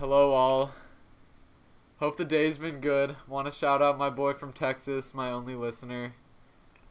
Hello, 0.00 0.32
all. 0.32 0.72
Hope 1.98 2.16
the 2.16 2.24
day's 2.24 2.56
been 2.56 2.80
good. 2.80 3.16
Want 3.28 3.46
to 3.46 3.52
shout 3.52 3.82
out 3.82 3.98
my 3.98 4.08
boy 4.08 4.32
from 4.32 4.50
Texas, 4.50 5.12
my 5.12 5.30
only 5.30 5.54
listener. 5.54 6.14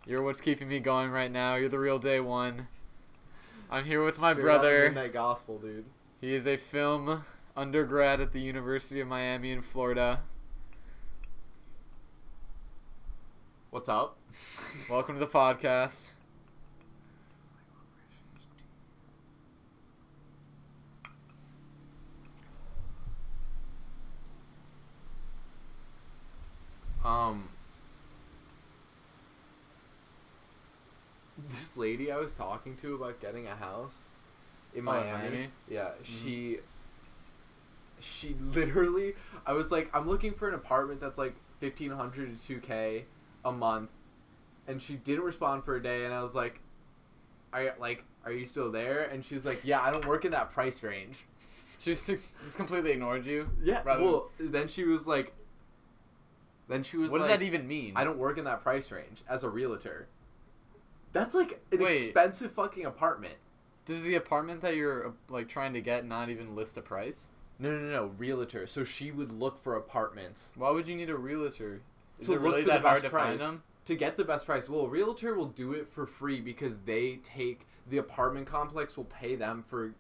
You're 0.06 0.22
what's 0.22 0.40
keeping 0.40 0.68
me 0.68 0.80
going 0.80 1.10
right 1.10 1.32
now. 1.32 1.56
You're 1.56 1.70
the 1.70 1.80
real 1.80 1.98
day 1.98 2.20
one. 2.20 2.68
I'm 3.72 3.84
here 3.84 4.04
with 4.04 4.22
my 4.22 4.34
Straight 4.34 4.44
out 4.44 4.58
of 4.58 4.62
brother. 4.62 4.84
Midnight 4.92 5.14
Gospel, 5.14 5.58
dude. 5.58 5.86
He 6.22 6.36
is 6.36 6.46
a 6.46 6.56
film 6.56 7.24
undergrad 7.58 8.22
at 8.22 8.32
the 8.32 8.42
University 8.42 9.00
of 9.00 9.08
Miami 9.08 9.54
in 9.54 9.64
Florida. 9.64 10.22
What's 13.72 13.90
up? 13.90 14.18
Welcome 14.88 15.16
to 15.16 15.20
the 15.20 15.32
podcast. 15.32 16.12
Um, 27.06 27.50
this 31.50 31.78
lady 31.78 32.12
I 32.12 32.18
was 32.18 32.36
talking 32.36 32.76
to 32.78 32.96
about 32.96 33.20
getting 33.22 33.48
a 33.48 33.56
house 33.56 34.08
in 34.74 34.82
Oh, 34.82 34.92
Miami. 34.92 35.12
Miami? 35.30 35.48
Yeah, 35.68 35.92
Mhm. 36.02 36.06
she. 36.06 36.58
She 38.02 38.34
literally, 38.40 39.14
I 39.46 39.52
was 39.52 39.74
like, 39.74 39.90
I'm 39.94 40.08
looking 40.08 40.32
for 40.34 40.48
an 40.48 40.56
apartment 40.56 41.02
that's 41.02 41.18
like 41.18 41.34
fifteen 41.60 41.92
hundred 41.92 42.38
to 42.40 42.46
two 42.48 42.60
k 42.62 43.04
a 43.44 43.52
month, 43.52 43.90
and 44.70 44.82
she 44.82 44.94
didn't 44.94 45.26
respond 45.26 45.66
for 45.66 45.76
a 45.76 45.84
day, 45.84 46.06
and 46.06 46.14
I 46.14 46.22
was 46.22 46.34
like, 46.34 46.62
I 47.52 47.72
like, 47.78 48.06
are 48.24 48.32
you 48.32 48.46
still 48.46 48.72
there? 48.72 49.04
And 49.04 49.26
she's 49.26 49.46
like, 49.46 49.66
Yeah, 49.66 49.82
I 49.82 49.92
don't 49.92 50.06
work 50.06 50.24
in 50.24 50.32
that 50.32 50.52
price 50.52 50.82
range. 50.82 51.26
She 51.80 51.92
just, 51.94 52.08
just 52.08 52.56
completely 52.56 52.92
ignored 52.92 53.26
you. 53.26 53.50
Yeah. 53.62 53.84
Well, 53.84 54.30
then 54.40 54.68
she 54.70 54.86
was 54.86 55.06
like. 55.08 55.34
Then 56.70 56.84
she 56.84 56.98
was 56.98 57.12
What 57.12 57.22
like, 57.22 57.30
does 57.32 57.40
that 57.40 57.46
even 57.46 57.68
mean? 57.68 57.94
I 57.96 58.04
don't 58.06 58.20
work 58.20 58.38
in 58.38 58.46
that 58.46 58.62
price 58.62 58.92
range 58.92 59.24
as 59.28 59.44
a 59.44 59.50
realtor. 59.50 60.08
That's 61.12 61.34
like 61.34 61.60
an 61.72 61.80
Wait. 61.80 61.94
expensive 61.94 62.52
fucking 62.54 62.86
apartment. 62.86 63.34
Does 63.86 64.04
the 64.04 64.14
apartment 64.14 64.62
that 64.62 64.76
you're 64.76 65.14
like 65.30 65.50
trying 65.50 65.74
to 65.74 65.82
get 65.82 66.06
not 66.06 66.30
even 66.30 66.56
list 66.56 66.78
a 66.78 66.82
price? 66.82 67.32
No, 67.58 67.72
no, 67.72 67.90
no, 67.90 68.06
realtor. 68.18 68.68
So 68.68 68.84
she 68.84 69.10
would 69.12 69.32
look 69.32 69.62
for 69.62 69.76
apartments 69.76 70.54
Why 70.56 70.70
would 70.70 70.88
you 70.88 70.96
need 70.96 71.10
a 71.10 71.18
realtor? 71.18 71.82
Is 72.20 72.28
to 72.28 72.34
it 72.34 72.42
look 72.42 72.52
really 72.54 72.62
for 72.62 72.70
that 72.70 72.84
the 72.84 72.88
hard 72.88 72.96
best 73.02 73.04
to 73.06 73.10
price. 73.10 73.28
find 73.28 73.40
them? 73.40 73.64
To 73.88 73.96
get 73.96 74.16
the 74.16 74.24
best 74.24 74.46
price. 74.46 74.70
Well, 74.70 74.82
a 74.82 74.88
realtor 74.88 75.34
will 75.34 75.48
do 75.48 75.74
it 75.74 75.88
for 75.90 76.06
free 76.06 76.40
because 76.40 76.78
they 76.80 77.16
take 77.24 77.66
the 77.90 77.98
apartment 77.98 78.46
complex 78.46 78.96
will 78.96 79.06
pay 79.06 79.36
them 79.36 79.66
for 79.68 79.96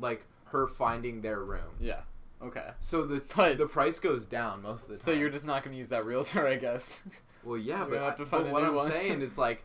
like 0.00 0.24
her 0.46 0.68
finding 0.68 1.20
their 1.22 1.40
room. 1.42 1.74
Yeah. 1.80 2.02
Okay. 2.42 2.70
So 2.80 3.04
the 3.04 3.22
But- 3.34 3.58
the 3.58 3.66
price 3.66 3.98
goes 3.98 4.24
down 4.26 4.62
most 4.62 4.82
of 4.84 4.88
the 4.90 4.94
time. 4.96 5.02
So 5.02 5.10
you're 5.12 5.30
just 5.30 5.44
not 5.46 5.64
gonna 5.64 5.76
use 5.76 5.88
that 5.88 6.04
realtor, 6.04 6.46
I 6.54 6.56
guess. 6.56 7.02
Well, 7.44 7.58
yeah, 7.58 7.84
but, 7.88 7.98
have 7.98 8.12
I- 8.12 8.16
to 8.16 8.26
find 8.26 8.44
but 8.44 8.52
what 8.52 8.64
I'm 8.64 8.74
one. 8.74 8.90
saying 8.90 9.20
is 9.22 9.38
like, 9.38 9.64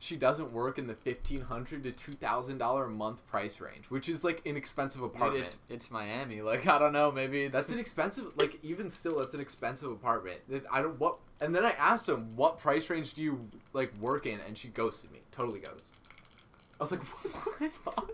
she 0.00 0.16
doesn't 0.16 0.52
work 0.52 0.78
in 0.78 0.86
the 0.86 0.94
fifteen 0.94 1.40
hundred 1.42 1.82
to 1.82 1.90
two 1.92 2.12
thousand 2.12 2.58
dollar 2.58 2.84
a 2.84 2.90
month 2.90 3.26
price 3.26 3.60
range, 3.60 3.86
which 3.88 4.08
is 4.08 4.22
like 4.22 4.46
an 4.46 4.56
expensive 4.56 5.02
apartment. 5.02 5.44
it's 5.44 5.56
it's 5.68 5.90
Miami. 5.90 6.40
Like 6.40 6.66
I 6.68 6.78
don't 6.78 6.92
know. 6.92 7.10
Maybe 7.10 7.42
it's 7.42 7.54
That's 7.54 7.72
an 7.72 7.80
expensive, 7.80 8.32
like 8.38 8.58
even 8.62 8.90
still, 8.90 9.18
that's 9.18 9.34
an 9.34 9.40
expensive 9.40 9.90
apartment. 9.90 10.40
I 10.70 10.82
don't 10.82 10.98
what. 11.00 11.16
And 11.40 11.54
then 11.54 11.64
I 11.64 11.72
asked 11.72 12.08
him, 12.08 12.34
"What 12.36 12.58
price 12.58 12.88
range 12.90 13.14
do 13.14 13.22
you 13.24 13.48
like 13.72 13.92
work 14.00 14.24
in?" 14.26 14.38
And 14.46 14.56
she 14.56 14.68
ghosted 14.68 15.10
me. 15.10 15.18
Totally 15.32 15.58
ghost. 15.58 15.94
I 16.80 16.84
was 16.84 16.92
like, 16.92 17.00
"What 17.04 17.58
the 17.58 17.70
fuck? 17.70 18.10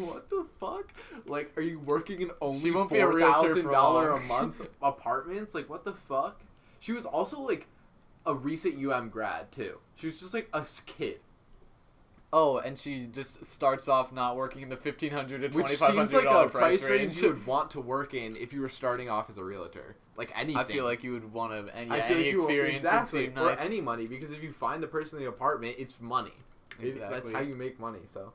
What 0.00 0.30
the 0.30 0.46
fuck? 0.58 0.92
Like, 1.26 1.52
are 1.56 1.62
you 1.62 1.78
working 1.80 2.22
in 2.22 2.30
only 2.40 2.70
four 2.70 2.88
thousand 2.88 2.94
dollar 2.94 3.08
a 3.08 3.10
four 3.10 3.16
realtor 3.16 3.48
thousand 3.48 3.62
for 3.64 3.70
dollar 3.70 4.10
a 4.10 4.14
long." 4.14 4.28
month 4.28 4.68
apartments? 4.82 5.54
Like, 5.54 5.68
what 5.68 5.84
the 5.84 5.92
fuck?" 5.92 6.40
She 6.80 6.92
was 6.92 7.04
also 7.04 7.40
like 7.40 7.66
a 8.26 8.34
recent 8.34 8.84
UM 8.84 9.08
grad 9.08 9.52
too. 9.52 9.78
She 9.96 10.06
was 10.06 10.20
just 10.20 10.34
like 10.34 10.48
a 10.52 10.64
kid, 10.86 11.20
Oh, 12.34 12.56
and 12.58 12.78
she 12.78 13.06
just 13.06 13.44
starts 13.44 13.88
off 13.88 14.10
not 14.10 14.36
working 14.36 14.62
in 14.62 14.70
the 14.70 14.76
fifteen 14.76 15.10
hundred 15.10 15.42
to 15.42 15.50
twenty 15.50 15.74
five 15.76 15.92
seems 15.94 16.14
like 16.14 16.24
dollar 16.24 16.48
price 16.48 16.80
price 16.80 16.84
range 16.84 17.00
range. 17.00 17.22
you 17.22 17.28
would 17.28 17.46
want 17.46 17.70
to 17.72 17.80
work 17.80 18.14
in 18.14 18.36
if 18.36 18.54
you 18.54 18.62
were 18.62 18.70
starting 18.70 19.10
off 19.10 19.28
as 19.28 19.36
a 19.36 19.44
realtor. 19.44 19.96
Like 20.16 20.32
anything. 20.34 20.56
I 20.56 20.64
feel 20.64 20.84
like 20.84 21.04
you 21.04 21.12
would 21.12 21.30
want 21.30 21.52
to 21.52 21.76
any, 21.76 21.90
I 21.90 21.96
feel 22.00 22.04
any 22.04 22.14
like 22.16 22.32
you 22.32 22.38
experience 22.40 22.80
exactly 22.80 23.20
would 23.28 23.34
seem 23.34 23.44
nice. 23.44 23.60
or 23.60 23.66
any 23.66 23.80
money 23.82 24.06
because 24.06 24.32
if 24.32 24.42
you 24.42 24.50
find 24.50 24.82
the 24.82 24.86
person 24.86 25.18
in 25.18 25.24
the 25.24 25.28
apartment, 25.30 25.76
it's 25.78 26.00
money. 26.00 26.32
It- 26.82 27.00
that's 27.00 27.30
how 27.30 27.40
you 27.40 27.54
make 27.54 27.78
money. 27.80 28.00
So 28.06 28.32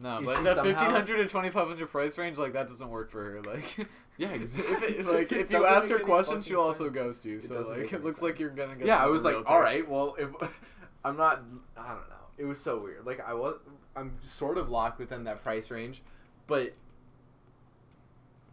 no, 0.00 0.18
If 0.18 0.24
but 0.26 0.36
somehow- 0.36 0.62
fifteen 0.62 0.90
hundred 0.90 1.16
to 1.18 1.26
twenty 1.28 1.50
five 1.50 1.66
hundred 1.68 1.88
price 1.90 2.16
range, 2.18 2.38
like 2.38 2.52
that 2.52 2.68
doesn't 2.68 2.88
work 2.88 3.10
for 3.10 3.22
her. 3.24 3.42
Like, 3.42 3.76
yeah, 4.16 4.30
if 4.32 4.58
it, 4.58 5.04
like 5.06 5.32
if 5.32 5.50
you 5.50 5.66
ask 5.66 5.90
her 5.90 5.98
questions, 5.98 6.46
she'll 6.46 6.60
also 6.60 6.88
ghost 6.88 7.24
you. 7.24 7.40
So 7.40 7.54
doesn't 7.54 7.78
like, 7.80 7.92
it 7.92 8.04
looks 8.04 8.22
like 8.22 8.38
you're 8.38 8.50
gonna 8.50 8.76
get. 8.76 8.86
yeah, 8.86 9.02
I 9.02 9.06
was 9.06 9.24
like, 9.24 9.34
realtor. 9.34 9.50
all 9.52 9.60
right, 9.60 9.88
well, 9.88 10.14
if 10.18 10.28
I'm 11.04 11.16
not, 11.16 11.42
I 11.76 11.88
don't 11.88 12.08
know. 12.08 12.14
It 12.38 12.44
was 12.44 12.60
so 12.60 12.78
weird. 12.80 13.04
Like 13.06 13.26
I 13.28 13.34
was, 13.34 13.56
I'm 13.96 14.12
sort 14.22 14.56
of 14.58 14.68
locked 14.70 15.00
within 15.00 15.24
that 15.24 15.42
price 15.42 15.68
range, 15.70 16.00
but 16.46 16.72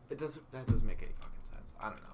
it 0.09 0.17
doesn't. 0.17 0.51
That 0.51 0.65
doesn't 0.67 0.87
make 0.87 0.97
any 1.03 1.11
fucking 1.19 1.43
sense. 1.43 1.73
I 1.79 1.89
don't 1.89 2.01
know. 2.01 2.09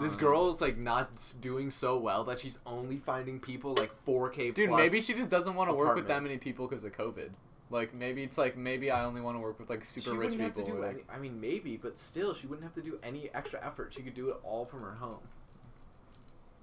This 0.00 0.14
Uh, 0.14 0.18
girl 0.18 0.50
is 0.50 0.60
like 0.60 0.76
not 0.76 1.10
doing 1.40 1.70
so 1.70 1.96
well 1.98 2.24
that 2.24 2.40
she's 2.40 2.58
only 2.66 2.96
finding 2.96 3.38
people 3.40 3.74
like 3.74 3.92
4K 4.06 4.54
Dude, 4.54 4.70
maybe 4.70 5.00
she 5.00 5.14
just 5.14 5.30
doesn't 5.30 5.54
want 5.54 5.70
to 5.70 5.74
work 5.76 5.94
with 5.96 6.08
that 6.08 6.22
many 6.22 6.38
people 6.38 6.66
because 6.66 6.84
of 6.84 6.92
COVID. 6.92 7.30
Like 7.70 7.94
maybe 7.94 8.22
it's 8.22 8.36
like 8.38 8.56
maybe 8.56 8.90
I 8.90 9.04
only 9.04 9.20
want 9.20 9.36
to 9.36 9.40
work 9.40 9.58
with 9.58 9.70
like 9.70 9.84
super 9.84 10.10
she 10.10 10.16
rich 10.16 10.30
people. 10.32 10.44
have 10.46 10.54
to 10.54 10.64
do 10.64 10.78
or, 10.78 10.86
any, 10.86 11.00
I 11.08 11.18
mean, 11.18 11.40
maybe, 11.40 11.76
but 11.76 11.96
still, 11.98 12.34
she 12.34 12.46
wouldn't 12.46 12.64
have 12.64 12.74
to 12.74 12.82
do 12.82 12.98
any 13.02 13.30
extra 13.34 13.64
effort. 13.64 13.92
She 13.94 14.02
could 14.02 14.14
do 14.14 14.28
it 14.30 14.36
all 14.44 14.64
from 14.66 14.82
her 14.82 14.92
home. 14.94 15.20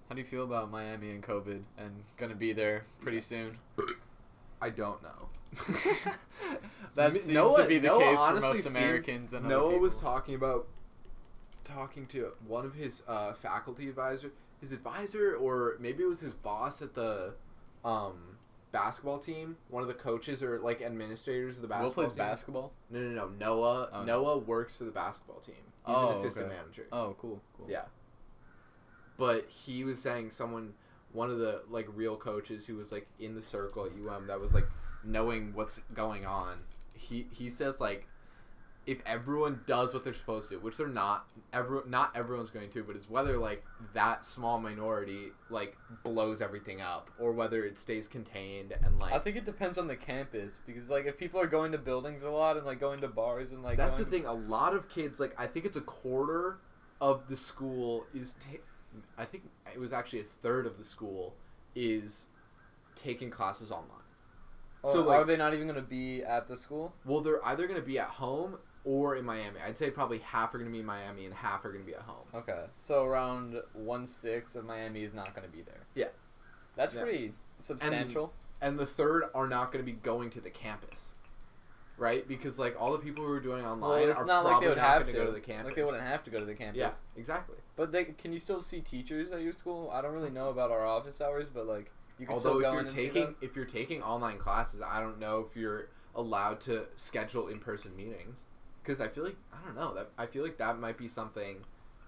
how 0.08 0.16
do 0.16 0.22
you 0.22 0.28
feel 0.28 0.44
about 0.44 0.70
Miami 0.72 1.10
and 1.12 1.24
COVID 1.24 1.62
and 1.78 2.04
gonna 2.18 2.36
be 2.36 2.54
there 2.54 2.86
pretty 3.02 3.22
soon? 3.22 3.58
I 4.62 4.70
don't 4.70 5.02
know. 5.02 5.30
That 6.96 7.14
seems 7.16 7.30
Noah- 7.30 7.62
to 7.64 7.68
be 7.68 7.80
the 7.80 7.88
Noah 7.88 8.00
case 8.00 8.22
for 8.22 8.40
most 8.42 8.76
Americans 8.76 9.34
and 9.34 9.48
Noah 9.48 9.78
was 9.78 10.00
talking 10.00 10.36
about 10.36 10.68
talking 11.64 12.06
to 12.08 12.32
one 12.48 12.66
of 12.66 12.74
his 12.74 13.04
uh, 13.08 13.34
faculty 13.34 13.88
advisor, 13.90 14.32
his 14.60 14.72
advisor, 14.72 15.36
or 15.36 15.76
maybe 15.80 16.04
it 16.04 16.08
was 16.08 16.20
his 16.20 16.34
boss 16.34 16.82
at 16.82 16.94
the 16.94 17.34
um, 17.86 18.38
basketball 18.72 19.20
team. 19.20 19.58
One 19.70 19.82
of 19.82 19.88
the 19.88 19.94
coaches 19.96 20.42
or 20.44 20.60
like 20.60 20.82
administrators 20.82 21.58
of 21.58 21.62
the 21.64 21.68
Will 21.68 21.76
basketball 21.76 22.04
plays 22.06 22.12
team. 22.16 22.26
basketball. 22.26 22.72
No, 22.90 23.00
no, 23.00 23.10
no. 23.10 23.30
Noah. 23.40 23.90
Oh. 23.94 24.04
Noah 24.04 24.38
works 24.40 24.78
for 24.78 24.84
the 24.86 24.92
basketball 24.92 25.40
team. 25.40 25.56
He's 25.86 25.96
Oh, 25.96 26.10
an 26.10 26.14
assistant 26.16 26.48
okay. 26.48 26.56
manager. 26.56 26.88
Oh, 26.92 27.16
cool, 27.20 27.42
cool. 27.58 27.68
Yeah. 27.70 27.84
But 29.18 29.48
he 29.50 29.84
was 29.84 30.02
saying 30.02 30.30
someone, 30.32 30.74
one 31.12 31.30
of 31.30 31.38
the 31.38 31.64
like 31.70 31.88
real 31.94 32.16
coaches 32.18 32.66
who 32.66 32.76
was 32.76 32.92
like 32.92 33.08
in 33.20 33.36
the 33.36 33.42
circle 33.42 33.86
at 33.86 33.92
UM 33.92 34.28
that 34.28 34.40
was 34.40 34.54
like 34.54 34.68
knowing 35.04 35.54
what's 35.54 35.80
going 35.94 36.26
on. 36.26 36.60
He 36.96 37.28
he 37.32 37.50
says 37.50 37.80
like, 37.82 38.08
if 38.92 39.00
everyone 39.06 39.62
does 39.66 39.94
what 39.94 40.04
they're 40.04 40.14
supposed 40.14 40.50
to, 40.50 40.58
which 40.58 40.76
they're 40.76 40.88
not, 40.88 41.26
every 41.54 41.80
not 41.88 42.12
everyone's 42.14 42.50
going 42.50 42.70
to, 42.70 42.84
but 42.84 42.96
it's 42.98 43.10
whether 43.10 43.38
like 43.38 43.64
that 43.94 44.26
small 44.26 44.60
minority 44.60 45.28
like 45.50 45.78
blows 46.04 46.42
everything 46.42 46.82
up 46.82 47.10
or 47.18 47.32
whether 47.32 47.64
it 47.64 47.78
stays 47.78 48.10
contained 48.10 48.74
and 48.84 49.00
like. 49.00 49.14
I 49.14 49.20
think 49.20 49.38
it 49.38 49.46
depends 49.46 49.78
on 49.78 49.88
the 49.88 49.96
campus 49.96 50.60
because 50.66 50.90
like 50.90 51.06
if 51.06 51.18
people 51.18 51.40
are 51.40 51.48
going 51.48 51.72
to 51.72 51.78
buildings 51.78 52.24
a 52.24 52.30
lot 52.30 52.58
and 52.58 52.66
like 52.66 52.82
going 52.82 53.00
to 53.00 53.08
bars 53.08 53.54
and 53.54 53.64
like 53.64 53.78
That's 53.78 53.98
the 53.98 54.04
going 54.04 54.24
thing. 54.24 54.30
A 54.30 54.34
lot 54.34 54.74
of 54.74 54.90
kids, 54.90 55.22
like 55.22 55.34
I 55.40 55.48
think 55.48 55.66
it's 55.66 55.78
a 55.78 55.82
quarter 55.82 56.58
of 57.00 57.30
the 57.30 57.38
school 57.38 58.06
is. 58.14 58.36
Ta- 58.40 58.62
I 59.18 59.24
think 59.24 59.46
it 59.74 59.80
was 59.80 59.94
actually 59.94 60.20
a 60.20 60.24
third 60.24 60.66
of 60.66 60.78
the 60.78 60.84
school 60.84 61.34
is 61.76 62.28
taking 62.94 63.30
classes 63.30 63.72
online. 63.72 64.00
Oh, 64.84 64.92
so, 64.92 65.10
are 65.10 65.24
they 65.24 65.38
not 65.38 65.54
even 65.54 65.68
gonna 65.68 65.82
be 65.82 66.24
at 66.24 66.50
the 66.50 66.58
school? 66.58 66.94
Well, 67.06 67.22
they're 67.22 67.46
either 67.46 67.68
going 67.68 67.80
to 67.80 67.86
be 67.86 68.00
at 68.00 68.08
home 68.08 68.58
or 68.84 69.16
in 69.16 69.26
Miami. 69.26 69.60
I'd 69.66 69.78
say 69.78 69.90
probably 69.92 70.20
half 70.20 70.54
are 70.54 70.58
going 70.58 70.70
to 70.70 70.74
be 70.74 70.80
in 70.80 70.86
Miami 70.86 71.26
and 71.26 71.34
half 71.34 71.64
are 71.66 71.70
going 71.72 71.84
to 71.84 71.88
be 71.88 71.94
at 71.96 72.02
home. 72.02 72.26
Okay, 72.34 72.66
so 72.78 73.06
around 73.06 73.56
one 73.74 74.08
sixth 74.08 74.56
of 74.56 74.66
Miami 74.66 75.04
is 75.04 75.14
not 75.14 75.36
gonna 75.36 75.48
be 75.48 75.62
there. 75.62 75.86
Yeah. 75.96 76.08
that's 76.76 76.94
Yeah. 76.94 77.04
pretty 77.04 77.34
substantial. 77.60 78.34
And 78.62 78.78
the 78.78 78.86
third 78.86 79.26
are 79.34 79.48
not 79.48 79.72
going 79.72 79.84
to 79.84 79.92
be 79.92 79.98
going 79.98 80.30
to 80.32 80.42
the 80.42 80.50
campus. 80.50 81.14
Right? 81.98 82.28
Because 82.28 82.58
like 82.58 82.80
all 82.80 82.92
the 82.92 83.00
people 83.00 83.24
who 83.24 83.32
are 83.32 83.40
doing 83.40 83.64
well, 83.64 83.74
online 83.74 84.10
it's 84.10 84.20
are 84.20 84.26
not 84.26 84.46
like 84.46 84.62
they 84.62 84.68
would 84.70 84.78
not 84.78 84.86
have 85.00 85.06
to. 85.08 85.14
go 85.14 85.26
to 85.26 85.32
the 85.32 85.40
campus. 85.40 85.66
Like 85.66 85.76
they 85.76 85.84
wouldn't 85.84 86.04
have 86.04 86.24
to 86.24 86.32
go 86.32 86.40
to 86.40 86.46
the 86.46 86.56
campus. 86.56 86.78
Yeah, 86.80 86.94
exactly. 87.16 87.58
But 87.76 87.92
they 87.92 88.06
can 88.06 88.34
you 88.34 88.40
still 88.40 88.62
see 88.62 88.80
teachers 88.82 89.32
at 89.32 89.42
your 89.42 89.54
school? 89.54 89.92
I 89.94 90.02
don't 90.02 90.14
really 90.14 90.32
know 90.32 90.50
about 90.50 90.72
our 90.72 90.86
office 90.86 91.22
hours, 91.22 91.48
but 91.54 91.68
like 91.68 91.92
you 92.18 92.26
can 92.26 92.36
Although 92.36 92.50
still 92.50 92.58
if 92.60 92.64
go 92.64 92.72
you're 92.72 92.80
and 92.82 92.90
taking 92.90 93.36
if 93.42 93.56
you're 93.56 93.66
taking 93.66 94.02
online 94.02 94.38
classes, 94.40 94.82
I 94.82 95.00
don't 95.00 95.20
know 95.20 95.46
if 95.48 95.56
you're 95.56 95.90
allowed 96.16 96.60
to 96.62 96.86
schedule 96.96 97.48
in 97.50 97.60
person 97.60 97.96
meetings 97.96 98.44
because 98.92 99.02
I 99.02 99.08
feel 99.08 99.24
like 99.24 99.38
I 99.54 99.66
don't 99.66 99.76
know 99.76 99.94
that 99.96 100.10
I 100.18 100.26
feel 100.26 100.44
like 100.44 100.58
that 100.58 100.80
might 100.80 100.98
be 100.98 101.08
something 101.08 101.64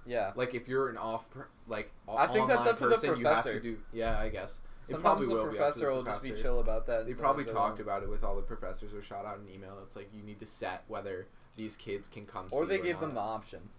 Yeah. 0.06 0.34
like 0.36 0.54
if 0.54 0.68
you're 0.68 0.90
an 0.90 0.98
off 0.98 1.30
per, 1.32 1.48
like 1.68 1.90
o- 2.08 2.18
I 2.18 2.28
think 2.28 2.48
that's 2.48 2.68
up 2.68 2.78
to 2.80 2.86
the 2.88 2.96
person, 2.96 3.18
you 3.18 3.26
have 3.26 3.38
to 3.44 3.50
professor. 3.52 3.60
do 3.60 3.78
yeah 3.94 4.20
I 4.20 4.30
guess 4.30 4.60
it 4.84 4.88
Sometimes 4.92 5.02
probably 5.04 5.28
the 5.28 5.34
will 5.34 5.44
be 5.44 5.48
up 5.48 5.54
to 5.54 5.58
professor 5.60 5.92
will 5.92 6.04
just 6.04 6.22
be 6.24 6.32
chill 6.32 6.60
about 6.60 6.86
that. 6.88 7.08
They 7.08 7.14
probably 7.14 7.46
talked 7.46 7.80
about 7.80 8.04
it 8.04 8.10
with 8.10 8.24
all 8.26 8.36
the 8.36 8.42
professors 8.42 8.94
or 8.94 9.02
shot 9.02 9.26
out 9.26 9.38
an 9.38 9.48
email. 9.54 9.78
It's 9.82 9.96
like 9.96 10.10
you 10.14 10.22
need 10.24 10.40
to 10.40 10.46
set 10.46 10.84
whether 10.90 11.26
these 11.56 11.78
kids 11.78 12.10
can 12.10 12.26
come. 12.26 12.48
or 12.52 12.64
see 12.64 12.68
they 12.70 12.78
you 12.78 12.84
give 12.84 13.00
them 13.00 13.14
the 13.14 13.22
option. 13.22 13.70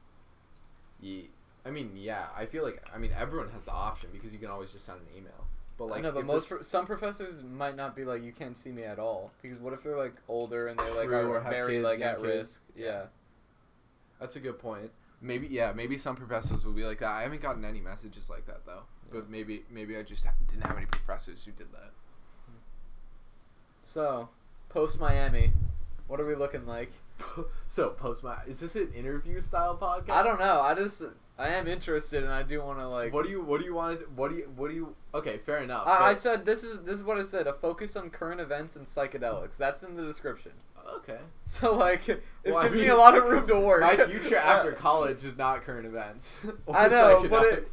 Ye- 1.01 1.29
I 1.67 1.71
mean, 1.71 1.93
yeah, 1.95 2.27
I 2.37 2.47
feel 2.47 2.65
like 2.65 2.83
I 2.95 2.99
mean 2.99 3.11
everyone 3.19 3.51
has 3.51 3.67
the 3.67 3.73
option 3.73 4.09
because 4.13 4.33
you 4.33 4.39
can 4.39 4.49
always 4.49 4.73
just 4.73 4.87
send 4.87 5.01
an 5.01 5.07
email. 5.17 5.44
But 5.77 5.87
like, 5.87 5.99
I 5.99 6.03
know, 6.03 6.13
but 6.13 6.25
most 6.25 6.45
this- 6.49 6.59
pro- 6.59 6.63
some 6.63 6.87
professors 6.87 7.43
might 7.43 7.75
not 7.77 7.97
be 7.97 8.05
like, 8.05 8.23
you 8.23 8.33
can't 8.33 8.57
see 8.57 8.71
me 8.71 8.85
at 8.85 8.99
all. 8.99 9.33
Because 9.43 9.59
what 9.59 9.73
if 9.73 9.83
they're 9.83 9.99
like 9.99 10.15
older 10.29 10.69
and 10.69 10.79
they 10.79 10.91
like 10.93 11.09
True, 11.09 11.33
are 11.33 11.41
very 11.41 11.75
kids, 11.75 11.85
like 11.85 12.01
at 12.01 12.17
kids. 12.17 12.27
risk? 12.27 12.63
Yeah. 12.77 12.87
Yeah. 12.87 13.03
that's 14.21 14.37
a 14.37 14.41
good 14.41 14.59
point. 14.59 14.91
Maybe 15.21 15.47
yeah, 15.49 15.73
maybe 15.75 15.97
some 15.97 16.17
professors 16.17 16.65
will 16.65 16.73
be 16.75 16.85
like 16.85 16.99
that. 16.99 17.11
I 17.11 17.23
haven't 17.23 17.41
gotten 17.41 17.65
any 17.65 17.81
messages 17.81 18.29
like 18.31 18.47
that 18.47 18.67
though. 18.67 18.83
But 19.13 19.29
maybe 19.31 19.63
maybe 19.71 19.97
I 19.97 20.03
just 20.03 20.27
didn't 20.47 20.67
have 20.67 20.77
any 20.77 20.87
professors 20.87 21.45
who 21.45 21.53
did 21.53 21.73
that. 21.73 21.91
So, 23.83 24.29
post 24.69 25.01
Miami, 25.01 25.53
what 26.07 26.21
are 26.21 26.27
we 26.27 26.35
looking 26.35 26.67
like? 26.67 26.93
so 27.69 27.91
post 27.91 28.25
my 28.25 28.39
is 28.47 28.61
this 28.61 28.75
an 28.77 28.93
interview 28.93 29.41
style 29.41 29.77
podcast? 29.77 30.11
I 30.11 30.23
don't 30.23 30.39
know. 30.41 30.61
I 30.61 30.75
just 30.75 31.03
I 31.37 31.49
am 31.49 31.67
interested 31.67 32.23
and 32.23 32.33
I 32.33 32.45
do 32.45 32.63
want 32.63 32.79
to 32.79 32.89
like. 32.89 33.13
what 33.13 33.25
do 33.25 33.31
you 33.31 33.43
what 33.43 33.59
do 33.61 33.67
you 33.67 33.75
want? 33.75 33.99
To, 33.99 34.07
what 34.15 34.31
do 34.31 34.37
you 34.37 34.51
what 34.55 34.69
do 34.69 34.75
you? 34.75 34.95
Okay, 35.13 35.39
fair 35.39 35.59
enough. 35.59 35.87
I, 35.87 36.11
I 36.11 36.15
said 36.15 36.45
this 36.47 36.63
is 36.63 36.83
this 36.83 36.97
is 36.99 37.03
what 37.05 37.19
I 37.19 37.23
said. 37.23 37.47
A 37.49 37.53
focus 37.53 37.97
on 37.97 38.11
current 38.11 38.41
events 38.41 38.77
and 38.77 38.87
psychedelics. 38.87 39.57
That's 39.57 39.83
in 39.83 39.97
the 39.97 40.05
description. 40.05 40.53
okay. 40.97 41.19
So 41.47 41.75
like, 41.77 42.09
it 42.09 42.23
Well, 42.45 42.59
I 42.59 42.65
gives 42.65 42.77
me 42.77 42.87
a 42.89 42.97
lot 42.97 43.17
of 43.17 43.25
room 43.25 43.47
to 43.49 43.59
work. 43.59 43.81
My 43.83 43.97
future 44.07 44.37
after 44.37 44.73
college 44.73 45.25
is 45.25 45.37
not 45.37 45.63
current 45.63 45.87
events. 45.87 46.41
or 46.67 46.77
I 46.77 46.89
know, 46.89 47.27
but 47.29 47.45
it- 47.47 47.69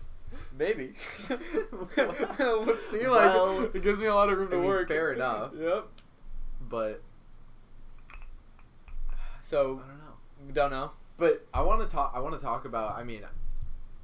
Maybe. 0.57 0.93
we'll 1.29 2.75
see. 2.89 3.07
Like, 3.07 3.33
Well, 3.33 3.63
it 3.73 3.81
gives 3.83 3.99
me 3.99 4.07
a 4.07 4.13
lot 4.15 4.29
of 4.29 4.37
room 4.37 4.47
I 4.47 4.51
to 4.51 4.57
mean, 4.57 4.65
work. 4.67 4.87
fair 4.89 5.13
enough. 5.13 5.51
Yep. 5.57 5.85
but 6.69 7.01
So. 9.41 9.81
I 9.83 9.87
don't 9.87 9.97
know. 9.99 10.53
don't 10.53 10.71
know. 10.71 10.91
But 11.17 11.45
I 11.53 11.61
want 11.61 11.81
to 11.81 11.87
talk. 11.87 12.13
I 12.15 12.19
want 12.19 12.35
to 12.35 12.41
talk 12.41 12.65
about. 12.65 12.97
I 12.97 13.03
mean, 13.03 13.21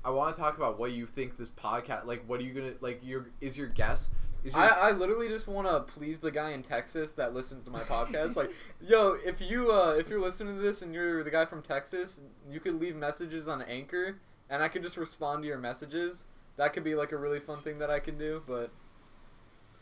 I 0.07 0.09
want 0.09 0.33
to 0.33 0.41
talk 0.41 0.55
about 0.55 0.79
what 0.79 0.93
you 0.93 1.05
think 1.05 1.37
this 1.37 1.49
podcast. 1.49 2.05
Like, 2.05 2.23
what 2.27 2.39
are 2.39 2.43
you 2.43 2.53
gonna 2.53 2.75
like? 2.79 3.01
Your 3.03 3.27
is 3.41 3.57
your 3.57 3.67
guess? 3.67 4.09
Is 4.45 4.53
your, 4.53 4.63
I, 4.63 4.67
I 4.67 4.91
literally 4.93 5.27
just 5.27 5.49
want 5.49 5.67
to 5.67 5.81
please 5.81 6.21
the 6.21 6.31
guy 6.31 6.51
in 6.51 6.63
Texas 6.63 7.11
that 7.13 7.33
listens 7.33 7.65
to 7.65 7.71
my 7.71 7.81
podcast. 7.81 8.37
like, 8.37 8.53
yo, 8.81 9.17
if 9.25 9.41
you 9.41 9.69
uh, 9.69 9.95
if 9.99 10.07
you're 10.07 10.21
listening 10.21 10.55
to 10.55 10.61
this 10.61 10.81
and 10.81 10.93
you're 10.93 11.25
the 11.25 11.29
guy 11.29 11.43
from 11.43 11.61
Texas, 11.61 12.21
you 12.49 12.61
could 12.61 12.79
leave 12.79 12.95
messages 12.95 13.49
on 13.49 13.61
Anchor, 13.63 14.17
and 14.49 14.63
I 14.63 14.69
could 14.69 14.81
just 14.81 14.95
respond 14.95 15.43
to 15.43 15.47
your 15.49 15.57
messages. 15.57 16.23
That 16.55 16.71
could 16.71 16.85
be 16.85 16.95
like 16.95 17.11
a 17.11 17.17
really 17.17 17.41
fun 17.41 17.57
thing 17.57 17.77
that 17.79 17.89
I 17.89 17.99
can 17.99 18.17
do. 18.17 18.41
But 18.47 18.71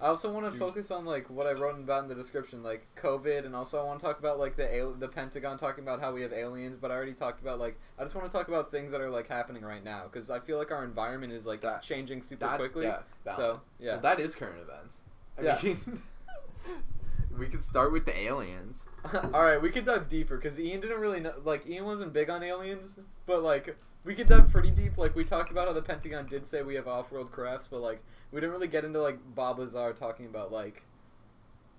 I 0.02 0.08
also 0.08 0.30
want 0.32 0.46
to 0.46 0.52
Dude. 0.52 0.60
focus 0.60 0.92
on 0.92 1.06
like 1.06 1.30
what 1.30 1.48
I 1.48 1.54
wrote 1.54 1.80
about 1.80 2.04
in 2.04 2.10
the 2.10 2.16
description, 2.16 2.62
like 2.64 2.86
COVID, 2.98 3.46
and 3.46 3.56
also 3.56 3.80
I 3.80 3.84
want 3.86 4.00
to 4.02 4.06
talk 4.06 4.20
about 4.20 4.38
like 4.38 4.58
the 4.58 4.78
al- 4.78 4.92
the 4.94 5.08
Pentagon 5.08 5.58
talking 5.58 5.84
about 5.86 6.02
how 6.02 6.12
we 6.12 6.22
have 6.22 6.34
aliens. 6.34 6.78
But 6.80 6.92
I 6.92 6.96
already 6.96 7.14
talked 7.14 7.42
about 7.42 7.60
like 7.60 7.78
I 7.98 8.04
just 8.04 8.14
want 8.14 8.30
to 8.30 8.38
talk 8.38 8.50
about 8.50 8.72
things 8.72 8.92
that 8.92 9.00
are 9.00 9.10
like 9.10 9.28
happening 9.30 9.64
right 9.64 9.84
now 9.84 10.04
because 10.04 10.30
I 10.30 10.40
feel 10.40 10.58
like 10.58 10.72
our 10.72 10.84
environment 10.84 11.32
is 11.32 11.46
like 11.46 11.62
That- 11.62 11.82
changing 11.82 12.22
super 12.22 12.46
that, 12.46 12.58
quickly. 12.60 12.86
Yeah. 12.86 13.00
valid. 13.24 13.38
So 13.38 13.62
yeah. 13.80 13.92
Well, 13.94 14.02
that 14.02 14.20
is 14.20 14.36
current 14.36 14.60
events. 14.62 15.04
I 15.38 15.44
Yeah. 15.44 15.60
mean, 15.64 15.78
we 17.38 17.48
could 17.48 17.64
start 17.64 17.92
with 17.92 18.06
the 18.06 18.18
aliens. 18.20 18.86
All 19.34 19.44
right, 19.44 19.62
we 19.62 19.70
could 19.70 19.86
dive 19.86 20.08
deeper 20.10 20.36
because 20.38 20.60
Ian 20.60 20.82
didn't 20.82 21.00
really 21.00 21.22
know. 21.22 21.34
Like 21.44 21.68
Ian 21.68 21.86
wasn't 21.86 22.12
big 22.14 22.30
on 22.30 22.44
aliens, 22.44 23.00
but 23.26 23.44
like 23.44 23.76
we 24.06 24.14
could 24.14 24.28
dive 24.28 24.50
pretty 24.52 24.70
deep. 24.70 24.98
Like 24.98 25.16
we 25.16 25.26
talked 25.26 25.52
about 25.52 25.68
how 25.68 25.74
the 25.74 25.82
Pentagon 25.82 26.28
did 26.28 26.48
say 26.48 26.62
we 26.62 26.76
have 26.76 26.88
off-world 26.88 27.32
crafts, 27.32 27.68
but 27.68 27.82
like 27.82 28.02
we 28.32 28.40
didn't 28.40 28.54
really 28.54 28.68
get 28.68 28.86
into 28.86 29.02
like 29.02 29.18
Bob 29.34 29.60
Lazar 29.60 29.94
talking 29.94 30.28
about 30.28 30.52
like 30.52 30.84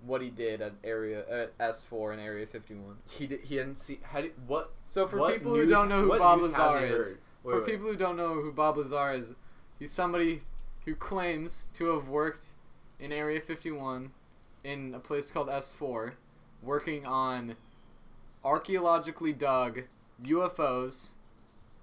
what 0.04 0.20
he 0.20 0.28
did 0.28 0.60
at 0.60 0.74
area 0.84 1.24
at 1.30 1.52
S 1.58 1.84
four 1.84 2.12
and 2.12 2.20
Area 2.20 2.46
fifty 2.46 2.74
one. 2.74 2.96
He 3.08 3.26
did, 3.26 3.40
he 3.42 3.54
didn't 3.54 3.76
see. 3.76 4.00
How 4.02 4.20
did, 4.20 4.32
what? 4.46 4.72
So 4.84 5.06
for 5.06 5.18
what 5.18 5.34
people 5.34 5.54
who 5.54 5.66
don't 5.66 5.88
know 5.88 6.02
who 6.02 6.18
Bob 6.18 6.40
news 6.40 6.58
Lazar 6.58 6.84
is. 6.84 7.18
Wait, 7.42 7.52
for 7.52 7.60
wait. 7.60 7.66
people 7.66 7.86
who 7.86 7.96
don't 7.96 8.16
know 8.16 8.34
who 8.34 8.52
Bob 8.52 8.76
Lazar 8.76 9.12
is, 9.12 9.34
he's 9.78 9.92
somebody 9.92 10.42
who 10.84 10.94
claims 10.94 11.68
to 11.74 11.94
have 11.94 12.08
worked 12.08 12.48
in 12.98 13.12
Area 13.12 13.40
51 13.40 14.10
in 14.64 14.94
a 14.94 14.98
place 14.98 15.30
called 15.30 15.48
S4, 15.48 16.12
working 16.60 17.06
on 17.06 17.54
archaeologically 18.44 19.32
dug 19.32 19.82
UFOs 20.24 21.12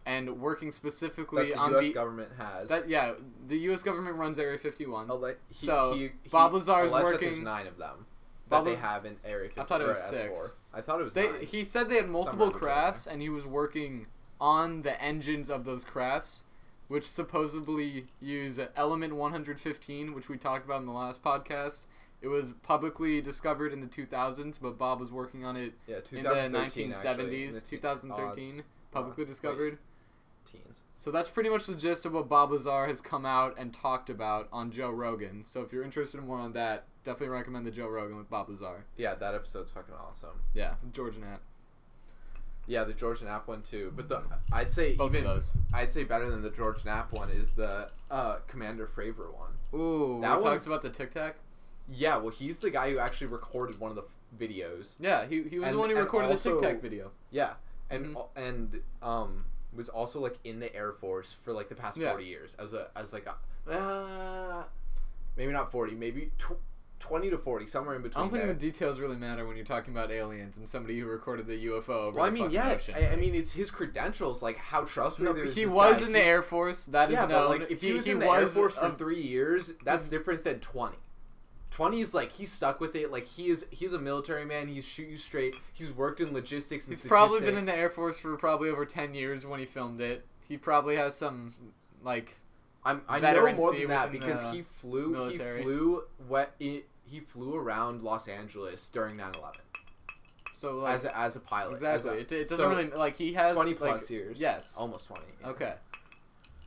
and 0.06 0.40
working 0.42 0.68
that 0.70 0.74
specifically 0.76 1.50
the 1.50 1.56
on 1.56 1.72
U.S. 1.72 1.88
the 1.88 1.94
government 1.94 2.32
has. 2.38 2.70
that 2.70 2.90
yeah 2.90 3.14
the 3.48 3.58
U.S. 3.60 3.84
government 3.84 4.18
runs 4.18 4.38
Area 4.40 4.58
51. 4.58 5.10
Alle- 5.10 5.36
he, 5.50 5.66
So, 5.66 5.94
he, 5.94 6.02
he 6.24 6.30
Bob 6.30 6.54
Lazar 6.54 6.86
is 6.86 6.92
that 6.92 7.04
working- 7.04 7.30
there's 7.30 7.40
nine 7.44 7.68
of 7.68 7.78
them 7.78 8.06
Bob 8.50 8.66
that 8.66 8.72
they 8.72 8.78
have 8.78 9.06
in 9.06 9.18
Area 9.26 9.50
51. 9.50 9.66
I 9.66 9.68
thought 9.68 9.82
it 9.82 9.88
was 9.88 9.98
S4. 9.98 10.10
six. 10.14 10.56
I 10.74 10.82
thought 10.82 11.00
it 11.00 11.04
was 11.04 11.14
They, 11.14 11.30
nine. 11.32 11.42
he 11.46 11.64
said 11.64 11.90
they 11.90 11.96
had 11.96 12.10
multiple 12.10 12.48
Somewhere 12.48 12.60
crafts, 12.60 13.08
and 13.08 13.22
he 13.22 13.30
was 13.30 13.46
working 13.46 14.08
on 14.42 14.82
the 14.82 15.02
engines 15.02 15.50
of 15.50 15.64
those 15.64 15.86
crafts, 15.86 16.44
which 16.90 17.08
supposedly 17.08 18.08
use 18.20 18.60
Element 18.76 19.16
115, 19.16 20.14
which 20.14 20.28
we 20.30 20.38
talked 20.38 20.66
about 20.66 20.82
in 20.82 20.86
the 20.88 20.92
last 20.94 21.24
podcast. 21.24 21.86
It 22.22 22.28
was 22.28 22.54
publicly 22.54 23.22
discovered 23.22 23.74
in 23.74 23.82
the 23.82 23.88
2000s, 23.88 24.58
but 24.62 24.78
Bob 24.78 25.00
was 25.00 25.12
working 25.12 25.44
on 25.46 25.56
it 25.58 25.74
yeah, 25.88 25.98
in 26.12 26.24
the 26.24 26.30
1970s, 26.30 27.06
actually, 27.06 27.44
in 27.46 27.50
the 27.54 27.60
te- 27.62 27.78
2013, 27.78 28.50
odds. 28.50 28.62
publicly 28.92 29.24
wait. 29.24 29.30
discovered. 29.30 29.78
Teens. 30.46 30.84
So 30.96 31.12
that's 31.12 31.30
pretty 31.30 31.50
much 31.50 31.66
the 31.66 31.76
gist 31.76 32.06
of 32.06 32.14
what 32.14 32.30
Bob 32.30 32.52
Lazar 32.52 32.86
has 32.88 33.02
come 33.02 33.26
out 33.26 33.56
and 33.58 33.74
talked 33.74 34.10
about 34.10 34.48
on 34.54 34.72
Joe 34.72 34.90
Rogan. 34.90 35.44
So 35.46 35.62
if 35.62 35.72
you're 35.74 35.84
interested 35.84 36.20
in 36.20 36.28
more 36.28 36.38
on 36.40 36.54
that, 36.54 36.86
definitely 37.04 37.30
recommend 37.30 37.66
the 37.66 37.72
Joe 37.72 37.88
Rogan 37.88 38.18
with 38.18 38.30
Bob 38.30 38.50
Lazar. 38.50 38.86
Yeah, 38.98 39.16
that 39.16 39.36
episode's 39.36 39.72
fucking 39.72 39.96
awesome. 39.96 40.42
Yeah, 40.54 40.76
George 40.94 41.18
Knapp. 41.18 41.42
Yeah, 42.66 42.86
the 42.86 42.94
George 42.94 43.20
and 43.20 43.28
Knapp 43.30 43.48
one 43.48 43.62
too. 43.62 43.92
But 43.96 44.08
the 44.08 44.22
I'd 44.52 44.72
say 44.72 44.96
Both 44.96 45.14
even. 45.16 45.40
I'd 45.74 45.92
say 45.92 46.06
better 46.06 46.30
than 46.30 46.42
the 46.42 46.50
George 46.50 46.78
and 46.78 46.86
Knapp 46.86 47.12
one 47.12 47.30
is 47.30 47.52
the 47.52 47.90
uh, 48.10 48.38
Commander 48.48 48.88
Fravor 48.88 49.34
one. 49.36 49.52
Ooh, 49.80 50.20
That 50.22 50.36
one's- 50.36 50.44
talks 50.44 50.68
about 50.68 50.82
the 50.82 50.90
Tic 50.90 51.12
Tac. 51.12 51.36
Yeah, 51.90 52.16
well, 52.16 52.30
he's 52.30 52.60
the 52.60 52.70
guy 52.72 52.90
who 52.92 53.00
actually 53.00 53.28
recorded 53.28 53.78
one 53.82 53.92
of 53.92 53.98
the 53.98 54.06
videos. 54.40 54.96
Yeah, 55.02 55.26
he, 55.26 55.44
he 55.44 55.60
was 55.60 55.68
And- 55.68 55.76
the 55.76 55.80
one 55.80 55.90
who 55.90 55.98
recorded 55.98 56.32
also- 56.32 56.56
the 56.56 56.62
Tic 56.62 56.76
Tac 56.76 56.82
video. 56.82 57.12
Yeah, 57.32 57.56
and 57.90 58.16
Mhm. 58.16 58.28
and 58.38 58.82
um 59.02 59.46
was 59.76 59.90
also 59.90 60.20
like 60.20 60.38
in 60.44 60.60
the 60.60 60.74
Air 60.76 60.92
Force 60.94 61.34
for 61.34 61.54
like 61.54 61.70
the 61.70 61.76
past 61.76 61.98
Yeah. 61.98 62.10
forty 62.12 62.26
years 62.26 62.56
as 62.60 62.74
a 62.74 62.88
as 62.96 63.14
like 63.14 63.26
a 63.28 63.36
uh, 63.72 64.64
maybe 65.38 65.52
not 65.52 65.72
forty, 65.72 65.96
maybe 65.96 66.32
tw- 66.38 66.60
twenty 67.00 67.30
to 67.30 67.38
forty, 67.38 67.66
somewhere 67.66 67.96
in 67.96 68.02
between. 68.02 68.20
I 68.22 68.24
don't 68.26 68.32
think 68.32 68.44
there. 68.46 68.54
the 68.54 68.60
details 68.60 69.00
really 69.00 69.16
matter 69.16 69.46
when 69.48 69.56
you're 69.56 69.66
talking 69.66 69.94
about 69.94 70.12
aliens 70.12 70.58
and 70.58 70.68
somebody 70.68 71.00
who 71.00 71.06
recorded 71.06 71.48
the 71.48 71.66
UFO 71.68 71.90
over 71.90 72.18
well, 72.18 72.26
I 72.26 72.30
mean, 72.30 72.52
yeah, 72.52 72.74
ocean. 72.74 72.96
I, 72.98 73.10
I 73.10 73.16
mean, 73.16 73.36
it's 73.36 73.54
his 73.54 73.72
credentials, 73.72 74.42
like 74.42 74.58
how 74.58 74.82
trustworthy. 74.84 75.42
No, 75.42 75.48
is 75.48 75.56
he 75.56 75.66
was 75.66 76.00
guy. 76.00 76.06
in 76.08 76.14
the 76.14 76.24
Air 76.24 76.42
Force. 76.42 76.86
That 76.88 77.10
is 77.10 77.14
Yeah, 77.14 77.26
known. 77.26 77.50
but 77.52 77.60
like 77.62 77.72
if 77.72 77.82
he, 77.82 77.94
was 77.94 78.08
in 78.08 78.20
the 78.20 78.30
Air 78.30 78.48
Force 78.48 78.76
for 78.76 78.88
a- 78.88 78.92
three 78.92 79.22
years, 79.22 79.72
that's 79.84 80.08
different 80.10 80.44
than 80.44 80.60
twenty. 80.60 80.98
Twenty 81.74 82.02
is 82.02 82.14
like 82.14 82.32
he's 82.32 82.52
stuck 82.52 82.80
with 82.80 82.96
it. 82.96 83.12
Like 83.12 83.26
he 83.26 83.48
is, 83.48 83.66
he's 83.72 83.94
a 83.94 84.00
military 84.00 84.46
man. 84.46 84.68
He's 84.68 84.86
shoot 84.86 85.10
you 85.10 85.18
straight. 85.18 85.56
He's 85.74 85.92
worked 85.92 86.22
in 86.22 86.32
logistics. 86.32 86.88
And 86.88 86.96
He's 86.96 87.06
probably 87.06 87.40
been 87.42 87.58
in 87.58 87.66
the 87.66 87.76
Air 87.76 87.90
Force 87.90 88.20
for 88.20 88.38
probably 88.38 88.70
over 88.70 88.86
ten 88.86 89.16
years 89.16 89.44
when 89.44 89.60
he 89.60 89.66
filmed 89.66 90.00
it. 90.00 90.24
He 90.48 90.56
probably 90.56 90.98
has 90.98 91.16
some 91.16 91.56
like 92.04 92.36
I'm, 92.86 93.02
I 93.10 93.16
know 93.16 93.22
veterancy 93.22 93.62
more 93.62 93.74
than 93.74 93.88
that 93.88 94.12
because 94.12 94.54
he 94.54 94.62
flew. 94.62 95.10
military. 95.10 95.58
He 95.58 95.64
flew. 95.64 96.04
What 96.28 96.54
he, 96.60 96.84
he 97.10 97.22
flew 97.22 97.56
around 97.56 98.04
Los 98.04 98.28
Angeles 98.28 98.88
during 98.90 99.18
9/11 99.18 99.54
so 100.54 100.78
like 100.78 100.94
as 100.94 101.06
a, 101.06 101.18
as 101.18 101.36
a 101.36 101.40
pilot. 101.40 101.74
as 101.84 102.06
exactly. 102.06 102.10
a- 102.20 102.22
it, 102.22 102.32
it 102.32 102.50
doesn't 102.50 102.64
so 102.64 102.70
really 102.70 102.88
like 102.92 103.18
he 103.18 103.34
has 103.34 103.56
20 103.56 103.72
like, 103.72 103.78
plus 103.80 104.10
years. 104.10 104.40
Yes. 104.40 104.76
almost 104.78 105.08
20. 105.08 105.24
yeah. 105.42 105.48
Okay. 105.50 105.74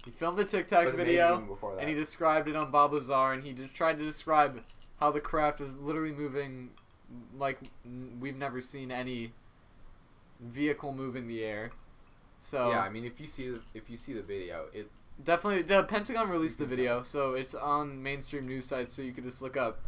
He 0.05 0.11
filmed 0.11 0.37
the 0.37 0.45
Tic 0.45 0.69
But 0.69 0.77
Tac 0.77 0.85
maybe 0.87 0.97
video. 0.99 1.37
even 1.37 1.47
before 1.47 1.75
that. 1.75 1.81
and 1.81 1.89
he 1.89 1.95
described 1.95 2.49
it 2.49 2.57
on 2.57 2.71
Bob 2.71 2.93
Lazar, 2.93 3.33
and 3.33 3.43
he 3.43 3.53
just 3.53 3.73
tried 3.73 3.99
to 3.99 4.05
describe 4.05 4.61
how 5.01 5.11
the 5.11 5.21
craft 5.21 5.61
is 5.61 5.77
literally 5.77 6.13
moving 6.13 6.71
like 7.39 7.59
n- 7.85 8.19
we've 8.21 8.37
never 8.37 8.61
seen 8.61 8.91
any 8.91 9.33
vehicle 10.41 10.93
move 10.93 11.17
in 11.17 11.27
the 11.27 11.45
air. 11.45 11.71
So 12.41 12.71
yeah, 12.71 12.81
I 12.81 12.89
mean, 12.89 13.05
if 13.05 13.21
you 13.21 13.27
see 13.27 13.51
the, 13.51 13.61
if 13.75 13.91
you 13.91 13.97
see 13.97 14.13
the 14.13 14.23
video, 14.23 14.67
it 14.73 14.91
definitely 15.23 15.63
the 15.63 15.83
Pentagon 15.85 16.29
released 16.29 16.59
the 16.59 16.67
video, 16.67 17.03
so 17.03 17.35
it's 17.35 17.55
on 17.55 18.03
mainstream 18.03 18.47
news 18.47 18.67
sites. 18.67 18.93
So 18.93 19.03
you 19.03 19.13
could 19.13 19.25
just 19.25 19.43
look 19.43 19.57
up 19.57 19.81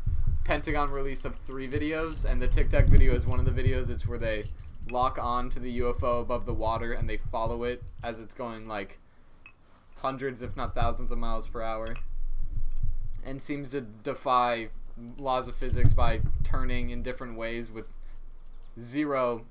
Pentagon 0.44 0.90
release 0.90 1.24
of 1.24 1.36
three 1.46 1.68
videos, 1.68 2.24
and 2.24 2.40
the 2.40 2.48
Tic 2.48 2.70
Tac 2.70 2.86
video 2.86 3.14
is 3.14 3.26
one 3.26 3.38
of 3.38 3.44
the 3.44 3.50
videos. 3.62 3.90
It's 3.90 4.06
where 4.06 4.18
they 4.18 4.44
lock 4.90 5.18
on 5.18 5.50
to 5.50 5.60
the 5.60 5.80
UFO 5.80 6.22
above 6.22 6.46
the 6.46 6.54
water 6.54 6.92
and 6.92 7.08
they 7.08 7.18
follow 7.18 7.64
it 7.64 7.82
as 8.02 8.20
it's 8.20 8.32
going 8.32 8.66
like 8.66 8.98
hundreds, 9.98 10.42
if 10.42 10.56
not 10.56 10.74
thousands, 10.74 11.12
of 11.12 11.18
miles 11.18 11.46
per 11.46 11.60
hour, 11.60 11.96
and 13.24 13.42
seems 13.42 13.72
to 13.72 13.80
defy 13.80 14.68
laws 15.18 15.48
of 15.48 15.54
physics 15.56 15.92
by 15.92 16.20
turning 16.42 16.90
in 16.90 17.02
different 17.02 17.36
ways 17.36 17.70
with 17.70 17.86
zero 18.80 19.44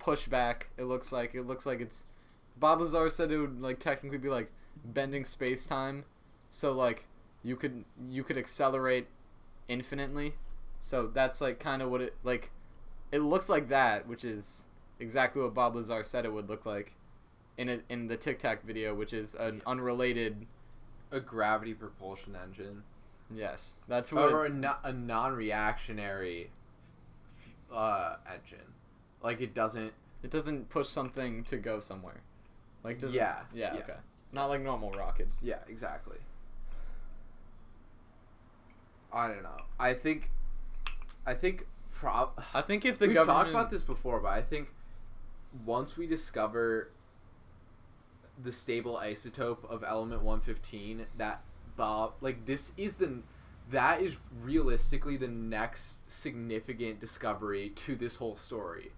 pushback. 0.00 0.64
It 0.76 0.84
looks 0.84 1.12
like 1.12 1.34
it 1.34 1.42
looks 1.42 1.66
like 1.66 1.80
it's. 1.80 2.04
Bob 2.58 2.80
Lazar 2.80 3.10
said 3.10 3.30
it 3.30 3.38
would 3.38 3.60
like 3.60 3.78
technically 3.78 4.18
be 4.18 4.28
like 4.28 4.50
bending 4.84 5.24
space 5.24 5.66
time, 5.66 6.04
so 6.50 6.72
like 6.72 7.06
you 7.42 7.56
could 7.56 7.84
you 8.10 8.24
could 8.24 8.38
accelerate 8.38 9.08
infinitely. 9.68 10.34
So 10.80 11.06
that's 11.06 11.40
like 11.40 11.58
kind 11.58 11.82
of 11.82 11.90
what 11.90 12.00
it 12.00 12.14
like. 12.22 12.50
It 13.12 13.20
looks 13.20 13.48
like 13.48 13.68
that, 13.68 14.08
which 14.08 14.24
is 14.24 14.64
exactly 14.98 15.42
what 15.42 15.54
Bob 15.54 15.76
Lazar 15.76 16.02
said 16.02 16.24
it 16.24 16.32
would 16.32 16.48
look 16.48 16.66
like 16.66 16.94
in 17.56 17.68
a, 17.68 17.78
in 17.88 18.08
the 18.08 18.16
Tic 18.16 18.38
Tac 18.38 18.64
video, 18.64 18.94
which 18.94 19.12
is 19.12 19.34
an 19.34 19.62
unrelated. 19.66 20.46
A 21.12 21.20
gravity 21.20 21.72
propulsion 21.72 22.36
engine, 22.36 22.82
Yes, 23.34 23.74
that's 23.88 24.12
what. 24.12 24.32
or 24.32 24.46
a, 24.46 24.48
no- 24.48 24.76
a 24.84 24.92
non-reactionary 24.92 26.50
uh, 27.72 28.16
engine. 28.26 28.58
Like 29.22 29.40
it 29.40 29.54
doesn't. 29.54 29.92
it 30.22 30.30
doesn't 30.30 30.68
push 30.70 30.88
something 30.88 31.44
to 31.44 31.56
go 31.56 31.80
somewhere. 31.80 32.20
Like 32.84 33.00
doesn't, 33.00 33.16
Yeah, 33.16 33.40
yeah, 33.52 33.74
yeah. 33.74 33.80
okay. 33.80 33.96
Not 34.32 34.46
like 34.46 34.60
normal 34.60 34.90
rockets. 34.92 35.38
Yeah, 35.42 35.58
exactly. 35.68 36.18
I 39.12 39.28
don't 39.28 39.42
know. 39.42 39.62
I 39.78 39.94
think. 39.94 40.30
I 41.26 41.34
think. 41.34 41.66
Prob. 41.92 42.40
I 42.54 42.60
think 42.60 42.84
if 42.84 42.98
the 43.00 43.06
We've 43.06 43.14
government 43.16 43.38
talked 43.38 43.50
about 43.50 43.70
this 43.70 43.82
before, 43.82 44.20
but 44.20 44.28
I 44.28 44.42
think 44.42 44.68
once 45.64 45.96
we 45.96 46.06
discover 46.06 46.90
the 48.42 48.52
stable 48.52 49.00
isotope 49.02 49.64
of 49.70 49.82
element 49.82 50.22
115, 50.22 51.06
that 51.16 51.40
Bob, 51.76 52.14
like 52.20 52.44
this 52.46 52.72
is 52.76 52.96
the 52.96 53.22
that 53.70 54.00
is 54.00 54.16
realistically 54.42 55.16
the 55.16 55.28
next 55.28 55.98
significant 56.10 57.00
discovery 57.00 57.70
to 57.70 57.96
this 57.96 58.16
whole 58.16 58.36
story. 58.36 58.92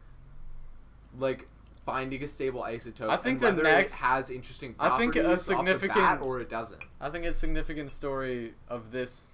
Like 1.19 1.47
finding 1.87 2.23
a 2.23 2.29
stable 2.29 2.63
isotope. 2.63 3.09
I 3.09 3.17
think 3.17 3.41
the 3.41 3.51
next- 3.53 3.95
has 3.95 4.31
interesting 4.31 4.75
I 4.79 4.99
think 4.99 5.17
a 5.17 5.39
significant- 5.39 6.21
or 6.21 6.41
it 6.41 6.51
doesn't. 6.51 6.83
I 7.01 7.09
think 7.09 7.25
a 7.25 7.33
significant 7.33 7.91
story 7.91 8.53
of 8.69 8.91
this, 8.91 9.31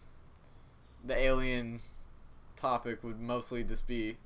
the 1.05 1.17
alien 1.19 1.81
topic 2.55 3.03
would 3.03 3.19
mostly 3.21 3.65
just 3.65 3.89
be 3.89 4.19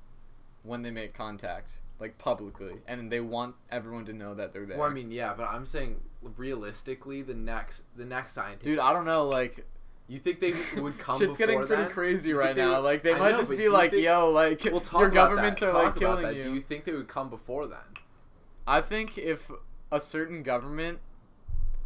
when 0.61 0.83
they 0.83 0.91
make 0.91 1.13
contact, 1.15 1.79
like 1.99 2.17
publicly, 2.17 2.75
and 2.87 3.11
they 3.11 3.19
want 3.19 3.55
everyone 3.71 4.05
to 4.05 4.13
know 4.13 4.33
that 4.35 4.53
they're 4.53 4.65
there. 4.65 4.77
Well, 4.77 4.89
I 4.89 4.93
mean, 4.93 5.11
yeah, 5.11 5.33
but 5.35 5.43
I'm 5.49 5.65
saying 5.65 5.99
realistically, 6.37 7.21
the 7.21 7.33
next 7.35 7.83
the 7.95 8.05
next 8.05 8.33
scientist. 8.33 8.63
dude, 8.65 8.79
I 8.79 8.93
don't 8.93 9.05
know, 9.05 9.25
like 9.27 9.65
You 10.07 10.19
think 10.19 10.39
they 10.39 10.53
would 10.81 10.97
come? 10.97 11.19
shit's 11.19 11.37
getting 11.37 11.59
pretty 11.59 11.83
then? 11.83 11.91
crazy 11.91 12.33
right 12.33 12.55
now. 12.55 12.75
would- 12.75 12.85
like 12.85 13.03
they 13.03 13.13
I 13.13 13.19
might 13.19 13.31
know, 13.31 13.39
just 13.39 13.51
be 13.51 13.69
like, 13.69 13.91
think- 13.91 14.03
"Yo, 14.03 14.29
like 14.31 14.63
We'll 14.63 14.81
your 15.01 15.09
governments 15.09 15.61
are 15.61 15.73
like 15.73 15.95
killing 15.95 16.23
that. 16.23 16.35
you." 16.35 16.43
Do 16.43 16.53
you 16.53 16.61
think 16.61 16.85
they 16.85 16.93
would 16.93 17.07
come 17.07 17.29
before 17.29 17.67
then? 17.67 17.79
I 18.65 18.81
think 18.81 19.17
if 19.17 19.51
a 19.91 19.99
certain 19.99 20.41
government 20.43 20.99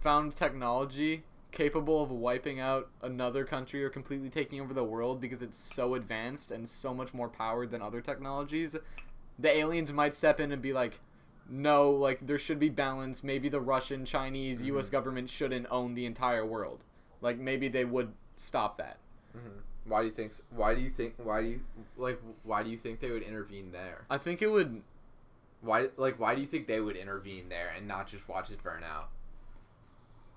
found 0.02 0.36
technology 0.36 1.24
capable 1.52 2.02
of 2.02 2.10
wiping 2.12 2.60
out 2.60 2.90
another 3.02 3.46
country 3.46 3.84
or 3.84 3.90
completely 3.90 4.30
taking 4.30 4.60
over 4.60 4.74
the 4.74 4.84
world 4.84 5.22
because 5.22 5.42
it's 5.42 5.56
so 5.58 5.94
advanced 5.94 6.50
and 6.52 6.68
so 6.68 6.94
much 6.94 7.14
more 7.14 7.30
powered 7.30 7.70
than 7.72 7.82
other 7.82 8.02
technologies, 8.02 8.76
the 9.40 9.56
aliens 9.56 9.92
might 9.92 10.14
step 10.14 10.40
in 10.40 10.52
and 10.52 10.62
be 10.62 10.74
like, 10.74 11.00
no, 11.50 11.92
like 11.92 12.26
there 12.26 12.40
should 12.40 12.60
be 12.60 12.70
balance. 12.70 13.24
Maybe 13.24 13.50
the 13.50 13.62
Russian, 13.62 14.06
Chinese, 14.06 14.60
mm-hmm. 14.60 14.78
US 14.78 14.90
government 14.90 15.30
shouldn't 15.30 15.68
own 15.70 15.94
the 15.94 16.06
entire 16.06 16.46
world. 16.46 16.84
Like 17.22 17.38
maybe 17.38 17.68
they 17.68 17.86
would 17.86 18.14
stop 18.36 18.78
that. 18.78 18.98
Mm-hmm. 19.36 19.60
Why 19.90 20.02
do 20.02 20.08
you 20.08 20.14
think? 20.14 20.34
Why 20.52 20.74
do 20.74 20.82
you 20.82 20.90
think? 20.90 21.16
Why 21.18 21.42
do 21.42 21.48
you 21.48 21.62
like? 21.98 22.22
Why 22.44 22.64
do 22.64 22.70
you 22.70 22.78
think 22.78 23.02
they 23.02 23.12
would 23.12 23.24
intervene 23.24 23.72
there? 23.72 24.06
I 24.10 24.18
think 24.18 24.42
it 24.42 24.48
would 24.48 24.82
Why 25.62 25.90
like? 25.98 26.20
Why 26.20 26.36
do 26.36 26.42
you 26.42 26.48
think 26.48 26.68
they 26.68 26.80
would 26.80 26.96
intervene 26.96 27.50
there 27.50 27.72
and 27.76 27.88
not 27.88 28.08
just 28.08 28.30
watch 28.30 28.50
it 28.50 28.64
burn 28.64 28.84
out? 28.84 29.10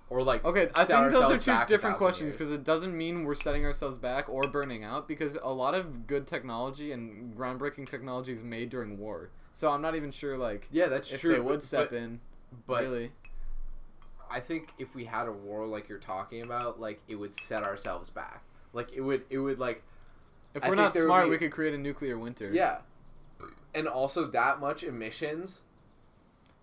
Or 0.09 0.23
like 0.23 0.45
Okay, 0.45 0.69
I 0.75 0.85
think 0.85 1.13
those 1.13 1.31
are 1.31 1.39
two 1.39 1.67
different 1.67 1.99
questions 1.99 2.35
because 2.35 2.53
it 2.53 2.63
doesn't 2.63 2.97
mean 2.97 3.25
we're 3.25 3.35
setting 3.35 3.65
ourselves 3.65 3.99
back 3.99 4.29
or 4.29 4.43
burning 4.43 4.85
out 4.85 5.09
because 5.09 5.37
a 5.43 5.53
lot 5.53 5.75
of 5.75 6.07
good 6.07 6.27
technology 6.27 6.93
and 6.93 7.37
groundbreaking 7.37 7.89
technology 7.89 8.33
is 8.33 8.45
made 8.45 8.71
during 8.71 8.99
war. 8.99 9.31
So 9.53 9.71
I'm 9.71 9.83
not 9.83 9.97
even 9.97 10.11
sure 10.11 10.39
like 10.39 10.69
yeah, 10.71 10.87
that's 10.87 11.13
if 11.13 11.21
true. 11.21 11.33
they 11.33 11.41
would 11.41 11.63
step 11.63 11.91
but, 11.91 11.97
in. 11.97 12.21
but 12.67 12.83
really, 12.85 13.11
I 14.31 14.39
think 14.39 14.69
if 14.79 14.95
we 14.95 15.05
had 15.05 15.27
a 15.29 15.33
war 15.33 15.67
like 15.67 15.89
you're 15.89 15.99
talking 15.99 16.43
about, 16.43 16.81
like 16.81 17.01
it 17.09 17.17
would 17.17 17.35
set 17.35 17.63
ourselves 17.63 18.11
back. 18.11 18.43
Like 18.73 18.93
it 18.93 19.01
would. 19.01 19.23
It 19.31 19.39
would 19.39 19.59
like 19.59 19.83
if 20.55 20.67
we're 20.67 20.75
not 20.75 20.95
smart, 20.95 21.25
be- 21.25 21.31
we 21.31 21.39
could 21.39 21.53
create 21.53 21.75
a 21.75 21.79
nuclear 21.79 22.19
winter. 22.19 22.51
yeah. 22.53 22.79
And 23.75 23.87
also 23.87 24.27
that 24.29 24.61
much 24.61 24.83
emissions. 24.85 25.61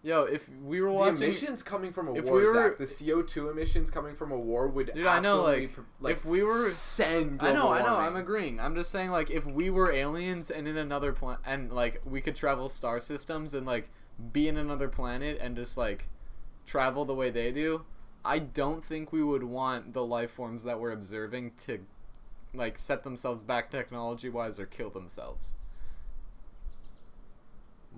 Yo, 0.06 0.24
if 0.24 0.50
we 0.62 0.82
were 0.82 0.90
The 0.90 0.94
watching, 0.94 1.24
emissions 1.24 1.64
coming 1.64 1.94
from 1.94 2.10
a 2.10 2.14
if 2.16 2.26
war, 2.26 2.36
we 2.36 2.44
were- 2.46 2.54
Zach, 2.54 2.78
the 2.78 2.86
CO 2.86 3.22
two 3.22 3.50
emissions 3.50 3.90
coming 3.90 4.16
from 4.16 4.34
a 4.34 4.38
war 4.38 4.68
would 4.68 4.94
Dude, 4.94 5.06
I 5.06 5.20
know, 5.22 5.48
absolutely 5.48 5.68
like, 5.68 5.86
like 6.02 6.16
if 6.18 6.26
we 6.26 6.44
were- 6.44 6.68
send 6.68 7.42
I 7.42 7.54
know, 7.54 7.72
I 7.72 7.80
know, 7.82 7.94
warming. 7.94 8.08
I'm 8.08 8.16
agreeing. 8.18 8.60
I'm 8.60 8.76
just 8.76 8.92
saying 8.92 9.12
like 9.12 9.32
if 9.32 9.46
we 9.46 9.70
were 9.70 9.92
aliens 9.94 10.52
and 10.52 10.68
in 10.68 10.76
another 10.76 11.14
planet 11.14 11.40
and 11.46 11.72
like 11.72 12.02
we 12.04 12.20
could 12.20 12.36
travel 12.36 12.68
star 12.68 13.00
systems 13.00 13.54
and 13.54 13.66
like 13.66 13.90
be 14.34 14.50
in 14.50 14.58
another 14.58 14.90
planet 14.90 15.38
and 15.40 15.56
just 15.56 15.78
like 15.78 16.10
travel 16.66 17.06
the 17.06 17.16
way 17.16 17.30
they 17.30 17.54
do, 17.54 17.86
I 18.26 18.40
don't 18.40 18.84
think 18.84 19.14
we 19.14 19.24
would 19.24 19.44
want 19.44 19.94
the 19.94 20.06
life 20.06 20.32
forms 20.32 20.64
that 20.64 20.82
we're 20.82 20.92
observing 20.92 21.54
to 21.62 21.80
like 22.54 22.78
set 22.78 23.04
themselves 23.06 23.42
back 23.42 23.72
technology 23.72 24.28
wise 24.30 24.60
or 24.60 24.66
kill 24.66 24.90
themselves. 24.90 25.54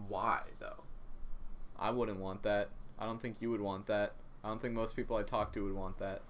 Why 0.07 0.43
though? 0.59 0.84
I 1.79 1.89
wouldn't 1.91 2.19
want 2.19 2.43
that. 2.43 2.69
I 2.99 3.05
don't 3.05 3.21
think 3.21 3.37
you 3.39 3.51
would 3.51 3.61
want 3.61 3.87
that. 3.87 4.13
I 4.43 4.49
don't 4.49 4.61
think 4.61 4.73
most 4.73 4.95
people 4.95 5.17
I 5.17 5.23
talk 5.23 5.53
to 5.53 5.63
would 5.63 5.73
want 5.73 5.97
that. 5.99 6.21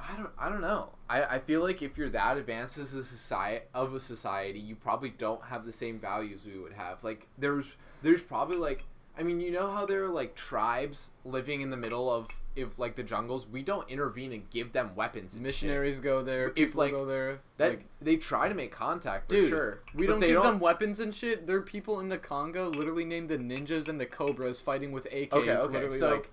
I 0.00 0.16
don't. 0.16 0.30
I 0.38 0.48
don't 0.48 0.60
know. 0.60 0.90
I, 1.10 1.22
I 1.24 1.38
feel 1.40 1.60
like 1.60 1.82
if 1.82 1.98
you're 1.98 2.08
that 2.10 2.36
advanced 2.36 2.78
as 2.78 2.94
a 2.94 3.02
society 3.02 3.64
of 3.74 3.94
a 3.94 4.00
society, 4.00 4.60
you 4.60 4.76
probably 4.76 5.10
don't 5.10 5.42
have 5.42 5.66
the 5.66 5.72
same 5.72 5.98
values 5.98 6.46
we 6.46 6.58
would 6.58 6.72
have. 6.72 7.02
Like 7.02 7.26
there's 7.36 7.66
there's 8.02 8.22
probably 8.22 8.56
like 8.56 8.84
I 9.18 9.22
mean 9.22 9.40
you 9.40 9.50
know 9.50 9.70
how 9.70 9.86
there 9.86 10.04
are 10.04 10.08
like 10.08 10.34
tribes 10.36 11.10
living 11.24 11.60
in 11.62 11.70
the 11.70 11.76
middle 11.76 12.10
of 12.10 12.28
if 12.58 12.78
like 12.78 12.96
the 12.96 13.02
jungles. 13.02 13.46
We 13.46 13.62
don't 13.62 13.88
intervene 13.88 14.32
and 14.32 14.48
give 14.50 14.72
them 14.72 14.94
weapons. 14.94 15.34
And 15.34 15.44
shit. 15.46 15.62
Missionaries 15.62 16.00
go 16.00 16.22
there. 16.22 16.52
If, 16.56 16.74
like, 16.74 16.92
go 16.92 17.06
there. 17.06 17.40
that 17.56 17.70
like, 17.70 17.86
they 18.00 18.16
try 18.16 18.48
to 18.48 18.54
make 18.54 18.72
contact 18.72 19.28
for 19.28 19.36
Dude, 19.36 19.48
sure. 19.48 19.82
we 19.94 20.06
but 20.06 20.12
don't 20.12 20.20
give 20.20 20.42
them 20.42 20.60
weapons 20.60 21.00
and 21.00 21.14
shit. 21.14 21.46
There 21.46 21.56
are 21.56 21.62
people 21.62 22.00
in 22.00 22.08
the 22.08 22.18
Congo 22.18 22.68
literally 22.68 23.04
named 23.04 23.28
the 23.28 23.38
ninjas 23.38 23.88
and 23.88 24.00
the 24.00 24.06
cobras 24.06 24.60
fighting 24.60 24.92
with 24.92 25.08
AKs. 25.10 25.32
Okay, 25.32 25.56
okay. 25.56 25.96
So, 25.96 26.16
like, 26.16 26.30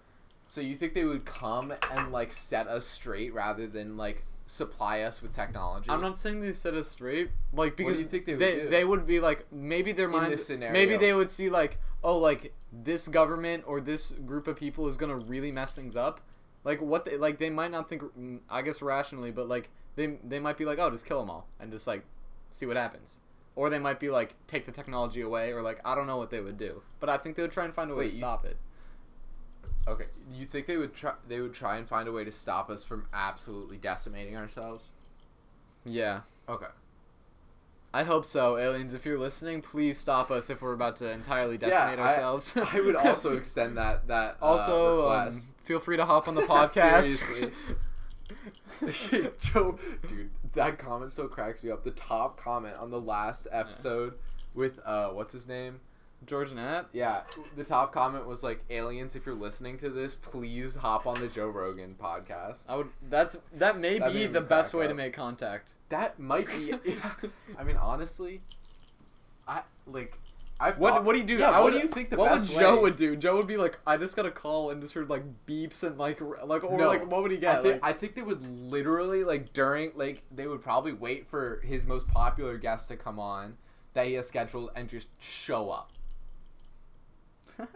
so 0.48 0.62
you 0.62 0.76
think 0.76 0.94
they 0.94 1.06
would 1.06 1.26
come 1.26 1.74
and 1.92 2.12
like 2.12 2.32
set 2.34 2.68
us 2.68 2.86
straight 2.86 3.34
rather 3.34 3.68
than 3.68 3.98
like 3.98 4.26
supply 4.48 5.02
us 5.02 5.22
with 5.22 5.34
technology? 5.34 5.90
I'm 5.90 6.02
not 6.02 6.18
saying 6.18 6.42
they 6.42 6.54
set 6.54 6.74
us 6.74 6.88
straight, 6.88 7.30
like 7.54 7.76
because 7.76 8.04
they 8.06 8.20
would 8.20 8.40
they, 8.40 8.66
they 8.66 8.86
would 8.86 9.08
be 9.08 9.20
like 9.20 9.46
maybe 9.52 9.92
their 9.92 10.08
mind 10.08 10.38
maybe 10.72 10.98
they 10.98 11.14
would 11.14 11.30
see 11.30 11.50
like 11.50 11.80
oh 12.06 12.18
like 12.18 12.54
this 12.72 13.08
government 13.08 13.64
or 13.66 13.82
this 13.82 14.12
group 14.12 14.48
of 14.48 14.56
people 14.56 14.88
is 14.88 14.96
gonna 14.96 15.18
really 15.18 15.52
mess 15.52 15.74
things 15.74 15.96
up, 15.96 16.22
like 16.64 16.82
what 16.82 17.04
they 17.04 17.18
like 17.18 17.40
they 17.40 17.50
might 17.50 17.72
not 17.72 17.90
think 17.90 18.04
mm, 18.18 18.40
I 18.50 18.62
guess 18.62 18.82
rationally, 18.82 19.32
but 19.32 19.50
like 19.50 19.70
they 19.96 20.18
they 20.24 20.40
might 20.40 20.58
be 20.58 20.66
like 20.66 20.80
oh 20.80 20.90
just 20.90 21.06
kill 21.06 21.20
them 21.20 21.30
all 21.30 21.48
and 21.60 21.72
just 21.72 21.88
like 21.88 22.06
see 22.52 22.66
what 22.66 22.78
happens. 22.78 23.18
Or 23.56 23.70
they 23.70 23.80
might 23.80 24.00
be 24.00 24.10
like 24.10 24.36
take 24.48 24.66
the 24.66 24.72
technology 24.72 25.22
away, 25.22 25.52
or 25.52 25.62
like 25.62 25.82
I 25.84 25.96
don't 25.96 26.08
know 26.08 26.18
what 26.18 26.30
they 26.30 26.42
would 26.42 26.58
do, 26.58 26.84
but 27.00 27.10
I 27.10 27.18
think 27.18 27.36
they 27.36 27.42
would 27.42 27.52
try 27.52 27.66
and 27.66 27.74
find 27.74 27.90
a 27.90 27.96
way 27.96 28.06
Wait, 28.06 28.10
to 28.12 28.16
stop 28.16 28.46
it. 28.46 28.58
Okay, 29.88 30.06
you 30.34 30.46
think 30.46 30.68
they 30.68 30.78
would 30.78 30.94
try? 30.94 31.14
They 31.28 31.40
would 31.42 31.54
try 31.54 31.78
and 31.78 31.88
find 31.88 32.08
a 32.08 32.12
way 32.12 32.24
to 32.24 32.32
stop 32.32 32.70
us 32.70 32.84
from 32.84 33.08
absolutely 33.14 33.78
decimating 33.78 34.36
ourselves. 34.38 34.86
Yeah, 35.86 36.22
Okay. 36.48 36.68
I 37.96 38.04
hope 38.04 38.26
so, 38.26 38.58
aliens. 38.58 38.94
If 38.94 39.06
you're 39.06 39.18
listening, 39.18 39.62
please 39.62 39.98
stop 39.98 40.30
us 40.30 40.50
if 40.50 40.62
we're 40.62 40.74
about 40.74 40.98
to 40.98 41.10
entirely 41.10 41.54
Yeah, 41.62 41.70
decimate 41.70 42.00
I- 42.00 42.10
ourselves. 42.10 42.58
I 42.74 42.82
would 42.82 42.96
also 42.98 43.38
extend 43.38 43.78
that 43.78 44.08
that 44.10 44.36
uh, 44.42 44.46
also 44.46 45.10
um, 45.10 45.32
feel 45.64 45.80
free 45.80 45.96
to 45.96 46.06
hop 46.06 46.28
on 46.28 46.36
the 46.36 46.42
podcast. 46.56 47.06
Seriously. 48.82 49.32
Joe, 49.40 49.80
dude, 50.08 50.30
that 50.54 50.78
comment 50.78 51.12
still 51.14 51.28
cracks 51.30 51.64
me 51.64 51.72
up. 51.72 51.84
The 51.86 51.92
top 51.92 52.38
comment 52.38 52.76
on 52.78 52.90
the 52.92 53.00
last 53.00 53.48
episode 53.52 54.16
with 54.54 54.80
uh, 54.86 55.10
what's 55.10 55.32
his 55.34 55.48
name? 55.48 55.80
George 56.26 56.52
Knapp. 56.54 56.90
Yeah, 56.94 57.22
the 57.56 57.64
top 57.64 57.94
comment 57.94 58.26
was 58.26 58.44
like, 58.44 58.64
"Aliens, 58.70 59.16
if 59.16 59.26
you're 59.26 59.36
listening 59.36 59.78
to 59.80 59.90
this, 59.90 60.16
please 60.16 60.76
hop 60.76 61.06
on 61.06 61.20
the 61.20 61.28
Joe 61.28 61.48
Rogan 61.48 61.96
podcast." 62.02 62.66
I 62.68 62.78
would. 62.78 62.90
That's 63.10 63.38
that 63.58 63.78
may 63.78 64.00
That 64.00 64.12
be 64.12 64.26
the 64.26 64.42
best 64.42 64.74
way 64.74 64.88
to 64.88 64.94
make 64.94 65.14
contact. 65.14 65.74
That 65.90 66.18
might 66.20 66.48
be. 66.48 66.74
I 67.60 67.64
mean, 67.64 67.78
honestly, 67.78 68.42
I 69.48 69.62
like. 69.88 70.18
I've 70.58 70.78
What 70.80 70.94
thought- 70.94 71.04
What 71.04 71.14
do 71.14 71.20
you 71.20 71.26
do? 71.26 71.36
Yeah, 71.36 71.52
what 71.52 71.64
would- 71.66 71.74
do 71.74 71.80
you 71.80 71.88
think 71.90 72.10
the 72.10 72.16
what 72.16 72.32
best 72.32 72.54
would 72.54 72.60
Joe 72.62 72.76
way- 72.78 72.82
would 72.84 72.96
do? 72.96 73.18
Joe 73.18 73.36
would 73.36 73.46
be 73.46 73.58
like, 73.58 73.78
I 73.86 73.98
just 73.98 74.16
got 74.16 74.26
a 74.26 74.32
call 74.32 74.70
and 74.72 74.82
just 74.82 74.94
heard 74.94 75.10
like 75.10 75.24
beeps 75.46 75.84
and 75.84 75.98
like 75.98 76.22
like 76.22 76.64
or 76.64 76.78
No, 76.78 76.88
like 76.88 77.12
what 77.12 77.22
would 77.24 77.32
he 77.32 77.38
get? 77.38 77.60
I 77.60 77.62
think, 77.62 77.82
like, 77.84 77.84
I 77.84 77.92
think 77.98 78.16
they 78.16 78.22
would 78.22 78.72
literally 78.72 79.26
like 79.26 79.52
during 79.52 79.92
like 79.96 80.24
they 80.32 80.48
would 80.48 80.64
probably 80.64 80.94
wait 80.94 81.28
for 81.28 81.60
his 81.66 81.86
most 81.86 82.08
popular 82.08 82.58
guest 82.58 82.88
to 82.88 82.96
come 82.96 83.20
on 83.20 83.58
that 83.96 84.08
he 84.08 84.14
has 84.14 84.30
scheduled 84.30 84.70
and 84.78 84.88
just 84.88 85.10
show 85.22 85.70
up. 85.70 85.92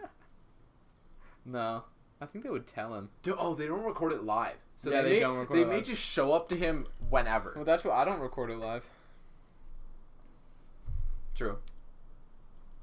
no, 1.46 1.84
I 2.20 2.26
think 2.26 2.44
they 2.44 2.50
would 2.50 2.66
tell 2.66 2.94
him. 2.94 3.08
Do- 3.22 3.36
oh, 3.38 3.54
they 3.54 3.66
don't 3.66 3.82
record 3.84 4.12
it 4.12 4.24
live, 4.24 4.56
so 4.76 4.90
Yeah, 4.90 5.02
they, 5.02 5.08
they 5.08 5.14
may, 5.16 5.20
don't 5.20 5.38
record 5.38 5.56
they 5.56 5.62
it 5.62 5.68
may 5.68 5.76
live. 5.76 5.84
just 5.84 6.02
show 6.04 6.32
up 6.32 6.48
to 6.50 6.56
him 6.56 6.86
whenever. 7.08 7.52
Well, 7.56 7.64
that's 7.64 7.84
what 7.84 7.94
I 7.94 8.04
don't 8.04 8.20
record 8.20 8.50
it 8.50 8.58
live. 8.58 8.88
True. 11.34 11.56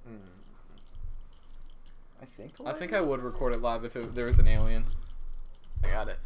Hmm. 0.08 0.16
I 2.22 2.26
think. 2.26 2.52
I 2.66 2.74
think 2.74 2.94
I 2.94 3.02
would 3.02 3.22
record 3.22 3.54
it 3.56 3.62
live 3.62 3.84
if 3.86 3.96
it, 3.96 4.16
there 4.16 4.26
was 4.26 4.40
an 4.40 4.48
alien. 4.48 4.86
I 5.84 5.90
got 5.90 6.08
it. 6.08 6.18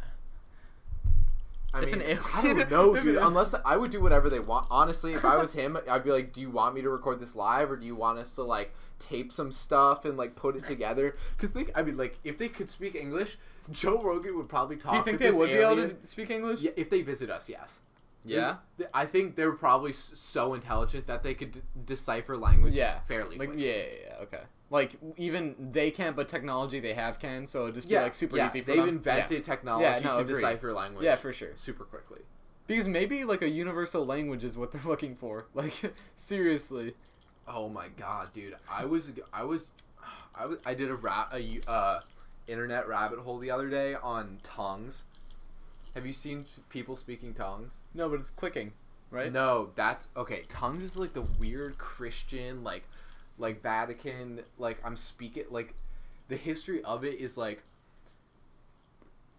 I 1.74 1.80
If 1.82 1.86
mean, 1.86 1.94
an 1.96 2.02
alien- 2.02 2.20
I 2.34 2.42
don't 2.42 2.70
know, 2.70 2.96
dude. 3.00 3.16
Unless 3.16 3.54
I 3.64 3.76
would 3.76 3.90
do 3.90 4.00
whatever 4.00 4.28
they 4.30 4.38
want. 4.40 4.66
Honestly, 4.70 5.12
if 5.14 5.24
I 5.24 5.36
was 5.36 5.52
him, 5.52 5.76
I'd 5.90 6.04
be 6.04 6.10
like, 6.10 6.32
"Do 6.32 6.40
you 6.40 6.50
want 6.50 6.74
me 6.74 6.82
to 6.82 6.88
record 6.90 7.18
this 7.20 7.34
live, 7.36 7.70
or 7.70 7.76
do 7.76 7.84
you 7.86 7.94
want 7.96 8.18
us 8.18 8.34
to 8.34 8.42
like 8.42 8.74
tape 9.02 9.32
some 9.32 9.52
stuff 9.52 10.04
and 10.04 10.16
like 10.16 10.36
put 10.36 10.56
it 10.56 10.64
together?" 10.64 11.16
Because 11.36 11.52
they, 11.52 11.66
I 11.74 11.82
mean, 11.82 11.96
like, 11.96 12.18
if 12.24 12.38
they 12.38 12.48
could 12.48 12.70
speak 12.70 12.94
English, 12.94 13.36
Joe 13.70 14.00
Rogan 14.00 14.36
would 14.36 14.48
probably 14.48 14.76
talk. 14.76 14.92
Do 14.92 14.98
you 14.98 15.04
think 15.04 15.18
they 15.18 15.30
would 15.30 15.50
be 15.50 15.56
able 15.56 15.76
to 15.88 15.96
speak 16.04 16.30
English? 16.30 16.60
Yeah, 16.60 16.72
if 16.76 16.90
they 16.90 17.02
visit 17.02 17.30
us, 17.30 17.48
yes. 17.48 17.80
Yeah. 18.24 18.58
I 18.94 19.04
think 19.06 19.34
they're 19.34 19.50
probably 19.50 19.92
so 19.92 20.54
intelligent 20.54 21.08
that 21.08 21.24
they 21.24 21.34
could 21.34 21.50
d- 21.52 21.60
decipher 21.84 22.36
language 22.36 22.72
Yeah. 22.72 23.00
fairly 23.00 23.36
Like 23.36 23.48
quickly. 23.48 23.66
yeah, 23.68 23.76
yeah, 23.76 23.84
yeah, 24.06 24.22
okay. 24.22 24.42
Like 24.70 24.92
even 25.16 25.56
they 25.72 25.90
can't, 25.90 26.14
but 26.14 26.28
technology 26.28 26.78
they 26.78 26.94
have 26.94 27.18
can, 27.18 27.46
so 27.48 27.64
it'd 27.64 27.74
just 27.74 27.88
be 27.88 27.96
like 27.96 28.14
super 28.14 28.36
yeah, 28.36 28.46
easy 28.46 28.60
for 28.60 28.68
They've 28.70 28.76
them. 28.86 28.88
invented 28.96 29.38
Yeah. 29.38 29.42
technology 29.42 29.82
Yeah, 29.84 29.98
no, 30.08 30.12
to 30.12 30.18
agreed. 30.20 30.34
decipher 30.36 30.72
language. 30.72 31.04
Yeah, 31.04 31.16
for 31.16 31.32
sure. 31.32 31.50
super 31.56 31.82
quickly. 31.84 32.20
Because 32.68 32.86
maybe 32.86 33.24
like 33.24 33.42
a 33.42 33.48
universal 33.50 34.06
language 34.06 34.44
is 34.44 34.56
what 34.56 34.70
they're 34.70 34.80
looking 34.86 35.16
for. 35.16 35.46
Like 35.52 35.74
seriously. 36.16 36.94
Oh 37.46 37.68
my 37.68 37.88
god, 37.96 38.32
dude! 38.32 38.54
I 38.70 38.84
was, 38.84 39.10
I 39.32 39.42
was, 39.44 39.72
I 40.34 40.46
was, 40.46 40.58
I 40.64 40.74
did 40.74 40.90
a 40.90 40.94
rat, 40.94 41.28
a 41.32 41.60
uh, 41.68 42.00
internet 42.46 42.88
rabbit 42.88 43.18
hole 43.18 43.38
the 43.38 43.50
other 43.50 43.68
day 43.68 43.94
on 43.94 44.38
tongues. 44.42 45.04
Have 45.94 46.06
you 46.06 46.12
seen 46.12 46.46
people 46.70 46.96
speaking 46.96 47.34
tongues? 47.34 47.76
No, 47.94 48.08
but 48.08 48.20
it's 48.20 48.30
clicking, 48.30 48.72
right? 49.10 49.32
No, 49.32 49.70
that's 49.74 50.08
okay. 50.16 50.44
Tongues 50.48 50.82
is 50.82 50.96
like 50.96 51.12
the 51.12 51.26
weird 51.38 51.78
Christian, 51.78 52.64
like, 52.64 52.84
like 53.38 53.62
Vatican, 53.62 54.40
like 54.58 54.78
I'm 54.84 54.96
speaking, 54.96 55.44
like, 55.50 55.74
the 56.28 56.36
history 56.36 56.82
of 56.84 57.04
it 57.04 57.20
is 57.20 57.36
like 57.36 57.62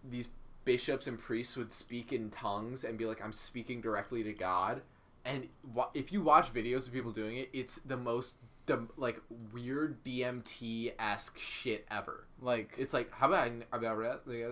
these 0.09 0.29
bishops 0.65 1.07
and 1.07 1.19
priests 1.19 1.57
would 1.57 1.73
speak 1.73 2.13
in 2.13 2.29
tongues 2.29 2.83
and 2.83 2.97
be 2.97 3.05
like, 3.05 3.23
I'm 3.23 3.33
speaking 3.33 3.81
directly 3.81 4.23
to 4.23 4.33
God. 4.33 4.81
And 5.25 5.47
if 5.93 6.11
you 6.11 6.21
watch 6.21 6.53
videos 6.53 6.85
of 6.87 6.93
people 6.93 7.11
doing 7.11 7.37
it, 7.37 7.49
it's 7.53 7.75
the 7.77 7.95
most 7.95 8.35
the 8.65 8.87
like 8.97 9.21
weird 9.53 10.03
DMT 10.03 10.93
esque 10.99 11.37
shit 11.39 11.85
ever. 11.89 12.25
Like 12.41 12.73
It's 12.77 12.93
like 12.93 13.09
how 13.11 13.27
about 13.27 13.47
I- 13.47 13.63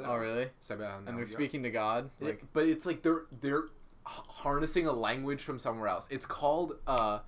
oh 0.05 0.15
really? 0.15 0.49
And 1.07 1.17
they're 1.17 1.25
speaking 1.33 1.63
to 1.63 1.71
God. 1.71 2.09
Like 2.21 2.43
but 2.53 2.67
it's 2.67 2.85
like 2.85 3.01
they're 3.03 3.23
they're 3.41 3.65
harnessing 4.05 4.87
a 4.87 4.91
language 4.93 5.41
from 5.41 5.59
somewhere 5.59 5.89
else. 5.89 6.07
It's 6.09 6.25
called 6.25 6.75
uh 6.87 7.19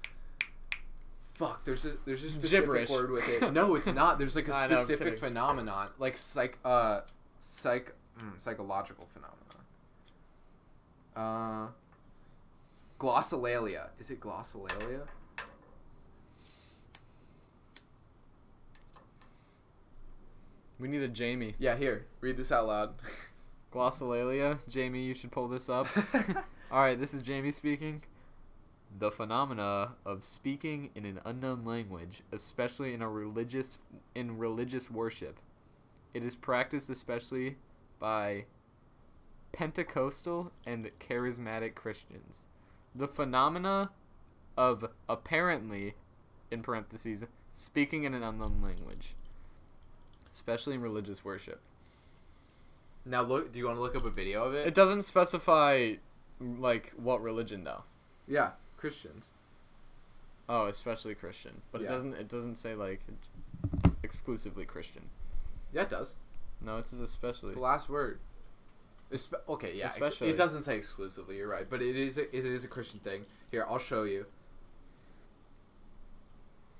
fuck, 1.33 1.65
there's 1.65 1.85
a 1.85 1.93
there's 2.05 2.23
a 2.23 2.29
specific 2.29 2.62
Gibberish. 2.62 2.89
word 2.89 3.12
with 3.12 3.27
it. 3.27 3.51
No, 3.53 3.75
it's 3.75 3.88
not. 3.88 4.19
There's 4.19 4.35
like 4.38 4.47
a 4.47 4.53
specific 4.77 5.05
kidding. 5.15 5.19
phenomenon, 5.19 5.89
like 6.00 6.17
psych 6.17 6.57
uh 6.63 7.01
psych 7.41 7.93
mm, 8.19 8.39
psychological 8.39 9.07
phenomenon. 9.13 9.39
Uh 11.15 11.71
glossolalia. 13.03 13.89
Is 14.00 14.12
it 14.12 14.22
glossolalia? 14.22 15.01
we 20.79 20.88
need 20.88 21.01
a 21.01 21.07
Jamie. 21.10 21.53
Yeah, 21.60 21.75
here. 21.75 22.05
Read 22.22 22.38
this 22.38 22.51
out 22.51 22.67
loud. 22.67 22.93
Glossolalia. 23.74 24.57
Jamie, 24.67 25.03
you 25.03 25.13
should 25.13 25.31
pull 25.31 25.48
this 25.48 25.69
up. 25.69 25.88
All 26.72 26.81
right, 26.81 27.00
this 27.00 27.13
is 27.13 27.22
Jamie 27.22 27.51
speaking. 27.51 28.03
The 29.00 29.12
phenomena 29.12 29.93
of 30.05 30.24
speaking 30.24 30.89
in 30.95 31.05
an 31.05 31.19
unknown 31.25 31.65
language, 31.65 32.22
especially 32.31 32.93
in 32.93 33.01
a 33.01 33.10
religious 33.10 33.79
in 34.13 34.38
religious 34.38 34.91
worship. 34.91 35.39
It 36.13 36.24
is 36.24 36.36
practiced 36.36 36.89
especially 36.89 37.55
by 38.00 38.45
Pentecostal 39.51 40.51
and 40.65 40.89
charismatic 40.99 41.75
Christians. 41.75 42.45
The 42.95 43.08
phenomena 43.08 43.89
of 44.58 44.89
apparently 45.10 45.95
in 46.51 46.62
parentheses 46.62 47.25
speaking 47.51 48.03
in 48.03 48.13
an 48.13 48.23
unknown 48.23 48.62
language, 48.63 49.13
especially 50.32 50.75
in 50.75 50.82
religious 50.82 51.25
worship. 51.25 51.60
now 53.06 53.21
look 53.21 53.51
do 53.51 53.60
you 53.60 53.65
want 53.65 53.77
to 53.77 53.82
look 53.82 53.95
up 53.95 54.06
a 54.06 54.10
video 54.10 54.43
of 54.43 54.53
it? 54.53 54.67
It 54.67 54.73
doesn't 54.73 55.03
specify 55.03 55.93
like 56.39 56.93
what 56.95 57.21
religion 57.21 57.63
though. 57.63 57.82
yeah, 58.27 58.51
Christians. 58.77 59.29
Oh, 60.49 60.65
especially 60.65 61.15
Christian, 61.15 61.62
but 61.71 61.82
it 61.82 61.88
doesn't. 61.88 62.13
It 62.13 62.27
doesn't 62.27 62.56
say 62.56 62.75
like 62.75 62.99
exclusively 64.03 64.65
Christian. 64.65 65.03
Yeah, 65.71 65.84
it 65.84 65.89
does. 65.89 66.17
No, 66.62 66.77
it 66.77 66.86
says 66.86 67.01
especially. 67.01 67.53
The 67.53 67.60
last 67.60 67.89
word. 67.89 68.19
Espe- 69.12 69.34
okay, 69.50 69.76
yeah. 69.76 69.86
ex- 69.86 69.96
Especially. 69.96 70.30
it 70.30 70.36
doesn't 70.38 70.63
say 70.63 70.76
exclusively. 70.78 71.38
You're 71.38 71.48
right, 71.50 71.70
but 71.70 71.82
it 71.82 71.96
is. 71.96 72.18
A, 72.18 72.24
it 72.36 72.46
is 72.46 72.63
a 72.63 72.68
Christian 72.68 73.00
thing. 73.00 73.26
Here, 73.52 73.66
I'll 73.70 73.78
show 73.78 74.04
you. 74.04 74.26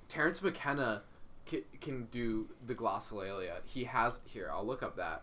Terence 0.08 0.42
McKenna 0.42 1.02
can, 1.46 1.62
can 1.80 2.04
do 2.06 2.48
the 2.66 2.74
glossolalia. 2.74 3.54
He 3.64 3.84
has 3.84 4.20
here. 4.26 4.48
I'll 4.52 4.66
look 4.66 4.82
up 4.82 4.96
that. 4.96 5.22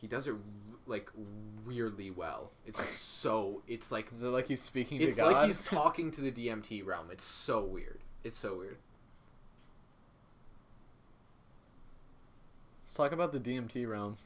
He 0.00 0.06
does 0.06 0.26
it 0.26 0.34
like 0.86 1.10
weirdly 1.66 2.10
well. 2.10 2.50
It's 2.66 2.96
so. 2.96 3.62
It's 3.66 3.90
like. 3.90 4.12
Is 4.12 4.22
it 4.22 4.28
like 4.28 4.48
he's 4.48 4.62
speaking 4.62 5.00
It's 5.00 5.16
to 5.16 5.22
God? 5.22 5.32
like 5.32 5.46
he's 5.46 5.62
talking 5.62 6.10
to 6.12 6.20
the 6.20 6.30
DMT 6.32 6.84
realm. 6.86 7.08
It's 7.10 7.24
so 7.24 7.60
weird. 7.64 7.98
It's 8.24 8.36
so 8.36 8.56
weird. 8.58 8.78
Let's 12.88 12.96
talk 12.96 13.12
about 13.12 13.32
the 13.32 13.38
DMT 13.38 13.86
realm. 13.86 14.16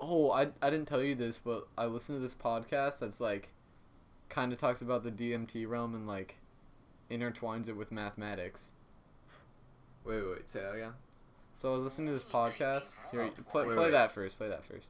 Oh, 0.00 0.30
I 0.30 0.48
I 0.62 0.70
didn't 0.70 0.88
tell 0.88 1.02
you 1.02 1.14
this, 1.14 1.36
but 1.36 1.68
I 1.76 1.84
listened 1.84 2.16
to 2.16 2.22
this 2.22 2.34
podcast 2.34 3.00
that's 3.00 3.20
like, 3.20 3.50
kind 4.30 4.54
of 4.54 4.58
talks 4.58 4.80
about 4.80 5.04
the 5.04 5.10
DMT 5.10 5.68
realm 5.68 5.94
and 5.94 6.06
like, 6.06 6.36
intertwines 7.10 7.68
it 7.68 7.76
with 7.76 7.92
mathematics. 7.92 8.70
Wait, 10.06 10.16
wait, 10.16 10.30
wait. 10.30 10.48
Say 10.48 10.62
that 10.62 10.76
again. 10.76 10.92
So 11.56 11.70
I 11.70 11.74
was 11.74 11.84
listening 11.84 12.06
to 12.06 12.14
this 12.14 12.24
podcast. 12.24 12.94
Here, 13.10 13.28
oh, 13.28 13.42
play, 13.50 13.66
Wait, 13.66 13.74
play 13.74 13.84
wait. 13.84 13.90
that 13.90 14.12
first. 14.12 14.38
Play 14.38 14.48
that 14.48 14.64
first. 14.64 14.86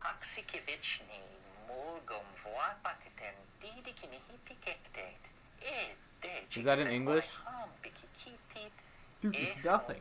Aksikevitsjny 0.00 1.20
morgum 1.68 2.24
voapaketen 2.42 3.34
didikini 3.60 4.18
hippikektet. 4.30 5.20
E 5.60 6.58
Is 6.58 6.64
that 6.64 6.78
in 6.78 6.86
English? 6.86 7.28
Dude, 9.22 9.36
it's 9.36 9.64
nothing. 9.64 10.00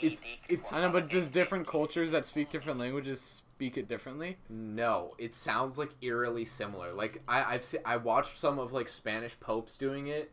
It's, 0.00 0.20
it's- 0.48 0.72
I 0.72 0.82
know, 0.82 0.90
but 0.90 1.08
does 1.08 1.26
different 1.26 1.66
cultures 1.66 2.12
that 2.12 2.26
speak 2.26 2.50
different 2.50 2.78
languages 2.78 3.20
speak 3.20 3.76
it 3.78 3.88
differently? 3.88 4.36
No, 4.50 5.14
it 5.18 5.34
sounds 5.34 5.78
like 5.78 5.90
eerily 6.02 6.44
similar. 6.44 6.92
Like 6.92 7.22
I, 7.26 7.54
I've 7.54 7.64
se- 7.64 7.78
I 7.84 7.96
watched 7.96 8.38
some 8.38 8.58
of 8.58 8.72
like 8.72 8.88
Spanish 8.88 9.38
popes 9.40 9.76
doing 9.78 10.08
it, 10.08 10.30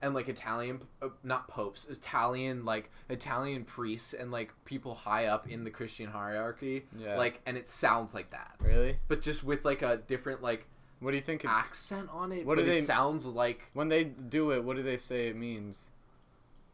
and 0.00 0.14
like 0.14 0.28
Italian, 0.28 0.80
uh, 1.02 1.08
not 1.24 1.48
popes, 1.48 1.88
Italian 1.88 2.64
like 2.64 2.90
Italian 3.08 3.64
priests 3.64 4.12
and 4.14 4.30
like 4.30 4.52
people 4.64 4.94
high 4.94 5.26
up 5.26 5.48
in 5.48 5.64
the 5.64 5.70
Christian 5.70 6.08
hierarchy. 6.08 6.84
Yeah. 6.96 7.16
Like, 7.16 7.40
and 7.46 7.56
it 7.56 7.68
sounds 7.68 8.14
like 8.14 8.30
that, 8.30 8.54
Really? 8.60 8.96
but 9.08 9.20
just 9.20 9.42
with 9.42 9.64
like 9.64 9.82
a 9.82 9.96
different 10.06 10.40
like 10.40 10.64
What 11.00 11.10
do 11.10 11.16
you 11.16 11.22
think 11.22 11.42
it's 11.42 11.52
accent 11.52 12.08
on 12.12 12.30
it. 12.30 12.46
What 12.46 12.56
but 12.58 12.64
do 12.64 12.70
it 12.70 12.74
they- 12.76 12.80
sounds 12.80 13.26
like 13.26 13.68
when 13.74 13.88
they 13.88 14.04
do 14.04 14.52
it? 14.52 14.62
What 14.62 14.76
do 14.76 14.84
they 14.84 14.96
say 14.98 15.26
it 15.26 15.34
means? 15.36 15.80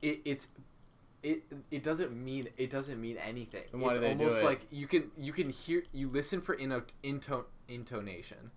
It, 0.05 0.21
it's. 0.25 0.49
It, 1.23 1.43
it 1.71 1.83
doesn't 1.83 2.13
mean 2.15 2.51
it 2.59 2.69
doesn't 2.69 3.01
mean 3.01 3.17
anything. 3.17 3.63
Then 3.73 3.81
why 3.81 3.89
it's 3.89 3.97
do 3.97 4.03
they 4.03 4.13
do 4.13 4.25
almost 4.25 4.43
it? 4.43 4.45
like 4.45 4.61
you 4.71 4.87
can 4.87 5.11
you 5.17 5.33
can 5.33 5.49
hear 5.49 5.83
you 5.91 6.11
listen 6.11 6.43
for 6.43 6.55
inno, 6.55 6.83
into, 7.03 7.47
intonation. 7.67 8.51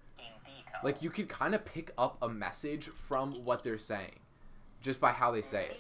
Like 0.84 1.02
you 1.02 1.10
could 1.10 1.30
kind 1.30 1.56
of 1.56 1.64
pick 1.64 1.92
up 1.98 2.18
a 2.22 2.28
message 2.28 2.90
from 2.90 3.32
what 3.46 3.64
they're 3.64 3.78
saying, 3.78 4.20
just 4.82 5.00
by 5.00 5.12
how 5.14 5.32
they 5.32 5.42
say 5.42 5.64
it. 5.64 5.80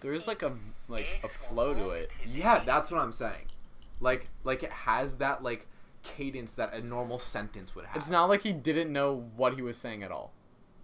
There 0.00 0.12
is 0.12 0.28
like 0.28 0.42
a 0.42 0.52
like 0.88 1.20
a 1.24 1.28
flow 1.28 1.74
to 1.74 1.90
it. 1.90 2.10
Yeah, 2.24 2.62
that's 2.64 2.92
what 2.92 3.00
I'm 3.00 3.12
saying. 3.12 3.46
Like 4.00 4.28
like 4.44 4.62
it 4.62 4.70
has 4.72 5.18
that 5.18 5.42
like 5.42 5.66
cadence 6.02 6.54
that 6.54 6.72
a 6.74 6.80
normal 6.80 7.18
sentence 7.18 7.74
would 7.74 7.84
have. 7.86 7.96
It's 7.96 8.10
not 8.10 8.26
like 8.26 8.42
he 8.42 8.52
didn't 8.52 8.92
know 8.92 9.24
what 9.36 9.54
he 9.54 9.62
was 9.62 9.76
saying 9.76 10.02
at 10.02 10.10
all. 10.10 10.32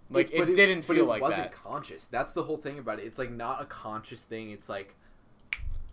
Like 0.09 0.31
it, 0.31 0.39
but 0.39 0.53
didn't 0.55 0.81
feel 0.83 0.97
it 1.05 1.07
like 1.07 1.21
wasn't 1.21 1.51
that. 1.51 1.53
conscious. 1.63 2.05
That's 2.05 2.33
the 2.33 2.43
whole 2.43 2.57
thing 2.57 2.77
about 2.79 2.99
it. 2.99 3.03
It's 3.05 3.17
like 3.17 3.31
not 3.31 3.61
a 3.61 3.65
conscious 3.65 4.25
thing. 4.25 4.51
It's 4.51 4.67
like 4.69 4.95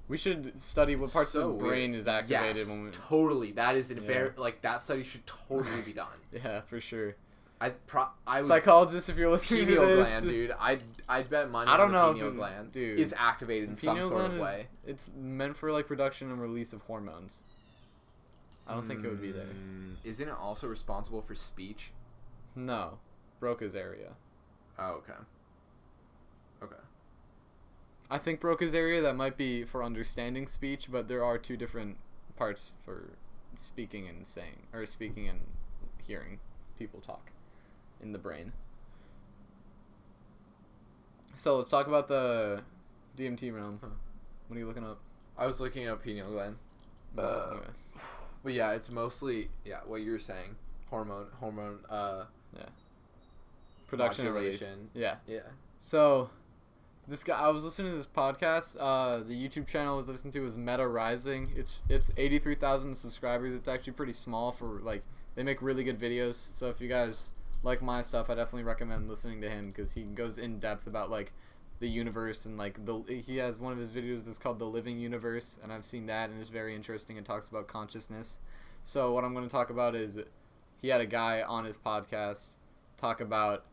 We 0.09 0.16
should 0.18 0.59
study 0.61 0.96
what 0.96 1.12
parts 1.12 1.30
so 1.30 1.50
of 1.50 1.59
the 1.59 1.64
brain 1.64 1.90
weird. 1.92 2.00
is 2.00 2.09
activated 2.09 2.56
yes, 2.56 2.68
when 2.68 2.85
we. 2.85 2.90
totally. 2.90 3.52
That 3.52 3.76
is 3.76 3.90
a 3.90 3.94
Yeah. 3.94 4.00
very 4.00 4.30
like 4.37 4.61
that 4.62 4.83
study 4.83 5.04
should 5.04 5.26
totally 5.26 5.83
be 5.83 5.92
done. 5.92 6.09
Yeah, 6.33 6.61
for 6.62 6.80
sure. 6.80 7.14
I 7.61 7.70
pro 7.70 8.07
I 8.27 8.38
would 8.38 8.46
Psychologists, 8.49 9.09
if 9.11 9.18
you're 9.18 9.31
listening 9.31 9.66
to 9.66 9.75
this, 9.81 10.09
gland, 10.11 10.29
dude. 10.29 10.53
I'd 10.59 10.81
I'd 11.09 11.29
bet 11.29 11.51
money. 11.51 11.70
I 11.70 11.77
don't 11.77 11.87
on 11.87 11.92
know 11.92 12.12
pineal 12.14 12.29
it- 12.33 12.37
gland 12.37 12.73
dude. 12.73 12.99
is 12.99 13.14
activated 13.18 13.68
in 13.70 13.77
some 13.77 14.03
sort 14.03 14.25
of 14.27 14.35
is 14.35 14.40
way. 14.40 14.66
it's 14.87 15.11
meant 15.14 15.57
for 15.57 15.70
like 15.70 15.87
production 15.87 16.31
and 16.31 16.40
release 16.40 16.73
of 16.73 16.81
hormones. 16.83 17.44
I 18.66 18.75
don't 18.75 18.87
think 18.87 19.05
it 19.05 19.09
would 19.09 19.20
be 19.20 19.33
there. 19.33 19.46
Mm, 19.46 19.96
Isn't 20.05 20.29
it 20.29 20.35
also 20.38 20.68
responsible 20.68 21.23
for 21.23 21.35
speech? 21.35 21.90
No, 22.55 22.99
Broca's 23.40 23.75
area. 23.75 24.12
Oh, 24.79 24.92
okay. 24.99 25.18
Okay. 26.62 26.77
I 28.11 28.18
think 28.18 28.40
Broca's 28.40 28.75
area 28.75 29.01
that 29.03 29.16
might 29.16 29.37
be 29.37 29.64
for 29.64 29.83
understanding 29.83 30.46
speech, 30.46 30.88
but 30.90 31.09
there 31.09 31.25
are 31.25 31.37
two 31.37 31.57
different 31.57 31.96
parts 32.37 32.70
for 32.85 33.11
speaking 33.55 34.09
and 34.09 34.27
saying, 34.27 34.66
or 34.73 34.87
speaking 34.87 35.29
and 35.29 35.40
hearing 36.07 36.38
people 36.79 37.01
talk 37.01 37.33
in 38.02 38.12
the 38.12 38.18
brain. 38.18 38.52
So 41.34 41.56
let's 41.56 41.70
talk 41.70 41.86
about 41.86 42.08
the 42.08 42.62
DMT 43.16 43.54
realm. 43.54 43.78
Huh. 43.82 43.88
What 44.48 44.56
are 44.56 44.60
you 44.60 44.66
looking 44.66 44.84
up? 44.84 44.98
I 45.38 45.46
was 45.46 45.60
looking 45.60 45.88
up 45.88 46.02
pineal 46.04 46.30
gland. 46.30 46.56
Okay. 47.18 47.66
But 48.42 48.52
yeah, 48.52 48.72
it's 48.72 48.90
mostly 48.90 49.48
yeah 49.64 49.80
what 49.86 50.02
you 50.02 50.12
were 50.12 50.18
saying, 50.18 50.56
hormone, 50.88 51.26
hormone, 51.38 51.78
uh, 51.88 52.24
yeah 52.56 52.64
Production 53.90 54.26
modulation. 54.26 54.88
Yeah. 54.94 55.16
Yeah. 55.26 55.40
So, 55.80 56.30
this 57.08 57.24
guy, 57.24 57.36
I 57.36 57.48
was 57.48 57.64
listening 57.64 57.90
to 57.90 57.96
this 57.96 58.06
podcast. 58.06 58.76
Uh, 58.78 59.24
the 59.26 59.34
YouTube 59.34 59.66
channel 59.66 59.94
I 59.94 59.96
was 59.96 60.06
listening 60.06 60.32
to 60.34 60.40
was 60.40 60.56
Meta 60.56 60.86
Rising. 60.86 61.50
It's 61.56 61.80
it's 61.88 62.12
eighty 62.16 62.38
three 62.38 62.54
thousand 62.54 62.94
subscribers. 62.94 63.52
It's 63.52 63.66
actually 63.66 63.94
pretty 63.94 64.12
small 64.12 64.52
for 64.52 64.80
like 64.82 65.02
they 65.34 65.42
make 65.42 65.60
really 65.60 65.82
good 65.82 65.98
videos. 65.98 66.34
So 66.34 66.68
if 66.68 66.80
you 66.80 66.88
guys 66.88 67.30
like 67.62 67.83
my 67.83 68.01
stuff, 68.03 68.31
I 68.31 68.35
definitely 68.35 68.64
recommend 68.64 69.09
listening 69.09 69.40
to 69.42 69.51
him 69.51 69.68
because 69.68 69.92
he 69.92 70.03
goes 70.03 70.38
in 70.38 70.59
depth 70.59 70.87
about 70.87 71.11
like 71.11 71.33
the 71.79 71.88
universe 71.88 72.46
and 72.46 72.59
like 72.59 72.85
the 72.85 73.03
he 73.25 73.38
has 73.38 73.59
one 73.59 73.73
of 73.73 73.79
his 73.79 73.90
videos 73.90 74.25
that's 74.25 74.38
called 74.38 74.59
the 74.59 74.66
Living 74.66 74.99
Universe, 74.99 75.59
and 75.62 75.73
I've 75.73 75.85
seen 75.85 76.07
that 76.07 76.31
and 76.31 76.40
it's 76.40 76.51
very 76.51 76.75
interesting. 76.75 77.16
and 77.16 77.27
talks 77.27 77.49
about 77.49 77.66
consciousness. 77.66 78.38
So 78.85 79.12
what 79.12 79.25
I'm 79.25 79.35
going 79.35 79.46
to 79.46 79.53
talk 79.53 79.70
about 79.70 79.94
is 79.94 80.18
he 80.81 80.88
had 80.88 81.01
a 81.01 81.07
guy 81.07 81.42
on 81.42 81.64
his 81.64 81.77
podcast 81.77 82.51
talk 82.96 83.20
about 83.20 83.64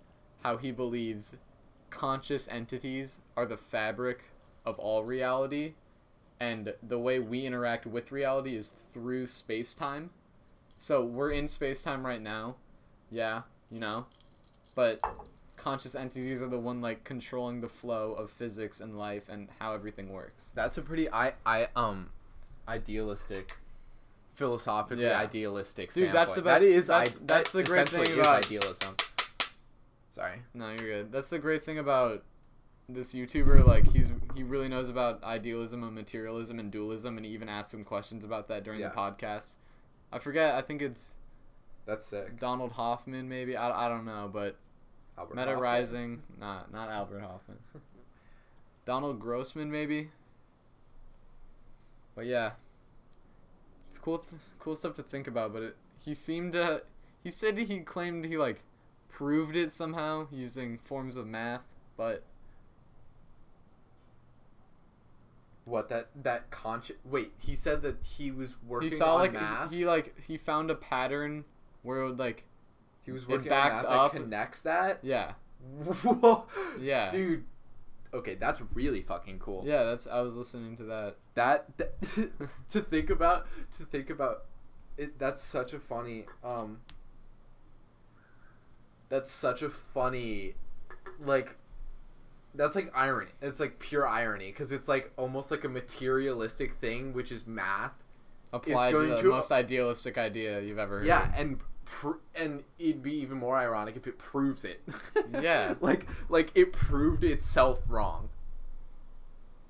how 0.43 0.57
he 0.57 0.71
believes 0.71 1.35
conscious 1.89 2.47
entities 2.49 3.19
are 3.35 3.45
the 3.45 3.57
fabric 3.57 4.25
of 4.65 4.77
all 4.79 5.03
reality 5.03 5.73
and 6.39 6.73
the 6.83 6.99
way 6.99 7.19
we 7.19 7.45
interact 7.45 7.85
with 7.85 8.11
reality 8.11 8.55
is 8.55 8.73
through 8.93 9.25
space-time 9.25 10.09
so 10.77 11.05
we're 11.05 11.31
in 11.31 11.47
space-time 11.47 12.05
right 12.05 12.21
now 12.21 12.55
yeah 13.09 13.41
you 13.71 13.79
know 13.79 14.05
but 14.75 14.99
conscious 15.57 15.95
entities 15.95 16.41
are 16.41 16.47
the 16.47 16.59
one 16.59 16.81
like 16.81 17.03
controlling 17.03 17.61
the 17.61 17.67
flow 17.69 18.13
of 18.13 18.29
physics 18.29 18.79
and 18.79 18.97
life 18.97 19.27
and 19.29 19.47
how 19.59 19.73
everything 19.73 20.09
works 20.13 20.51
That's 20.55 20.77
a 20.77 20.81
pretty 20.81 21.09
I 21.11 21.33
I 21.45 21.67
um 21.75 22.11
idealistic 22.67 23.51
philosophically 24.35 25.03
Yeah. 25.05 25.19
idealistic 25.19 25.93
Dude, 25.93 26.13
that's 26.13 26.35
the 26.35 26.41
best- 26.41 26.61
That 26.63 26.67
is 26.69 26.87
that's- 26.87 27.15
I, 27.15 27.19
that's 27.25 27.51
that 27.51 27.57
the 27.57 27.63
great 27.63 27.89
thing 27.89 28.19
about- 28.19 28.45
idealism. 28.45 28.95
Sorry. 30.11 30.41
No, 30.53 30.69
you're 30.71 31.03
good. 31.03 31.11
That's 31.11 31.29
the 31.29 31.39
great 31.39 31.63
thing 31.63 31.77
about 31.79 32.23
this 32.89 33.13
YouTuber. 33.13 33.65
Like, 33.65 33.85
he's 33.91 34.11
he 34.35 34.43
really 34.43 34.67
knows 34.67 34.89
about 34.89 35.23
idealism 35.23 35.83
and 35.83 35.93
materialism 35.93 36.59
and 36.59 36.71
dualism, 36.71 37.17
and 37.17 37.25
he 37.25 37.31
even 37.33 37.49
asked 37.49 37.69
some 37.71 37.83
questions 37.83 38.23
about 38.23 38.47
that 38.47 38.63
during 38.63 38.79
Yeah. 38.79 38.89
the 38.89 38.95
podcast. 38.95 39.49
I 40.11 40.17
forget. 40.19 40.55
I 40.55 40.61
think 40.61 40.81
it's 40.81 41.13
That's 41.87 42.05
sick. 42.05 42.37
Donald 42.39 42.73
Hoffman, 42.73 43.27
maybe. 43.29 43.55
I, 43.55 43.85
I 43.85 43.89
don't 43.89 44.05
know, 44.05 44.29
but 44.31 44.57
Albert 45.17 45.35
Meta 45.35 45.47
Hoffman. 45.47 45.63
Rising. 45.63 46.23
Nah, 46.39 46.59
not 46.71 46.89
Albert 46.89 47.21
Hofmann. 47.21 47.57
Donald 48.85 49.19
Grossman, 49.19 49.71
maybe. 49.71 50.09
But 52.13 52.25
yeah, 52.25 52.51
it's 53.87 53.97
cool. 53.97 54.19
Th- 54.19 54.41
cool 54.59 54.75
stuff 54.75 54.95
to 54.95 55.03
think 55.03 55.27
about. 55.27 55.53
But 55.53 55.63
it, 55.63 55.75
he 56.03 56.13
seemed 56.13 56.51
to. 56.51 56.83
He 57.23 57.31
said 57.31 57.57
he 57.57 57.79
claimed 57.79 58.25
he 58.25 58.37
like 58.37 58.63
proved 59.09 59.55
it 59.55 59.71
somehow 59.71 60.27
using 60.31 60.77
forms 60.77 61.15
of 61.15 61.25
math, 61.25 61.63
but 61.95 62.23
What 65.67 65.89
that 65.89 66.07
that 66.23 66.49
conscious? 66.49 66.95
Wait, 67.03 67.33
he 67.41 67.53
said 67.53 67.81
that 67.81 67.97
he 68.01 68.31
was 68.31 68.51
working 68.65 68.89
he 68.89 68.95
saw 68.95 69.15
on 69.15 69.19
like 69.19 69.33
math. 69.33 69.69
he 69.69 69.85
like 69.85 70.17
he 70.21 70.37
found 70.37 70.71
a 70.71 70.75
pattern 70.75 71.43
where 71.87 72.01
it 72.01 72.05
would 72.09 72.19
like 72.19 72.43
He 73.03 73.11
was 73.11 73.23
it 73.23 73.29
working 73.29 73.49
backs 73.49 73.83
on 73.83 73.89
math 73.89 73.99
up. 73.99 74.11
that 74.13 74.21
connects 74.21 74.61
that. 74.61 74.99
yeah 75.03 75.31
Whoa. 76.03 76.45
Yeah. 76.79 77.09
Dude. 77.09 77.43
Okay, 78.13 78.35
that's 78.35 78.61
really 78.73 79.01
fucking 79.01 79.39
cool. 79.39 79.63
yeah 79.65 79.83
that's 79.83 80.05
I 80.07 80.21
was 80.21 80.35
listening 80.35 80.77
to 80.77 80.83
that 80.83 81.15
That, 81.35 81.65
that 81.77 81.93
to 82.69 82.81
think 82.81 83.09
about 83.09 83.47
to 83.77 83.85
think 83.85 84.09
about 84.09 84.43
it 84.97 85.17
that's 85.19 85.41
such 85.43 85.73
a 85.73 85.79
funny 85.79 86.25
um 86.43 86.79
that's 89.09 89.31
such 89.31 89.61
a 89.61 89.69
funny 89.69 90.55
like 91.19 91.55
that's 92.55 92.75
like 92.75 92.91
irony. 92.95 93.29
It's 93.41 93.59
like 93.59 93.77
pure 93.79 94.07
irony 94.07 94.47
because 94.47 94.71
it's 94.71 94.87
like 94.87 95.11
almost 95.15 95.51
like 95.51 95.63
a 95.63 95.69
materialistic 95.69 96.73
thing 96.75 97.13
which 97.13 97.31
is 97.31 97.45
math. 97.45 97.91
applied 98.51 98.91
to 98.91 98.97
the 99.05 99.21
to- 99.21 99.29
most 99.29 99.51
idealistic 99.51 100.17
idea 100.17 100.59
you've 100.61 100.79
ever 100.79 100.99
heard. 100.99 101.05
Yeah, 101.07 101.31
and 101.37 101.59
pr- 101.89 102.19
and 102.35 102.63
it'd 102.79 103.01
be 103.01 103.13
even 103.13 103.37
more 103.37 103.57
ironic 103.57 103.95
if 103.95 104.07
it 104.07 104.17
proves 104.17 104.65
it. 104.65 104.81
Yeah. 105.41 105.75
like 105.81 106.07
like 106.29 106.51
it 106.55 106.71
proved 106.71 107.23
itself 107.23 107.81
wrong. 107.87 108.29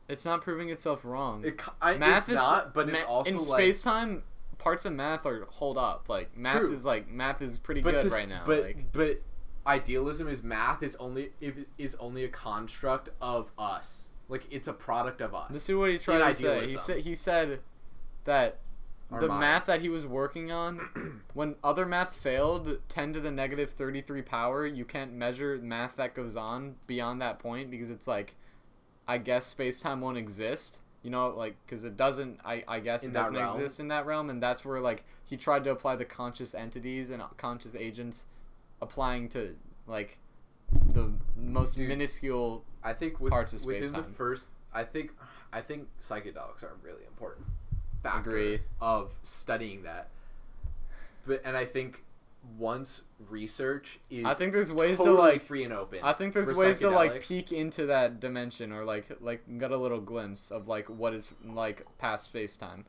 It's 0.07 0.23
not 0.23 0.41
proving 0.41 0.69
itself 0.69 1.03
wrong. 1.03 1.43
It, 1.43 1.59
I, 1.81 1.97
math 1.97 2.19
it's 2.19 2.29
is 2.29 2.35
not, 2.35 2.73
but 2.73 2.87
it's 2.87 3.03
also 3.03 3.31
in 3.31 3.37
like 3.37 3.45
space 3.47 3.81
time. 3.81 4.23
Parts 4.57 4.85
of 4.85 4.93
math 4.93 5.25
are 5.25 5.45
hold 5.49 5.77
up. 5.77 6.05
Like 6.07 6.35
math 6.37 6.57
True. 6.57 6.73
is 6.73 6.85
like 6.85 7.09
math 7.09 7.41
is 7.41 7.57
pretty 7.57 7.81
but 7.81 7.95
good 7.95 8.03
to 8.03 8.09
right 8.09 8.29
now. 8.29 8.43
But 8.45 8.61
like 8.61 8.91
but 8.93 9.21
idealism 9.65 10.27
is 10.27 10.43
math 10.43 10.83
is 10.83 10.95
only 10.97 11.31
if 11.41 11.55
is 11.77 11.95
only 11.95 12.23
a 12.23 12.29
construct 12.29 13.09
of 13.21 13.51
us. 13.57 14.07
Like 14.29 14.47
it's 14.51 14.67
a 14.67 14.73
product 14.73 15.21
of 15.21 15.33
us. 15.33 15.49
this 15.51 15.69
is 15.69 15.75
what 15.75 15.89
he 15.89 15.97
tried 15.97 16.35
to 16.35 16.35
say. 16.35 16.67
He 16.67 16.77
said 16.77 16.99
he 16.99 17.15
said 17.15 17.59
that 18.25 18.59
the 19.09 19.27
minds. 19.27 19.39
math 19.39 19.65
that 19.67 19.81
he 19.81 19.89
was 19.89 20.05
working 20.05 20.51
on, 20.51 21.21
when 21.33 21.55
other 21.63 21.85
math 21.85 22.13
failed, 22.13 22.77
ten 22.89 23.13
to 23.13 23.19
the 23.19 23.31
negative 23.31 23.71
thirty 23.71 24.01
three 24.01 24.21
power, 24.21 24.65
you 24.65 24.85
can't 24.85 25.13
measure 25.13 25.57
math 25.61 25.95
that 25.95 26.13
goes 26.13 26.35
on 26.35 26.75
beyond 26.87 27.21
that 27.21 27.39
point 27.39 27.71
because 27.71 27.89
it's 27.89 28.07
like, 28.07 28.35
I 29.07 29.17
guess 29.17 29.45
space 29.45 29.79
time 29.81 30.01
won't 30.01 30.17
exist. 30.17 30.79
You 31.03 31.11
know, 31.11 31.29
like 31.29 31.55
because 31.65 31.83
it 31.83 31.95
doesn't. 31.95 32.39
I 32.43 32.63
I 32.67 32.79
guess 32.79 33.03
In 33.03 33.11
it 33.11 33.13
doesn't 33.13 33.35
realm? 33.35 33.55
exist 33.55 33.79
in 33.79 33.87
that 33.89 34.05
realm, 34.05 34.29
and 34.29 34.43
that's 34.43 34.65
where 34.65 34.81
like 34.81 35.05
he 35.25 35.37
tried 35.37 35.63
to 35.65 35.71
apply 35.71 35.95
the 35.95 36.05
conscious 36.05 36.53
entities 36.53 37.09
and 37.09 37.21
uh, 37.21 37.27
conscious 37.37 37.75
agents, 37.75 38.25
applying 38.81 39.29
to 39.29 39.55
like 39.85 40.17
the 40.93 41.13
most 41.37 41.77
Dude. 41.77 41.87
minuscule. 41.87 42.65
I 42.83 42.93
think 42.93 43.19
with, 43.21 43.31
parts 43.31 43.53
of 43.53 43.63
within 43.65 43.81
the 43.83 43.87
space-time. 43.89 44.13
first, 44.13 44.45
I 44.73 44.83
think 44.83 45.11
I 45.53 45.61
think 45.61 45.87
psychedelics 46.01 46.63
are 46.63 46.75
really 46.83 47.03
important 47.07 47.45
factor 48.07 48.29
Agree. 48.31 48.59
of 48.81 49.11
studying 49.23 49.83
that. 49.83 50.09
But 51.25 51.41
and 51.43 51.57
I 51.57 51.65
think 51.65 52.03
once 52.57 53.01
research 53.29 53.99
is 54.09 54.25
I 54.25 54.33
think 54.33 54.53
there's 54.53 54.71
ways 54.71 54.97
totally 54.97 55.15
to 55.15 55.21
like 55.21 55.41
free 55.41 55.63
and 55.63 55.73
open. 55.73 55.99
I 56.03 56.13
think 56.13 56.33
there's 56.33 56.55
ways 56.55 56.79
to 56.79 56.89
like 56.89 57.21
peek 57.21 57.51
into 57.51 57.87
that 57.87 58.19
dimension 58.19 58.71
or 58.71 58.85
like 58.85 59.05
like 59.19 59.43
get 59.59 59.71
a 59.71 59.77
little 59.77 59.99
glimpse 59.99 60.51
of 60.51 60.67
like 60.67 60.89
what 60.89 61.13
it's 61.13 61.33
like 61.45 61.85
past 61.97 62.25
space 62.25 62.55
time. 62.55 62.85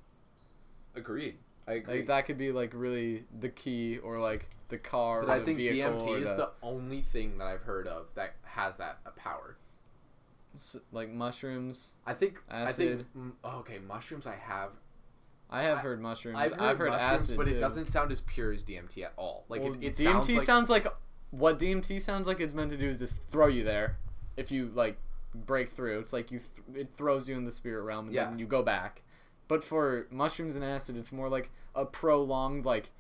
Agreed. 0.94 1.36
I 1.66 1.72
agree. 1.72 1.96
Like 1.96 2.06
that 2.06 2.26
could 2.26 2.38
be 2.38 2.52
like 2.52 2.72
really 2.74 3.24
the 3.40 3.48
key 3.48 3.98
or 3.98 4.16
like 4.18 4.48
the 4.68 4.78
car 4.78 5.22
but 5.22 5.28
or 5.28 5.40
I 5.40 5.44
think 5.44 5.58
DMT 5.58 6.22
is 6.22 6.28
the, 6.28 6.36
the 6.36 6.50
only 6.62 7.00
thing 7.00 7.38
that 7.38 7.46
I've 7.46 7.62
heard 7.62 7.86
of 7.86 8.14
that 8.14 8.34
has 8.44 8.76
that 8.78 8.98
power. 9.16 9.56
s- 10.54 10.76
like 10.92 11.10
mushrooms. 11.10 11.96
I 12.06 12.14
think 12.14 12.40
I 12.48 12.70
think 12.72 13.00
Acid. 13.00 13.06
oh, 13.44 13.58
okay, 13.58 13.78
mushrooms 13.86 14.26
I 14.26 14.36
have. 14.36 14.70
I 15.50 15.62
have 15.62 15.78
I- 15.78 15.80
heard 15.82 16.00
mushrooms. 16.00 16.38
I've 16.38 16.52
heard, 16.52 16.90
mushrooms, 16.90 16.94
acid 16.96 17.36
but 17.36 17.46
too. 17.46 17.54
it 17.56 17.58
doesn't 17.60 17.86
sound 17.88 18.12
as 18.12 18.20
pure 18.22 18.52
as 18.52 18.62
DMT 18.64 19.02
at 19.04 19.12
all. 19.16 19.44
Like 19.48 19.62
Well, 19.62 19.72
it, 19.74 19.82
it 19.82 19.92
DMT 19.94 20.40
sounds 20.40 20.68
like 20.70 20.86
what 21.30 21.58
DMT 21.58 22.00
sounds 22.00 22.26
like 22.26 22.40
it's 22.40 22.54
meant 22.54 22.70
to 22.70 22.76
do 22.76 22.88
is 22.88 22.98
just 22.98 23.20
throw 23.30 23.46
you 23.46 23.64
there. 23.64 23.96
If 24.36 24.50
you 24.52 24.70
like 24.74 24.98
break 25.34 25.70
through, 25.70 25.98
it's 26.00 26.12
like 26.12 26.30
you 26.30 26.40
th- 26.66 26.78
it 26.86 26.94
throws 26.96 27.28
you 27.28 27.36
in 27.36 27.44
the 27.44 27.52
spirit 27.52 27.82
realm 27.82 28.06
and 28.06 28.14
Yeah. 28.14 28.24
then 28.24 28.38
you 28.38 28.46
go 28.46 28.62
back. 28.62 29.02
But 29.48 29.64
for 29.64 30.06
mushrooms 30.10 30.54
and 30.54 30.64
acid, 30.64 30.96
it's 30.96 31.12
more 31.12 31.28
like 31.30 31.50
a 31.74 31.84
prolonged 31.86 32.64
like 32.66 32.90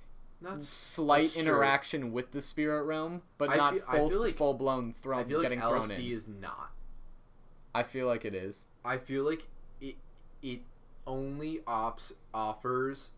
not 0.40 0.62
slight 0.62 1.22
that's 1.22 1.32
true. 1.34 1.42
interaction 1.42 2.12
with 2.12 2.30
the 2.32 2.40
spirit 2.40 2.84
realm, 2.84 3.22
but 3.38 3.50
I 3.50 3.56
not 3.56 3.74
feel- 3.74 3.82
full 4.08 4.20
like- 4.20 4.36
full 4.36 4.54
blown 4.54 4.94
thrown 5.02 5.20
I 5.20 5.24
feel 5.24 5.38
like 5.38 5.44
getting 5.44 5.60
thrown 5.60 5.82
LSD 5.82 6.06
in. 6.10 6.12
is 6.16 6.28
not. 6.28 6.70
I 7.74 7.82
feel 7.82 8.06
like 8.06 8.24
it 8.24 8.34
is. 8.34 8.64
I 8.84 8.96
feel 8.98 9.24
like 9.24 9.46
it 9.80 9.96
it 10.42 10.60
only 11.08 11.60
ops 11.66 12.12
offers. 12.32 13.10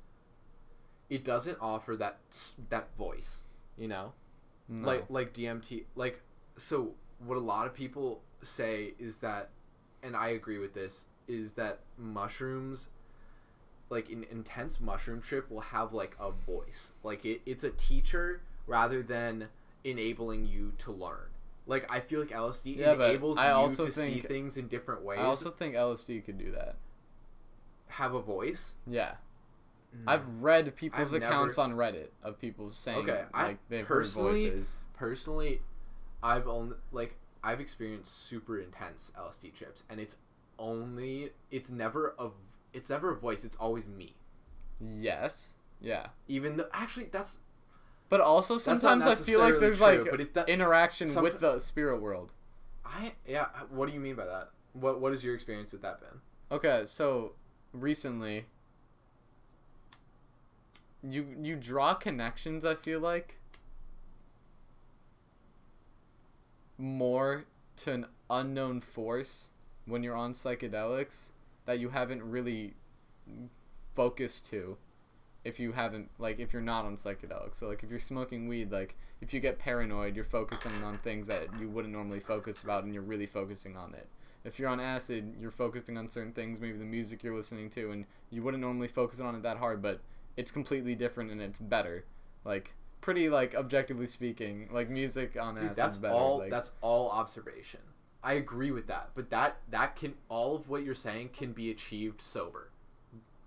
It 1.11 1.25
doesn't 1.25 1.59
offer 1.61 1.97
that 1.97 2.19
that 2.71 2.97
voice, 2.97 3.43
you 3.77 3.89
know, 3.89 4.13
No. 4.69 4.87
like 4.87 5.05
like 5.11 5.33
DMT. 5.35 5.85
Like 5.97 6.23
so, 6.57 6.95
what 7.19 7.37
a 7.37 7.41
lot 7.41 7.67
of 7.67 7.75
people 7.75 8.23
say 8.43 8.95
is 8.99 9.21
that, 9.21 9.51
and 10.03 10.17
I 10.17 10.29
agree 10.29 10.59
with 10.59 10.73
this, 10.73 11.07
is 11.29 11.55
that 11.55 11.81
mushrooms 11.99 12.89
like 13.91 14.09
an 14.11 14.25
intense 14.31 14.81
mushroom 14.81 15.21
trip 15.21 15.51
will 15.51 15.61
have 15.61 15.93
like 15.93 16.15
a 16.21 16.31
voice. 16.31 16.93
Like 17.03 17.25
it, 17.27 17.43
it's 17.45 17.65
a 17.65 17.71
teacher 17.71 18.41
rather 18.69 19.03
than 19.03 19.49
enabling 19.83 20.47
you 20.47 20.73
to 20.79 20.93
learn. 20.93 21.27
Like 21.67 21.91
I 21.93 22.01
feel 22.01 22.21
like 22.21 22.31
LSD 22.31 22.77
Yeah, 22.77 22.95
enables 22.95 23.39
you 23.39 23.85
to 23.87 23.93
see 23.93 24.21
things 24.21 24.57
in 24.57 24.69
different 24.69 25.03
ways. 25.03 25.19
I 25.19 25.25
also 25.25 25.51
think 25.51 25.75
LSD 25.75 26.25
could 26.25 26.39
do 26.39 26.53
that. 26.53 26.77
Have 27.91 28.15
a 28.15 28.21
voice. 28.23 28.75
Yeah. 28.87 29.13
Mm. 29.97 30.05
I've 30.07 30.43
read 30.43 30.75
people's. 30.77 31.13
I've 31.15 31.23
accounts 31.23 31.57
never- 31.59 31.73
on 31.73 31.77
Reddit 31.79 32.09
of 32.23 32.41
people 32.41 32.71
saying 32.71 32.99
Okay, 33.11 33.25
I 33.35 33.43
like 33.49 33.59
they've 33.69 33.87
heard 33.87 34.01
personally- 34.05 34.51
voices. 34.51 34.79
personally 34.95 35.63
i've 36.23 36.47
only 36.47 36.77
like 36.93 37.15
i've 37.43 37.59
experienced 37.61 38.27
super 38.27 38.59
intense 38.61 39.11
lsd 39.19 39.55
trips 39.55 39.85
and 39.89 39.99
it's 39.99 40.17
only 40.59 41.31
it's 41.51 41.71
never 41.71 42.15
a 42.19 42.29
it's 42.75 42.91
never 42.91 43.11
a 43.13 43.17
voice 43.17 43.43
it's 43.43 43.57
always 43.57 43.89
me 43.89 44.15
Yes. 44.81 45.55
Yeah. 45.81 46.09
even 46.29 46.57
though 46.59 46.69
actually 46.75 47.07
that's 47.07 47.39
But 48.11 48.21
also 48.21 48.59
sometimes 48.59 49.05
I 49.07 49.15
feel 49.15 49.41
like 49.41 49.59
there's 49.61 49.79
true, 49.79 49.87
like 49.87 50.11
but 50.11 50.21
it 50.21 50.35
do- 50.35 50.45
interaction 50.47 51.07
some- 51.07 51.23
with 51.25 51.41
the 51.41 51.59
spirit 51.59 52.01
world. 52.03 52.31
i 52.85 53.15
yeah 53.27 53.47
what 53.71 53.87
do 53.89 53.95
you 53.95 54.01
mean 54.01 54.15
by 54.17 54.27
that 54.27 54.51
what 54.75 55.01
what 55.01 55.13
is 55.15 55.25
your 55.25 55.35
experience 55.35 55.73
with 55.73 55.83
that 55.83 56.01
been 56.01 56.21
Okay, 56.53 56.83
so 56.85 57.33
recently 57.73 58.47
you 61.03 61.27
you 61.41 61.57
draw 61.57 61.95
connections, 61.95 62.65
I 62.65 62.75
feel 62.75 63.01
like 63.01 63.39
more 66.77 67.45
to 67.77 67.93
an 67.93 68.07
unknown 68.29 68.81
force 68.81 69.49
when 69.87 70.03
you're 70.03 70.17
on 70.17 70.33
psychedelics 70.33 71.31
that 71.67 71.79
you 71.79 71.91
haven't 71.91 72.23
really 72.23 72.75
focused 73.95 74.49
to 74.51 74.77
if 75.45 75.59
you 75.59 75.73
haven't 75.73 76.11
like 76.19 76.39
if 76.39 76.53
you're 76.53 76.63
not 76.63 76.85
on 76.85 76.97
psychedelics. 76.97 77.57
So 77.57 77.69
like 77.69 77.83
if 77.83 77.91
you're 77.91 77.99
smoking 77.99 78.49
weed, 78.49 78.71
like 78.71 78.97
if 79.21 79.33
you 79.33 79.41
get 79.41 79.59
paranoid, 79.59 80.15
you're 80.15 80.25
focusing 80.25 80.83
on 80.85 80.99
things 80.99 81.27
that 81.29 81.49
you 81.59 81.69
wouldn't 81.69 81.93
normally 81.93 82.21
focus 82.21 82.63
about 82.63 82.85
and 82.85 82.93
you're 82.93 83.03
really 83.03 83.27
focusing 83.27 83.77
on 83.77 83.95
it. 83.95 84.09
If 84.45 84.59
you're 84.59 84.69
on 84.69 84.81
acid, 84.81 85.35
you're 85.39 85.51
focusing 85.51 85.99
on 85.99 86.09
certain 86.09 86.33
things, 86.33 86.61
maybe 86.61 86.79
the 86.79 86.85
music 86.85 87.23
you're 87.23 87.37
listening 87.37 87.71
to, 87.71 87.91
and 87.91 88.07
you 88.31 88.43
wouldn't 88.43 88.63
normally 88.63 88.89
focus 88.89 89.21
on 89.21 89.35
it 89.35 89.43
that 89.43 89.59
hard, 89.59 89.83
but 89.83 90.01
it's 90.37 90.51
completely 90.51 90.95
different 90.95 91.31
and 91.31 91.41
it's 91.41 91.59
better. 91.59 92.05
Like 92.45 92.75
pretty 93.01 93.29
like 93.29 93.55
objectively 93.55 94.07
speaking, 94.07 94.69
like 94.73 94.89
music 94.89 95.37
on 95.41 95.55
dude 95.55 95.65
acid 95.65 95.77
that's 95.77 95.99
better. 95.99 96.15
all 96.15 96.39
like, 96.39 96.51
that's 96.51 96.73
all 96.81 97.11
observation 97.11 97.81
i 98.23 98.35
agree 98.35 98.71
with 98.71 98.87
that 98.87 99.09
but 99.15 99.31
that 99.31 99.57
that 99.71 99.97
can 99.97 100.13
all 100.29 100.55
of 100.55 100.69
what 100.69 100.85
you're 100.85 100.95
saying 100.95 101.31
can 101.31 101.53
be 101.53 101.71
achieved 101.71 102.21
sober 102.21 102.69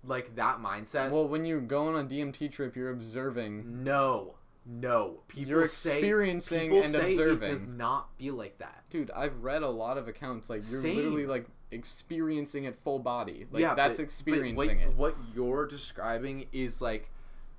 like 0.06 0.34
that 0.36 0.58
mindset 0.58 1.10
well, 1.10 1.26
when 1.26 1.44
you 1.44 1.60
go 1.60 1.88
on 1.88 1.96
a 1.96 2.04
DMT 2.04 2.52
trip, 2.52 2.76
you're 2.76 2.90
observing. 2.90 3.84
No, 3.84 4.36
no. 4.66 5.20
People 5.28 5.50
You're 5.50 5.66
say, 5.66 5.98
experiencing 5.98 6.70
people 6.70 6.82
and 6.82 6.92
say 6.92 7.12
observing. 7.12 7.48
It 7.48 7.52
does 7.52 7.68
not 7.68 8.08
feel 8.18 8.34
like 8.34 8.58
that. 8.58 8.84
Dude, 8.90 9.10
I've 9.10 9.42
read 9.42 9.62
a 9.62 9.68
lot 9.68 9.98
of 9.98 10.08
accounts 10.08 10.48
like 10.48 10.62
you're 10.70 10.80
Same. 10.80 10.96
literally 10.96 11.26
like 11.26 11.46
experiencing 11.70 12.64
it 12.64 12.76
full 12.76 12.98
body. 12.98 13.46
Like 13.50 13.62
yeah, 13.62 13.74
that's 13.74 13.98
but- 13.98 14.04
experiencing 14.04 14.78
but 14.78 14.96
what, 14.96 15.10
it. 15.10 15.16
What 15.16 15.16
you're 15.34 15.66
describing 15.66 16.46
is 16.52 16.80
like 16.80 17.10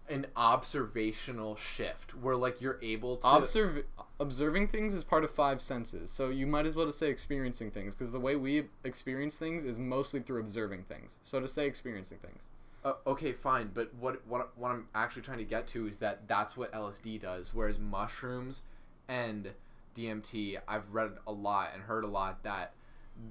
an 0.10 0.28
observational 0.36 1.56
shift 1.56 2.16
where 2.16 2.36
like 2.36 2.62
you're 2.62 2.80
able 2.82 3.18
to. 3.18 3.28
Observe 3.28 3.84
observing 4.20 4.68
things 4.70 4.94
is 4.94 5.04
part 5.04 5.24
of 5.24 5.32
five 5.32 5.62
senses. 5.62 6.10
So 6.12 6.30
you 6.30 6.48
might 6.48 6.66
as 6.66 6.76
well 6.76 6.86
just 6.86 7.00
say 7.00 7.10
experiencing 7.10 7.72
things 7.72 7.96
because 7.96 8.12
the 8.12 8.20
way 8.20 8.36
we 8.36 8.64
experience 8.84 9.38
things 9.38 9.66
is 9.66 9.78
mostly 9.80 10.22
through 10.22 10.40
observing 10.40 10.84
things. 10.84 11.20
So 11.24 11.40
to 11.40 11.48
say 11.48 11.66
experiencing 11.68 12.20
things. 12.20 12.50
Uh, 12.86 12.94
okay, 13.08 13.34
fine, 13.34 13.72
but 13.74 13.94
what 13.96 14.26
what 14.28 14.58
what 14.58 14.72
I'm 14.72 14.88
actually 14.96 15.24
trying 15.24 15.40
to 15.40 15.46
get 15.46 15.68
to 15.70 15.88
is 15.88 16.00
that 16.00 16.28
that's 16.30 16.56
what 16.58 16.74
LSD 16.74 17.18
does, 17.18 17.54
whereas 17.54 17.80
mushrooms 17.80 18.64
and 19.10 19.54
DMT, 19.96 20.60
I've 20.68 20.94
read 20.94 21.14
a 21.28 21.34
lot 21.34 21.72
and 21.74 21.84
heard 21.84 22.06
a 22.06 22.08
lot 22.08 22.44
that 22.44 22.74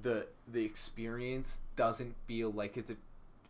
the 0.02 0.26
the 0.48 0.64
experience 0.64 1.60
doesn't 1.76 2.16
feel 2.26 2.50
like 2.52 2.76
it's 2.76 2.90
a 2.90 2.96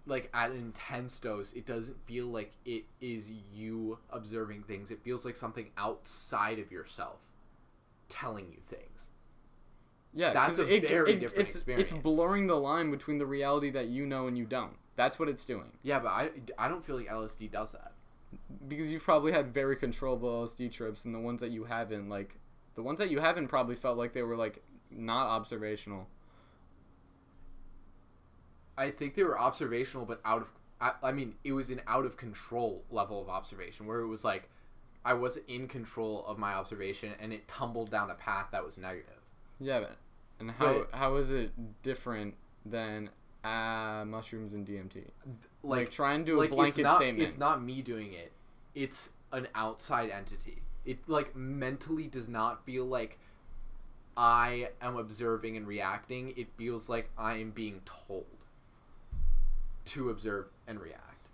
like 0.07 0.31
at 0.35 0.51
an 0.53 0.59
intense 0.59 1.21
dose 1.21 1.53
it 1.55 1.67
doesn't 1.67 1.99
feel 2.07 2.27
like 2.27 2.53
it 2.67 2.85
is 3.03 3.31
you 3.55 3.99
observing 4.11 4.62
things 4.64 4.90
it 4.90 5.03
feels 5.03 5.25
like 5.25 5.37
something 5.37 5.71
outside 5.79 6.59
of 6.61 6.73
yourself 6.73 7.21
telling 8.09 8.47
you 8.53 8.59
things 8.69 9.09
Yeah, 10.14 10.33
that's 10.33 10.59
a 10.59 10.67
it, 10.67 10.88
very 10.88 11.14
it- 11.14 11.21
different 11.21 11.49
it's, 11.49 11.57
experience. 11.57 11.90
It's 11.90 12.01
blurring 12.01 12.47
the 12.47 12.57
line 12.57 12.90
between 12.90 13.19
the 13.19 13.27
reality 13.27 13.71
that 13.71 13.88
you 13.88 14.07
know 14.07 14.27
and 14.29 14.38
you 14.38 14.45
don't. 14.45 14.77
That's 14.97 15.19
what 15.19 15.29
it's 15.29 15.45
doing. 15.45 15.71
yeah 15.83 15.99
but 15.99 16.09
i 16.09 16.31
i 16.59 16.69
don't 16.69 16.85
feel 16.85 16.97
like 16.97 17.09
lsd 17.09 17.51
does 17.51 17.73
that 17.73 17.93
Because 18.69 18.91
you've 18.93 19.03
probably 19.05 19.33
had 19.33 19.53
very 19.55 19.77
controllable 19.77 20.45
LSD 20.47 20.73
trips, 20.73 21.05
and 21.05 21.15
the 21.15 21.21
ones 21.21 21.41
that 21.41 21.51
you 21.53 21.65
haven't, 21.65 22.09
like 22.09 22.35
the 22.75 22.83
ones 22.83 22.99
that 22.99 23.09
you 23.11 23.21
haven't, 23.21 23.47
probably 23.49 23.77
felt 23.77 23.97
like 23.97 24.13
they 24.13 24.23
were 24.23 24.37
like 24.37 24.63
not 24.91 25.27
observational. 25.29 26.09
I 28.77 28.91
think 28.91 29.15
they 29.15 29.23
were 29.23 29.39
observational, 29.39 30.05
but 30.05 30.21
out 30.25 30.43
of. 30.43 30.49
I, 30.81 30.93
I 31.03 31.13
mean, 31.13 31.35
it 31.45 31.53
was 31.53 31.71
an 31.71 31.81
out 31.87 32.05
of 32.05 32.17
control 32.17 32.83
level 32.91 33.21
of 33.23 33.29
observation 33.29 33.87
where 33.87 34.01
it 34.01 34.09
was 34.09 34.25
like 34.25 34.49
I 35.05 35.15
was 35.15 35.39
in 35.47 35.69
control 35.69 36.25
of 36.27 36.37
my 36.39 36.55
observation 36.55 37.13
and 37.21 37.33
it 37.33 37.47
tumbled 37.47 37.91
down 37.91 38.11
a 38.11 38.15
path 38.15 38.49
that 38.51 38.65
was 38.65 38.77
negative. 38.77 39.21
Yeah, 39.61 39.85
and 40.41 40.51
how 40.51 40.79
But- 40.91 40.91
how 40.99 41.15
is 41.17 41.31
it 41.31 41.53
different 41.83 42.35
than 42.67 43.11
uh, 43.45 44.05
mushrooms 44.07 44.53
and 44.55 44.67
DMT? 44.67 44.97
Like, 45.63 45.79
Like, 45.81 45.91
try 45.91 46.15
and 46.15 46.25
do 46.27 46.39
a 46.39 46.41
like 46.41 46.51
blanket 46.51 46.81
it's 46.81 46.85
not, 46.85 46.97
statement. 46.97 47.23
It's 47.27 47.39
not 47.39 47.63
me 47.63 47.83
doing 47.83 48.13
it. 48.13 48.33
It's 48.75 49.11
an 49.33 49.49
outside 49.55 50.11
entity. 50.11 50.63
It 50.85 50.99
like 51.09 51.35
mentally 51.37 52.07
does 52.07 52.29
not 52.29 52.65
feel 52.67 52.85
like 52.85 53.19
I 54.17 54.69
am 54.81 54.97
observing 54.97 55.57
and 55.57 55.67
reacting. 55.67 56.35
It 56.37 56.49
feels 56.57 56.89
like 56.89 57.11
I 57.19 57.35
am 57.37 57.51
being 57.51 57.81
told 57.85 58.27
to 59.87 60.11
observe 60.11 60.47
and 60.67 60.81
react. 60.81 61.29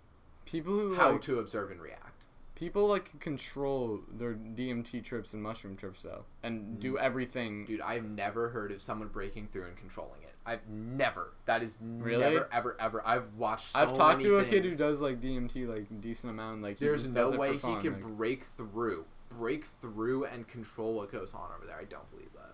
people 0.45 0.73
who 0.73 0.95
How 0.95 1.11
like, 1.13 1.21
to 1.21 1.39
observe 1.39 1.71
and 1.71 1.81
react. 1.81 2.25
people 2.55 2.87
like 2.87 3.19
control 3.19 4.01
their 4.11 4.33
DMT 4.33 5.03
trips 5.03 5.33
and 5.33 5.41
mushroom 5.41 5.75
trips 5.77 6.01
though, 6.03 6.25
and 6.43 6.79
do 6.79 6.97
everything. 6.97 7.63
Mm. 7.63 7.67
Dude, 7.67 7.81
I've 7.81 8.05
never 8.05 8.49
heard 8.49 8.71
of 8.71 8.81
someone 8.81 9.07
breaking 9.09 9.47
through 9.51 9.65
and 9.67 9.77
controlling 9.77 10.21
it. 10.23 10.30
I've 10.45 10.67
never. 10.67 11.33
That 11.45 11.61
is 11.61 11.77
Really? 11.81 12.21
never, 12.21 12.49
ever, 12.51 12.75
ever. 12.79 13.01
I've 13.05 13.33
watched. 13.35 13.71
So 13.73 13.79
I've 13.79 13.93
talked 13.95 14.21
to 14.23 14.37
a 14.37 14.45
kid 14.45 14.65
who 14.65 14.71
does 14.75 15.01
like 15.01 15.21
DMT 15.21 15.67
like 15.67 15.85
a 15.91 15.93
decent 15.93 16.31
amount. 16.31 16.61
Like 16.63 16.79
There's 16.79 17.05
no 17.07 17.31
way 17.31 17.53
he 17.53 17.59
can 17.59 17.93
like- 17.93 18.03
break 18.17 18.43
through, 18.57 19.05
break 19.29 19.65
through 19.65 20.25
and 20.25 20.47
control 20.47 20.95
what 20.95 21.11
goes 21.11 21.33
on 21.33 21.49
over 21.55 21.65
there. 21.67 21.77
I 21.77 21.83
don't 21.85 22.09
believe 22.11 22.33
that. 22.33 22.53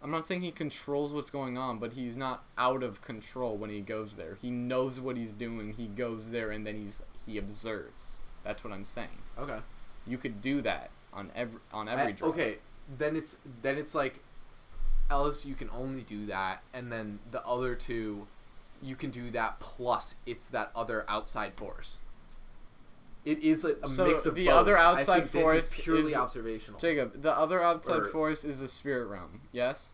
I'm 0.00 0.12
not 0.12 0.24
saying 0.26 0.42
he 0.42 0.52
controls 0.52 1.12
what's 1.12 1.30
going 1.30 1.58
on, 1.58 1.78
but 1.80 1.94
he's 1.94 2.16
not 2.16 2.44
out 2.56 2.84
of 2.84 3.02
control 3.02 3.56
when 3.56 3.68
he 3.70 3.80
goes 3.80 4.14
there. 4.14 4.38
He 4.40 4.48
knows 4.50 5.00
what 5.00 5.16
he's 5.16 5.32
doing. 5.32 5.72
He 5.72 5.86
goes 5.88 6.30
there 6.30 6.52
and 6.52 6.64
then 6.64 6.76
he's 6.76 7.02
he 7.26 7.36
observes. 7.36 8.20
That's 8.44 8.62
what 8.62 8.72
I'm 8.72 8.84
saying. 8.84 9.08
Okay. 9.36 9.58
You 10.06 10.16
could 10.18 10.40
do 10.40 10.62
that 10.62 10.90
on 11.12 11.32
every 11.34 11.58
on 11.72 11.88
I- 11.88 11.94
every 12.00 12.12
drug. 12.12 12.30
okay. 12.30 12.58
Then 12.96 13.16
it's 13.16 13.36
then 13.60 13.76
it's 13.76 13.94
like, 13.94 14.20
LSD, 15.10 15.46
you 15.46 15.54
can 15.54 15.70
only 15.70 16.02
do 16.02 16.26
that, 16.26 16.62
and 16.74 16.90
then 16.92 17.18
the 17.30 17.44
other 17.46 17.74
two, 17.74 18.26
you 18.82 18.94
can 18.96 19.10
do 19.10 19.30
that 19.30 19.58
plus 19.60 20.14
it's 20.26 20.48
that 20.48 20.70
other 20.76 21.04
outside 21.08 21.54
force. 21.54 21.98
It 23.24 23.40
is 23.40 23.64
a, 23.64 23.74
a 23.82 23.88
So 23.88 24.06
mix 24.06 24.26
of 24.26 24.34
the 24.34 24.46
both. 24.46 24.54
other 24.54 24.76
outside 24.76 25.28
force 25.28 25.72
is 25.76 25.80
purely 25.82 26.12
is- 26.12 26.14
observational. 26.14 26.78
Jacob, 26.80 27.20
the 27.22 27.36
other 27.36 27.62
outside 27.62 28.00
Or- 28.00 28.04
force 28.08 28.44
is 28.44 28.60
the 28.60 28.68
spirit 28.68 29.06
realm. 29.06 29.40
Yes. 29.52 29.92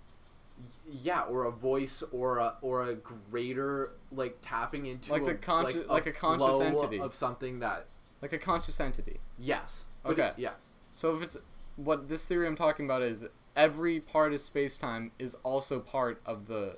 yeah 1.03 1.23
or 1.23 1.47
a 1.47 1.51
voice 1.51 2.05
or 2.13 2.39
a 2.39 2.55
or 2.63 2.85
a 2.85 2.95
greater 2.95 3.91
like 4.13 4.39
tapping 4.41 4.87
into 4.87 5.11
Like 5.11 5.23
a, 5.23 5.25
the 5.27 5.35
consci- 5.35 5.89
like 5.89 6.07
a 6.07 6.13
conscious 6.13 6.61
entity. 6.61 7.01
of 7.01 7.13
something 7.13 7.59
that 7.59 7.87
Like 8.23 8.33
a 8.33 8.39
conscious 8.39 8.79
entity. 8.79 9.19
yes 9.37 9.87
Okay. 10.07 10.29
it- 10.29 10.35
yeah 10.39 10.53
So 10.95 11.17
if 11.17 11.23
it's 11.25 11.37
what 11.75 12.09
this 12.09 12.25
theory 12.25 12.47
I'm 12.47 12.55
talking 12.55 12.85
about 12.85 13.03
is 13.03 13.25
every 13.57 14.01
part 14.01 14.33
of 14.33 14.41
space 14.41 14.77
time 14.79 15.11
is 15.19 15.35
also 15.43 15.81
part 15.81 16.21
of 16.27 16.47
the 16.47 16.77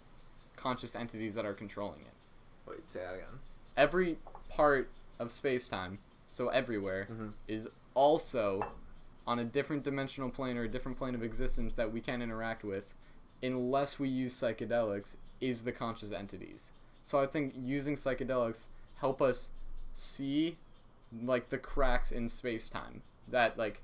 conscious 0.56 0.94
entities 0.94 1.34
that 1.34 1.44
are 1.44 1.54
controlling 1.54 2.00
it. 2.00 2.12
wait 2.70 2.90
say 2.90 3.00
that 3.00 3.14
again 3.14 3.38
every 3.76 4.18
part 4.48 4.90
of 5.18 5.30
space 5.32 5.68
time, 5.68 5.98
so 6.26 6.48
everywhere, 6.48 7.06
Mhm. 7.10 7.32
is 7.48 7.68
also 7.94 8.60
on 9.26 9.38
a 9.38 9.44
different 9.44 9.82
dimensional 9.82 10.30
plane 10.30 10.56
or 10.56 10.62
a 10.64 10.68
different 10.68 10.96
plane 10.98 11.14
of 11.14 11.22
existence 11.22 11.74
that 11.74 11.92
we 11.92 12.00
can't 12.00 12.22
interact 12.22 12.62
with 12.64 12.92
unless 13.42 13.98
we 13.98 14.08
use 14.08 14.34
psychedelics 14.34 15.16
is 15.40 15.64
the 15.64 15.72
conscious 15.72 16.10
entities. 16.12 16.72
So 17.02 17.18
I 17.20 17.26
think 17.26 17.54
using 17.56 17.94
psychedelics 17.94 18.66
help 18.96 19.20
us 19.22 19.50
see 19.92 20.58
like 21.22 21.48
the 21.48 21.58
cracks 21.58 22.12
in 22.12 22.28
space 22.28 22.68
time 22.68 23.02
that 23.28 23.56
like 23.56 23.82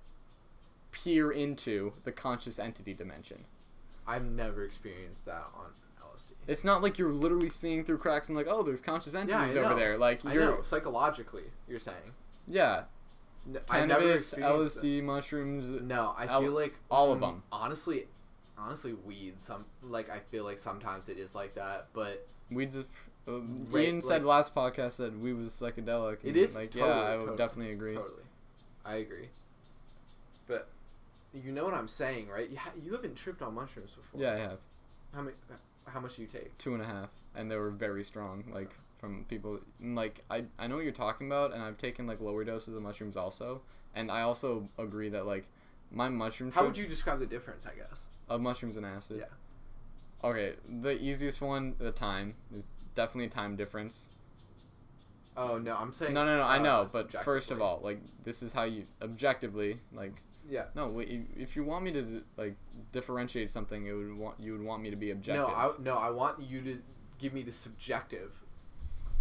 peer 0.93 1.31
into 1.33 1.93
the 2.05 2.13
conscious 2.13 2.59
entity 2.59 2.95
dimension. 2.95 3.45
I've 4.07 4.25
never 4.25 4.65
experienced 4.65 5.27
that 5.27 5.47
on 5.57 5.67
LSD. 6.01 6.33
It's 6.47 6.65
not 6.65 6.83
like 6.83 6.99
you're 6.99 7.13
literally 7.13 7.49
seeing 7.49 7.85
through 7.85 7.99
cracks 7.99 8.29
and 8.29 8.37
like, 8.37 8.47
oh, 8.49 8.63
there's 8.63 8.81
conscious 8.81 9.15
entities 9.15 9.57
over 9.57 9.71
know. 9.71 9.77
there. 9.77 9.99
Like 9.99 10.25
I 10.25 10.33
you're, 10.35 10.45
know 10.45 10.63
psychologically, 10.63 11.45
you're 11.69 11.79
saying. 11.79 12.15
yeah, 12.47 12.85
N- 13.47 13.59
I've 13.69 13.89
never 13.89 14.13
experienced. 14.13 14.79
LSD, 14.79 15.03
mushrooms. 15.03 15.83
No, 15.83 16.15
I 16.17 16.27
feel 16.41 16.53
like 16.53 16.75
all 16.91 17.13
of 17.13 17.19
mm, 17.19 17.23
them. 17.23 17.43
Honestly, 17.51 18.07
honestly, 18.59 18.93
weed. 18.93 19.41
Some 19.41 19.65
like 19.83 20.11
I 20.11 20.19
feel 20.19 20.45
like 20.45 20.59
sometimes 20.59 21.09
it 21.09 21.19
is 21.19 21.35
like 21.35 21.55
that, 21.55 21.89
but 21.93 22.27
Weeds 22.51 22.77
is. 22.77 22.87
Uh, 23.27 23.39
Right, 23.71 23.85
Ian 23.85 24.01
said 24.01 24.25
like- 24.25 24.29
last 24.29 24.55
podcast 24.55 24.97
that 24.97 25.17
weed 25.19 25.35
was 25.35 25.51
psychedelic. 25.51 26.25
It 26.25 26.37
and, 26.37 26.55
like 26.57 26.73
totally, 26.73 26.91
yeah, 26.91 26.97
I 26.97 27.11
would 27.13 27.19
totally, 27.21 27.37
definitely 27.37 27.73
agree. 27.73 27.95
totally, 27.95 28.23
I 28.85 28.95
agree. 28.97 29.29
But 30.49 30.69
you 31.35 31.53
know 31.53 31.65
what 31.65 31.75
I'm 31.75 31.89
saying, 31.89 32.29
right? 32.29 32.49
You, 32.49 32.59
ha- 32.59 32.73
you 32.83 32.93
haven't 32.93 33.17
tripped 33.17 33.43
on 33.43 33.55
mushrooms 33.55 33.91
before. 33.91 34.21
Yeah, 34.21 34.33
I 34.33 34.39
have 34.39 34.59
How 35.15 35.23
many? 35.23 35.37
How 35.87 36.01
much 36.01 36.17
do 36.17 36.23
you 36.23 36.29
take? 36.29 36.57
two 36.59 36.75
and 36.75 36.83
a 36.83 36.87
half, 36.87 37.11
and 37.35 37.51
they 37.51 37.57
were 37.57 37.71
very 37.71 38.05
strong. 38.05 38.45
Like 38.53 38.71
from 38.99 39.25
people, 39.29 39.59
like 39.81 40.25
I 40.31 40.45
I 40.59 40.67
know 40.67 40.77
what 40.77 40.85
you're 40.85 40.93
talking 40.93 41.27
about, 41.27 41.53
and 41.53 41.63
I've 41.63 41.79
taken 41.79 42.07
like 42.07 42.21
lower 42.21 42.45
doses 42.45 42.75
of 42.75 42.83
mushrooms 42.83 43.17
also, 43.17 43.63
and 43.95 44.11
I 44.11 44.23
also 44.23 44.69
agree 44.79 45.09
that 45.11 45.27
like 45.27 45.45
my 45.91 46.09
mushroom. 46.09 46.53
How 46.53 46.65
would 46.65 46.77
you 46.77 46.87
describe 46.87 47.19
the 47.19 47.27
difference? 47.27 47.67
I 47.67 47.75
guess. 47.75 48.07
of 48.29 48.41
mushrooms 48.41 48.77
and 48.77 48.87
acid? 48.87 49.19
Yeah. 49.21 50.29
Okay, 50.29 50.53
the 50.83 51.01
easiest 51.03 51.41
one, 51.41 51.75
the 51.79 51.91
time 51.91 52.35
is 52.57 52.65
definitely 52.95 53.27
a 53.27 53.31
time 53.31 53.57
difference. 53.57 54.09
Oh 55.37 55.59
no, 55.59 55.75
I'm 55.75 55.93
saying. 55.93 56.15
No, 56.15 56.25
no, 56.25 56.37
no. 56.37 56.43
I 56.43 56.59
uh, 56.59 56.63
know, 56.63 56.87
but 56.93 57.13
first 57.25 57.51
of 57.51 57.61
all, 57.61 57.81
like 57.83 58.01
this 58.25 58.43
is 58.43 58.53
how 58.53 58.65
you 58.65 58.85
objectively 59.01 59.79
like. 59.93 60.15
Yeah. 60.49 60.65
No, 60.75 60.99
if- 61.01 61.57
you 61.57 61.65
want 61.65 61.85
me 61.85 61.93
to 61.93 62.23
like 62.37 62.57
differentiate 62.93 63.51
something, 63.51 63.87
it 63.87 63.93
would 63.93 64.17
want 64.17 64.37
you 64.41 64.53
would 64.53 64.63
want 64.63 64.83
me 64.83 64.91
to 64.91 64.97
be 64.97 65.11
objective. 65.11 65.47
No, 65.47 65.55
I 65.55 65.73
no, 65.79 65.97
I 65.97 66.11
want 66.11 66.43
you 66.43 66.61
to 66.63 66.79
give 67.19 67.33
me 67.33 67.43
the 67.43 67.53
subjective. 67.53 68.35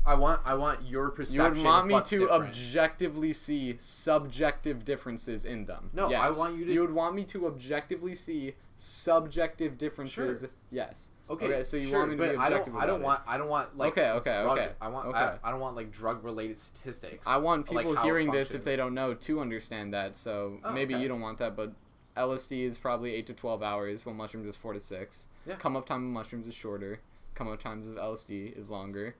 I 0.03 0.15
want 0.15 0.41
I 0.45 0.55
want 0.55 0.81
your 0.83 1.11
perception. 1.11 1.57
you 1.59 1.63
would 1.63 1.65
want 1.65 1.87
me 1.87 2.01
to 2.01 2.19
different. 2.21 2.31
objectively 2.31 3.33
see 3.33 3.75
subjective 3.77 4.83
differences 4.83 5.45
in 5.45 5.65
them. 5.65 5.91
No, 5.93 6.11
I 6.11 6.31
want 6.31 6.57
you 6.57 6.65
to- 6.65 6.73
You 6.73 6.81
would 6.81 6.91
want 6.93 7.15
me 7.15 7.23
to 7.25 7.45
objectively 7.45 8.15
see 8.15 8.55
subjective 8.81 9.77
differences. 9.77 10.39
Sure. 10.41 10.49
Yes. 10.71 11.09
Okay, 11.29 11.45
Okay, 11.45 11.63
so 11.63 11.77
you 11.77 11.87
sure, 11.87 11.99
want 11.99 12.11
me 12.11 12.17
to 12.17 12.23
but 12.23 12.31
be 12.31 12.37
I 12.37 12.49
don't. 12.49 12.59
objective 12.59 12.75
I 12.81 12.85
don't 12.85 13.01
want. 13.01 13.21
I 13.25 13.37
don't 13.37 13.47
want 13.47 13.77
like. 13.77 13.91
Okay, 13.97 14.09
okay, 14.09 14.41
drug, 14.43 14.57
okay, 14.57 14.71
I 14.81 14.87
want. 14.89 15.07
okay. 15.07 15.17
I, 15.17 15.37
I 15.43 15.51
don't 15.51 15.61
want 15.61 15.75
like 15.77 15.91
drug 15.91 16.23
related 16.25 16.57
statistics. 16.57 17.25
I 17.27 17.37
want 17.37 17.67
people 17.67 17.93
it 17.93 17.99
hearing 17.99 18.31
this 18.31 18.53
if 18.53 18.63
they 18.65 18.75
don't 18.75 18.93
know 18.93 19.13
to 19.13 19.39
understand 19.39 19.93
that. 19.93 20.15
So 20.15 20.57
Oh, 20.63 20.71
maybe 20.73 20.93
okay. 20.95 21.03
you 21.03 21.07
don't 21.07 21.21
want 21.21 21.37
that, 21.37 21.55
but 21.55 21.71
LSD 22.17 22.63
is 22.65 22.77
probably 22.77 23.13
eight 23.13 23.27
to 23.27 23.33
twelve 23.33 23.63
hours, 23.63 24.05
while 24.05 24.15
mushrooms 24.15 24.47
is 24.47 24.57
four 24.57 24.73
to 24.73 24.79
six. 24.79 25.27
Yeah. 25.45 25.55
Come 25.55 25.77
up 25.77 25.85
time 25.85 26.03
of 26.03 26.11
mushrooms 26.11 26.47
is 26.47 26.55
shorter. 26.55 26.99
Come 27.35 27.47
up 27.47 27.61
times 27.61 27.87
of 27.87 27.95
LSD 27.95 28.57
is 28.57 28.69
longer. 28.69 29.15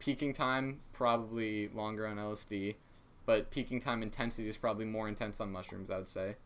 Peaking 0.00 0.34
time 0.34 0.80
probably 0.92 1.68
longer 1.68 2.06
on 2.06 2.16
LSD, 2.16 2.74
but 3.24 3.50
peaking 3.50 3.80
time 3.80 4.02
intensity 4.02 4.46
is 4.48 4.58
probably 4.58 4.84
more 4.84 5.08
intense 5.08 5.40
on 5.40 5.50
mushrooms. 5.50 5.90
I 5.90 5.96
would 5.98 6.08
say. 6.08 6.36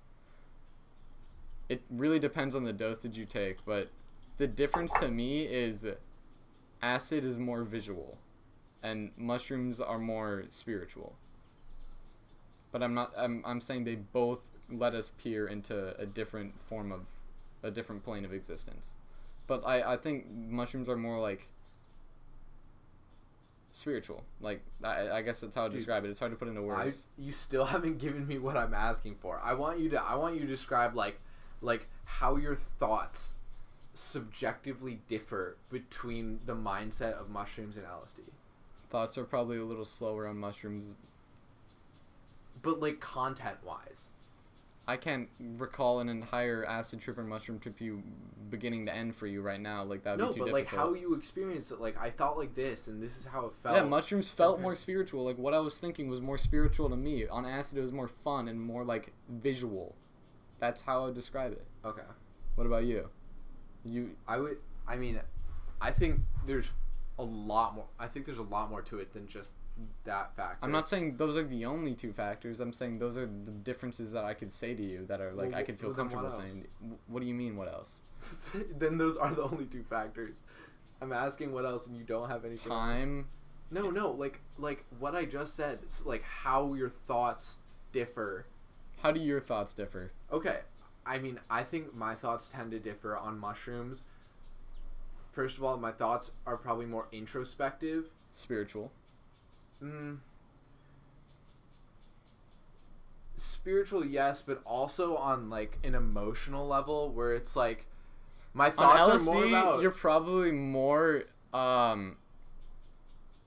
It 1.69 1.83
really 1.91 2.19
depends 2.19 2.55
on 2.55 2.65
the 2.65 2.73
dosage 2.73 3.17
you 3.17 3.25
take, 3.25 3.65
but 3.65 3.89
the 4.39 4.47
difference 4.47 4.93
to 4.95 5.09
me 5.09 5.43
is 5.43 5.87
acid 6.81 7.25
is 7.25 7.39
more 7.39 7.65
visual 7.65 8.17
and 8.83 9.11
mushrooms 9.17 9.81
are 9.81 9.99
more 9.99 10.45
spiritual. 10.49 11.15
But 12.73 12.83
I'm 12.83 12.95
not 12.95 13.13
I'm 13.17 13.43
I'm 13.45 13.61
saying 13.61 13.85
they 13.85 13.97
both 13.97 14.49
let 14.71 14.95
us 14.95 15.13
peer 15.23 15.49
into 15.49 15.99
a 15.99 16.07
different 16.07 16.53
form 16.69 16.93
of 16.93 17.01
a 17.63 17.71
different 17.71 18.05
plane 18.05 18.25
of 18.25 18.33
existence. 18.33 18.91
But 19.47 19.67
I 19.67 19.95
I 19.95 19.97
think 19.97 20.27
mushrooms 20.31 20.89
are 20.89 20.97
more 20.97 21.19
like 21.19 21.49
spiritual. 23.73 24.23
Like 24.41 24.61
I 24.85 25.11
I 25.11 25.23
guess 25.23 25.41
that's 25.41 25.57
how 25.57 25.65
I 25.65 25.69
describe 25.69 26.05
it. 26.05 26.11
It's 26.11 26.19
hard 26.19 26.33
to 26.33 26.37
put 26.37 26.49
into 26.49 26.61
I, 26.61 26.65
words. 26.65 27.05
you 27.19 27.33
still 27.33 27.65
haven't 27.75 27.99
given 27.99 28.27
me 28.27 28.39
what 28.39 28.57
I'm 28.57 28.75
asking 28.75 29.17
for. 29.17 29.41
I 29.43 29.55
want 29.55 29.81
you 29.81 29.89
to. 29.91 30.03
I 30.03 30.15
want 30.17 30.35
you 30.35 30.41
to 30.41 30.47
describe 30.47 30.95
like, 30.95 31.19
like 31.61 31.87
how 32.05 32.37
your 32.37 32.55
thoughts 32.55 33.35
subjectively 33.95 35.01
differ 35.09 35.57
between 35.71 36.41
the 36.47 36.55
mindset 36.55 37.15
of 37.15 37.29
mushrooms 37.31 37.77
and 37.77 37.85
LSD. 37.87 38.21
Thoughts 38.91 39.19
are 39.19 39.25
probably 39.25 39.59
a 39.59 39.65
little 39.65 39.85
slower 39.85 40.27
on 40.27 40.39
mushrooms. 40.39 40.93
But 42.63 42.81
like 42.81 43.01
content 43.01 43.59
wise. 43.65 44.09
I 44.87 44.97
can't 44.97 45.29
recall 45.39 46.01
an 46.01 46.09
entire 46.09 46.65
acid 46.65 47.01
trip 47.03 47.19
or 47.19 47.23
mushroom 47.23 47.59
trip 47.59 47.79
you 47.79 48.03
beginning 48.49 48.87
to 48.87 48.95
end 48.95 49.15
for 49.15 49.27
you 49.27 49.43
right 49.43 49.61
now. 49.61 49.85
Like 49.85 50.03
that 50.05 50.13
would 50.17 50.21
No, 50.25 50.29
be 50.33 50.35
too 50.41 50.47
but 50.47 50.53
like 50.53 50.65
difficult. 50.65 50.89
how 50.89 50.95
you 50.95 51.15
experience 51.15 51.71
it. 51.71 51.79
Like 51.81 51.99
I 52.01 52.09
thought 52.09 52.39
like 52.39 52.55
this, 52.55 52.89
and 52.89 53.03
this 53.03 53.19
is 53.19 53.27
how 53.27 53.47
it 53.47 53.53
felt. 53.63 53.77
Yeah, 53.77 53.83
mushrooms 53.85 54.31
felt 54.31 54.55
Okay. 54.55 54.63
more 54.63 54.75
spiritual. 54.75 55.25
Like 55.25 55.37
what 55.37 55.53
I 55.53 55.59
was 55.61 55.79
thinking 55.79 56.09
was 56.09 56.23
more 56.23 56.39
spiritual 56.39 56.89
to 56.89 56.97
me. 56.97 57.27
On 57.29 57.45
acid, 57.45 57.77
it 57.77 57.83
was 57.83 57.93
more 57.93 58.09
fun 58.09 58.49
and 58.49 58.59
more 58.59 58.83
like 58.83 59.13
visual. 59.29 59.95
That's 60.59 60.81
how 60.83 61.03
I 61.03 61.07
would 61.07 61.15
describe 61.15 61.53
it. 61.53 61.67
Okay. 61.85 62.03
What 62.55 62.67
about 62.67 62.85
you? 62.85 63.09
You 63.85 64.11
I 64.27 64.39
would. 64.39 64.59
I 64.87 64.97
mean, 64.97 65.21
I 65.81 65.91
think 65.91 66.21
there's 66.47 66.71
a 67.19 67.23
lot 67.23 67.75
more. 67.75 67.87
I 67.99 68.07
think 68.07 68.27
there's 68.27 68.39
a 68.39 68.43
lot 68.43 68.71
more 68.71 68.83
to 68.83 68.99
it 68.99 69.13
than 69.13 69.29
just 69.29 69.55
that 70.05 70.35
factor. 70.37 70.59
I'm 70.63 70.73
not 70.73 70.89
saying 70.89 71.17
those 71.17 71.37
are 71.37 71.43
the 71.43 71.65
only 71.65 71.95
two 71.95 72.13
factors. 72.13 72.61
I'm 72.61 72.73
saying 72.73 72.99
those 72.99 73.17
are 73.17 73.27
the 73.27 73.53
differences 73.53 74.13
that 74.13 74.25
I 74.25 74.35
could 74.35 74.51
say 74.53 74.75
to 74.75 74.83
you 74.83 75.07
that 75.07 75.21
are 75.21 75.33
like 75.33 75.51
Well, 75.51 75.59
I 75.61 75.63
could 75.63 75.79
feel 75.79 75.95
comfortable 75.95 76.31
saying. 76.31 76.67
What 77.07 77.21
do 77.21 77.27
you 77.27 77.35
mean? 77.35 77.57
What 77.57 77.69
else? 77.69 77.99
then 78.79 78.99
those 78.99 79.17
are 79.17 79.33
the 79.33 79.43
only 79.43 79.67
two 79.67 79.85
factors. 79.85 80.43
I'm 81.01 81.13
asking 81.13 81.53
what 81.53 81.65
else, 81.65 81.87
and 81.87 81.97
you 81.97 82.03
don't 82.03 82.29
have 82.29 82.45
anything. 82.45 82.73
else. 82.73 82.81
Time. 82.81 83.29
No, 83.71 83.91
no, 83.91 84.11
like 84.11 84.41
like 84.59 84.85
what 84.99 85.15
I 85.15 85.25
just 85.25 85.55
said. 85.55 85.81
Like 86.05 86.23
how 86.23 86.75
your 86.75 86.89
thoughts 86.91 87.57
differ. 87.93 88.47
How 89.03 89.13
do 89.13 89.21
your 89.21 89.41
thoughts 89.41 89.75
differ? 89.75 90.11
Okay, 90.33 90.59
I 91.07 91.19
mean, 91.19 91.39
I 91.49 91.63
think 91.63 91.95
my 91.95 92.15
thoughts 92.15 92.49
tend 92.49 92.73
to 92.73 92.79
differ 92.79 93.17
on 93.17 93.39
mushrooms. 93.39 94.03
First 95.33 95.57
of 95.57 95.65
all, 95.65 95.77
my 95.77 95.93
thoughts 95.93 96.33
are 96.47 96.57
probably 96.57 96.87
more 96.87 97.07
introspective. 97.13 98.07
Spiritual. 98.33 98.91
Mm. 99.83 100.19
Spiritual, 103.37 104.05
yes, 104.05 104.43
but 104.43 104.61
also 104.65 105.17
on 105.17 105.49
like 105.49 105.79
an 105.85 105.95
emotional 105.95 106.67
level 106.67 107.11
where 107.11 107.35
it's 107.35 107.55
like 107.55 107.87
my 108.53 108.71
thoughts 108.71 109.09
LSD, 109.09 109.29
are 109.29 109.35
more 109.35 109.45
about. 109.45 109.83
you're 109.83 109.91
probably 109.93 110.51
more 110.51 111.23
um 111.55 112.17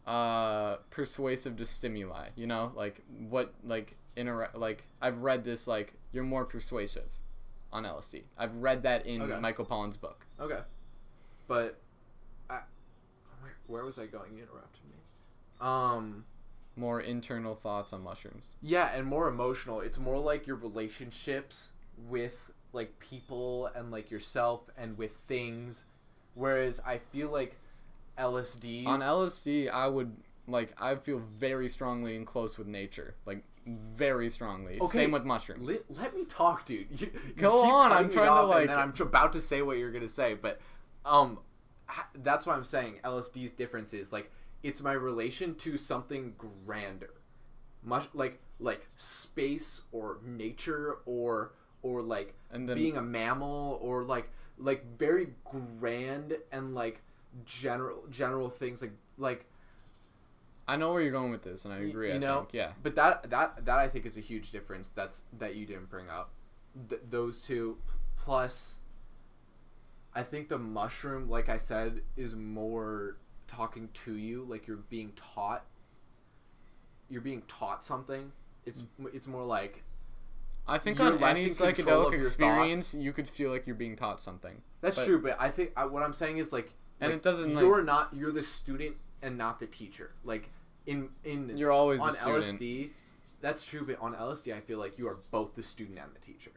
uh 0.07 0.77
persuasive 0.89 1.57
to 1.57 1.65
stimuli. 1.65 2.29
You 2.37 2.47
know, 2.47 2.71
like 2.73 3.01
what 3.29 3.53
like 3.65 3.95
like 4.54 4.84
I've 5.02 5.19
read 5.19 5.43
this 5.43 5.67
like 5.67 5.93
you're 6.12 6.24
more 6.24 6.45
persuasive 6.45 7.10
on 7.71 7.84
LSD. 7.84 8.24
I've 8.38 8.56
read 8.56 8.84
that 8.84 9.06
in 9.06 9.21
Okay. 9.21 9.39
Michael 9.39 9.65
Pollan's 9.65 9.97
book. 9.97 10.26
Okay, 10.39 10.60
but 11.47 11.78
I, 12.50 12.60
where, 13.41 13.54
where 13.67 13.86
was 13.86 13.97
I 13.97 14.06
going? 14.06 14.34
You 14.36 14.43
interrupted 14.43 14.82
me. 14.86 14.95
Um. 15.60 16.26
More 16.78 17.02
internal 17.02 17.54
thoughts 17.54 17.91
on 17.91 18.02
mushrooms. 18.02 18.54
Yeah, 18.62 18.91
and 18.95 19.06
more 19.06 19.28
emotional. 19.28 19.82
It's 19.82 19.97
more 19.97 20.17
like 20.17 20.47
your 20.47 20.56
relationships 20.56 21.71
with 22.08 22.38
like 22.71 22.97
people 23.00 23.69
and 23.76 23.91
like 23.91 24.10
yourself 24.10 24.62
and 24.78 24.97
with 24.97 25.12
things. 25.28 25.84
Whereas 26.34 26.82
I 26.86 26.97
feel 27.00 27.30
like 27.30 27.58
LSD 28.17 28.88
On 28.88 29.02
LSD, 29.02 29.69
I 29.69 29.88
would 29.88 30.15
like 30.47 30.74
I 30.82 30.95
feel 30.95 31.19
very 31.19 31.67
strongly 31.67 32.15
and 32.15 32.26
close 32.26 32.58
with 32.58 32.67
nature, 32.67 33.15
like 33.26 33.43
very 33.79 34.29
strongly. 34.29 34.79
Okay, 34.81 34.99
Same 34.99 35.12
with 35.12 35.25
mushrooms. 35.25 35.67
Let, 35.67 35.99
let 35.99 36.15
me 36.15 36.25
talk, 36.25 36.65
dude. 36.65 36.88
You, 36.99 37.12
you 37.27 37.34
Go 37.36 37.62
on, 37.63 37.91
I'm 37.91 38.10
trying 38.10 38.27
to, 38.27 38.43
like- 38.47 38.69
And 38.69 38.79
I'm 38.79 38.93
about 38.99 39.34
to 39.34 39.41
say 39.41 39.62
what 39.62 39.77
you're 39.77 39.91
gonna 39.91 40.10
say, 40.10 40.34
but 40.34 40.60
um, 41.05 41.39
that's 42.15 42.45
what 42.45 42.55
I'm 42.55 42.63
saying. 42.63 42.99
LSD's 43.03 43.53
difference 43.53 43.93
is 43.93 44.11
like 44.13 44.32
it's 44.63 44.82
my 44.82 44.93
relation 44.93 45.55
to 45.55 45.78
something 45.78 46.34
grander, 46.65 47.13
much 47.84 48.07
like 48.13 48.39
like 48.59 48.88
space 48.95 49.82
or 49.91 50.19
nature 50.24 50.97
or 51.05 51.53
or 51.82 52.01
like 52.01 52.34
And 52.51 52.69
then- 52.69 52.78
being 52.78 52.97
a 52.97 53.01
mammal 53.01 53.80
or 53.82 54.03
like 54.03 54.30
like 54.57 54.86
very 54.97 55.30
grand 55.45 56.36
and 56.51 56.76
like 56.76 57.01
general 57.45 58.03
general 58.11 58.49
things 58.49 58.82
like 58.82 58.91
like 59.17 59.45
I 60.72 60.78
know 60.78 60.93
where 60.93 61.01
you're 61.01 61.11
going 61.11 61.32
with 61.32 61.43
this, 61.43 61.65
and 61.65 61.74
I 61.74 61.80
agree. 61.80 62.09
you 62.09 62.15
I 62.15 62.17
know 62.17 62.39
think. 62.39 62.53
yeah. 62.53 62.72
but 62.82 62.95
that 62.95 63.30
that 63.30 63.65
that 63.65 63.78
i 63.78 63.88
think 63.88 64.05
is 64.05 64.15
a 64.17 64.22
huge 64.22 64.51
difference 64.51 64.89
that's 64.89 65.24
that 65.38 65.55
you 65.55 65.65
didn't 65.65 65.89
bring 65.89 66.09
up 66.09 66.32
Th- 66.89 67.01
those 67.09 67.43
two 67.43 67.78
plus 68.15 68.78
i 70.13 70.24
think 70.24 70.47
the 70.47 70.57
mushroom 70.57 71.30
like 71.30 71.49
i 71.49 71.57
said 71.57 72.01
is 72.15 72.36
more 72.36 73.17
talking 73.47 73.89
to 74.05 74.15
you 74.15 74.45
like 74.49 74.65
you're 74.67 74.78
being 74.89 75.11
taught 75.15 75.65
you're 77.09 77.22
being 77.32 77.43
taught 77.49 77.84
something 77.84 78.32
it's 78.65 78.84
mm. 79.01 79.13
it's 79.13 79.28
more 79.28 79.43
like 79.43 79.84
I 80.67 80.78
think 80.78 80.99
on 80.99 81.22
any 81.24 81.45
psychedelic 81.47 82.13
experience, 82.13 82.91
thoughts. 82.91 83.03
you 83.03 83.11
could 83.11 83.28
feel 83.28 83.49
like 83.51 83.65
you're 83.65 83.76
being 83.76 83.95
taught 83.95 84.22
something. 84.22 84.61
that's 84.80 84.95
But- 84.95 85.05
true 85.07 85.22
but 85.22 85.36
i 85.39 85.49
think 85.49 85.72
I, 85.76 85.86
what 85.86 86.03
i'm 86.03 86.13
saying 86.13 86.38
is 86.38 86.53
like 86.53 86.72
And 87.01 87.09
Like, 87.11 87.17
it 87.17 87.24
doesn't, 87.24 87.51
You're 87.51 87.84
not. 87.84 88.13
You're 88.13 88.32
the 88.32 88.43
student 88.43 88.95
and 89.24 89.38
not 89.38 89.59
the 89.59 89.65
teacher. 89.67 90.11
Like 90.24 90.49
in 90.86 91.09
in 91.23 91.57
You're 91.57 91.71
always 91.71 92.01
on. 92.01 92.13
LSD. 92.13 92.89
That's 93.41 93.65
true, 93.65 93.84
but 93.86 93.99
on 93.99 94.13
LSD, 94.13 94.55
I 94.55 94.59
feel 94.59 94.77
like 94.77 94.99
you 94.99 95.07
are 95.07 95.17
both 95.32 95.55
the 95.55 95.63
student 95.63 95.97
and 95.97 96.13
the 96.13 96.19
teacher. 96.19 96.51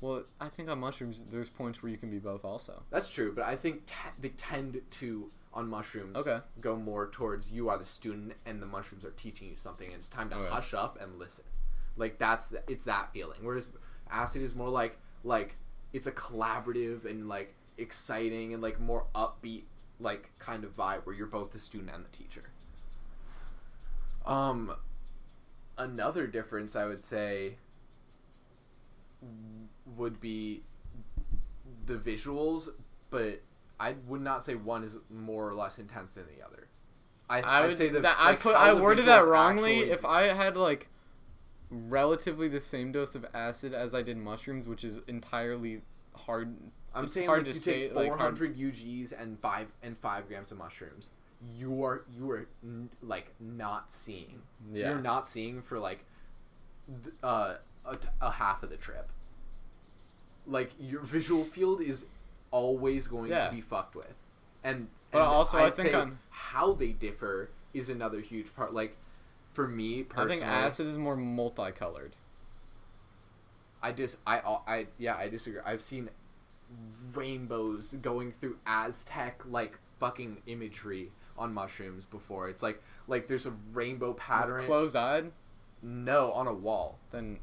Well, 0.00 0.24
I 0.40 0.48
think 0.48 0.70
on 0.70 0.80
mushrooms, 0.80 1.22
there's 1.30 1.50
points 1.50 1.82
where 1.82 1.92
you 1.92 1.98
can 1.98 2.10
be 2.10 2.18
both 2.18 2.44
also. 2.44 2.82
That's 2.90 3.08
true, 3.08 3.32
but 3.34 3.44
I 3.44 3.56
think 3.56 3.82
they 4.18 4.30
tend 4.30 4.80
to 4.90 5.30
on 5.52 5.68
mushrooms 5.68 6.16
Okay. 6.16 6.38
go 6.60 6.76
more 6.76 7.08
towards 7.10 7.50
you 7.50 7.68
are 7.68 7.76
the 7.76 7.84
student 7.84 8.32
and 8.46 8.62
the 8.62 8.66
mushrooms 8.66 9.04
are 9.04 9.10
teaching 9.10 9.48
you 9.48 9.56
something, 9.56 9.86
and 9.88 9.96
it's 9.96 10.08
time 10.08 10.30
to 10.30 10.36
Okay. 10.36 10.48
hush 10.48 10.72
up 10.72 10.98
and 11.00 11.18
listen. 11.18 11.44
Like 11.96 12.18
that's 12.18 12.48
the, 12.48 12.62
it's 12.68 12.84
that 12.84 13.12
feeling. 13.12 13.40
Whereas 13.42 13.68
acid 14.10 14.40
is 14.42 14.54
more 14.54 14.70
like 14.70 14.96
like 15.24 15.56
it's 15.92 16.06
a 16.06 16.12
collaborative 16.12 17.04
and 17.04 17.28
like 17.28 17.52
exciting 17.76 18.54
and 18.54 18.62
like 18.62 18.80
more 18.80 19.06
upbeat 19.14 19.64
like 19.98 20.30
kind 20.38 20.64
of 20.64 20.74
vibe 20.76 21.04
where 21.04 21.14
you're 21.14 21.26
both 21.26 21.50
the 21.50 21.58
student 21.58 21.90
and 21.94 22.04
the 22.04 22.08
teacher. 22.16 22.44
Um, 24.26 24.74
another 25.78 26.26
difference 26.26 26.76
I 26.76 26.86
would 26.86 27.02
say 27.02 27.54
would 29.96 30.20
be 30.20 30.62
the 31.86 31.94
visuals, 31.96 32.68
but 33.10 33.40
I 33.78 33.94
would 34.06 34.20
not 34.20 34.44
say 34.44 34.54
one 34.54 34.84
is 34.84 34.98
more 35.10 35.48
or 35.48 35.54
less 35.54 35.78
intense 35.78 36.10
than 36.12 36.24
the 36.26 36.44
other. 36.44 36.66
I, 37.28 37.40
I 37.42 37.64
I'd 37.66 37.74
say 37.74 37.88
that, 37.90 38.02
like, 38.02 38.16
I 38.18 38.34
put 38.36 38.54
I 38.56 38.72
worded 38.74 39.06
that 39.06 39.24
wrongly. 39.26 39.78
actually- 39.80 39.90
If 39.92 40.04
I 40.04 40.22
had 40.24 40.56
like 40.56 40.88
relatively 41.70 42.48
the 42.48 42.60
same 42.60 42.90
dose 42.92 43.14
of 43.14 43.24
acid 43.34 43.72
as 43.72 43.94
I 43.94 44.02
did 44.02 44.16
mushrooms, 44.16 44.66
which 44.68 44.84
is 44.84 44.98
entirely 45.06 45.82
hard. 46.14 46.54
I'm 46.94 47.04
it's 47.04 47.14
saying 47.14 47.28
hard 47.28 47.40
like 47.40 47.46
to 47.46 47.52
you 47.52 47.58
say, 47.60 47.88
take 47.88 47.94
like, 47.94 48.08
hard- 48.08 48.36
400 48.36 48.56
UGs 48.56 49.12
and 49.20 49.38
five 49.38 49.72
and 49.82 49.96
five 49.96 50.26
grams 50.26 50.50
of 50.50 50.58
mushrooms. 50.58 51.10
You 51.56 51.84
are 51.84 52.02
you 52.18 52.30
are 52.32 52.46
n- 52.62 52.90
like 53.02 53.32
not 53.40 53.90
seeing. 53.90 54.42
Yeah. 54.70 54.90
You're 54.90 55.00
not 55.00 55.26
seeing 55.26 55.62
for 55.62 55.78
like 55.78 56.04
th- 56.86 57.14
uh, 57.22 57.54
a, 57.86 57.98
a 58.20 58.30
half 58.30 58.62
of 58.62 58.70
the 58.70 58.76
trip. 58.76 59.08
Like 60.46 60.70
your 60.78 61.00
visual 61.02 61.44
field 61.44 61.80
is 61.80 62.06
always 62.50 63.06
going 63.08 63.30
Yeah. 63.30 63.46
to 63.48 63.54
be 63.54 63.60
fucked 63.60 63.94
with, 63.94 64.12
and 64.64 64.88
But 65.12 65.18
and 65.20 65.28
also 65.28 65.58
I 65.58 65.66
I'd 65.66 65.74
think 65.74 65.88
say 65.90 65.94
on- 65.94 66.18
how 66.30 66.72
they 66.72 66.92
differ 66.92 67.48
is 67.72 67.88
another 67.88 68.20
huge 68.20 68.54
part. 68.54 68.74
Like 68.74 68.96
for 69.52 69.66
me 69.66 70.00
I 70.00 70.02
personally, 70.02 70.36
think 70.40 70.44
acid 70.50 70.86
is 70.88 70.98
more 70.98 71.16
multicolored. 71.16 72.12
I 73.82 73.92
just 73.92 74.18
I 74.26 74.40
I 74.66 74.86
yeah 74.98 75.16
I 75.16 75.28
disagree. 75.28 75.60
I've 75.64 75.80
seen 75.80 76.10
rainbows 77.14 77.94
going 77.94 78.32
through 78.32 78.56
Aztec 78.66 79.42
like 79.48 79.78
fucking 79.98 80.38
imagery 80.46 81.10
on 81.40 81.52
mushrooms 81.54 82.04
before. 82.04 82.48
It's 82.48 82.62
like 82.62 82.80
like 83.08 83.26
there's 83.26 83.46
a 83.46 83.52
rainbow 83.72 84.12
pattern. 84.12 84.62
Closed 84.64 84.94
eyed, 84.94 85.32
no, 85.82 86.32
on 86.32 86.46
a 86.46 86.54
wall. 86.54 86.98
then 87.10 87.38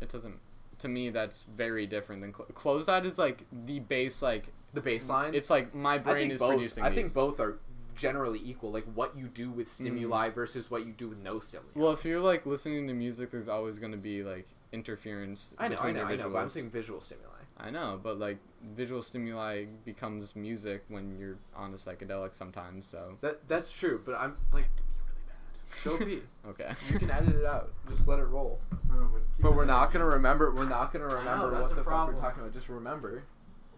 it 0.00 0.08
doesn't. 0.08 0.38
To 0.78 0.88
me, 0.88 1.10
that's 1.10 1.44
very 1.54 1.86
different 1.86 2.22
than 2.22 2.32
clo- 2.32 2.46
closed 2.46 2.88
eyed. 2.88 3.04
Is 3.04 3.18
like 3.18 3.44
the 3.66 3.80
base. 3.80 4.22
Like 4.22 4.46
The 4.72 4.80
baseline. 4.80 5.34
it's 5.34 5.50
like 5.50 5.74
my 5.74 5.98
brain 5.98 6.30
is 6.30 6.40
both. 6.40 6.52
producing. 6.52 6.84
I 6.84 6.88
these. 6.88 6.98
think 6.98 7.14
both 7.14 7.40
are 7.40 7.58
generally 7.96 8.40
equal. 8.42 8.70
Like 8.70 8.86
what 8.94 9.16
you 9.16 9.26
do 9.26 9.50
with 9.50 9.66
mm. 9.66 9.70
stimuli 9.70 10.30
versus 10.30 10.70
what 10.70 10.86
you 10.86 10.92
do 10.92 11.08
with 11.08 11.18
no 11.18 11.38
stimuli. 11.38 11.70
Well, 11.74 11.92
if 11.92 12.04
you're 12.04 12.20
like 12.20 12.46
listening 12.46 12.86
to 12.86 12.94
music, 12.94 13.30
there's 13.30 13.48
always 13.48 13.78
going 13.78 13.92
to 13.92 13.98
be 13.98 14.22
like 14.22 14.48
interference. 14.72 15.54
I 15.58 15.68
know, 15.68 15.78
I 15.80 15.92
know, 15.92 16.04
I 16.04 16.16
know. 16.16 16.30
But 16.30 16.38
I'm 16.38 16.48
saying 16.48 16.70
visual 16.70 17.00
stimuli. 17.00 17.39
I 17.62 17.70
know, 17.70 18.00
but 18.02 18.18
like 18.18 18.38
visual 18.74 19.02
stimuli 19.02 19.66
becomes 19.84 20.36
music 20.36 20.82
when 20.88 21.18
you're 21.18 21.38
on 21.54 21.72
a 21.72 21.76
psychedelic 21.76 22.34
sometimes. 22.34 22.86
So 22.86 23.16
That 23.20 23.46
that's 23.48 23.72
true. 23.72 24.00
But 24.04 24.16
I'm 24.16 24.36
like, 24.52 24.68
go 25.84 25.98
be. 25.98 26.22
okay. 26.48 26.72
You 26.90 26.98
can 26.98 27.10
edit 27.10 27.36
it 27.36 27.44
out. 27.44 27.72
Just 27.88 28.08
let 28.08 28.18
it 28.18 28.24
roll. 28.24 28.60
But 29.40 29.54
we're 29.54 29.64
not 29.64 29.92
gonna 29.92 30.06
remember. 30.06 30.54
We're 30.54 30.68
not 30.68 30.92
gonna 30.92 31.06
remember 31.06 31.50
that's 31.50 31.68
what 31.70 31.76
the 31.76 31.82
problem. 31.82 32.16
fuck 32.16 32.22
we're 32.22 32.28
talking 32.28 32.42
about. 32.42 32.54
Just 32.54 32.68
remember. 32.68 33.22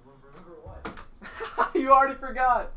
Remember 0.05 0.61
what? 0.63 1.75
you 1.75 1.91
already 1.91 2.15
forgot. 2.17 2.73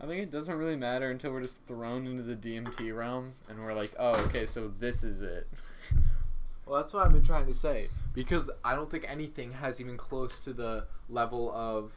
I 0.00 0.06
think 0.06 0.22
it 0.22 0.30
doesn't 0.30 0.56
really 0.56 0.76
matter 0.76 1.10
until 1.10 1.32
we're 1.32 1.42
just 1.42 1.66
thrown 1.66 2.06
into 2.06 2.22
the 2.22 2.34
DMT 2.34 2.96
realm 2.96 3.34
and 3.48 3.62
we're 3.62 3.74
like, 3.74 3.92
oh, 3.98 4.18
okay, 4.26 4.46
so 4.46 4.72
this 4.78 5.04
is 5.04 5.22
it. 5.22 5.48
Well, 6.66 6.80
that's 6.80 6.92
what 6.92 7.04
I've 7.04 7.12
been 7.12 7.24
trying 7.24 7.46
to 7.46 7.54
say. 7.54 7.88
Because 8.14 8.48
I 8.64 8.76
don't 8.76 8.88
think 8.88 9.04
anything 9.08 9.54
has 9.54 9.80
even 9.80 9.96
close 9.96 10.38
to 10.38 10.52
the 10.52 10.86
level 11.08 11.52
of 11.52 11.92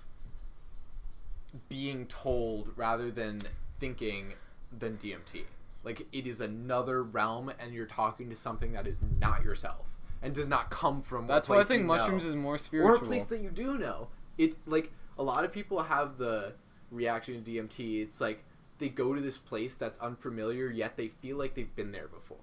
being 1.70 2.08
told 2.08 2.72
rather 2.76 3.12
than 3.12 3.38
thinking 3.80 4.34
than 4.76 4.98
DMT. 4.98 5.44
Like 5.84 6.08
it 6.12 6.26
is 6.26 6.42
another 6.42 7.04
realm, 7.04 7.52
and 7.60 7.72
you're 7.72 7.86
talking 7.86 8.32
to 8.32 8.36
something 8.36 8.72
that 8.74 8.88
is 8.88 8.98
not 9.20 9.44
yourself 9.44 9.86
and 10.24 10.34
does 10.34 10.50
not 10.50 10.72
come 10.72 11.02
from. 11.02 11.28
That's 11.28 11.48
why 11.48 11.58
I 11.58 11.64
think 11.64 11.86
mushrooms 11.86 12.24
know. 12.24 12.30
is 12.30 12.36
more 12.36 12.58
spiritual, 12.58 12.94
or 12.94 12.96
a 12.96 13.00
place 13.00 13.26
that 13.26 13.42
you 13.42 13.50
do 13.50 13.78
know. 13.78 14.08
It 14.40 14.56
like 14.66 14.92
a 15.20 15.24
lot 15.24 15.44
of 15.44 15.52
people 15.52 15.84
have 15.84 16.18
the 16.18 16.54
reaction 16.94 17.44
to 17.44 17.52
DMT. 17.52 18.02
It's 18.02 18.22
like 18.22 18.44
they 18.80 18.90
go 18.90 19.14
to 19.14 19.22
this 19.22 19.38
place 19.38 19.76
that's 19.76 19.98
unfamiliar, 20.00 20.70
yet 20.70 20.98
they 20.98 21.08
feel 21.10 21.38
like 21.38 21.56
they've 21.56 21.76
been 21.76 21.92
there 21.92 22.08
before. 22.08 22.38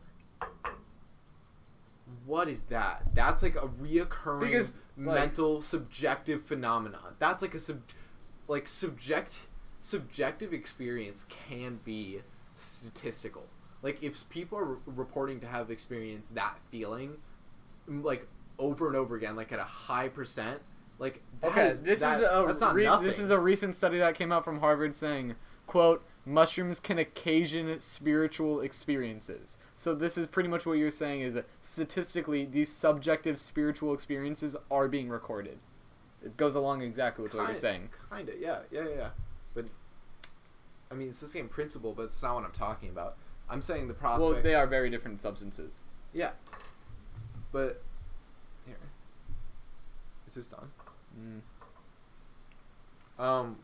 What 2.27 2.49
is 2.49 2.63
that? 2.65 3.03
That's 3.15 3.43
like 3.43 3.57
a 3.57 3.69
reoccurring 3.69 4.41
Because, 4.41 4.77
like- 4.97 5.15
mental 5.15 5.63
subjective 5.63 6.43
phenomenon. 6.43 7.15
That's 7.19 7.43
like 7.43 7.55
a 7.55 7.59
sub, 7.59 7.81
like 8.49 8.69
subject 8.69 9.39
subjective 9.83 10.53
experience 10.53 11.25
can 11.49 11.81
be 11.85 12.19
statistical. 12.55 13.45
Like 13.83 14.03
if 14.03 14.29
people 14.29 14.59
are 14.59 14.65
re- 14.65 14.81
reporting 14.87 15.41
to 15.41 15.47
have 15.47 15.71
experienced 15.71 16.35
that 16.35 16.57
feeling, 16.71 17.17
like 17.89 18.27
over 18.59 18.89
and 18.89 18.97
over 18.97 19.17
again, 19.17 19.37
like 19.37 19.53
at 19.53 19.59
a 19.59 19.65
high 19.65 20.09
percent, 20.09 20.61
like 21.01 21.21
Okay, 21.43 21.67
is- 21.69 21.83
this 21.83 22.01
that- 22.01 22.21
is 22.21 22.61
a 22.63 22.73
re- 22.73 22.99
this 23.03 23.19
is 23.19 23.31
a 23.33 23.39
recent 23.41 23.75
study 23.75 23.99
that 23.99 24.15
came 24.15 24.31
out 24.31 24.45
from 24.45 24.61
Harvard 24.61 24.95
saying, 24.95 25.35
"quote 25.67 26.05
Mushrooms 26.27 26.79
can 26.79 26.99
occasion 26.99 27.81
spiritual 27.81 28.61
experiences." 28.61 29.57
So 29.75 29.95
this 29.95 30.17
is 30.19 30.27
pretty 30.29 30.49
much 30.51 30.67
what 30.67 30.75
you're 30.75 30.91
saying 30.91 31.23
is 31.23 31.37
statistically 31.63 32.45
these 32.45 32.71
subjective 32.71 33.41
spiritual 33.41 33.93
experiences 33.95 34.55
are 34.71 34.87
being 34.87 35.09
recorded. 35.09 35.59
It 36.23 36.37
goes 36.37 36.55
along 36.55 36.83
exactly 36.83 37.23
with 37.23 37.35
what 37.35 37.47
you're 37.47 37.55
saying. 37.55 37.89
Kinda, 38.15 38.33
yeah, 38.39 38.61
yeah, 38.71 38.87
yeah. 38.95 39.11
But 39.55 39.65
I 40.91 40.95
mean, 40.95 41.09
it's 41.09 41.21
the 41.21 41.27
same 41.27 41.49
principle, 41.49 41.95
but 41.95 42.03
it's 42.03 42.23
not 42.23 42.35
what 42.35 42.45
I'm 42.45 42.53
talking 42.53 42.91
about. 42.91 43.17
I'm 43.49 43.63
saying 43.63 43.89
the 43.89 43.95
prospect. 43.95 44.31
Well, 44.35 44.43
they 44.43 44.55
are 44.55 44.67
very 44.67 44.91
different 44.91 45.21
substances. 45.21 45.83
Yeah. 46.13 46.33
But 47.53 47.83
here, 48.67 48.77
is 50.27 50.35
this 50.35 50.47
done? 50.47 50.71
Mm. 51.19 51.41
Um. 53.23 53.57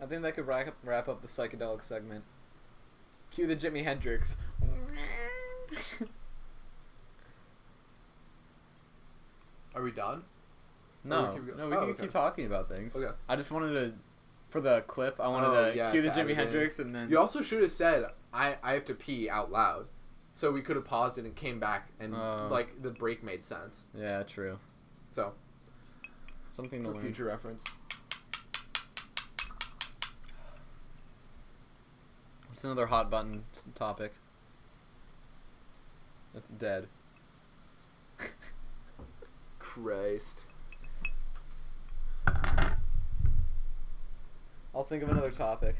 I 0.00 0.06
think 0.06 0.22
that 0.22 0.34
could 0.34 0.46
wrap 0.48 0.66
up, 0.66 0.74
wrap 0.82 1.08
up 1.08 1.22
the 1.22 1.28
psychedelic 1.28 1.82
segment. 1.82 2.24
Cue 3.30 3.46
the 3.46 3.54
Jimi 3.56 3.84
Hendrix. 3.84 4.36
Are 9.74 9.82
we 9.82 9.90
done? 9.90 10.22
no, 11.04 11.34
we 11.34 11.54
no, 11.56 11.68
we 11.68 11.74
oh, 11.74 11.80
can 11.80 11.88
okay. 11.90 12.02
keep 12.02 12.12
talking 12.12 12.46
about 12.46 12.68
things. 12.68 12.94
Okay. 12.96 13.12
I 13.28 13.36
just 13.36 13.50
wanted 13.50 13.72
to, 13.74 13.92
for 14.50 14.60
the 14.60 14.82
clip, 14.82 15.18
I 15.20 15.28
wanted 15.28 15.46
Oh, 15.48 15.70
to 15.70 15.76
yeah, 15.76 15.90
cue 15.90 16.02
the 16.02 16.10
Jimi. 16.10 16.34
Hendrix 16.34 16.78
and 16.78 16.94
then. 16.94 17.08
You 17.08 17.18
also 17.18 17.40
should 17.40 17.62
have 17.62 17.72
said 17.72 18.04
I 18.32 18.56
I 18.62 18.72
have 18.72 18.84
to 18.86 18.94
pee 18.94 19.30
out 19.30 19.50
loud, 19.50 19.86
so 20.42 20.50
we 20.50 20.60
could 20.60 20.74
have 20.74 20.84
paused 20.84 21.18
it 21.18 21.24
and 21.24 21.36
came 21.36 21.60
back 21.60 21.86
and 22.00 22.16
Oh. 22.16 22.48
like 22.50 22.82
the 22.82 22.90
break 22.90 23.22
made 23.22 23.44
sense. 23.44 23.84
Yeah, 23.96 24.24
true. 24.24 24.58
So 25.12 25.34
Something 26.50 26.82
to 26.82 26.88
for 26.88 26.94
learn. 26.96 27.04
future 27.04 27.24
reference. 27.26 27.64
It's 32.52 32.64
another 32.64 32.86
hot 32.86 33.08
button 33.08 33.44
topic? 33.76 34.14
That's 36.34 36.48
dead. 36.48 36.88
Christ. 39.60 40.46
I'll 44.74 44.82
think 44.82 45.04
of 45.04 45.08
another 45.08 45.30
topic. 45.30 45.76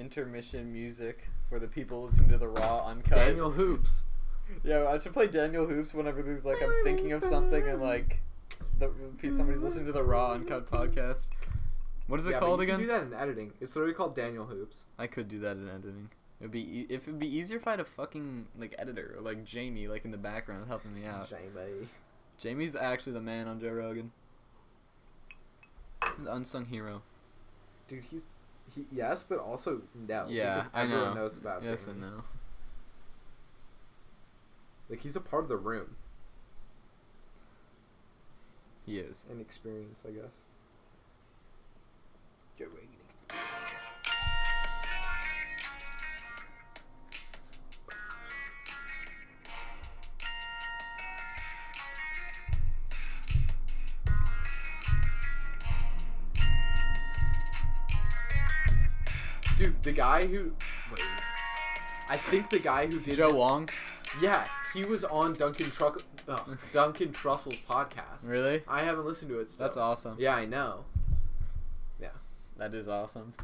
Intermission 0.00 0.72
music 0.72 1.28
for 1.48 1.58
the 1.58 1.68
people 1.68 2.04
listening 2.04 2.30
to 2.30 2.38
the 2.38 2.48
raw 2.48 2.86
uncut. 2.86 3.16
Daniel 3.16 3.50
Hoops. 3.50 4.04
Yeah, 4.64 4.88
I 4.88 4.98
should 4.98 5.12
play 5.12 5.26
Daniel 5.28 5.66
Hoops 5.66 5.94
whenever 5.94 6.22
there's 6.22 6.44
like 6.44 6.62
I'm 6.62 6.72
thinking 6.82 7.12
of 7.12 7.22
something 7.22 7.68
and 7.68 7.80
like 7.80 8.20
the 8.78 8.90
somebody's 9.32 9.62
listening 9.62 9.86
to 9.86 9.92
the 9.92 10.02
raw 10.02 10.32
uncut 10.32 10.68
podcast. 10.70 11.28
What 12.08 12.18
is 12.18 12.26
it 12.26 12.30
Yeah, 12.30 12.40
called 12.40 12.58
you 12.58 12.64
again? 12.64 12.78
Can 12.78 12.86
do 12.86 12.92
that 12.92 13.02
in 13.06 13.14
editing. 13.14 13.52
It's 13.60 13.76
literally 13.76 13.94
called 13.94 14.16
Daniel 14.16 14.46
Hoops. 14.46 14.86
I 14.98 15.06
could 15.06 15.28
do 15.28 15.38
that 15.40 15.56
in 15.56 15.68
editing. 15.68 16.08
It'd 16.40 16.50
be 16.50 16.60
e- 16.80 16.86
if 16.88 17.06
it'd 17.06 17.20
be 17.20 17.28
easier 17.28 17.58
if 17.58 17.68
I 17.68 17.72
had 17.72 17.80
a 17.80 17.84
fucking 17.84 18.46
like 18.58 18.74
editor 18.78 19.14
or 19.16 19.20
like 19.20 19.44
Jamie 19.44 19.86
like 19.86 20.04
in 20.04 20.10
the 20.10 20.16
background 20.18 20.64
helping 20.66 20.94
me 20.94 21.06
out. 21.06 21.28
Jamie. 21.30 21.86
Jamie's 22.38 22.74
actually 22.74 23.12
the 23.12 23.20
man 23.20 23.46
on 23.46 23.60
Joe 23.60 23.70
Rogan. 23.72 24.10
The 26.18 26.34
unsung 26.34 26.64
hero. 26.66 27.02
Dude, 27.88 28.04
he's 28.10 28.26
he 28.74 28.84
yes, 28.92 29.24
but 29.28 29.38
also 29.38 29.82
no. 29.94 30.26
Yeah, 30.28 30.54
because 30.56 30.68
I 30.74 30.82
everyone 30.82 31.04
know. 31.04 31.14
knows 31.14 31.36
about 31.36 31.62
Yes 31.62 31.86
and 31.86 32.00
no. 32.00 32.24
Like 34.88 35.00
he's 35.00 35.16
a 35.16 35.20
part 35.20 35.44
of 35.44 35.48
the 35.48 35.56
room 35.56 35.96
He 38.84 38.98
is. 38.98 39.24
and 39.30 39.40
experience, 39.40 40.02
I 40.06 40.10
guess. 40.10 40.44
The 59.90 59.96
guy 59.96 60.24
who 60.26 60.52
wait, 60.92 61.02
I 62.08 62.16
think 62.16 62.48
the 62.50 62.60
guy 62.60 62.86
who 62.86 63.00
did 63.00 63.16
Joe 63.16 63.34
Wong. 63.34 63.68
yeah, 64.22 64.46
he 64.72 64.84
was 64.84 65.02
on 65.04 65.32
Duncan 65.32 65.68
Truck, 65.70 66.02
ugh, 66.28 66.58
Duncan 66.72 67.08
Trussell's 67.08 67.56
podcast. 67.68 68.28
Really? 68.28 68.62
I 68.68 68.82
haven't 68.82 69.04
listened 69.04 69.30
to 69.32 69.38
it. 69.40 69.48
Still. 69.48 69.66
That's 69.66 69.76
awesome. 69.76 70.14
Yeah, 70.18 70.36
I 70.36 70.46
know. 70.46 70.84
Yeah, 72.00 72.10
that 72.56 72.72
is 72.72 72.86
awesome. 72.86 73.34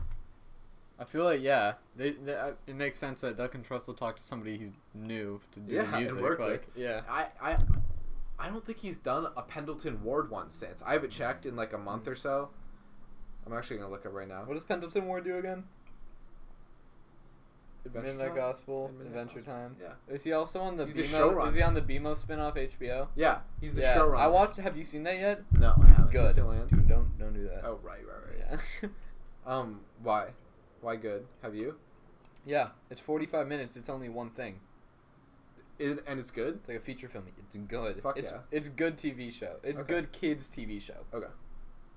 I 1.01 1.05
feel 1.05 1.25
like 1.25 1.43
yeah, 1.43 1.75
they, 1.97 2.13
they, 2.13 2.35
uh, 2.35 2.53
it 2.67 2.77
makes 2.77 2.97
sense 2.97 3.21
that 3.23 3.37
Duncan 3.37 3.65
Trussell 3.69 3.97
talked 3.97 4.19
to 4.19 4.23
somebody 4.25 4.57
he's 4.57 4.73
new 4.95 5.41
to 5.53 5.61
do 5.61 5.75
Yeah, 5.75 5.99
music. 5.99 6.23
with. 6.23 6.39
like 6.39 6.69
yeah, 6.77 7.01
I, 7.11 7.27
I, 7.43 7.57
I 8.39 8.49
don't 8.49 8.65
think 8.65 8.79
he's 8.79 8.99
done 8.99 9.27
a 9.37 9.43
Pendleton 9.43 10.01
Ward 10.05 10.31
one 10.31 10.49
since. 10.51 10.81
I 10.87 10.93
haven't 10.93 11.11
checked 11.11 11.45
in 11.45 11.57
like 11.57 11.73
a 11.73 11.79
month 11.79 12.07
or 12.07 12.15
so. 12.15 12.51
I'm 13.47 13.53
actually 13.53 13.77
gonna 13.79 13.91
look 13.91 14.07
up 14.07 14.15
right 14.15 14.27
now. 14.29 14.45
What 14.45 14.55
does 14.55 14.63
Pendleton 14.63 15.07
Ward 15.07 15.25
do 15.25 15.37
again? 15.37 15.65
Adventure 17.87 18.09
Midnight 18.09 18.27
Time? 18.29 18.37
Gospel, 18.37 18.89
Midnight 18.93 19.07
Adventure 19.07 19.41
Gospel. 19.41 19.55
Time. 19.55 19.77
Yeah. 19.81 20.15
Is 20.15 20.25
he 20.25 20.33
also 20.33 20.61
on 20.61 20.77
the 20.77 20.85
He's 20.87 20.95
the 20.95 21.03
BMO? 21.05 21.35
showrunner. 21.35 21.49
is 21.49 21.55
he 21.55 21.63
on 21.63 21.75
the 21.75 21.83
BMO 21.83 22.27
spinoff 22.27 22.57
HBO? 22.57 23.09
Yeah, 23.15 23.39
he's 23.61 23.75
the 23.75 23.83
yeah, 23.83 23.97
showrunner. 23.97 24.19
I 24.19 24.27
watched. 24.29 24.57
Have 24.59 24.77
you 24.77 24.85
seen 24.85 25.03
that 25.05 25.19
yet? 25.19 25.41
No, 25.59 25.75
I 25.83 25.87
haven't. 25.89 26.11
Good. 26.13 26.27
Distant 26.29 26.49
Lands. 26.49 26.71
Dude, 26.73 26.89
don't 26.89 27.19
don't 27.19 27.33
do 27.35 27.45
that. 27.45 27.63
Oh 27.65 27.79
right, 27.83 28.01
right, 28.07 28.49
right. 28.51 28.61
Yeah. 28.83 28.89
Um, 29.47 29.83
why? 30.03 30.31
Why 30.81 30.97
good? 30.97 31.25
Have 31.43 31.55
you? 31.55 31.77
yeah, 32.45 32.71
it's 32.91 33.01
45 33.01 33.47
minutes. 33.47 33.77
It's 33.77 33.89
only 33.89 34.09
one 34.09 34.31
thing. 34.31 34.59
It, 35.79 36.03
and 36.07 36.19
it's 36.19 36.31
good. 36.31 36.57
It's 36.57 36.69
like 36.69 36.79
a 36.79 36.81
feature 36.81 37.09
film. 37.09 37.25
It's 37.29 37.55
good. 37.69 38.03
Fuck 38.03 38.19
it's 38.19 38.33
yeah. 38.33 38.39
it's 38.51 38.69
good 38.69 38.97
TV 38.97 39.33
show. 39.33 39.57
It's 39.63 39.79
Okay. 39.81 39.89
good 39.95 40.11
kids 40.13 40.49
TV 40.49 40.81
show. 40.81 41.05
Okay. 41.15 41.29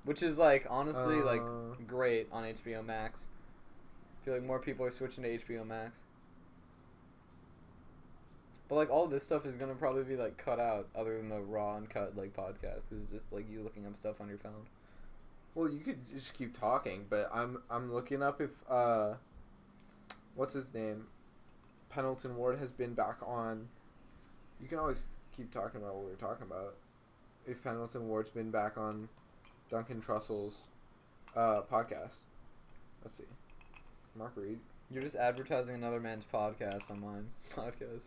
Which 0.03 0.21
is 0.21 0.37
like 0.37 0.67
honestly 0.69 1.21
like 1.21 1.41
Uh, 1.41 1.75
great 1.87 2.27
on 2.31 2.43
HBO 2.43 2.85
Max. 2.85 3.29
Feel 4.29 4.37
like 4.37 4.45
more 4.45 4.59
people 4.59 4.85
are 4.85 4.91
switching 4.91 5.23
to 5.23 5.39
HBO 5.39 5.65
Max. 5.65 6.03
But 8.67 8.75
like 8.75 8.91
all 8.91 9.07
this 9.07 9.23
stuff 9.23 9.43
is 9.43 9.55
gonna 9.55 9.73
probably 9.73 10.03
be 10.03 10.15
like 10.15 10.37
cut 10.37 10.59
out, 10.59 10.87
other 10.95 11.17
than 11.17 11.29
the 11.29 11.39
raw 11.41 11.77
and 11.77 11.89
cut 11.89 12.15
like 12.15 12.35
podcast, 12.35 12.87
because 12.87 13.01
it's 13.01 13.11
just 13.11 13.33
like 13.33 13.49
you 13.49 13.63
looking 13.63 13.87
up 13.87 13.95
stuff 13.95 14.21
on 14.21 14.29
your 14.29 14.37
phone. 14.37 14.67
Well, 15.55 15.67
you 15.67 15.79
could 15.79 15.97
just 16.13 16.35
keep 16.35 16.59
talking, 16.59 17.07
but 17.09 17.27
I'm 17.33 17.63
I'm 17.71 17.91
looking 17.91 18.21
up 18.21 18.39
if 18.39 18.51
uh, 18.69 19.15
what's 20.35 20.53
his 20.53 20.71
name, 20.75 21.07
Pendleton 21.89 22.35
Ward 22.35 22.59
has 22.59 22.71
been 22.71 22.93
back 22.93 23.17
on. 23.25 23.67
You 24.61 24.67
can 24.67 24.77
always 24.77 25.07
keep 25.35 25.51
talking 25.51 25.81
about 25.81 25.95
what 25.95 26.05
we 26.05 26.11
are 26.11 26.15
talking 26.17 26.45
about. 26.45 26.75
If 27.47 27.63
Pendleton 27.63 28.07
Ward's 28.07 28.29
been 28.29 28.51
back 28.51 28.77
on 28.77 29.09
Duncan 29.71 29.99
Trussell's 29.99 30.67
uh, 31.35 31.61
podcast, 31.61 32.25
let's 33.01 33.15
see, 33.15 33.23
Mark 34.15 34.33
Reed. 34.35 34.59
You're 34.91 35.03
just 35.03 35.15
advertising 35.15 35.75
another 35.75 35.99
man's 35.99 36.25
podcast 36.25 36.89
on 36.89 36.99
mine 36.99 37.27
podcast. 37.55 38.03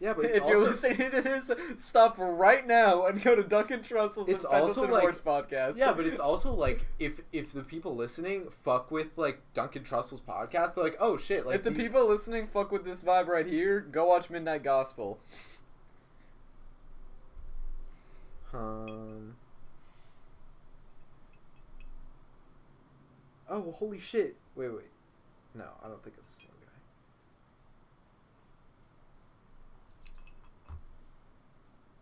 Yeah, 0.00 0.12
but 0.14 0.26
if 0.26 0.44
you're 0.46 0.60
listening 0.60 1.10
to 1.10 1.20
this, 1.20 1.50
stop 1.76 2.14
right 2.18 2.64
now 2.64 3.06
and 3.06 3.20
go 3.20 3.34
to 3.34 3.42
Duncan 3.42 3.82
Trussell's 3.82 4.28
It's 4.28 4.44
and 4.44 4.54
also, 4.54 4.86
like- 4.86 5.24
podcast. 5.24 5.76
yeah, 5.76 5.92
but 5.92 6.06
it's 6.06 6.20
also 6.28 6.52
like 6.54 6.86
if 7.00 7.14
if 7.32 7.50
the 7.52 7.64
people 7.64 7.96
listening 7.96 8.46
fuck 8.62 8.92
with 8.92 9.08
like 9.16 9.40
Duncan 9.54 9.82
Trussell's 9.82 10.20
podcast, 10.20 10.76
they're 10.76 10.84
like, 10.84 10.96
oh 11.00 11.16
shit, 11.16 11.44
like 11.46 11.56
if 11.56 11.62
the 11.64 11.70
these- 11.70 11.82
people 11.88 12.06
listening 12.06 12.46
fuck 12.46 12.70
with 12.70 12.84
this 12.84 13.02
vibe 13.02 13.26
right 13.26 13.46
here, 13.46 13.80
go 13.80 14.06
watch 14.06 14.30
Midnight 14.30 14.62
Gospel. 14.62 15.18
Um. 18.54 19.34
Oh, 23.50 23.72
holy 23.72 23.98
shit. 23.98 24.36
Wait, 24.54 24.68
wait. 24.68 24.84
No, 25.54 25.64
I 25.82 25.88
don't 25.88 26.02
think 26.02 26.16
it's 26.18 26.28
the 26.28 26.40
same 26.40 26.50
guy. 26.60 26.68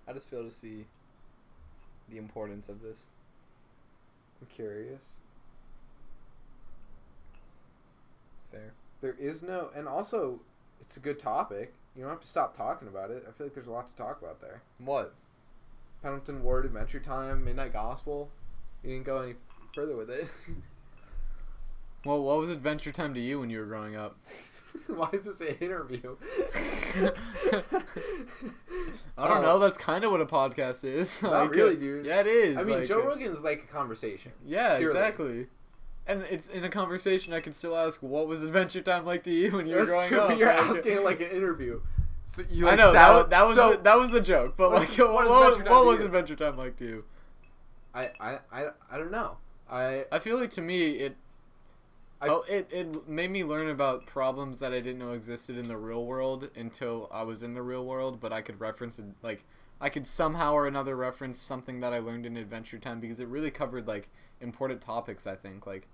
I 0.09 0.13
just 0.13 0.29
feel 0.31 0.45
to 0.45 0.51
see 0.51 0.87
the 2.09 2.19
importance 2.19 2.69
of 2.69 2.83
this. 2.83 3.07
I'm 4.41 4.47
curious. 4.49 5.15
Fair. 8.51 8.75
There 9.01 9.17
is 9.19 9.43
no. 9.43 9.71
And 9.75 9.89
also, 9.89 10.41
it's 10.81 10.97
a 10.97 11.01
good 11.01 11.19
topic. 11.19 11.75
You 11.95 12.03
don't 12.03 12.11
have 12.11 12.21
to 12.21 12.27
stop 12.27 12.57
talking 12.57 12.89
about 12.89 13.11
it. 13.11 13.25
I 13.29 13.33
feel 13.33 13.47
like 13.47 13.55
there's 13.55 13.67
a 13.67 13.73
lot 13.73 13.87
to 13.89 13.97
talk 13.97 14.21
about 14.21 14.41
there. 14.41 14.63
What? 14.79 15.15
Pendleton 16.03 16.43
Ward, 16.43 16.67
Adventure 16.67 17.01
Time, 17.01 17.45
Midnight 17.45 17.73
Gospel. 17.73 18.31
You 18.85 18.91
didn't 18.91 19.07
go 19.07 19.23
any 19.23 19.35
further 19.75 19.97
with 19.97 20.11
it. 20.11 20.29
Well, 22.07 22.23
what 22.23 22.39
was 22.39 22.51
Adventure 22.51 22.93
Time 22.93 23.15
to 23.15 23.21
you 23.21 23.41
when 23.41 23.51
you 23.51 23.59
were 23.61 23.67
growing 23.67 23.97
up? 23.97 24.17
Why 24.87 25.09
is 25.13 25.25
this 25.25 25.41
an 25.41 25.57
interview? 25.61 26.17
I 29.19 29.29
don't 29.29 29.39
Oh. 29.39 29.43
know. 29.43 29.59
That's 29.59 29.79
kind 29.79 30.05
of 30.05 30.11
what 30.13 30.21
a 30.21 30.27
podcast 30.27 30.85
is. 30.85 31.21
Not 31.23 31.33
Like, 31.33 31.55
really, 31.55 31.77
dude. 31.77 32.07
Yeah, 32.07 32.21
it 32.21 32.27
is. 32.27 32.57
I 32.59 32.63
mean, 32.63 32.79
like, 32.81 32.89
Joe 32.89 33.01
uh, 33.03 33.07
Rogan 33.07 33.33
is 33.33 33.43
like 33.43 33.65
a 33.69 33.73
conversation. 33.73 34.33
Yeah, 34.45 34.77
purely. 34.79 34.85
exactly. 34.85 35.47
And 36.07 36.23
it's 36.31 36.49
in 36.49 36.63
a 36.65 36.69
conversation. 36.69 37.33
I 37.33 37.41
can 37.41 37.53
still 37.53 37.77
ask, 37.77 38.01
"What 38.01 38.29
was 38.29 38.45
Adventure 38.45 38.81
Time 38.83 39.05
like 39.05 39.25
to 39.25 39.31
you 39.33 39.51
when 39.53 39.67
you 39.67 39.75
were 39.77 39.87
growing 39.87 40.09
true, 40.09 40.21
up?" 40.21 40.39
You're 40.39 40.49
Like, 40.55 40.59
asking 40.59 41.03
like 41.03 41.21
an 41.21 41.31
interview. 41.31 41.81
So 42.25 42.43
you 42.49 42.67
I 42.67 42.71
like 42.71 42.79
know 42.79 42.93
that, 42.93 43.31
that 43.31 43.45
was 43.47 43.57
so, 43.57 43.73
the, 43.73 43.79
that 43.79 43.97
was 43.99 44.11
the 44.13 44.21
joke. 44.21 44.57
But 44.57 44.71
What 44.71 44.81
like, 44.83 44.99
what, 44.99 45.13
what 45.29 45.69
what, 45.69 45.85
was? 45.87 46.03
Adventure 46.03 46.37
Time 46.37 46.57
like 46.57 46.77
to 46.77 46.85
you? 46.85 47.05
I, 47.95 48.11
I, 48.21 48.39
I, 48.53 48.67
I 48.93 48.99
don't 48.99 49.11
know. 49.11 49.39
I 49.71 50.05
I 50.13 50.19
feel 50.21 50.37
like 50.39 50.51
to 50.51 50.61
me 50.61 50.91
it. 50.93 51.17
I- 52.21 52.29
oh, 52.29 52.45
it, 52.49 52.69
it 52.71 53.09
made 53.09 53.31
me 53.31 53.45
learn 53.45 53.69
about 53.69 54.07
problems 54.07 54.61
that 54.61 54.73
I 54.73 54.81
didn't 54.81 54.99
know 54.99 55.13
existed 55.13 55.57
in 55.57 55.65
the 55.69 55.77
real 55.77 56.05
world 56.05 56.51
until 56.57 57.09
I 57.13 57.23
was 57.23 57.43
in 57.43 57.55
the 57.55 57.63
real 57.63 57.85
world, 57.85 58.21
but 58.21 58.33
I 58.33 58.41
could 58.41 58.59
reference 58.61 58.99
it, 58.99 59.07
like 59.23 59.45
I 59.81 59.89
could 59.91 60.07
somehow 60.07 60.55
or 60.55 60.67
another 60.67 60.97
reference 60.97 61.39
something 61.39 61.81
that 61.81 61.93
I 61.93 61.99
learned 61.99 62.25
in 62.25 62.37
Adventure 62.37 62.79
Time 62.79 63.01
because 63.01 63.21
it 63.21 63.29
really 63.29 63.51
covered 63.51 63.87
like 63.87 64.09
important 64.41 64.81
topics. 64.81 65.27
I 65.27 65.37
think 65.37 65.67
like 65.67 65.89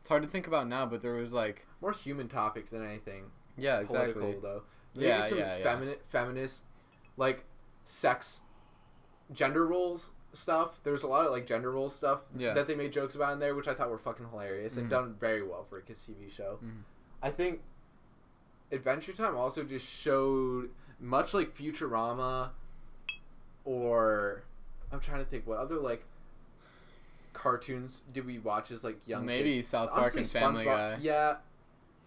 it's 0.00 0.08
hard 0.08 0.22
to 0.22 0.28
think 0.28 0.46
about 0.46 0.68
now, 0.68 0.86
but 0.86 1.02
there 1.02 1.14
was 1.14 1.32
like 1.32 1.66
more 1.82 1.92
human 1.92 2.28
topics 2.28 2.70
than 2.70 2.84
anything 2.86 3.24
yeah, 3.58 3.80
exactly. 3.80 4.14
political 4.14 4.40
though. 4.40 4.62
Maybe 4.94 5.08
Yeah, 5.08 5.20
some 5.22 5.38
yeah, 5.38 5.56
yeah. 5.58 5.62
Feminist, 5.64 6.00
feminist, 6.08 6.64
like 7.18 7.44
sex, 7.84 8.40
gender 9.32 9.66
roles 9.66 10.12
stuff. 10.32 10.80
There's 10.84 11.02
a 11.02 11.08
lot 11.08 11.24
of 11.24 11.32
like 11.32 11.46
gender 11.46 11.70
role 11.70 11.88
stuff 11.88 12.22
Yeah. 12.36 12.54
that 12.54 12.66
they 12.68 12.74
made 12.74 12.92
jokes 12.92 13.14
about 13.14 13.32
in 13.32 13.38
there, 13.38 13.54
which 13.54 13.68
I 13.68 13.74
thought 13.74 13.90
were 13.90 13.98
fucking 13.98 14.28
hilarious 14.28 14.76
and 14.76 14.86
Mhm. 14.86 14.90
done 14.90 15.14
very 15.14 15.42
well 15.42 15.64
for 15.64 15.78
a 15.78 15.82
kids 15.82 16.04
TV 16.06 16.30
show. 16.30 16.58
Mhm. 16.62 16.82
I 17.22 17.30
think 17.30 17.62
Adventure 18.70 19.12
Time 19.12 19.34
also 19.36 19.64
just 19.64 19.88
showed 19.88 20.70
much 21.00 21.32
like 21.32 21.54
Futurama, 21.56 22.50
or 23.64 24.42
I'm 24.92 25.00
trying 25.00 25.20
to 25.20 25.24
think 25.24 25.46
what 25.46 25.58
other 25.58 25.76
like 25.76 26.04
cartoons 27.32 28.02
did 28.12 28.26
we 28.26 28.38
watch 28.38 28.70
as 28.70 28.84
like 28.84 29.06
young 29.06 29.24
Maybe 29.24 29.54
kids? 29.56 29.68
South 29.68 29.90
Park 29.90 30.00
Honestly, 30.14 30.20
and 30.22 30.30
Family 30.30 30.64
Guy. 30.64 30.98
Yeah, 31.00 31.36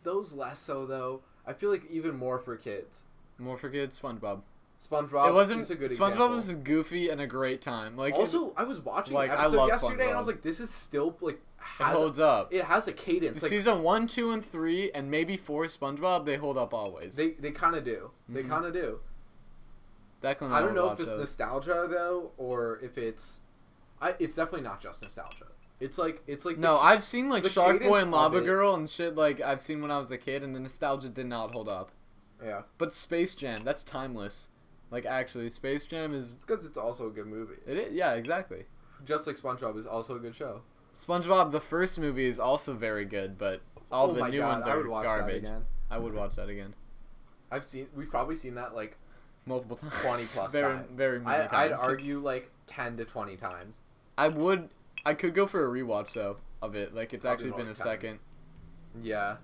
those 0.04 0.34
less 0.34 0.60
so 0.60 0.86
though. 0.86 1.24
I 1.46 1.54
feel 1.54 1.72
like 1.72 1.86
even 1.90 2.16
more 2.16 2.38
for 2.38 2.56
kids. 2.58 3.04
More 3.38 3.58
for 3.58 3.70
kids, 3.70 4.00
SpongeBob. 4.00 4.42
SpongeBob 4.90 5.30
it 5.30 5.34
wasn't. 5.34 5.62
is 5.62 5.70
a 5.70 5.76
good 5.76 5.92
idea. 5.92 5.98
SpongeBob 5.98 6.10
example. 6.12 6.30
was 6.36 6.56
goofy 6.56 7.10
and 7.10 7.22
a 7.22 7.28
great 7.28 7.62
time. 7.62 7.96
Like 7.98 8.16
it- 8.16 8.20
also, 8.20 8.54
I 8.58 8.64
was 8.64 8.80
watching 8.80 9.14
like, 9.14 9.30
an 9.30 9.38
I 9.38 9.42
episode 9.42 9.58
love 9.58 9.68
yesterday 9.70 10.08
and 10.08 10.16
I 10.16 10.18
was 10.18 10.28
like, 10.28 10.42
this 10.42 10.60
is 10.60 10.70
still 10.72 11.16
like 11.22 11.36
It 11.36 11.42
has 11.84 11.98
holds 11.98 12.20
up. 12.20 12.52
it 12.54 12.64
has 12.64 12.88
a 12.88 12.94
cadence. 12.94 13.42
Like, 13.44 13.50
season 13.52 13.84
one, 13.84 14.08
two, 14.08 14.32
and 14.32 14.44
three, 14.44 14.92
and 14.92 15.12
maybe 15.12 15.38
four 15.38 15.66
SpongeBob, 15.66 16.26
they 16.26 16.36
hold 16.38 16.58
up 16.58 16.74
always. 16.74 17.16
they 17.16 17.32
they 17.34 17.52
kind 17.52 17.76
of 17.76 17.84
do. 17.86 18.12
They 18.28 18.42
Mhm. 18.44 18.50
kind 18.50 18.66
of 18.66 18.74
do. 18.74 19.00
Definitely 20.22 20.56
I 20.58 20.60
don't 20.62 20.76
know 20.76 20.92
if 20.92 21.00
it's 21.00 21.10
those. 21.10 21.20
nostalgia 21.20 21.88
though, 21.90 22.32
or 22.38 22.80
if 22.84 22.98
it's. 22.98 23.42
I, 24.02 24.16
it's 24.20 24.36
definitely 24.36 24.62
not 24.62 24.80
just 24.82 25.02
nostalgia. 25.02 25.46
It's 25.80 25.98
like 25.98 26.22
it's 26.28 26.46
like 26.46 26.58
No, 26.58 26.76
ca- 26.76 26.82
I've 26.84 27.04
seen 27.04 27.30
like 27.30 27.42
the 27.44 27.50
Shark 27.50 27.82
Boy 27.82 27.98
and 27.98 28.12
Lava 28.12 28.42
Girl 28.42 28.76
and 28.76 28.88
shit 28.90 29.16
like 29.16 29.42
I've 29.42 29.62
seen 29.62 29.82
when 29.82 29.90
I 29.92 29.98
was 29.98 30.12
a 30.12 30.18
kid, 30.18 30.44
and 30.44 30.56
the 30.56 30.60
nostalgia 30.60 31.10
did 31.10 31.26
not 31.28 31.52
hold 31.54 31.70
up. 31.70 31.92
yeah. 32.44 32.64
But 32.78 32.94
Space 32.94 33.34
Jam, 33.36 33.64
that's 33.64 33.82
timeless. 33.84 34.48
Like 34.92 35.06
actually, 35.06 35.50
Space 35.50 35.88
Jam 35.88 36.14
is 36.14 36.34
It's 36.34 36.46
because 36.46 36.66
it's 36.66 36.78
also 36.78 37.08
a 37.08 37.12
good 37.12 37.28
movie. 37.28 37.56
it 37.66 37.78
is 37.78 37.94
yeah 37.94 38.14
exactly. 38.14 38.66
Just 39.06 39.26
like 39.26 39.38
SpongeBob 39.38 39.78
is 39.80 39.88
also 39.88 40.16
a 40.16 40.20
good 40.20 40.36
show. 40.36 40.62
SpongeBob, 40.94 41.52
the 41.52 41.62
first 41.62 41.98
movie 41.98 42.26
is 42.26 42.38
also 42.40 42.74
very 42.74 43.06
good, 43.06 43.38
but 43.38 43.62
all 43.92 44.12
oh 44.12 44.14
the 44.14 44.28
new 44.28 44.40
god, 44.40 44.54
ones 44.54 44.68
I 44.68 44.72
are 44.72 44.78
would 44.78 44.88
watch 44.88 45.04
that 45.08 45.18
garbage. 45.20 45.38
again. 45.38 45.66
I 45.90 45.98
would 45.98 46.14
watch 46.14 46.36
that 46.36 46.48
again 46.50 46.74
I've 47.52 47.66
seen. 47.66 47.88
We've 47.96 48.10
probably 48.10 48.36
seen 48.36 48.56
that 48.56 48.76
like 48.76 48.98
multiple 49.46 49.76
times. 49.78 49.94
20 50.02 50.24
plus 50.34 50.52
very, 50.52 50.74
times. 50.76 50.88
Very 50.94 51.20
many 51.20 51.36
I, 51.36 51.66
I'd 51.66 51.72
argue 51.74 52.20
like 52.20 52.50
ten 52.68 52.98
to 52.98 53.06
twenty 53.06 53.36
times. 53.38 53.80
I 54.18 54.28
would. 54.28 54.70
I 55.06 55.14
could 55.16 55.34
go 55.34 55.48
for 55.48 55.66
a 55.66 55.70
rewatch 55.82 56.14
though 56.14 56.38
of 56.62 56.76
it. 56.76 56.94
Like 56.94 57.14
it's 57.14 57.26
Probably 57.26 57.48
actually 57.48 57.58
been 57.64 57.72
a 57.72 57.76
10. 57.76 57.76
second. 57.76 58.20
Yeah. 59.02 59.38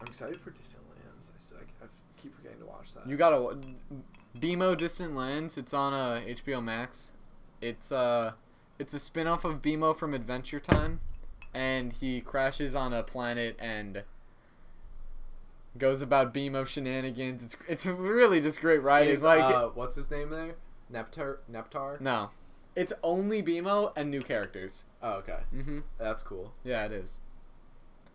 I'm 0.00 0.06
excited 0.06 0.40
for 0.40 0.50
Distant 0.50 0.84
Lands. 0.88 1.30
I, 1.34 1.38
still, 1.38 1.58
I, 1.58 1.84
I 1.84 1.88
keep 2.20 2.34
forgetting 2.36 2.60
to 2.60 2.66
watch 2.66 2.89
that. 3.04 3.10
You 3.10 3.16
gotta 3.16 3.56
BMO 4.38 4.76
Distant 4.76 5.14
Lands. 5.16 5.56
It's 5.58 5.74
on 5.74 5.92
uh, 5.92 6.20
HBO 6.26 6.62
Max. 6.62 7.12
It's 7.60 7.90
uh, 7.92 8.32
it's 8.78 8.94
a 8.94 8.98
spin-off 8.98 9.44
of 9.44 9.60
BMO 9.60 9.96
from 9.96 10.14
Adventure 10.14 10.60
Time, 10.60 11.00
and 11.52 11.92
he 11.92 12.20
crashes 12.20 12.74
on 12.74 12.92
a 12.92 13.02
planet 13.02 13.56
and 13.58 14.04
goes 15.78 16.02
about 16.02 16.32
BMO 16.34 16.66
shenanigans. 16.66 17.42
It's 17.42 17.56
it's 17.68 17.86
really 17.86 18.40
just 18.40 18.60
great 18.60 18.82
writing. 18.82 19.12
Is, 19.14 19.24
like 19.24 19.40
uh, 19.40 19.68
what's 19.68 19.96
his 19.96 20.10
name 20.10 20.30
there? 20.30 20.54
NEPTR. 20.92 21.38
NEPTR. 21.50 22.00
no, 22.00 22.30
it's 22.74 22.92
only 23.02 23.42
BMO 23.42 23.92
and 23.96 24.10
new 24.10 24.22
characters. 24.22 24.84
Oh, 25.02 25.12
okay. 25.14 25.40
Mm-hmm. 25.54 25.80
That's 25.98 26.22
cool. 26.22 26.52
Yeah, 26.64 26.84
it 26.86 26.92
is. 26.92 27.20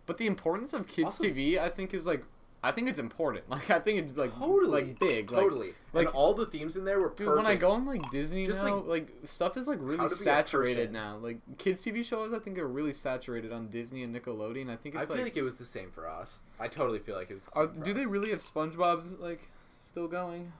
But 0.04 0.18
the 0.18 0.26
importance 0.26 0.72
of 0.72 0.86
kids 0.86 1.06
Also- 1.06 1.24
TV, 1.24 1.58
I 1.58 1.68
think, 1.68 1.92
is 1.94 2.06
like, 2.06 2.22
I 2.62 2.72
think 2.72 2.88
it's 2.88 2.98
important. 2.98 3.44
Like, 3.50 3.70
I 3.70 3.78
think 3.78 3.98
it's 4.00 4.16
like 4.16 4.36
Totally. 4.38 4.70
like 4.86 4.98
big. 4.98 5.28
Totally. 5.28 5.72
like- 5.92 6.06
and 6.06 6.14
all 6.14 6.34
the 6.34 6.46
themes 6.46 6.76
in 6.76 6.84
there 6.84 6.98
were 7.00 7.10
Dude, 7.10 7.28
when 7.36 7.46
I 7.46 7.54
go 7.54 7.70
on 7.70 7.86
like 7.86 8.10
Disney 8.10 8.46
Just, 8.46 8.64
now, 8.64 8.76
like, 8.76 8.86
like, 8.86 9.08
stuff 9.24 9.56
is 9.56 9.68
like 9.68 9.78
really 9.80 9.98
to 9.98 10.02
be 10.04 10.12
a 10.12 10.16
saturated 10.16 10.92
now. 10.92 11.16
Like 11.18 11.38
kids 11.58 11.82
TV 11.84 12.04
shows, 12.04 12.32
I 12.32 12.38
think 12.38 12.58
are 12.58 12.66
really 12.66 12.92
saturated 12.92 13.52
on 13.52 13.68
Disney 13.68 14.02
and 14.02 14.14
Nickelodeon. 14.14 14.68
I 14.70 14.76
think 14.76 14.96
I 14.96 15.00
it's 15.00 15.08
feel 15.08 15.16
like, 15.18 15.26
like, 15.26 15.36
it 15.36 15.42
was 15.42 15.56
the 15.56 15.64
same 15.64 15.90
for 15.90 16.08
us. 16.08 16.40
I 16.58 16.66
totally 16.68 16.98
feel 16.98 17.14
like 17.14 17.30
it 17.30 17.34
was. 17.34 17.44
The 17.46 17.60
are, 17.60 17.66
do 17.68 17.92
they 17.94 18.06
really 18.06 18.30
have 18.30 18.40
SpongeBob's 18.40 19.12
like 19.20 19.48
still 19.80 20.08
going? 20.08 20.52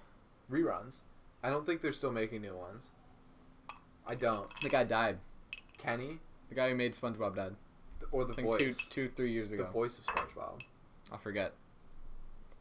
reruns? 0.50 1.00
I 1.42 1.50
don't 1.50 1.66
think 1.66 1.80
they're 1.82 1.92
still 1.92 2.12
making 2.12 2.42
new 2.42 2.54
ones. 2.56 2.88
I 4.06 4.14
don't. 4.14 4.48
The 4.62 4.68
guy 4.68 4.84
died. 4.84 5.18
Kenny 5.78 6.18
The 6.48 6.54
guy 6.54 6.68
who 6.70 6.74
made 6.76 6.94
SpongeBob 6.94 7.34
died. 7.36 7.54
or 8.12 8.24
the 8.24 8.32
I 8.32 8.36
think 8.36 8.48
voice. 8.48 8.76
two, 8.76 9.08
two, 9.08 9.12
three 9.16 9.32
years 9.32 9.52
ago. 9.52 9.64
the 9.64 9.70
voice 9.70 9.98
of 9.98 10.06
SpongeBob. 10.06 10.60
I 11.12 11.16
forget. 11.18 11.52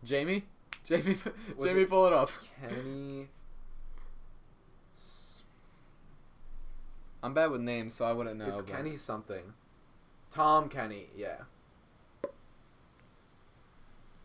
Jamie, 0.05 0.43
Jamie, 0.85 1.17
Was 1.57 1.69
Jamie, 1.69 1.81
it- 1.81 1.89
pull 1.89 2.05
it 2.07 2.13
up. 2.13 2.29
Kenny. 2.61 3.27
I'm 7.23 7.33
bad 7.33 7.49
with 7.51 7.61
names, 7.61 7.93
so 7.95 8.05
I 8.05 8.11
wouldn't 8.13 8.37
know. 8.37 8.45
it's 8.45 8.61
but- 8.61 8.71
Kenny 8.71 8.95
something. 8.97 9.53
Tom 10.31 10.69
Kenny. 10.69 11.07
Yeah. 11.17 11.37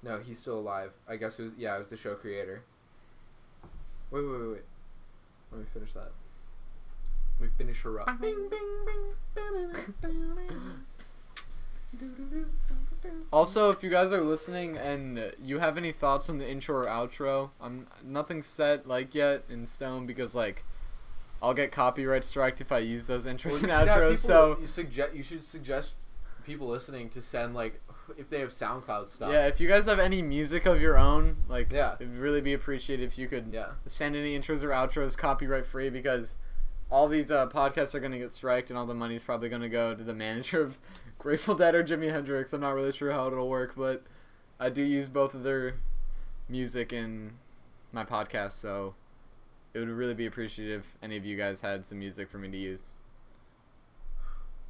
No, 0.02 0.18
he's 0.18 0.38
still 0.38 0.58
alive. 0.58 0.92
I 1.08 1.16
guess 1.16 1.38
it 1.38 1.42
was. 1.44 1.54
Yeah, 1.58 1.76
it 1.76 1.78
was 1.78 1.88
the 1.88 1.96
show 1.96 2.14
creator. 2.14 2.62
Wait, 4.10 4.22
wait, 4.24 4.30
wait, 4.40 4.50
wait. 4.50 4.62
Let 5.52 5.60
me 5.60 5.66
finish 5.72 5.92
that. 5.92 6.10
Let 7.38 7.48
me 7.50 7.54
finish 7.58 7.80
her 7.82 8.00
up. 8.00 8.08
Also, 13.32 13.70
if 13.70 13.82
you 13.82 13.90
guys 13.90 14.12
are 14.12 14.20
listening 14.20 14.76
and 14.76 15.32
you 15.42 15.58
have 15.58 15.76
any 15.78 15.92
thoughts 15.92 16.28
on 16.28 16.38
the 16.38 16.48
intro 16.50 16.76
or 16.76 16.84
outro, 16.84 17.50
I'm 17.60 17.86
nothing 18.04 18.42
set 18.42 18.86
like 18.86 19.14
yet 19.14 19.44
in 19.48 19.66
stone 19.66 20.06
because 20.06 20.34
like 20.34 20.64
I'll 21.42 21.54
get 21.54 21.72
copyright 21.72 22.24
striked 22.24 22.60
if 22.60 22.70
I 22.72 22.78
use 22.78 23.06
those 23.06 23.24
intros 23.26 23.62
Well, 23.62 23.70
and 23.80 23.88
outros. 23.88 24.18
So 24.18 24.58
you 24.60 24.66
suggest 24.66 25.14
you 25.14 25.22
should 25.22 25.42
suggest 25.44 25.92
people 26.44 26.66
listening 26.66 27.08
to 27.10 27.22
send 27.22 27.54
like 27.54 27.80
if 28.18 28.28
they 28.28 28.40
have 28.40 28.48
SoundCloud 28.50 29.08
stuff. 29.08 29.30
yeah, 29.32 29.46
if 29.46 29.60
you 29.60 29.68
guys 29.68 29.86
have 29.86 30.00
any 30.00 30.20
music 30.20 30.66
of 30.66 30.80
your 30.80 30.98
own, 30.98 31.36
like 31.48 31.70
Yeah. 31.72 31.94
it'd 32.00 32.16
really 32.16 32.40
be 32.40 32.52
appreciated 32.52 33.04
if 33.04 33.16
you 33.16 33.28
could 33.28 33.50
Yeah. 33.52 33.68
send 33.86 34.16
any 34.16 34.36
intros 34.38 34.64
or 34.64 34.70
outros 34.70 35.16
copyright 35.16 35.64
free 35.64 35.90
because 35.90 36.34
all 36.90 37.06
these 37.06 37.30
uh, 37.30 37.46
podcasts 37.48 37.94
are 37.94 38.00
gonna 38.00 38.18
get 38.18 38.34
striked 38.34 38.68
and 38.68 38.76
all 38.78 38.84
the 38.86 38.94
money's 38.94 39.22
probably 39.22 39.48
gonna 39.48 39.68
go 39.68 39.94
to 39.94 40.02
the 40.02 40.12
manager 40.14 40.60
of 40.60 40.76
Grateful 41.20 41.54
Dead 41.54 41.74
or 41.74 41.84
Jimi 41.84 42.10
Hendrix. 42.10 42.54
I'm 42.54 42.62
not 42.62 42.74
really 42.74 42.92
sure 42.92 43.12
how 43.12 43.26
it'll 43.26 43.50
work, 43.50 43.74
but 43.76 44.02
I 44.58 44.70
do 44.70 44.80
use 44.82 45.10
both 45.10 45.34
of 45.34 45.42
their 45.42 45.74
music 46.48 46.94
in 46.94 47.32
my 47.92 48.04
podcast, 48.06 48.52
so 48.52 48.94
it 49.74 49.80
would 49.80 49.90
really 49.90 50.14
be 50.14 50.24
appreciative 50.24 50.80
if 50.80 50.96
any 51.02 51.18
of 51.18 51.26
you 51.26 51.36
guys 51.36 51.60
had 51.60 51.84
some 51.84 51.98
music 51.98 52.30
for 52.30 52.38
me 52.38 52.50
to 52.50 52.56
use. 52.56 52.94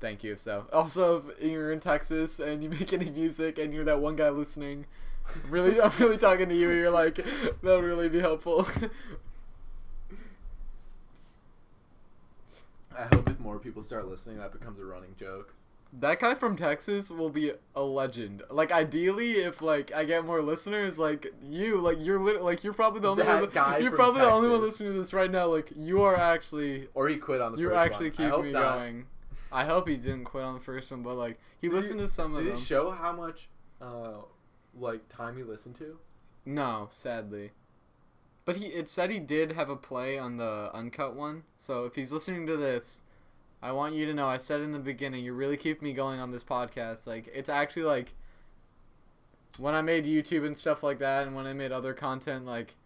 Thank 0.01 0.25
you. 0.25 0.33
If 0.33 0.41
so, 0.41 0.67
also 0.73 1.23
if 1.39 1.53
you're 1.53 1.71
in 1.71 1.79
Texas 1.79 2.41
and 2.41 2.65
you 2.65 2.69
make 2.81 2.93
any 2.93 3.11
music 3.11 3.57
and 3.57 3.73
you're 3.73 3.85
that 3.85 4.01
one 4.01 4.17
guy 4.17 4.31
listening, 4.31 4.87
really, 5.49 5.81
I'm 5.81 5.93
really 6.01 6.19
talking 6.19 6.49
to 6.49 6.55
you. 6.57 6.69
You're 6.71 6.91
like, 6.91 7.15
that 7.15 7.63
would 7.63 7.85
really 7.85 8.09
be 8.09 8.19
helpful. 8.19 8.67
I 12.99 13.03
hope 13.15 13.31
if 13.31 13.39
more 13.39 13.61
people 13.61 13.85
start 13.85 14.09
listening, 14.09 14.39
that 14.39 14.51
becomes 14.51 14.81
a 14.81 14.85
running 14.85 15.15
joke. 15.17 15.55
That 15.93 16.21
guy 16.21 16.35
from 16.37 16.57
Texas 16.57 17.11
will 17.11 17.31
be 17.31 17.53
a 17.75 17.83
legend. 17.83 18.43
Like 18.51 18.71
ideally, 18.71 19.33
if 19.41 19.61
like 19.61 19.93
I 19.93 20.05
get 20.05 20.25
more 20.25 20.41
listeners, 20.43 20.99
like 20.99 21.33
you, 21.43 21.81
like 21.81 21.99
you're 22.01 22.21
lit- 22.21 22.43
like 22.43 22.63
you're 22.63 22.73
probably 22.73 23.01
the 23.01 23.09
only 23.09 23.25
That 23.25 23.41
one. 23.41 23.51
guy 23.51 23.79
you're 23.79 23.91
probably 23.91 24.21
the 24.21 24.31
only 24.31 24.49
one 24.49 24.61
listening 24.61 24.93
to 24.93 24.99
this 24.99 25.13
right 25.13 25.31
now. 25.31 25.47
Like 25.47 25.73
you 25.77 26.03
are 26.03 26.17
actually, 26.17 26.89
Or 26.95 27.09
he 27.09 27.17
quit 27.17 27.41
on 27.41 27.53
the 27.53 27.59
you're 27.59 27.75
actually 27.75 28.11
one. 28.11 28.31
Keeping 28.31 28.43
me 28.45 28.53
not. 28.53 28.79
going. 28.79 29.07
I 29.53 29.65
hope 29.65 29.89
he 29.89 29.97
didn't 29.97 30.25
quit 30.27 30.45
on 30.45 30.55
the 30.55 30.61
first 30.61 30.91
one, 30.93 31.03
but 31.03 31.15
like 31.17 31.41
he 31.61 31.67
Did 31.69 31.75
listened 31.75 31.99
to 32.01 32.09
some 32.09 32.35
of 32.37 32.45
Did 32.45 32.53
them. 32.53 32.59
it 32.59 32.65
show 32.65 32.91
how 32.93 33.13
much, 33.13 33.49
uh, 33.83 34.19
like 34.79 35.09
time 35.09 35.37
he 35.37 35.43
listened 35.43 35.75
to? 35.77 35.99
No, 36.47 36.89
sadly. 36.93 37.51
But 38.45 38.57
he 38.57 38.67
it 38.67 38.89
said 38.89 39.11
he 39.11 39.19
did 39.19 39.53
have 39.53 39.69
a 39.69 39.77
play 39.77 40.19
on 40.19 40.37
the 40.37 40.71
uncut 40.73 41.15
one. 41.17 41.43
So 41.59 41.85
if 41.85 41.97
he's 41.97 42.13
listening 42.13 42.47
to 42.47 42.57
this, 42.57 43.03
I 43.63 43.73
want 43.73 43.95
you 43.95 44.07
to 44.07 44.15
know 44.15 44.27
I 44.27 44.39
said 44.39 44.61
in 44.61 44.73
the 44.73 44.79
beginning, 44.79 45.25
you 45.25 45.35
really 45.35 45.57
keep 45.57 45.83
me 45.83 45.93
going 45.93 46.19
on 46.19 46.31
this 46.31 46.45
podcast. 46.45 47.07
Like 47.07 47.31
it's 47.35 47.49
actually 47.49 47.83
like 47.83 48.15
when 49.59 49.75
I 49.75 49.83
made 49.83 50.07
YouTube 50.07 50.47
and 50.47 50.57
stuff 50.57 50.83
like 50.83 50.99
that 51.01 51.27
and 51.27 51.37
when 51.37 51.47
I 51.47 51.53
made 51.53 51.73
other 51.73 51.93
content 51.93 52.47
like 52.47 52.77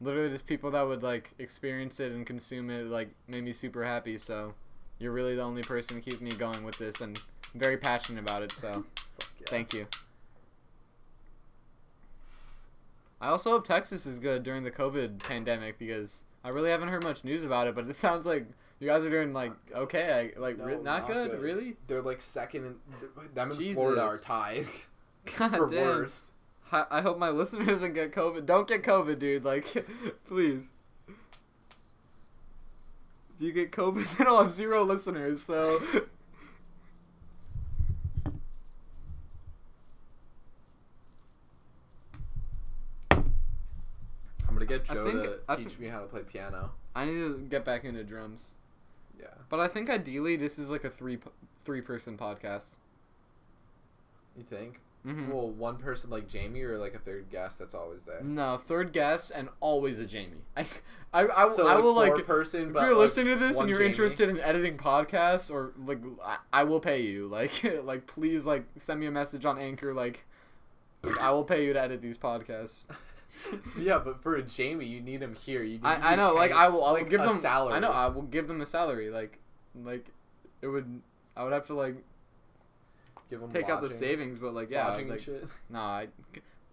literally 0.00 0.30
just 0.30 0.46
people 0.46 0.70
that 0.70 0.82
would 0.82 1.02
like 1.02 1.32
experience 1.38 1.98
it 2.00 2.12
and 2.12 2.24
consume 2.24 2.70
it 2.70 2.86
like 2.86 3.10
made 3.26 3.44
me 3.44 3.52
super 3.52 3.84
happy. 3.84 4.18
So 4.18 4.54
you're 4.98 5.12
really 5.12 5.34
the 5.34 5.42
only 5.42 5.62
person 5.62 6.00
to 6.00 6.10
keep 6.10 6.20
me 6.20 6.30
going 6.30 6.62
with 6.62 6.78
this 6.78 7.00
and 7.00 7.20
I'm 7.52 7.60
very 7.60 7.76
passionate 7.76 8.20
about 8.20 8.42
it. 8.42 8.52
So 8.52 8.68
yeah. 9.40 9.46
Thank 9.46 9.74
you. 9.74 9.86
I 13.20 13.28
also 13.28 13.50
hope 13.50 13.66
Texas 13.66 14.06
is 14.06 14.18
good 14.18 14.42
during 14.42 14.64
the 14.64 14.70
COVID 14.70 15.22
pandemic 15.22 15.78
because 15.78 16.22
I 16.42 16.48
really 16.48 16.70
haven't 16.70 16.88
heard 16.88 17.04
much 17.04 17.22
news 17.22 17.44
about 17.44 17.66
it. 17.66 17.74
But 17.74 17.88
it 17.88 17.94
sounds 17.96 18.24
like 18.26 18.46
you 18.80 18.86
guys 18.86 19.04
are 19.04 19.10
doing 19.10 19.32
like 19.34 19.52
okay, 19.74 20.32
I, 20.36 20.40
like 20.40 20.56
No, 20.58 20.64
not, 20.64 20.82
not 20.82 21.06
good, 21.06 21.30
good. 21.32 21.40
really. 21.40 21.76
They're 21.86 22.00
like 22.02 22.20
second, 22.22 22.64
in, 22.64 22.74
them 23.34 23.52
in 23.52 23.74
Florida 23.74 24.02
are 24.02 24.10
Jesus. 24.12 24.24
tied 24.24 24.66
God 25.36 25.50
for 25.56 25.68
damn. 25.68 25.84
worst. 25.86 26.24
I, 26.72 26.86
I 26.90 27.00
hope 27.02 27.18
my 27.18 27.30
listeners 27.30 27.66
doesn't 27.66 27.92
get 27.92 28.12
COVID. 28.12 28.46
Don't 28.46 28.66
get 28.66 28.82
COVID, 28.82 29.18
dude. 29.18 29.44
Like, 29.44 29.66
please. 30.26 30.70
If 31.08 31.14
you 33.46 33.52
get 33.52 33.70
COVID, 33.70 34.16
then 34.16 34.26
I'll 34.26 34.42
have 34.42 34.50
zero 34.50 34.82
listeners. 34.84 35.42
So. 35.42 35.80
I'm 44.48 44.54
gonna 44.56 44.66
get 44.66 44.84
Joe 44.84 45.10
to 45.10 45.38
I 45.48 45.56
teach 45.56 45.78
me 45.78 45.88
how 45.88 46.00
to 46.00 46.06
play 46.06 46.22
piano. 46.22 46.70
I 46.94 47.04
need 47.04 47.14
to 47.14 47.46
get 47.48 47.64
back 47.64 47.84
into 47.84 48.02
drums. 48.04 48.54
Yeah. 49.20 49.26
But 49.48 49.60
I 49.60 49.68
think 49.68 49.90
ideally 49.90 50.36
this 50.36 50.58
is 50.58 50.70
like 50.70 50.84
a 50.84 50.90
three 50.90 51.18
three 51.64 51.80
person 51.80 52.16
podcast. 52.16 52.70
You 54.36 54.44
think? 54.44 54.80
hmm 55.02 55.30
Well, 55.30 55.48
one 55.50 55.76
person 55.76 56.10
like 56.10 56.28
Jamie 56.28 56.62
or 56.62 56.78
like 56.78 56.94
a 56.94 56.98
third 56.98 57.30
guest 57.30 57.58
that's 57.58 57.74
always 57.74 58.04
there. 58.04 58.20
No, 58.22 58.56
third 58.58 58.92
guest 58.92 59.32
and 59.34 59.48
always 59.60 59.98
a 59.98 60.06
Jamie. 60.06 60.42
I, 60.56 60.64
I, 61.12 61.26
I, 61.44 61.48
So 61.48 61.66
I 61.66 61.74
like, 61.74 61.82
will 61.82 61.94
like. 61.94 62.26
person, 62.26 62.68
If 62.68 62.74
you're 62.74 62.82
like, 62.90 62.96
listening 62.96 63.32
to 63.34 63.36
this 63.40 63.58
and 63.58 63.68
you're 63.68 63.78
Jamie. 63.78 63.90
interested 63.90 64.28
in 64.28 64.38
editing 64.40 64.76
podcasts, 64.76 65.50
or 65.50 65.72
like, 65.84 65.98
I, 66.24 66.36
I 66.52 66.64
will 66.64 66.80
pay 66.80 67.02
you. 67.02 67.28
Like, 67.32 67.64
like 67.84 68.06
please, 68.06 68.46
like, 68.46 68.64
send 68.76 69.00
me 69.00 69.06
a 69.06 69.10
message 69.10 69.44
on 69.46 69.58
Anchor. 69.58 69.92
Like, 69.94 70.24
I 71.18 71.30
will 71.32 71.44
pay 71.44 71.64
you 71.64 71.72
to 71.72 71.80
edit 71.80 72.00
these 72.02 72.18
podcasts. 72.18 72.84
yeah, 73.78 73.98
but 73.98 74.22
for 74.22 74.36
a 74.36 74.42
Jamie, 74.42 74.86
you 74.86 75.00
need 75.00 75.22
him 75.22 75.34
here. 75.34 75.62
You 75.62 75.78
need 75.78 75.84
I, 75.84 76.12
I 76.12 76.16
know. 76.16 76.34
Like, 76.34 76.52
I 76.52 76.68
will. 76.68 76.84
I 76.84 76.92
will 76.92 76.98
like, 76.98 77.10
give 77.10 77.20
a 77.20 77.26
them 77.26 77.36
salary. 77.36 77.74
I 77.74 77.78
know. 77.78 77.92
I 77.92 78.06
will 78.08 78.22
give 78.22 78.48
them 78.48 78.60
a 78.60 78.66
salary. 78.66 79.10
Like, 79.10 79.38
like, 79.74 80.06
it 80.62 80.68
would. 80.68 81.00
I 81.36 81.44
would 81.44 81.52
have 81.52 81.66
to 81.66 81.74
like 81.74 81.96
Give 83.30 83.40
him 83.40 83.50
take 83.52 83.68
out 83.68 83.80
the 83.80 83.88
savings, 83.88 84.40
but 84.40 84.54
like, 84.54 84.70
yeah, 84.70 84.88
lodging 84.88 85.08
like, 85.08 85.20
shit. 85.20 85.46
nah. 85.70 85.80
I, 85.80 86.08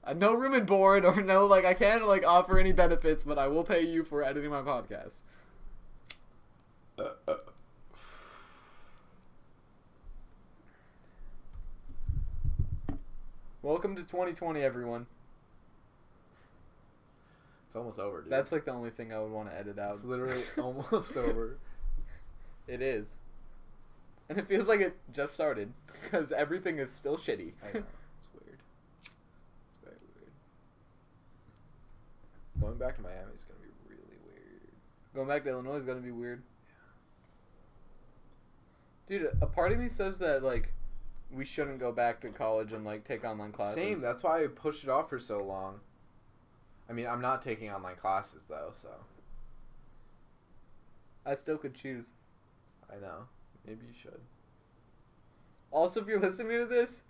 I 0.03 0.11
uh, 0.11 0.13
no 0.13 0.33
room 0.33 0.53
and 0.53 0.65
board 0.65 1.05
or 1.05 1.21
no 1.21 1.45
like 1.45 1.65
I 1.65 1.73
can't 1.75 2.07
like 2.07 2.25
offer 2.25 2.57
any 2.57 2.71
benefits, 2.71 3.23
but 3.23 3.37
I 3.37 3.47
will 3.47 3.63
pay 3.63 3.81
you 3.85 4.03
for 4.03 4.23
editing 4.23 4.49
my 4.49 4.61
podcast. 4.61 5.19
Welcome 13.61 13.95
to 13.97 14.01
2020, 14.01 14.61
everyone. 14.61 15.05
Almost 17.77 17.99
over, 17.99 18.21
dude. 18.21 18.31
That's 18.31 18.51
like 18.51 18.65
the 18.65 18.71
only 18.71 18.89
thing 18.89 19.13
I 19.13 19.19
would 19.19 19.31
want 19.31 19.49
to 19.51 19.57
edit 19.57 19.77
out. 19.77 19.91
it's 19.91 20.03
literally 20.03 20.41
almost 20.57 21.15
over. 21.15 21.57
It 22.67 22.81
is. 22.81 23.13
And 24.29 24.37
it 24.37 24.47
feels 24.47 24.67
like 24.67 24.81
it 24.81 24.97
just 25.13 25.33
started 25.33 25.71
because 26.03 26.31
everything 26.31 26.79
is 26.79 26.91
still 26.91 27.17
shitty. 27.17 27.53
I 27.63 27.77
know. 27.77 27.83
It's 27.85 28.33
weird. 28.33 28.59
It's 29.69 29.77
very 29.83 29.95
weird. 30.15 30.31
Going 32.59 32.77
back 32.77 32.95
to 32.97 33.01
Miami 33.01 33.31
is 33.35 33.43
gonna 33.45 33.59
be 33.61 33.69
really 33.87 34.17
weird. 34.25 34.71
Going 35.15 35.27
back 35.27 35.43
to 35.43 35.49
Illinois 35.51 35.75
is 35.75 35.85
gonna 35.85 36.01
be 36.01 36.11
weird. 36.11 36.41
Dude, 39.07 39.29
a 39.41 39.45
part 39.45 39.71
of 39.71 39.79
me 39.79 39.87
says 39.87 40.19
that 40.19 40.43
like 40.43 40.73
we 41.31 41.45
shouldn't 41.45 41.79
go 41.79 41.91
back 41.91 42.19
to 42.21 42.29
college 42.29 42.73
and 42.73 42.83
like 42.83 43.03
take 43.05 43.23
online 43.23 43.51
classes. 43.51 43.75
Same. 43.75 44.01
That's 44.01 44.23
why 44.23 44.43
I 44.43 44.47
pushed 44.47 44.83
it 44.83 44.89
off 44.89 45.09
for 45.09 45.19
so 45.19 45.43
long. 45.43 45.79
I 46.89 46.93
mean, 46.93 47.07
I'm 47.07 47.21
not 47.21 47.41
taking 47.41 47.71
online 47.71 47.95
classes 47.95 48.45
though, 48.47 48.71
so 48.73 48.89
I 51.25 51.35
still 51.35 51.57
could 51.57 51.73
choose. 51.73 52.13
I 52.89 52.99
know. 52.99 53.25
Maybe 53.65 53.85
you 53.85 53.93
should. 54.01 54.21
Also, 55.71 56.01
if 56.01 56.07
you're 56.07 56.19
listening 56.19 56.57
to 56.59 56.65
this, 56.65 57.03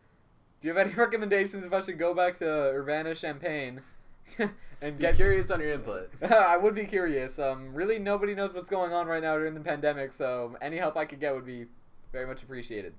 if 0.59 0.65
you 0.65 0.73
have 0.73 0.85
any 0.85 0.93
recommendations 0.95 1.65
if 1.65 1.73
I 1.73 1.81
should 1.81 1.99
go 1.99 2.13
back 2.13 2.37
to 2.39 2.45
Urbana 2.45 3.13
Champaign 3.13 3.81
and 4.39 4.97
Be 4.97 5.01
get 5.01 5.15
curious 5.15 5.51
on 5.51 5.59
your 5.59 5.73
input. 5.73 6.09
I 6.31 6.57
would 6.57 6.73
be 6.73 6.85
curious. 6.85 7.37
Um, 7.37 7.73
really, 7.73 7.99
nobody 7.99 8.33
knows 8.33 8.53
what's 8.53 8.69
going 8.69 8.93
on 8.93 9.07
right 9.07 9.21
now 9.21 9.35
during 9.35 9.53
the 9.53 9.59
pandemic, 9.59 10.11
so 10.11 10.57
any 10.61 10.77
help 10.77 10.97
I 10.97 11.05
could 11.05 11.19
get 11.19 11.35
would 11.35 11.45
be 11.45 11.65
very 12.11 12.25
much 12.25 12.41
appreciated. 12.41 12.93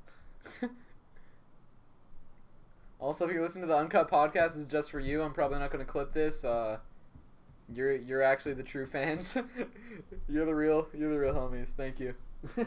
Also, 3.00 3.26
if 3.26 3.34
you 3.34 3.42
listen 3.42 3.60
to 3.60 3.66
the 3.66 3.76
Uncut 3.76 4.10
podcast, 4.10 4.56
it's 4.56 4.64
just 4.64 4.90
for 4.90 5.00
you. 5.00 5.22
I'm 5.22 5.32
probably 5.32 5.58
not 5.58 5.70
going 5.70 5.84
to 5.84 5.90
clip 5.90 6.12
this. 6.12 6.44
Uh, 6.44 6.78
you're 7.72 7.94
you're 7.94 8.22
actually 8.22 8.54
the 8.54 8.62
true 8.62 8.86
fans. 8.86 9.36
you're 10.28 10.46
the 10.46 10.54
real 10.54 10.88
you're 10.96 11.10
the 11.12 11.18
real 11.18 11.34
homies. 11.34 11.72
Thank 11.72 12.00
you. 12.00 12.14
you 12.56 12.64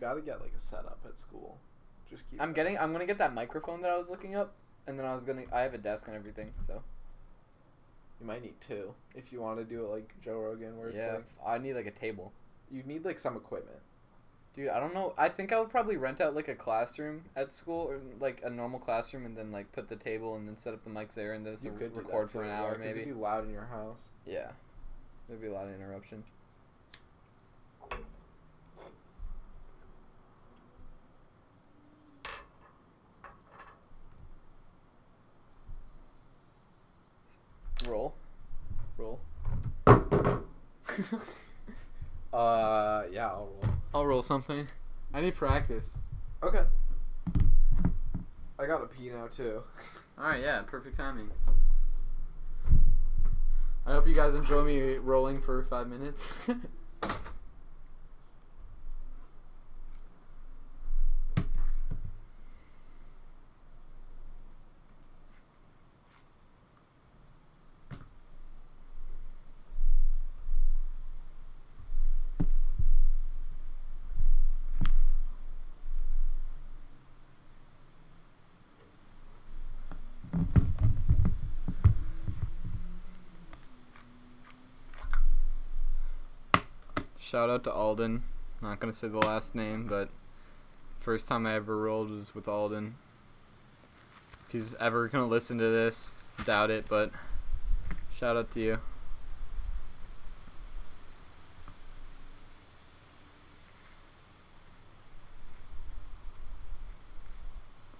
got 0.00 0.14
to 0.14 0.20
get 0.20 0.40
like 0.40 0.52
a 0.56 0.60
setup 0.60 0.98
at 1.06 1.18
school. 1.18 1.58
Just 2.10 2.28
keep. 2.30 2.40
I'm 2.40 2.52
getting 2.52 2.78
I'm 2.78 2.92
gonna 2.92 3.06
get 3.06 3.18
that 3.18 3.34
microphone 3.34 3.82
that 3.82 3.90
I 3.90 3.98
was 3.98 4.08
looking 4.08 4.34
up, 4.34 4.54
and 4.86 4.98
then 4.98 5.06
I 5.06 5.14
was 5.14 5.24
gonna 5.24 5.44
I 5.52 5.60
have 5.60 5.74
a 5.74 5.78
desk 5.78 6.06
and 6.06 6.16
everything. 6.16 6.52
So 6.66 6.82
You 8.20 8.26
might 8.26 8.42
need 8.42 8.60
two 8.60 8.94
if 9.14 9.32
you 9.32 9.40
want 9.40 9.58
to 9.58 9.64
do 9.64 9.84
it 9.84 9.88
like 9.88 10.14
Joe 10.24 10.38
Rogan, 10.38 10.78
where 10.78 10.88
it's 10.88 10.96
yeah, 10.96 11.14
like 11.14 11.24
I 11.46 11.58
need 11.58 11.74
like 11.74 11.86
a 11.86 11.90
table. 11.90 12.32
you 12.70 12.82
need 12.84 13.04
like 13.04 13.18
some 13.18 13.36
equipment. 13.36 13.78
Dude, 14.54 14.68
I 14.70 14.80
don't 14.80 14.92
know. 14.92 15.14
I 15.16 15.28
think 15.28 15.52
I 15.52 15.60
would 15.60 15.70
probably 15.70 15.96
rent 15.96 16.20
out 16.20 16.34
like 16.34 16.48
a 16.48 16.54
classroom 16.54 17.22
at 17.36 17.52
school, 17.52 17.86
or 17.88 18.00
like 18.18 18.40
a 18.44 18.50
normal 18.50 18.80
classroom, 18.80 19.24
and 19.24 19.36
then 19.36 19.52
like 19.52 19.70
put 19.72 19.88
the 19.88 19.96
table 19.96 20.34
and 20.34 20.48
then 20.48 20.56
set 20.56 20.74
up 20.74 20.82
the 20.82 20.90
mics 20.90 21.14
there, 21.14 21.34
and 21.34 21.46
then 21.46 21.52
just 21.52 21.64
could 21.78 21.96
record 21.96 22.30
for 22.30 22.42
an 22.42 22.50
hour 22.50 22.72
yeah, 22.72 22.86
maybe. 22.86 23.00
It'd 23.02 23.14
be 23.14 23.20
loud 23.20 23.44
in 23.44 23.52
your 23.52 23.66
house. 23.66 24.08
Yeah, 24.26 24.50
there'd 25.28 25.40
be 25.40 25.46
a 25.46 25.52
lot 25.52 25.68
of 25.68 25.74
interruption. 25.74 26.24
Roll, 37.88 38.14
roll. 38.96 39.20
Uh, 42.30 43.04
yeah, 43.10 43.28
I'll 43.28 43.48
roll. 43.62 43.77
I'll 43.94 44.06
roll 44.06 44.22
something. 44.22 44.66
I 45.12 45.20
need 45.20 45.34
practice. 45.34 45.96
Okay. 46.42 46.64
I 48.58 48.66
gotta 48.66 48.86
pee 48.86 49.10
now 49.10 49.26
too. 49.26 49.62
All 50.18 50.24
right, 50.24 50.42
yeah, 50.42 50.62
perfect 50.62 50.96
timing. 50.96 51.30
I 53.86 53.92
hope 53.92 54.06
you 54.06 54.14
guys 54.14 54.34
enjoy 54.34 54.64
me 54.64 54.96
rolling 54.96 55.40
for 55.40 55.62
five 55.64 55.88
minutes. 55.88 56.46
Shout 87.28 87.50
out 87.50 87.62
to 87.64 87.70
Alden. 87.70 88.22
Not 88.62 88.80
gonna 88.80 88.90
say 88.90 89.06
the 89.06 89.18
last 89.18 89.54
name, 89.54 89.86
but 89.86 90.08
first 90.98 91.28
time 91.28 91.44
I 91.44 91.56
ever 91.56 91.76
rolled 91.76 92.10
was 92.10 92.34
with 92.34 92.48
Alden. 92.48 92.94
If 94.46 94.52
he's 94.52 94.74
ever 94.76 95.08
gonna 95.08 95.26
listen 95.26 95.58
to 95.58 95.68
this, 95.68 96.14
doubt 96.46 96.70
it, 96.70 96.86
but 96.88 97.10
shout 98.10 98.38
out 98.38 98.50
to 98.52 98.60
you. 98.60 98.78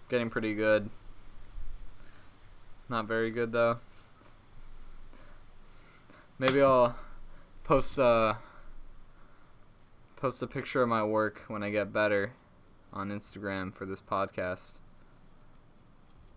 Getting 0.08 0.30
pretty 0.30 0.54
good. 0.54 0.88
Not 2.88 3.06
very 3.06 3.30
good 3.30 3.52
though. 3.52 3.76
Maybe 6.38 6.62
I'll 6.62 6.96
post 7.64 7.98
uh 7.98 8.36
post 10.18 10.42
a 10.42 10.46
picture 10.46 10.82
of 10.82 10.88
my 10.88 11.02
work 11.02 11.44
when 11.46 11.62
I 11.62 11.70
get 11.70 11.92
better 11.92 12.32
on 12.92 13.10
Instagram 13.10 13.72
for 13.72 13.86
this 13.86 14.02
podcast. 14.02 14.72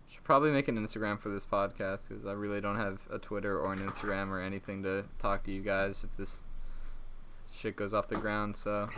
Should 0.08 0.22
probably 0.24 0.52
make 0.52 0.68
an 0.68 0.78
Instagram 0.78 1.18
for 1.18 1.30
this 1.30 1.44
podcast 1.44 2.08
because 2.08 2.24
I 2.24 2.32
really 2.32 2.60
don't 2.60 2.76
have 2.76 3.00
a 3.10 3.18
Twitter 3.18 3.58
or 3.58 3.72
an 3.72 3.80
Instagram 3.80 4.28
or 4.28 4.40
anything 4.40 4.82
to 4.84 5.06
talk 5.18 5.42
to 5.44 5.50
you 5.50 5.62
guys 5.62 6.04
if 6.04 6.16
this 6.16 6.44
shit 7.52 7.76
goes 7.76 7.92
off 7.92 8.08
the 8.08 8.16
ground. 8.16 8.54
So 8.54 8.88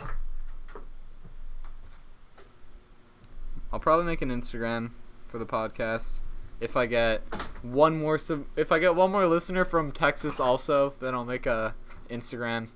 I'll 3.73 3.79
probably 3.79 4.05
make 4.05 4.21
an 4.21 4.29
Instagram 4.29 4.91
for 5.25 5.39
the 5.39 5.45
podcast. 5.45 6.19
If 6.59 6.77
I 6.77 6.85
get 6.85 7.21
one 7.63 7.97
more 7.97 8.17
sub- 8.17 8.45
if 8.55 8.71
I 8.71 8.79
get 8.79 8.95
one 8.95 9.11
more 9.11 9.25
listener 9.25 9.65
from 9.65 9.91
Texas 9.91 10.39
also, 10.39 10.93
then 10.99 11.15
I'll 11.15 11.25
make 11.25 11.45
a 11.45 11.75
Instagram. 12.09 12.69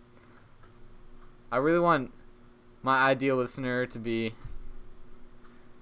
I 1.51 1.57
really 1.57 1.79
want 1.79 2.11
my 2.81 2.97
ideal 2.97 3.35
listener 3.35 3.85
to 3.85 3.99
be 3.99 4.33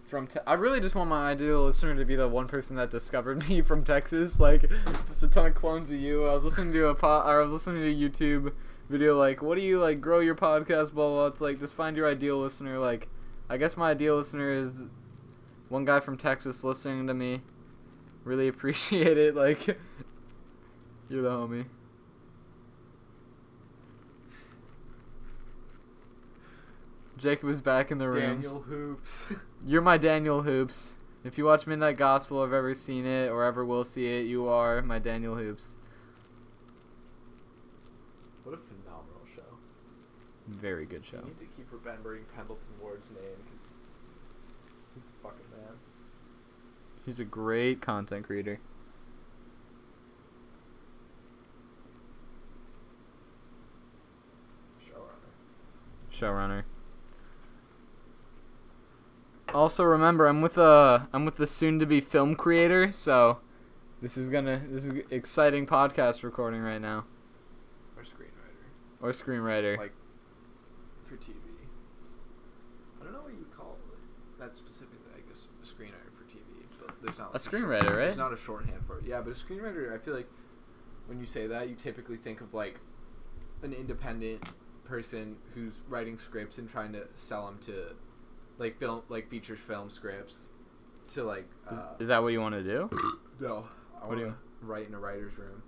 from 0.07 0.25
te- 0.27 0.39
I 0.47 0.53
really 0.53 0.79
just 0.79 0.95
want 0.95 1.09
my 1.09 1.29
ideal 1.29 1.65
listener 1.65 1.95
to 1.95 2.05
be 2.05 2.15
the 2.15 2.27
one 2.27 2.47
person 2.47 2.77
that 2.77 2.89
discovered 2.89 3.47
me 3.49 3.61
from 3.61 3.83
Texas 3.83 4.39
like 4.39 4.69
just 5.05 5.23
a 5.23 5.27
ton 5.27 5.47
of 5.47 5.53
clones 5.55 5.91
of 5.91 5.99
you. 5.99 6.25
I 6.25 6.33
was 6.33 6.45
listening 6.45 6.73
to 6.73 6.87
a 6.87 6.95
po- 6.95 7.21
or 7.21 7.41
I 7.41 7.43
was 7.43 7.51
listening 7.51 7.83
to 7.83 7.89
a 7.89 8.09
YouTube 8.09 8.53
video 8.89 9.17
like 9.17 9.41
what 9.41 9.55
do 9.55 9.61
you 9.61 9.81
like 9.81 9.99
grow 9.99 10.19
your 10.19 10.35
podcast 10.35 10.93
blah 10.93 11.07
blah. 11.07 11.15
blah. 11.15 11.25
It's 11.27 11.41
like 11.41 11.59
just 11.59 11.73
find 11.73 11.97
your 11.97 12.07
ideal 12.09 12.37
listener 12.37 12.79
like 12.79 13.09
I 13.49 13.57
guess 13.57 13.75
my 13.75 13.91
ideal 13.91 14.15
listener 14.15 14.51
is 14.51 14.83
one 15.69 15.83
guy 15.83 15.99
from 15.99 16.17
Texas 16.17 16.63
listening 16.63 17.07
to 17.07 17.13
me. 17.13 17.41
Really 18.23 18.47
appreciate 18.53 19.17
it 19.17 19.35
like 19.35 19.65
you're 21.09 21.21
the 21.21 21.29
homie. 21.29 21.65
Jacob 27.17 27.49
is 27.49 27.61
back 27.61 27.89
in 27.89 27.97
the 27.97 28.07
room. 28.07 28.41
Daniel 28.41 28.61
Hoops. 28.61 29.27
You're 29.65 29.81
my 29.81 29.97
Daniel 29.97 30.43
Hoops. 30.43 30.93
If 31.23 31.37
you 31.37 31.45
watch 31.45 31.65
Midnight 31.65 31.97
Gospel, 31.97 32.37
or 32.37 32.45
have 32.45 32.53
ever 32.53 32.75
seen 32.75 33.05
it 33.05 33.29
or 33.29 33.43
ever 33.43 33.65
will 33.65 33.83
see 33.83 34.05
it, 34.05 34.27
you 34.27 34.47
are 34.47 34.81
my 34.83 34.99
Daniel 34.99 35.35
Hoops. 35.35 35.77
what 38.43 38.53
a 38.53 38.57
phenomenal 38.57 39.21
show. 39.35 39.57
Very 40.47 40.85
good 40.85 41.03
show. 41.03 41.17
You 41.17 41.23
need 41.23 41.39
to 41.39 41.45
keep 41.57 41.67
remembering 41.71 42.23
Pendleton 42.35 42.65
Ward's 42.79 43.09
name 43.09 43.43
because 43.45 43.69
he's 44.93 45.05
the 45.05 45.11
fucking 45.23 45.49
man. 45.51 45.73
He's 47.03 47.19
a 47.19 47.25
great 47.25 47.81
content 47.81 48.25
creator. 48.27 48.59
Showrunner. 54.79 56.11
showrunner. 56.11 56.63
Also, 59.53 59.83
remember, 59.83 60.27
I'm 60.27 60.41
with 60.41 60.57
a 60.57 61.07
I'm 61.13 61.25
with 61.25 61.35
the 61.35 61.47
soon-to-be 61.47 62.01
film 62.01 62.35
creator, 62.35 62.91
so 62.91 63.39
this 64.01 64.17
is 64.17 64.29
gonna 64.29 64.61
this 64.69 64.85
is 64.85 65.03
exciting 65.09 65.65
podcast 65.65 66.23
recording 66.23 66.61
right 66.61 66.81
now 66.81 67.05
Or 67.95 68.03
screenwriter. 68.03 69.01
or 69.01 69.11
screenwriter. 69.11 69.77
Like 69.77 69.93
for 71.07 71.15
TV. 71.15 71.31
I 72.99 73.03
don't 73.05 73.13
know 73.13 73.21
what 73.21 73.31
you 73.31 73.39
would 73.39 73.55
call 73.55 73.77
it. 73.91 74.39
That 74.39 74.55
specifically, 74.57 74.99
I 75.15 75.21
guess, 75.29 75.47
a 75.63 75.65
screenwriter 75.65 76.11
for 76.17 76.25
TV. 76.25 76.65
But 76.85 76.95
there's 77.01 77.17
not 77.17 77.29
a 77.29 77.31
like 77.33 77.41
short- 77.41 77.53
screenwriter, 77.53 77.87
There's 77.95 78.09
right? 78.09 78.17
not 78.17 78.33
a 78.33 78.37
shorthand 78.37 78.85
for 78.85 78.99
it. 78.99 79.05
Yeah, 79.05 79.21
but 79.21 79.31
a 79.31 79.33
screenwriter, 79.33 79.93
I 79.93 79.97
feel 79.97 80.13
like 80.13 80.27
when 81.07 81.19
you 81.19 81.25
say 81.25 81.47
that, 81.47 81.69
you 81.69 81.75
typically 81.75 82.17
think 82.17 82.41
of 82.41 82.53
like 82.53 82.79
an 83.63 83.71
independent 83.73 84.43
person 84.83 85.37
who's 85.55 85.81
writing 85.87 86.17
scripts 86.19 86.57
and 86.59 86.69
trying 86.69 86.91
to 86.93 87.07
sell 87.15 87.45
them 87.45 87.57
to 87.59 87.95
like 88.57 88.77
film, 88.79 89.01
like 89.09 89.29
feature 89.29 89.55
film 89.55 89.89
scripts 89.89 90.47
to 91.09 91.23
like. 91.23 91.47
Is, 91.71 91.77
Uh, 91.77 91.95
is 91.99 92.07
that 92.09 92.21
what 92.21 92.29
you 92.29 92.41
want 92.41 92.55
to 92.55 92.63
do? 92.63 92.89
no, 93.39 93.67
I 94.01 94.05
What 94.07 94.15
do 94.17 94.17
want 94.17 94.19
you- 94.19 94.25
to 94.27 94.65
write 94.65 94.87
in 94.87 94.93
a 94.93 94.99
writer's 94.99 95.37
room. 95.37 95.61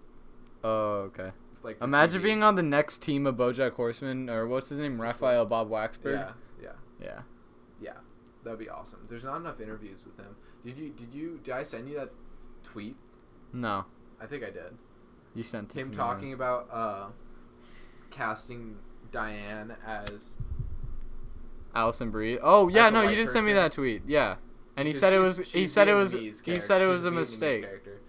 Oh, 0.63 1.09
okay. 1.11 1.31
Like 1.61 1.81
Imagine 1.81 2.21
TV. 2.21 2.23
being 2.23 2.43
on 2.43 2.55
the 2.55 2.63
next 2.63 3.01
team 3.01 3.27
of 3.27 3.35
BoJack 3.35 3.73
Horseman, 3.73 4.29
or 4.29 4.47
what's 4.47 4.69
his 4.69 4.77
name, 4.79 4.99
Raphael 5.01 5.45
Bob 5.45 5.69
Waksberg. 5.69 6.13
Yeah, 6.13 6.33
yeah. 6.61 6.71
Yeah. 7.01 7.21
Yeah, 7.81 7.93
that'd 8.43 8.59
be 8.59 8.69
awesome. 8.69 9.05
There's 9.09 9.23
not 9.23 9.37
enough 9.37 9.59
interviews 9.61 9.99
with 10.05 10.17
him. 10.17 10.35
Did 10.65 10.77
you? 10.77 10.89
Did 10.89 11.13
you? 11.13 11.39
Did 11.43 11.53
I 11.53 11.63
send 11.63 11.87
you 11.89 11.95
that 11.95 12.11
tweet? 12.63 12.95
No, 13.53 13.85
I 14.21 14.25
think 14.25 14.43
I 14.43 14.49
did. 14.51 14.77
you 15.33 15.43
sent 15.43 15.75
it 15.75 15.79
Him 15.79 15.85
to 15.87 15.89
me. 15.91 15.95
talking 15.95 16.33
about 16.33 16.67
uh, 16.71 17.07
casting 18.09 18.77
Diane 19.11 19.75
as. 19.85 20.35
Alison 21.75 22.09
Brie. 22.11 22.37
Oh 22.41 22.67
yeah, 22.67 22.89
no, 22.89 23.01
you 23.03 23.15
did 23.15 23.27
send 23.29 23.45
me 23.45 23.53
that 23.53 23.71
tweet. 23.71 24.03
Yeah, 24.07 24.35
and 24.77 24.87
he 24.87 24.93
because 24.93 24.99
said 25.01 25.13
it 25.13 25.19
was. 25.19 25.37
He 25.51 25.67
said 25.67 25.87
it 25.87 25.93
was. 25.93 26.13
He 26.13 26.55
said 26.55 26.81
it 26.81 26.87
was 26.87 27.05
a 27.05 27.11
mistake. 27.11 27.63
character. 27.63 27.99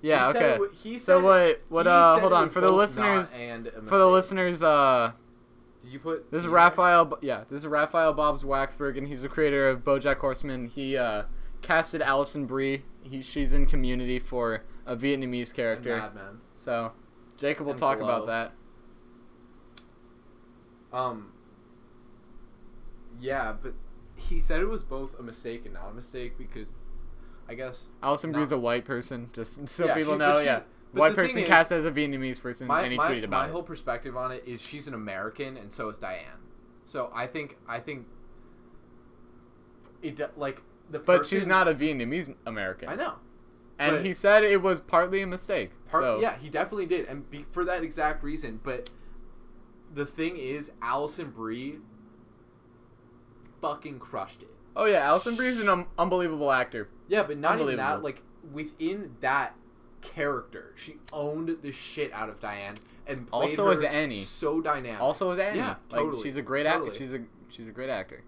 Yeah. 0.00 0.26
He 0.26 0.32
said 0.32 0.42
Okay. 0.58 0.64
it 0.64 0.74
he 0.74 0.98
So 0.98 1.18
said 1.18 1.24
what? 1.24 1.62
What? 1.68 1.86
Uh, 1.86 2.18
hold 2.18 2.32
on. 2.32 2.48
For 2.48 2.60
the 2.60 2.72
listeners, 2.72 3.32
and 3.34 3.70
for 3.86 3.98
the 3.98 4.08
listeners, 4.08 4.62
uh, 4.62 5.12
Did 5.84 5.92
you 5.92 5.98
put? 6.00 6.30
this 6.30 6.40
is? 6.40 6.48
Raphael. 6.48 7.18
Yeah, 7.22 7.44
this 7.48 7.62
is 7.62 7.66
Raphael 7.68 8.12
Bob's 8.12 8.42
Waksberg, 8.42 8.98
and 8.98 9.06
he's 9.06 9.22
the 9.22 9.28
creator 9.28 9.68
of 9.68 9.84
BoJack 9.84 10.16
Horseman. 10.18 10.66
He 10.66 10.96
uh, 10.96 11.24
casted 11.60 12.02
Alison 12.02 12.46
Brie. 12.46 12.82
He 13.02 13.22
she's 13.22 13.52
in 13.52 13.66
Community 13.66 14.18
for 14.18 14.64
a 14.86 14.96
Vietnamese 14.96 15.54
character. 15.54 15.96
Mad 15.98 16.14
Men. 16.16 16.40
So, 16.54 16.92
Jacob 17.36 17.66
will 17.66 17.72
And 17.72 17.80
talk 17.80 17.98
Glow. 17.98 18.08
about 18.08 18.26
that. 18.26 18.52
Um. 20.92 21.32
Yeah, 23.22 23.54
but 23.62 23.72
he 24.16 24.40
said 24.40 24.60
it 24.60 24.68
was 24.68 24.82
both 24.82 25.18
a 25.18 25.22
mistake 25.22 25.64
and 25.64 25.74
not 25.74 25.88
a 25.90 25.94
mistake 25.94 26.36
because, 26.36 26.74
I 27.48 27.54
guess 27.54 27.88
Alison. 28.02 28.32
Brie's 28.32 28.50
a 28.52 28.58
white 28.58 28.84
person, 28.84 29.30
just 29.32 29.68
so 29.68 29.86
Yeah, 29.86 29.94
people 29.94 30.14
she- 30.14 30.18
know. 30.18 30.40
Yeah, 30.40 30.62
white 30.90 31.14
person 31.14 31.38
is- 31.42 31.48
cast 31.48 31.70
as 31.70 31.84
a 31.84 31.92
Vietnamese 31.92 32.42
person, 32.42 32.66
my 32.66 32.82
and 32.82 32.90
he 32.90 32.98
my, 32.98 33.06
tweeted 33.06 33.20
my 33.20 33.24
about 33.24 33.44
it. 33.44 33.46
My 33.46 33.48
whole 33.48 33.62
perspective 33.62 34.16
on 34.16 34.32
it 34.32 34.42
is 34.44 34.60
she's 34.60 34.88
an 34.88 34.94
American 34.94 35.56
and 35.56 35.72
so 35.72 35.88
is 35.88 35.98
Diane. 35.98 36.40
So 36.84 37.10
I 37.14 37.28
think 37.28 37.58
I 37.68 37.78
think 37.78 38.06
it 40.02 40.20
like 40.36 40.60
the 40.90 40.98
But 40.98 41.24
she's 41.26 41.46
not 41.46 41.68
a 41.68 41.74
Vietnamese 41.74 42.34
American. 42.44 42.88
I 42.88 42.96
know. 42.96 43.14
And 43.78 44.04
he 44.04 44.12
said 44.12 44.44
it 44.44 44.62
was 44.62 44.80
partly 44.80 45.22
a 45.22 45.26
mistake. 45.26 45.70
Part, 45.88 46.02
so 46.02 46.20
Yeah, 46.20 46.36
he 46.38 46.48
definitely 46.48 46.86
did, 46.86 47.06
and 47.06 47.28
be, 47.30 47.46
for 47.50 47.64
that 47.64 47.82
exact 47.82 48.22
reason. 48.22 48.60
But 48.62 48.90
the 49.92 50.06
thing 50.06 50.36
is, 50.36 50.72
Alison 50.82 51.30
Brie 51.30 51.78
fucking 53.62 53.98
crushed 53.98 54.42
it. 54.42 54.50
Oh 54.76 54.84
yeah, 54.84 54.98
Alison 54.98 55.34
is 55.42 55.60
an 55.60 55.68
um, 55.68 55.86
unbelievable 55.98 56.52
actor. 56.52 56.88
Yeah, 57.08 57.22
but 57.22 57.38
not 57.38 57.60
even 57.60 57.76
that. 57.76 58.02
Like 58.02 58.22
within 58.52 59.16
that 59.20 59.54
character, 60.02 60.74
she 60.76 60.96
owned 61.12 61.56
the 61.62 61.72
shit 61.72 62.12
out 62.12 62.28
of 62.28 62.40
Diane 62.40 62.74
and 63.06 63.30
played 63.30 63.50
Also 63.50 63.70
as 63.70 63.82
Annie. 63.82 64.14
so 64.14 64.60
dynamic. 64.60 65.00
Also 65.00 65.30
as 65.30 65.38
Annie. 65.38 65.58
Yeah, 65.58 65.76
like, 65.90 66.00
totally, 66.00 66.22
she's 66.22 66.36
a 66.36 66.42
great 66.42 66.66
actor. 66.66 66.80
totally. 66.80 66.98
She's 66.98 67.12
a 67.14 67.20
she's 67.48 67.68
a 67.68 67.72
great 67.72 67.90
actor. 67.90 68.22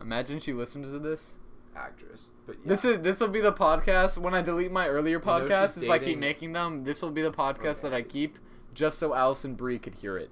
Imagine 0.00 0.38
she 0.40 0.52
listens 0.52 0.90
to 0.90 0.98
this. 0.98 1.34
actress. 1.74 2.30
But 2.46 2.56
yeah. 2.56 2.68
This 2.68 2.84
is 2.84 3.00
this 3.00 3.20
will 3.20 3.28
be 3.28 3.40
the 3.40 3.52
podcast 3.52 4.18
when 4.18 4.34
I 4.34 4.42
delete 4.42 4.72
my 4.72 4.88
earlier 4.88 5.20
podcasts. 5.20 5.82
if 5.82 5.88
I 5.90 5.98
keep 5.98 6.18
making 6.18 6.52
them, 6.52 6.84
this 6.84 7.02
will 7.02 7.10
be 7.10 7.22
the 7.22 7.32
podcast 7.32 7.82
that 7.82 7.94
I 7.94 8.02
keep 8.02 8.38
just 8.74 8.98
so 8.98 9.14
Alison 9.14 9.54
Brie 9.54 9.78
could 9.78 9.94
hear 9.94 10.18
it. 10.18 10.30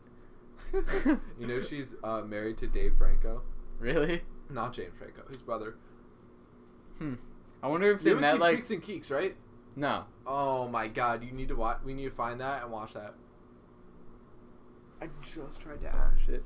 you 1.38 1.46
know 1.46 1.60
she's 1.60 1.94
uh, 2.02 2.22
married 2.22 2.56
to 2.58 2.66
Dave 2.66 2.94
Franco, 2.98 3.42
Really? 3.78 4.22
not 4.50 4.72
Jane 4.72 4.90
Franco, 4.98 5.22
his 5.28 5.36
brother. 5.38 5.76
Hmm. 6.98 7.14
I 7.62 7.68
wonder 7.68 7.90
if 7.92 8.00
they 8.02 8.10
You 8.10 8.16
haven't 8.16 8.22
met 8.22 8.32
seen 8.32 8.40
like 8.40 8.54
Freaks 8.56 8.70
and 8.72 8.82
Geeks, 8.82 9.10
right? 9.10 9.36
no. 9.76 10.04
Oh 10.26 10.68
my 10.68 10.88
god, 10.88 11.22
you 11.24 11.32
need 11.32 11.48
to 11.48 11.56
watch. 11.56 11.78
We 11.84 11.94
need 11.94 12.04
to 12.04 12.10
find 12.10 12.40
that 12.40 12.62
and 12.62 12.72
watch 12.72 12.94
that. 12.94 13.14
I 15.02 15.08
just 15.22 15.60
tried 15.60 15.80
to 15.82 15.88
ash 15.94 16.28
it. 16.28 16.44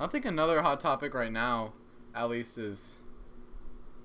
I 0.00 0.06
think 0.08 0.24
another 0.24 0.62
hot 0.62 0.80
topic 0.80 1.14
right 1.14 1.30
now, 1.32 1.74
at 2.14 2.28
least, 2.28 2.58
is 2.58 2.98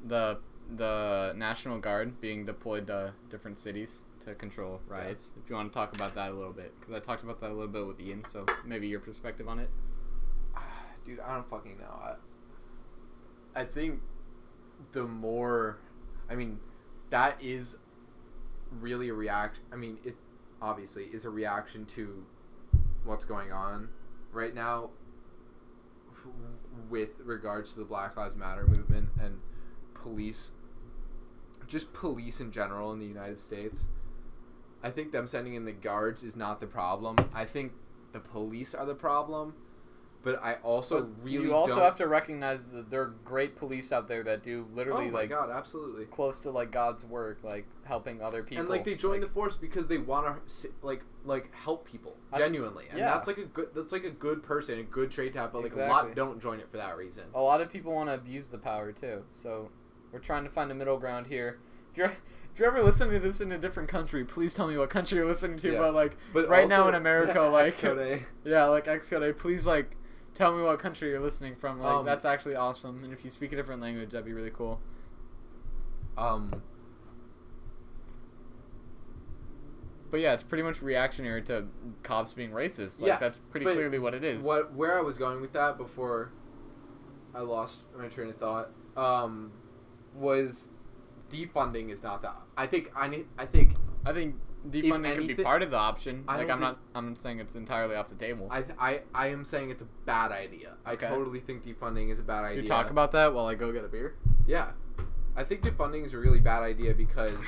the 0.06 0.38
the 0.76 1.34
National 1.36 1.78
Guard 1.80 2.20
being 2.20 2.46
deployed 2.46 2.88
to 2.88 3.14
different 3.30 3.58
cities 3.60 4.04
to 4.26 4.36
control 4.36 4.82
riots. 4.88 5.32
If 5.42 5.50
you 5.50 5.56
want 5.56 5.72
to 5.72 5.78
talk 5.78 5.96
about 5.96 6.16
that 6.16 6.32
a 6.32 6.34
little 6.34 6.54
bit, 6.54 6.74
because 6.80 6.94
I 6.94 7.00
talked 7.00 7.24
about 7.24 7.40
that 7.42 7.52
a 7.52 7.54
little 7.54 7.68
bit 7.68 7.88
with 7.88 8.00
Ian, 8.02 8.26
so 8.28 8.46
maybe 8.66 8.88
your 8.88 9.00
perspective 9.00 9.48
on 9.48 9.60
it. 9.60 9.70
Ah, 10.56 10.62
dude, 11.06 11.20
I 11.20 11.36
don't 11.36 11.50
fucking 11.50 11.78
know. 11.78 12.16
I, 13.56 13.62
I 13.62 13.66
think 13.66 14.02
the 14.92 15.04
more, 15.04 15.78
I 16.30 16.36
mean, 16.36 16.60
that 17.10 17.42
is 17.42 17.78
really 18.72 19.10
a 19.10 19.14
react. 19.14 19.60
I 19.72 19.78
mean, 19.78 19.98
it 20.04 20.16
obviously 20.62 21.06
is 21.06 21.26
a 21.26 21.30
reaction 21.30 21.86
to 21.86 22.26
what's 23.06 23.24
going 23.26 23.52
on 23.52 23.90
right 24.34 24.54
now 24.54 24.90
with 26.90 27.10
regards 27.24 27.74
to 27.74 27.80
the 27.80 27.86
Black 27.86 28.18
Lives 28.18 28.36
Matter 28.36 28.68
movement 28.68 29.10
and 29.22 29.40
police, 29.94 30.52
just 31.68 31.92
police 31.94 32.40
in 32.40 32.52
general 32.52 32.92
in 32.94 33.00
the 33.00 33.06
United 33.06 33.40
States. 33.40 33.88
I 34.84 34.90
think 34.92 35.12
them 35.12 35.28
sending 35.28 35.56
in 35.56 35.66
the 35.66 35.72
guards 35.72 36.24
is 36.24 36.36
not 36.36 36.60
the 36.62 36.68
problem. 36.68 37.16
I 37.34 37.46
think 37.46 37.74
the 38.14 38.20
police 38.20 38.74
are 38.76 38.86
the 38.86 38.96
problem. 38.96 39.54
But 40.24 40.44
I 40.44 40.56
also 40.56 41.02
But 41.04 41.24
really 41.24 41.46
you 41.46 41.54
also 41.54 41.76
don't. 41.76 41.84
have 41.84 41.96
to 41.98 42.08
recognize 42.08 42.66
that 42.66 42.90
there 42.90 43.02
are 43.02 43.14
great 43.24 43.56
police 43.56 43.94
out 43.94 44.08
there 44.10 44.24
that 44.24 44.44
do 44.44 44.66
oh 44.70 44.76
literally 44.76 45.06
my 45.10 45.20
like 45.22 45.30
god, 45.30 45.50
absolutely. 45.52 46.06
close 46.06 46.42
to 46.42 46.50
like 46.52 46.70
God's 46.72 47.06
work, 47.06 47.38
like 47.44 47.66
helping 47.86 48.22
other 48.22 48.44
people. 48.44 48.62
and 48.62 48.70
like 48.70 48.84
they 48.84 48.96
join 48.96 49.14
Like, 49.14 49.22
the 49.22 49.28
force 49.28 49.56
because 49.56 49.88
they 49.88 50.00
want 50.00 50.26
to 50.48 50.70
like 50.82 51.02
like 51.24 51.54
help 51.54 51.86
people 51.90 52.18
I- 52.34 52.40
genuinely, 52.40 52.86
and 52.90 53.00
that's 53.00 53.28
like 53.28 53.38
a 53.38 53.46
good 53.46 53.70
that's 53.74 53.94
like 53.94 54.04
a 54.04 54.10
good 54.12 54.44
person, 54.44 54.80
a 54.80 54.84
good 54.84 55.12
trait 55.12 55.32
to 55.34 55.40
have. 55.40 55.54
But 55.54 55.64
like 55.64 55.76
a 55.76 55.80
lot 55.86 56.14
don't 56.14 56.42
join 56.42 56.60
it 56.60 56.70
for 56.70 56.78
that 56.78 56.98
reason. 56.98 57.26
a 57.34 57.40
lot 57.42 57.62
of 57.62 57.70
people 57.72 57.94
want 57.94 58.10
to 58.10 58.16
abuse 58.16 58.48
the 58.48 58.58
power 58.58 58.92
too. 58.92 59.24
So 59.32 59.70
we're 60.18 60.24
trying 60.24 60.44
to 60.44 60.50
find 60.50 60.72
a 60.72 60.74
middle 60.74 60.98
ground 60.98 61.28
here. 61.28 61.60
If 61.92 61.98
you're 61.98 62.08
if 62.08 62.60
you're 62.60 62.70
ever 62.70 62.82
listening 62.82 63.14
to 63.14 63.20
this 63.20 63.40
in 63.40 63.52
a 63.52 63.58
different 63.58 63.88
country, 63.88 64.26
please 64.26 64.56
tell 64.56 64.68
me 64.68 64.76
what 64.76 64.90
country 64.90 65.20
you're 65.20 65.28
listening 65.28 65.60
to. 65.60 65.74
Yeah. 65.74 65.78
But 65.80 65.94
like 65.94 66.18
But 66.34 66.50
right 66.50 66.68
now 66.68 66.88
in 66.88 66.96
America, 66.96 67.34
yeah, 67.36 67.48
like 67.48 67.74
Xcode, 67.74 68.26
yeah, 68.44 68.66
like 68.66 68.86
Xcode, 68.86 69.38
please 69.38 69.68
like 69.68 69.96
tell 70.34 70.56
me 70.58 70.64
what 70.64 70.80
country 70.80 71.10
you're 71.10 71.20
listening 71.20 71.54
from. 71.54 71.80
Like 71.80 71.94
Um, 71.94 72.06
that's 72.06 72.26
actually 72.26 72.56
awesome. 72.56 73.04
And 73.04 73.14
if 73.14 73.24
you 73.24 73.30
speak 73.30 73.54
a 73.54 73.56
different 73.56 73.80
language, 73.80 74.10
that'd 74.10 74.26
be 74.26 74.34
really 74.34 74.50
cool. 74.50 74.82
um, 76.18 76.64
But 80.10 80.22
yeah, 80.22 80.34
it's 80.34 80.42
pretty 80.42 80.64
much 80.64 80.82
reactionary 80.82 81.44
to 81.44 81.66
cops 82.02 82.34
being 82.34 82.50
racist. 82.52 83.02
Like 83.02 83.10
Yeah, 83.10 83.18
that's 83.18 83.38
pretty 83.52 83.66
clearly 83.68 84.00
what 84.00 84.16
it 84.16 84.24
is. 84.24 84.44
what 84.44 84.74
where 84.74 84.98
I 84.98 85.02
was 85.02 85.20
going 85.20 85.42
with 85.42 85.54
that 85.54 85.78
before 85.78 86.32
I 87.36 87.42
lost 87.42 87.84
my 87.96 88.08
train 88.08 88.30
of 88.30 88.38
thought 88.38 88.72
um, 88.96 89.52
was 90.18 90.70
defunding 91.30 91.90
is 91.90 92.04
not 92.04 92.22
that. 92.22 92.38
I 92.58 92.68
think 92.68 92.92
I 92.96 93.08
need. 93.08 93.28
I 93.38 93.46
think 93.46 93.76
I 94.06 94.14
think 94.14 94.36
defunding 94.70 95.16
could 95.16 95.38
be 95.38 95.44
part 95.44 95.62
of 95.62 95.72
the 95.72 95.78
option. 95.78 96.24
I 96.28 96.38
Like 96.38 96.50
I'm 96.50 96.60
not 96.60 96.80
I'm 96.96 97.10
not 97.10 97.22
saying 97.22 97.40
it's 97.40 97.56
entirely 97.56 97.96
off 97.96 98.10
the 98.10 98.16
table. 98.16 98.48
I 98.52 98.64
I 98.80 99.02
I 99.14 99.28
am 99.28 99.46
saying 99.46 99.70
it's 99.70 99.82
a 99.82 99.88
bad 100.06 100.32
idea. 100.32 100.76
I 100.86 100.96
totally 100.96 101.40
think 101.40 101.64
defunding 101.64 102.12
is 102.12 102.20
a 102.20 102.24
bad 102.24 102.44
idea. 102.44 102.62
you 102.62 102.68
talk 102.68 102.90
about 102.90 103.12
that 103.14 103.34
while 103.34 103.48
I 103.48 103.56
go 103.56 103.72
get 103.72 103.86
a 103.86 103.88
beer. 103.88 104.16
Yeah, 104.46 104.72
I 105.36 105.44
think 105.44 105.62
defunding 105.62 106.06
is 106.06 106.14
a 106.14 106.18
really 106.18 106.40
bad 106.40 106.64
idea 106.64 106.94
because 106.94 107.46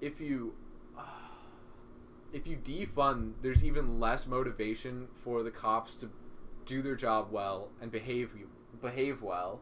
if 0.00 0.20
you 0.20 0.54
if 2.32 2.46
you 2.46 2.56
defund, 2.56 3.32
there's 3.42 3.64
even 3.64 3.98
less 3.98 4.26
motivation 4.26 5.08
for 5.22 5.42
the 5.42 5.50
cops 5.50 5.96
to 5.96 6.10
do 6.64 6.82
their 6.82 6.96
job 6.96 7.28
well 7.30 7.70
and 7.80 7.90
behave 7.90 8.34
behave 8.80 9.22
well. 9.22 9.60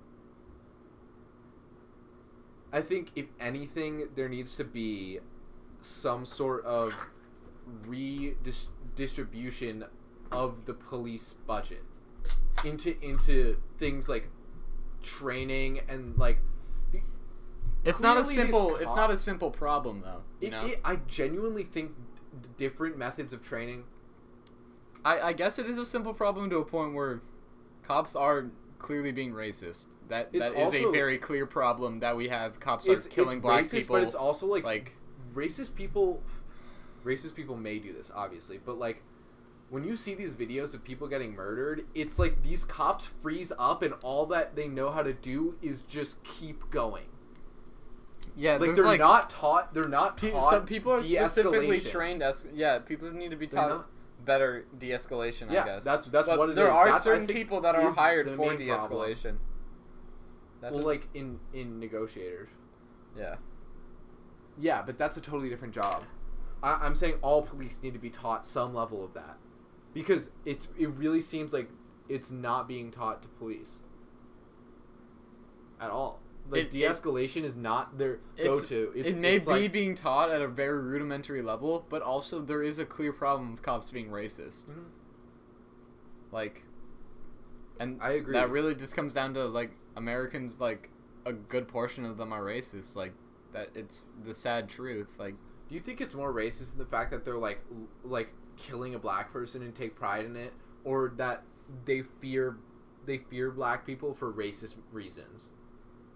I 2.73 2.83
think 2.83 3.13
if 3.17 3.27
anything, 3.41 4.09
there 4.15 4.29
needs 4.29 4.57
to 4.57 4.65
be 4.65 5.21
some 5.81 6.27
sort 6.27 6.65
of 6.65 6.95
redistribution 7.87 9.85
of 10.33 10.67
the 10.67 10.75
police 10.75 11.35
budget 11.47 11.83
into 12.65 12.95
into 13.03 13.57
things 13.79 14.09
like 14.09 14.29
training 15.03 15.81
and 15.89 16.17
like 16.19 16.39
It's 17.85 18.01
not 18.01 18.17
a 18.17 18.25
simple 18.25 18.77
it's 18.77 18.95
not 18.95 19.11
a 19.11 19.17
simple 19.17 19.51
problem 19.51 20.03
though. 20.05 20.23
You 20.41 20.49
it, 20.49 20.51
know? 20.51 20.67
it, 20.67 20.81
I 20.85 20.97
genuinely 21.07 21.63
think 21.63 21.93
different 22.57 22.99
methods 22.99 23.33
of 23.33 23.43
training. 23.43 23.85
I, 25.05 25.21
I 25.21 25.33
guess 25.33 25.59
it 25.59 25.67
is 25.67 25.79
a 25.79 25.87
simple 25.87 26.13
problem 26.15 26.51
to 26.51 26.59
a 26.59 26.65
point 26.65 26.95
where 26.95 27.21
cops 27.83 28.15
are 28.17 28.47
clearly 28.79 29.13
being 29.13 29.33
racist. 29.33 29.87
That 30.09 30.31
It's 30.33 30.49
that 30.49 30.57
is 30.59 30.75
also- 30.75 30.89
a 30.89 30.93
very 30.93 31.19
clear 31.19 31.47
problem 31.47 32.01
that 32.01 32.17
we 32.17 32.29
have. 32.29 32.59
Cops 32.61 32.89
are 32.89 32.97
killing 32.97 33.39
it's 33.39 33.43
black 33.43 33.65
racist, 33.65 33.73
people. 33.81 33.97
but 33.97 34.03
it's 34.05 34.15
also 34.15 34.47
like 34.47 34.65
like 34.65 34.93
racist 35.35 35.75
people. 35.75 36.23
Racist 37.05 37.35
people 37.35 37.57
may 37.57 37.79
do 37.79 37.93
this, 37.93 38.11
obviously, 38.15 38.59
but 38.59 38.79
like 38.79 39.03
when 39.71 39.85
you 39.85 39.97
see 39.97 40.15
these 40.15 40.35
videos 40.35 40.75
of 40.75 40.83
people 40.83 41.07
getting 41.09 41.35
murdered, 41.35 41.85
it's 41.95 42.19
like 42.19 42.43
these 42.43 42.65
cops 42.65 43.07
freeze 43.23 43.53
up 43.59 43.83
and 43.83 43.95
all 44.03 44.27
that 44.27 44.57
they 44.57 44.67
know 44.67 44.91
how 44.91 45.03
to 45.03 45.13
do 45.13 45.57
is 45.63 45.83
just 45.83 46.25
keep 46.25 46.71
going. 46.71 47.05
yeah, 48.37 48.53
Like 48.53 48.61
there's 48.61 48.77
they're 48.77 48.85
like 48.87 49.01
not 49.01 49.29
taught. 49.31 49.75
They're 49.75 49.85
not 49.89 50.17
pe- 50.17 50.31
taught. 50.33 50.51
some 50.51 50.65
people 50.67 50.93
are 50.93 51.03
specifically 51.03 51.79
de-escalation. 51.81 51.91
trained 51.91 52.23
as 52.23 52.47
yeah. 52.55 52.79
People 52.79 53.11
need 53.13 53.31
to 53.31 53.37
be 53.37 53.47
They're 53.47 53.61
taught 53.61 53.69
not- 53.71 53.87
better 54.29 54.67
de-escalation. 54.79 55.51
Yeah, 55.51 55.63
I 55.63 55.67
guess 55.67 55.85
that's- 55.85 56.07
that's 56.07 56.29
But 56.29 56.39
what 56.39 56.51
it 56.51 56.55
there 56.55 56.67
is. 56.67 56.73
are 56.73 56.91
That's, 56.93 57.03
certain 57.03 57.27
people 57.27 57.61
that 57.63 57.75
are 57.75 57.91
hired 57.91 58.31
for 58.37 58.55
de-escalation. 58.57 59.39
Well, 60.61 60.71
doesn't- 60.73 60.87
like 60.87 61.09
in 61.15 61.41
in 61.53 61.81
negotiators. 61.81 62.51
yeah. 63.17 63.37
Yeah, 64.61 64.83
but 64.83 64.99
that's 64.99 65.17
a 65.17 65.21
totally 65.21 65.49
different 65.49 65.73
job. 65.75 66.05
I, 66.63 66.73
I'm 66.85 66.95
saying 66.97 67.15
all 67.23 67.43
police 67.43 67.81
need 67.83 67.93
to 67.95 67.99
be 68.01 68.11
taught 68.11 68.45
some 68.45 68.75
level 68.75 69.05
of 69.05 69.15
that, 69.15 69.39
because 69.95 70.31
it 70.45 70.67
it 70.77 70.89
really 70.91 71.21
seems 71.21 71.53
like 71.53 71.71
it's 72.09 72.31
not 72.31 72.67
being 72.69 72.91
taught 72.91 73.23
to 73.23 73.29
police 73.29 73.81
at 75.81 75.91
all. 75.91 76.21
Like 76.51 76.61
It- 76.63 76.65
it- 76.67 76.71
de-escalation 76.71 77.43
is 77.45 77.57
not 77.57 77.99
their 77.99 78.21
go-to. 78.43 78.93
It's, 78.95 79.13
it 79.13 79.19
may 79.19 79.37
it's 79.37 79.45
be 79.45 79.51
like, 79.53 79.73
being 79.73 79.95
taught 79.95 80.31
at 80.31 80.41
a 80.41 80.49
very 80.49 80.81
rudimentary 80.81 81.43
level, 81.43 81.85
but 81.91 82.01
also 82.03 82.41
there 82.41 82.63
is 82.63 82.79
a 82.79 82.87
clear 82.87 83.13
problem 83.13 83.53
of 83.53 83.61
cops 83.63 83.91
being 83.91 84.09
racist. 84.09 84.65
Mhm. 84.67 84.85
Like, 86.33 86.65
and 87.81 88.01
I 88.03 88.13
agree. 88.13 88.33
That 88.35 88.51
really 88.51 88.75
just 88.75 88.95
comes 88.97 89.13
down 89.13 89.35
to 89.35 89.45
like 89.47 89.73
Americans. 89.97 90.61
Like 90.61 90.91
a 91.27 91.33
good 91.33 91.69
portion 91.69 92.05
of 92.05 92.17
them 92.17 92.33
are 92.33 92.43
racist. 92.43 92.97
Like 92.97 93.13
that, 93.53 93.69
it's 93.75 94.07
the 94.25 94.35
sad 94.35 94.69
truth. 94.69 95.09
Like 95.19 95.35
Do 95.69 95.75
you 95.75 95.81
think 95.81 96.01
it's 96.01 96.15
more 96.15 96.33
racist 96.33 96.73
in 96.73 96.79
the 96.79 96.87
fact 96.87 97.11
that 97.11 97.25
they're 97.25 97.37
like 97.39 97.61
l- 97.71 97.89
like 98.05 98.33
killing 98.57 98.95
a 98.95 98.99
black 98.99 99.33
person 99.33 99.63
and 99.63 99.75
take 99.75 99.95
pride 99.95 100.25
in 100.25 100.35
it, 100.37 100.53
or 100.85 101.13
that 101.17 101.45
they 101.85 102.03
fear 102.03 102.57
they 103.07 103.19
fear 103.19 103.51
black 103.51 103.87
people 103.87 104.13
for 104.15 104.33
racist 104.33 104.75
reasons? 104.93 105.51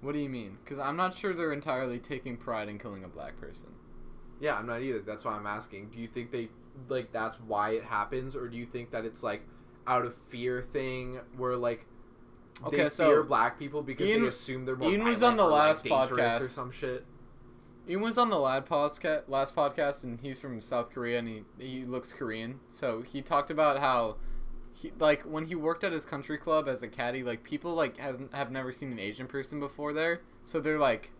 What 0.03 0.13
do 0.13 0.19
you 0.19 0.29
mean? 0.29 0.59
Because 0.63 0.79
I'm 0.79 0.97
not 0.97 1.15
sure 1.15 1.33
they're 1.33 1.53
entirely 1.53 1.99
taking 1.99 2.37
pride 2.37 2.69
in 2.69 2.79
killing 2.79 3.05
a 3.05 3.09
black 3.09 3.41
person. 3.41 3.71
Yeah, 4.41 4.57
I'm 4.57 4.67
not 4.67 4.83
either. 4.83 4.99
That's 5.01 5.25
why 5.25 5.33
I'm 5.33 5.47
asking. 5.47 5.91
Do 5.91 5.99
you 5.99 6.09
think 6.09 6.31
they 6.31 6.49
like 6.89 7.13
that's 7.13 7.39
why 7.41 7.71
it 7.71 7.85
happens, 7.85 8.37
or 8.37 8.49
do 8.49 8.57
you 8.57 8.67
think 8.67 8.91
that 8.91 9.05
it's 9.05 9.23
like 9.23 9.43
out 9.87 10.05
of 10.05 10.15
fear 10.15 10.61
thing 10.63 11.21
where 11.37 11.57
like 11.57 11.87
they 12.71 12.79
Okay, 12.79 12.89
so 12.89 13.07
fear 13.07 13.23
black 13.23 13.59
people 13.59 13.83
because 13.83 14.09
Ian- 14.09 14.23
they 14.23 14.29
assume 14.29 14.65
they're 14.67 14.77
more 14.77 14.91
Ian 14.91 15.05
was 15.05 15.23
on 15.23 15.37
the 15.37 15.45
or, 15.45 15.51
like, 15.51 15.69
last 15.69 15.85
dangerous 15.85 16.11
or 16.11 16.17
podcast. 16.17 16.49
some 16.49 16.71
shit? 16.71 17.07
He 17.87 17.97
was 17.97 18.17
on 18.17 18.31
the 18.31 18.39
lad 18.39 18.65
podcast, 18.67 19.23
last 19.29 19.57
podcast, 19.57 20.05
and 20.05 20.21
he's 20.21 20.39
from 20.39 20.61
South 20.61 20.91
Korea, 20.91 21.19
and 21.19 21.29
he 21.29 21.43
he 21.59 21.85
looks 21.85 22.13
Korean. 22.13 22.61
So 22.69 23.03
he 23.03 23.23
talked 23.23 23.51
about 23.51 23.79
how, 23.81 24.17
he 24.75 24.93
like 24.99 25.23
when 25.23 25.47
he 25.47 25.55
worked 25.55 25.85
at 25.85 25.93
his 25.93 26.05
country 26.05 26.39
club 26.39 26.69
as 26.69 26.83
a 26.83 26.89
caddy, 26.89 27.23
like 27.23 27.43
people 27.43 27.75
like 27.75 27.97
hasn't 27.97 28.35
have 28.35 28.51
never 28.51 28.73
seen 28.73 28.93
an 28.93 28.99
Asian 28.99 29.27
person 29.27 29.61
before 29.61 29.93
there, 29.93 30.21
so 30.45 30.61
they're 30.61 30.79
like, 30.79 31.13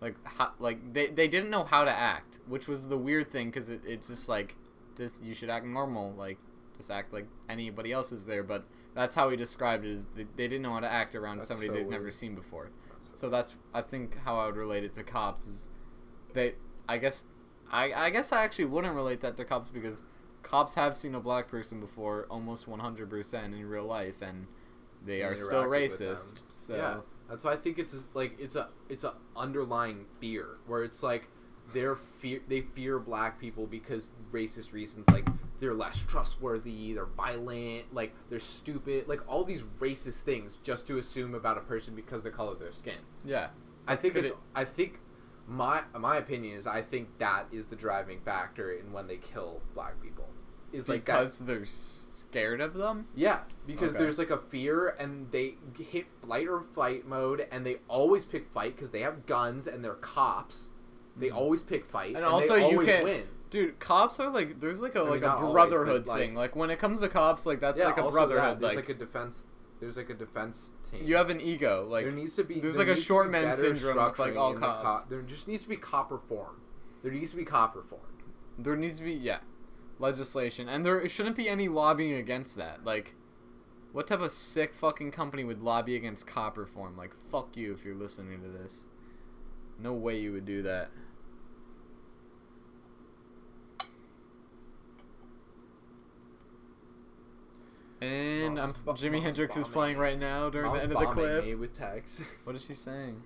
like 0.00 0.16
how, 0.26 0.52
like 0.58 0.92
they 0.92 1.06
they 1.06 1.28
didn't 1.28 1.50
know 1.50 1.64
how 1.64 1.84
to 1.84 1.90
act, 1.90 2.38
which 2.46 2.68
was 2.68 2.88
the 2.88 2.98
weird 2.98 3.30
thing 3.30 3.48
because 3.48 3.68
it, 3.68 3.82
it's 3.86 4.08
just 4.08 4.28
like, 4.28 4.56
just 4.96 5.22
you 5.22 5.34
should 5.34 5.50
act 5.50 5.66
normal, 5.66 6.12
like 6.14 6.38
just 6.76 6.90
act 6.90 7.12
like 7.12 7.26
anybody 7.48 7.92
else 7.92 8.12
is 8.12 8.26
there, 8.26 8.42
but. 8.42 8.64
That's 8.92 9.14
how 9.14 9.30
he 9.30 9.36
described 9.36 9.84
it. 9.84 9.92
Is 9.92 10.08
they, 10.16 10.24
they 10.34 10.48
didn't 10.48 10.62
know 10.62 10.72
how 10.72 10.80
to 10.80 10.90
act 10.90 11.14
around 11.14 11.36
That's 11.36 11.46
somebody 11.46 11.68
so 11.68 11.74
they've 11.74 11.88
never 11.88 12.10
seen 12.10 12.34
before. 12.34 12.70
So 12.98 13.30
that's 13.30 13.56
I 13.72 13.82
think 13.82 14.18
how 14.24 14.36
I 14.38 14.46
would 14.46 14.56
relate 14.56 14.84
it 14.84 14.92
to 14.94 15.02
cops 15.02 15.46
is 15.46 15.68
they 16.32 16.54
I 16.88 16.98
guess 16.98 17.26
I 17.70 17.92
I 17.92 18.10
guess 18.10 18.32
I 18.32 18.42
actually 18.42 18.66
wouldn't 18.66 18.94
relate 18.94 19.20
that 19.20 19.36
to 19.36 19.44
cops 19.44 19.68
because 19.68 20.02
cops 20.42 20.74
have 20.74 20.96
seen 20.96 21.14
a 21.14 21.20
black 21.20 21.48
person 21.48 21.80
before 21.80 22.26
almost 22.30 22.66
100% 22.68 23.44
in 23.44 23.68
real 23.68 23.84
life 23.84 24.22
and 24.22 24.46
they 25.04 25.22
And 25.22 25.32
are 25.32 25.36
still 25.36 25.62
interacted 25.64 25.70
with 25.90 25.98
them. 25.98 26.08
racist. 26.08 26.42
So 26.48 26.76
yeah, 26.76 26.96
that's 27.28 27.44
why 27.44 27.52
I 27.52 27.56
think 27.56 27.78
it's 27.78 28.08
like 28.14 28.38
it's 28.38 28.56
a 28.56 28.68
it's 28.88 29.04
a 29.04 29.14
underlying 29.36 30.04
fear 30.20 30.58
where 30.66 30.82
it's 30.84 31.02
like 31.02 31.28
they're 31.72 31.96
fear 31.96 32.40
they 32.48 32.60
fear 32.62 32.98
black 32.98 33.38
people 33.40 33.66
because 33.66 34.12
racist 34.32 34.72
reasons 34.72 35.08
like 35.10 35.28
they're 35.60 35.74
less 35.74 36.00
trustworthy, 36.06 36.94
they're 36.94 37.04
violent, 37.04 37.92
like 37.94 38.14
they're 38.30 38.38
stupid, 38.40 39.06
like 39.08 39.20
all 39.28 39.44
these 39.44 39.62
racist 39.78 40.22
things 40.22 40.56
just 40.62 40.86
to 40.86 40.96
assume 40.98 41.34
about 41.34 41.58
a 41.58 41.60
person 41.60 41.94
because 41.94 42.22
the 42.22 42.30
color 42.30 42.52
of 42.52 42.58
their 42.58 42.72
skin. 42.72 42.94
yeah. 43.24 43.48
I 43.86 43.96
think 43.96 44.14
Could 44.14 44.24
it's 44.24 44.32
it- 44.32 44.38
I 44.54 44.64
think 44.64 45.00
my 45.46 45.82
my 45.98 46.16
opinion 46.16 46.56
is 46.56 46.66
I 46.66 46.80
think 46.82 47.18
that 47.18 47.44
is 47.52 47.66
the 47.66 47.76
driving 47.76 48.20
factor 48.20 48.70
in 48.72 48.90
when 48.92 49.06
they 49.06 49.16
kill 49.18 49.60
black 49.74 50.00
people. 50.02 50.28
Is 50.72 50.88
like 50.88 51.04
that 51.06 51.18
because 51.20 51.38
they're 51.40 51.64
scared 51.64 52.60
of 52.60 52.74
them? 52.74 53.06
yeah, 53.14 53.40
because 53.66 53.94
Okay. 53.94 54.04
there's 54.04 54.18
like 54.18 54.30
a 54.30 54.38
fear, 54.38 54.94
and 55.00 55.30
they 55.32 55.56
hit 55.78 56.06
flight 56.22 56.48
or 56.48 56.62
fight 56.62 57.06
mode, 57.06 57.46
and 57.50 57.66
they 57.66 57.78
always 57.88 58.24
pick 58.24 58.48
fight 58.52 58.76
because 58.76 58.90
they 58.92 59.00
have 59.00 59.26
guns 59.26 59.66
and 59.66 59.84
they're 59.84 59.94
cops. 59.94 60.70
They 61.16 61.28
Mhm. 61.28 61.34
always 61.34 61.62
pick 61.62 61.84
fight, 61.86 62.08
And 62.14 62.18
and, 62.18 62.26
also 62.26 62.54
they 62.54 62.70
you 62.70 62.80
can- 62.80 63.04
win. 63.04 63.28
Dude, 63.50 63.80
cops 63.80 64.20
are 64.20 64.30
like 64.30 64.60
there's 64.60 64.80
like 64.80 64.94
a 64.94 65.02
like 65.02 65.22
a 65.22 65.50
brotherhood 65.52 66.06
like- 66.06 66.20
thing. 66.20 66.34
Like 66.36 66.54
when 66.54 66.70
it 66.70 66.78
comes 66.78 67.00
to 67.00 67.08
cops, 67.08 67.46
like 67.46 67.58
that's 67.58 67.78
yeah, 67.80 67.86
like 67.86 67.98
a 67.98 68.08
brotherhood. 68.08 68.38
that, 68.56 68.60
there's 68.60 68.76
like, 68.76 68.88
like, 68.88 68.96
a 68.96 68.98
defense. 68.98 69.44
There's 69.80 69.96
like 69.96 70.08
a 70.10 70.14
defense 70.14 70.70
team. 70.88 71.04
you 71.04 71.16
have 71.16 71.30
an 71.30 71.40
ego. 71.40 71.84
Like 71.90 72.04
there 72.04 72.12
needs 72.12 72.36
to 72.36 72.44
be. 72.44 72.60
there's 72.60 72.76
there 72.76 72.86
like 72.86 72.96
a 72.96 73.00
short 73.00 73.28
man 73.28 73.52
syndrome 73.54 73.96
with, 73.96 74.18
like, 74.20 74.36
all 74.36 74.50
in 74.54 74.60
the 74.60 74.66
cops. 74.66 75.02
there 75.06 75.22
just 75.22 75.48
needs 75.48 75.64
to 75.64 75.68
be 75.68 75.76
cop 75.76 76.12
reform. 76.12 76.60
There 77.02 77.10
needs 77.10 77.32
to 77.32 77.38
be 77.38 77.44
cop 77.44 77.74
reform. 77.74 78.02
There 78.56 78.76
needs 78.76 78.98
to 78.98 79.04
be 79.04 79.14
yeah, 79.14 79.38
legislation, 80.00 80.68
and 80.68 80.84
there 80.84 81.06
shouldn't 81.08 81.36
be 81.36 81.48
any 81.48 81.68
lobbying 81.68 82.14
against 82.14 82.56
that. 82.56 82.84
Like, 82.84 83.14
what 83.92 84.06
type 84.06 84.20
of 84.20 84.32
sick 84.32 84.74
fucking 84.74 85.10
company 85.10 85.44
would 85.44 85.62
lobby 85.62 85.96
against 85.96 86.26
cop 86.26 86.56
reform? 86.56 86.96
Like, 86.96 87.14
fuck 87.30 87.56
you 87.56 87.72
if 87.72 87.84
you're 87.84 87.94
listening 87.94 88.40
to 88.42 88.48
this. 88.48 88.86
No 89.78 89.92
way 89.92 90.18
you 90.18 90.32
would 90.32 90.44
do 90.44 90.62
that. 90.62 90.90
And 98.02 98.58
I'm, 98.58 98.72
Jimi 98.72 99.22
Hendrix 99.22 99.56
is 99.58 99.68
playing 99.68 99.98
right 99.98 100.18
now 100.18 100.48
during 100.48 100.68
Mom's 100.68 100.78
the 100.78 100.82
end 100.84 100.92
of 100.92 101.00
the 101.00 101.06
clip. 101.06 101.44
me 101.44 101.54
with 101.54 101.78
text. 101.78 102.22
What 102.44 102.56
is 102.56 102.64
she 102.64 102.72
saying? 102.72 103.22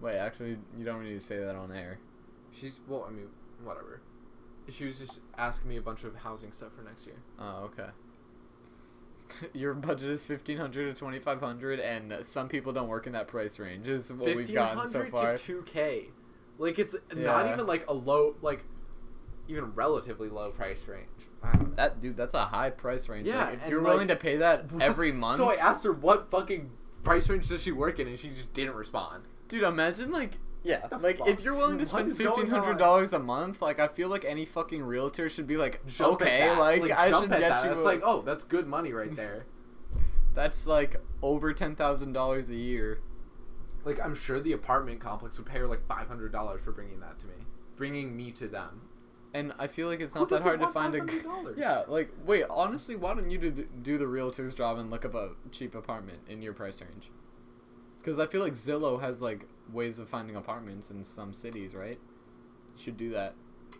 Wait, 0.00 0.16
actually, 0.16 0.58
you 0.76 0.84
don't 0.84 1.04
need 1.04 1.14
to 1.14 1.20
say 1.20 1.38
that 1.38 1.54
on 1.54 1.70
air. 1.70 2.00
She's 2.52 2.80
well, 2.88 3.06
I 3.08 3.12
mean, 3.12 3.28
whatever. 3.62 4.00
She 4.70 4.84
was 4.84 4.98
just 4.98 5.20
asking 5.36 5.68
me 5.70 5.76
a 5.76 5.82
bunch 5.82 6.04
of 6.04 6.14
housing 6.16 6.52
stuff 6.52 6.72
for 6.76 6.82
next 6.82 7.06
year. 7.06 7.16
Oh, 7.38 7.64
okay. 7.72 7.88
Your 9.52 9.74
budget 9.74 10.10
is 10.10 10.22
fifteen 10.24 10.56
hundred 10.58 10.92
to 10.94 10.98
twenty 10.98 11.18
five 11.18 11.40
hundred, 11.40 11.80
and 11.80 12.14
some 12.24 12.48
people 12.48 12.72
don't 12.72 12.88
work 12.88 13.06
in 13.06 13.12
that 13.12 13.28
price 13.28 13.58
range. 13.58 13.86
Is 13.88 14.12
what 14.12 14.34
we've 14.34 14.52
gotten 14.52 14.88
so 14.88 14.98
hundred 15.00 15.10
far. 15.12 15.36
to 15.36 15.42
two 15.42 15.62
K, 15.66 16.06
like 16.58 16.78
it's 16.78 16.94
not 17.14 17.46
even 17.52 17.66
like 17.66 17.88
a 17.88 17.92
low, 17.92 18.36
like 18.40 18.64
even 19.48 19.74
relatively 19.74 20.28
low 20.30 20.50
price 20.50 20.80
range. 20.86 21.08
I 21.42 21.52
don't 21.56 21.68
know. 21.70 21.74
That 21.76 22.00
dude, 22.00 22.16
that's 22.16 22.34
a 22.34 22.44
high 22.46 22.70
price 22.70 23.08
range. 23.08 23.26
Yeah, 23.26 23.44
Like, 23.44 23.62
if 23.62 23.68
you're 23.68 23.80
like- 23.82 23.92
willing 23.92 24.08
to 24.08 24.16
pay 24.16 24.36
that 24.38 24.64
every 24.80 25.12
month. 25.12 25.36
So 25.36 25.50
I 25.50 25.54
asked 25.56 25.84
her 25.84 25.92
what 25.92 26.30
fucking 26.30 26.70
price 27.04 27.28
range 27.28 27.48
does 27.48 27.62
she 27.62 27.70
work 27.72 27.98
in? 28.00 28.08
And 28.08 28.18
she 28.18 28.30
just 28.30 28.52
didn't 28.54 28.74
respond. 28.74 29.24
Dude, 29.48 29.62
imagine 29.62 30.10
like 30.10 30.32
yeah, 30.68 30.86
like 31.00 31.18
fuck? 31.18 31.28
if 31.28 31.40
you're 31.40 31.54
willing 31.54 31.78
to 31.78 31.86
spend 31.86 32.14
fifteen 32.16 32.48
hundred 32.48 32.76
dollars 32.78 33.12
a 33.12 33.18
month, 33.18 33.62
like 33.62 33.80
I 33.80 33.88
feel 33.88 34.08
like 34.08 34.24
any 34.24 34.44
fucking 34.44 34.82
realtor 34.82 35.28
should 35.28 35.46
be 35.46 35.56
like, 35.56 35.84
Jump 35.86 36.20
okay, 36.20 36.40
that. 36.40 36.58
like, 36.58 36.90
I 36.90 37.10
should 37.10 37.30
get 37.30 37.40
that. 37.40 37.64
you. 37.64 37.72
It's 37.72 37.84
like, 37.84 38.02
oh, 38.04 38.22
that's 38.22 38.44
good 38.44 38.66
money 38.66 38.92
right 38.92 39.14
there. 39.16 39.46
that's 40.34 40.66
like 40.66 40.96
over 41.22 41.52
ten 41.52 41.74
thousand 41.74 42.12
dollars 42.12 42.50
a 42.50 42.54
year. 42.56 43.00
like 43.84 43.98
I'm 44.04 44.14
sure 44.14 44.38
the 44.40 44.52
apartment 44.52 45.00
complex 45.00 45.36
would 45.38 45.46
pay 45.46 45.58
her 45.58 45.66
like 45.66 45.86
five 45.86 46.06
hundred 46.06 46.30
dollars 46.32 46.60
for 46.62 46.72
bringing 46.72 47.00
that 47.00 47.18
to 47.20 47.26
me, 47.26 47.34
bringing 47.76 48.16
me 48.16 48.30
to 48.32 48.46
them. 48.46 48.82
And 49.34 49.52
I 49.58 49.66
feel 49.66 49.88
like 49.88 50.00
it's 50.00 50.14
Who 50.14 50.20
not 50.20 50.30
that 50.30 50.42
hard 50.42 50.60
to 50.60 50.68
find 50.68 50.94
a. 50.94 51.00
g- 51.00 51.18
$500? 51.18 51.56
Yeah, 51.58 51.84
like 51.86 52.10
wait, 52.24 52.44
honestly, 52.48 52.96
why 52.96 53.14
don't 53.14 53.30
you 53.30 53.38
do 53.38 53.50
the, 53.50 53.62
do 53.82 53.98
the 53.98 54.06
realtor's 54.06 54.54
job 54.54 54.78
and 54.78 54.90
look 54.90 55.04
up 55.04 55.14
a 55.14 55.30
cheap 55.50 55.74
apartment 55.74 56.20
in 56.28 56.40
your 56.40 56.54
price 56.54 56.80
range? 56.80 57.10
Because 57.98 58.18
I 58.18 58.26
feel 58.26 58.42
like 58.42 58.54
Zillow 58.54 59.00
has 59.00 59.20
like 59.20 59.46
ways 59.72 59.98
of 59.98 60.08
finding 60.08 60.36
apartments 60.36 60.90
in 60.90 61.02
some 61.04 61.32
cities, 61.34 61.74
right? 61.74 61.98
You 62.76 62.82
should 62.82 62.96
do 62.96 63.10
that. 63.10 63.34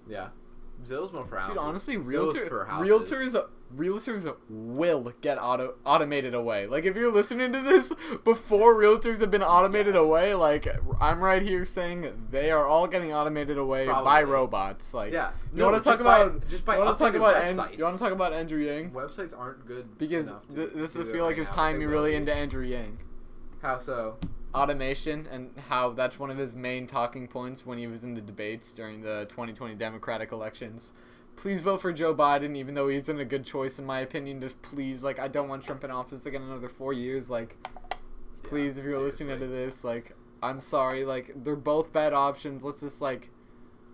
Yeah, 0.08 0.28
Zillow's 0.84 1.12
more 1.12 1.26
for 1.26 1.36
houses. 1.36 1.54
Dude, 1.54 1.62
honestly, 1.62 1.96
realtor, 1.96 2.66
realtors, 2.70 3.44
realtors 3.76 4.34
will 4.48 5.12
get 5.20 5.36
auto 5.38 5.74
automated 5.84 6.34
away. 6.34 6.66
Like 6.66 6.84
if 6.84 6.96
you're 6.96 7.12
listening 7.12 7.52
to 7.52 7.60
this 7.60 7.92
before 8.24 8.74
realtors 8.74 9.20
have 9.20 9.30
been 9.30 9.42
automated 9.42 9.94
Yes. 9.94 10.04
away, 10.04 10.34
like 10.34 10.66
I'm 11.00 11.20
right 11.22 11.42
here 11.42 11.64
saying 11.64 12.28
they 12.30 12.50
are 12.50 12.66
all 12.66 12.86
getting 12.86 13.12
automated 13.12 13.58
away 13.58 13.86
by 13.86 14.22
robots. 14.22 14.94
Like 14.94 15.12
Yeah, 15.12 15.32
you 15.52 15.58
no, 15.58 15.70
want 15.70 15.82
to 15.82 15.90
talk 15.90 16.02
by- 16.02 16.20
about 16.20 16.48
just 16.48 16.64
by 16.64 16.76
you 16.78 16.84
want 16.84 16.96
to 16.98 17.04
talk 17.04 17.14
about 17.14 17.34
An- 17.36 17.56
websites. 17.56 17.76
you 17.78 17.84
want 17.84 17.94
to 17.96 18.00
talk 18.02 18.12
about 18.12 18.32
Andrew 18.32 18.60
Yang 18.60 18.90
Websites 18.92 19.38
aren't 19.38 19.66
good 19.66 19.98
because 19.98 20.28
enough 20.28 20.46
to 20.48 20.54
th- 20.54 20.70
this 20.74 20.92
do 20.94 21.02
I 21.02 21.12
feel 21.12 21.24
like 21.24 21.38
it's 21.38 21.50
time 21.50 21.74
but 21.76 21.80
me 21.80 21.84
really 21.86 22.14
into. 22.14 22.32
Andrew 22.32 22.64
Yang 22.64 22.98
How 23.62 23.78
so? 23.78 24.16
Automation 24.58 25.26
and 25.30 25.50
how 25.68 25.90
that's 25.90 26.18
one 26.18 26.30
of 26.30 26.36
his 26.38 26.54
main 26.54 26.86
talking 26.86 27.28
points 27.28 27.64
when 27.64 27.78
he 27.78 27.86
was 27.86 28.04
in 28.04 28.14
the 28.14 28.20
debates 28.20 28.72
during 28.72 29.02
the 29.02 29.26
2020 29.28 29.74
Democratic 29.74 30.32
elections. 30.32 30.92
Please 31.36 31.62
vote 31.62 31.80
for 31.80 31.92
Joe 31.92 32.14
Biden, 32.14 32.56
even 32.56 32.74
though 32.74 32.88
he's 32.88 33.08
in 33.08 33.20
a 33.20 33.24
good 33.24 33.44
choice 33.44 33.78
in 33.78 33.86
my 33.86 34.00
opinion. 34.00 34.40
Just 34.40 34.60
please, 34.60 35.04
like, 35.04 35.18
I 35.20 35.28
don't 35.28 35.48
want 35.48 35.62
Trump 35.64 35.84
in 35.84 35.90
office 35.90 36.26
again 36.26 36.42
another 36.42 36.68
four 36.68 36.92
years. 36.92 37.30
Like, 37.30 37.56
please, 38.42 38.76
if 38.76 38.84
you're 38.84 39.00
listening 39.00 39.38
to 39.38 39.46
this, 39.46 39.84
like, 39.84 40.16
I'm 40.42 40.60
sorry. 40.60 41.04
Like, 41.04 41.32
they're 41.36 41.54
both 41.54 41.92
bad 41.92 42.12
options. 42.12 42.64
Let's 42.64 42.80
just 42.80 43.00
like 43.00 43.30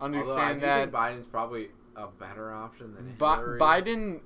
Although 0.00 0.14
I 0.14 0.18
understand 0.18 0.60
do 0.60 0.66
that. 0.66 0.80
think 0.80 0.92
Biden's 0.92 1.26
probably 1.26 1.68
a 1.96 2.06
better 2.08 2.52
option 2.52 2.94
than 2.94 3.14
Bi- 3.18 3.36
Hillary. 3.36 3.60
Biden 3.60 4.20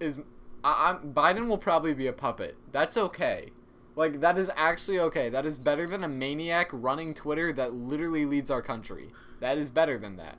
is 0.00 0.20
I- 0.62 0.90
I'm, 0.90 1.12
Biden 1.12 1.48
will 1.48 1.58
probably 1.58 1.94
be 1.94 2.06
a 2.06 2.12
puppet. 2.12 2.56
That's 2.72 2.96
okay. 2.96 3.50
Like 3.96 4.20
that 4.20 4.38
is 4.38 4.50
actually 4.56 4.98
okay. 5.00 5.28
That 5.28 5.44
is 5.46 5.56
better 5.56 5.86
than 5.86 6.02
a 6.02 6.08
maniac 6.08 6.68
running 6.72 7.14
Twitter 7.14 7.52
that 7.52 7.74
literally 7.74 8.24
leads 8.26 8.50
our 8.50 8.62
country. 8.62 9.10
That 9.40 9.58
is 9.58 9.70
better 9.70 9.98
than 9.98 10.16
that. 10.16 10.36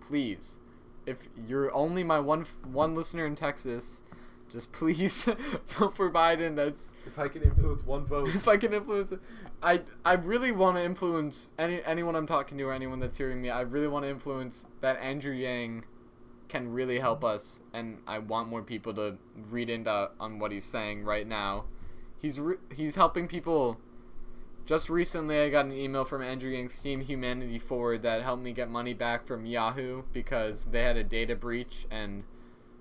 Please, 0.00 0.58
if 1.06 1.28
you're 1.46 1.72
only 1.74 2.02
my 2.02 2.18
one 2.18 2.46
one 2.64 2.94
listener 2.94 3.26
in 3.26 3.36
Texas, 3.36 4.02
just 4.50 4.72
please 4.72 5.24
vote 5.66 5.96
for 5.96 6.10
Biden. 6.10 6.56
That's 6.56 6.90
If 7.06 7.18
I 7.18 7.28
can 7.28 7.42
influence 7.42 7.84
one 7.84 8.04
vote, 8.04 8.28
if 8.34 8.48
I 8.48 8.56
can 8.56 8.74
influence. 8.74 9.12
I 9.62 9.82
I 10.04 10.14
really 10.14 10.52
want 10.52 10.76
to 10.76 10.84
influence 10.84 11.50
any 11.58 11.82
anyone 11.84 12.16
I'm 12.16 12.26
talking 12.26 12.58
to 12.58 12.64
or 12.64 12.72
anyone 12.72 13.00
that's 13.00 13.18
hearing 13.18 13.40
me. 13.40 13.50
I 13.50 13.60
really 13.62 13.88
want 13.88 14.04
to 14.04 14.10
influence 14.10 14.68
that 14.80 14.98
Andrew 15.00 15.34
Yang 15.34 15.84
can 16.48 16.72
really 16.72 16.98
help 16.98 17.24
us, 17.24 17.62
and 17.72 17.98
I 18.06 18.18
want 18.18 18.48
more 18.48 18.62
people 18.62 18.94
to 18.94 19.18
read 19.50 19.68
into 19.68 20.10
on 20.18 20.38
what 20.38 20.50
he's 20.50 20.64
saying 20.64 21.04
right 21.04 21.26
now. 21.26 21.64
He's 22.18 22.40
re- 22.40 22.56
he's 22.74 22.96
helping 22.96 23.28
people. 23.28 23.78
Just 24.64 24.90
recently, 24.90 25.40
I 25.40 25.48
got 25.48 25.64
an 25.64 25.72
email 25.72 26.04
from 26.04 26.20
Andrew 26.22 26.50
Yang's 26.50 26.78
team, 26.80 27.00
Humanity 27.00 27.58
Forward, 27.58 28.02
that 28.02 28.22
helped 28.22 28.42
me 28.42 28.52
get 28.52 28.68
money 28.68 28.92
back 28.92 29.26
from 29.26 29.46
Yahoo 29.46 30.02
because 30.12 30.66
they 30.66 30.82
had 30.82 30.96
a 30.96 31.04
data 31.04 31.34
breach 31.34 31.86
and 31.90 32.24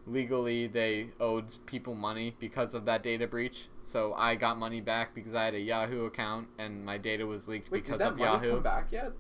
legally 0.06 0.68
they 0.68 1.10
owed 1.20 1.46
people 1.66 1.94
money 1.94 2.36
because 2.40 2.74
of 2.74 2.86
that 2.86 3.04
data 3.04 3.28
breach. 3.28 3.70
So 3.84 4.14
I 4.16 4.36
got 4.36 4.58
money 4.58 4.82
back 4.82 5.14
because 5.14 5.34
I 5.34 5.46
had 5.46 5.54
a 5.54 5.60
Yahoo 5.60 6.06
account 6.06 6.48
and 6.58 6.84
my 6.86 6.98
data 6.98 7.26
was 7.26 7.48
leaked 7.48 7.72
Wait, 7.72 7.86
because 7.86 8.02
of 8.02 8.18
money 8.18 8.32
Yahoo. 8.32 8.52
come 8.52 8.64
back 8.64 8.88
yet? 8.92 9.12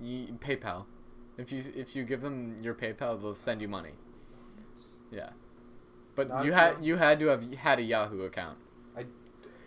Ye- 0.00 0.32
PayPal. 0.40 0.86
If 1.36 1.52
you 1.52 1.62
if 1.74 1.96
you 1.96 2.04
give 2.04 2.22
them 2.22 2.56
your 2.62 2.74
PayPal, 2.74 3.20
they'll 3.20 3.34
send 3.34 3.60
you 3.60 3.68
money. 3.68 3.92
Yeah, 5.10 5.30
but 6.14 6.28
Not 6.28 6.44
you 6.44 6.52
had 6.52 6.84
you 6.84 6.96
had 6.96 7.18
to 7.20 7.26
have 7.28 7.52
had 7.54 7.78
a 7.78 7.82
Yahoo 7.82 8.22
account. 8.22 8.58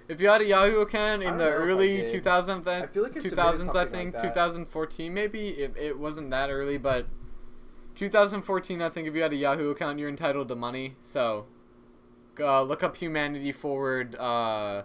If 0.08 0.20
you 0.20 0.28
had 0.28 0.42
a 0.42 0.46
Yahoo 0.46 0.82
account 0.82 1.24
in 1.24 1.38
the 1.38 1.46
know 1.46 1.50
if 1.50 1.62
I 1.62 1.64
early 1.64 2.02
2000s, 2.02 2.68
I 2.68 2.88
feel 2.88 3.04
like 3.04 3.16
I 3.16 3.20
2000s, 3.20 3.76
I 3.76 3.86
think 3.86 4.14
like 4.14 4.24
2014 4.24 5.14
maybe. 5.14 5.48
It, 5.50 5.74
it 5.78 5.98
wasn't 6.00 6.30
that 6.32 6.50
early, 6.50 6.78
but 6.78 7.08
2014, 7.96 8.82
I 8.82 8.90
think 8.90 9.08
if 9.08 9.16
you 9.16 9.22
had 9.22 9.34
a 9.34 9.38
Yahoo 9.38 9.70
account, 9.70 10.00
you're 10.00 10.10
entitled 10.10 10.48
to 10.50 10.56
money. 10.56 10.96
So, 11.02 11.46
uh, 12.40 12.64
look 12.64 12.84
up 12.84 12.98
Humanity 12.98 13.52
Forward 13.52 14.16
uh, 14.16 14.84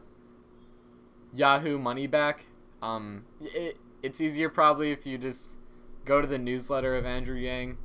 Yahoo 1.34 1.78
Money 1.78 2.06
Back. 2.06 2.46
Um, 2.82 3.24
it, 3.40 3.78
it's 4.02 4.20
easier 4.20 4.48
probably 4.48 4.92
if 4.92 5.06
you 5.06 5.18
just 5.18 5.56
go 6.04 6.20
to 6.20 6.26
the 6.26 6.38
newsletter 6.38 6.94
of 6.94 7.04
Andrew 7.04 7.36
Yang. 7.36 7.78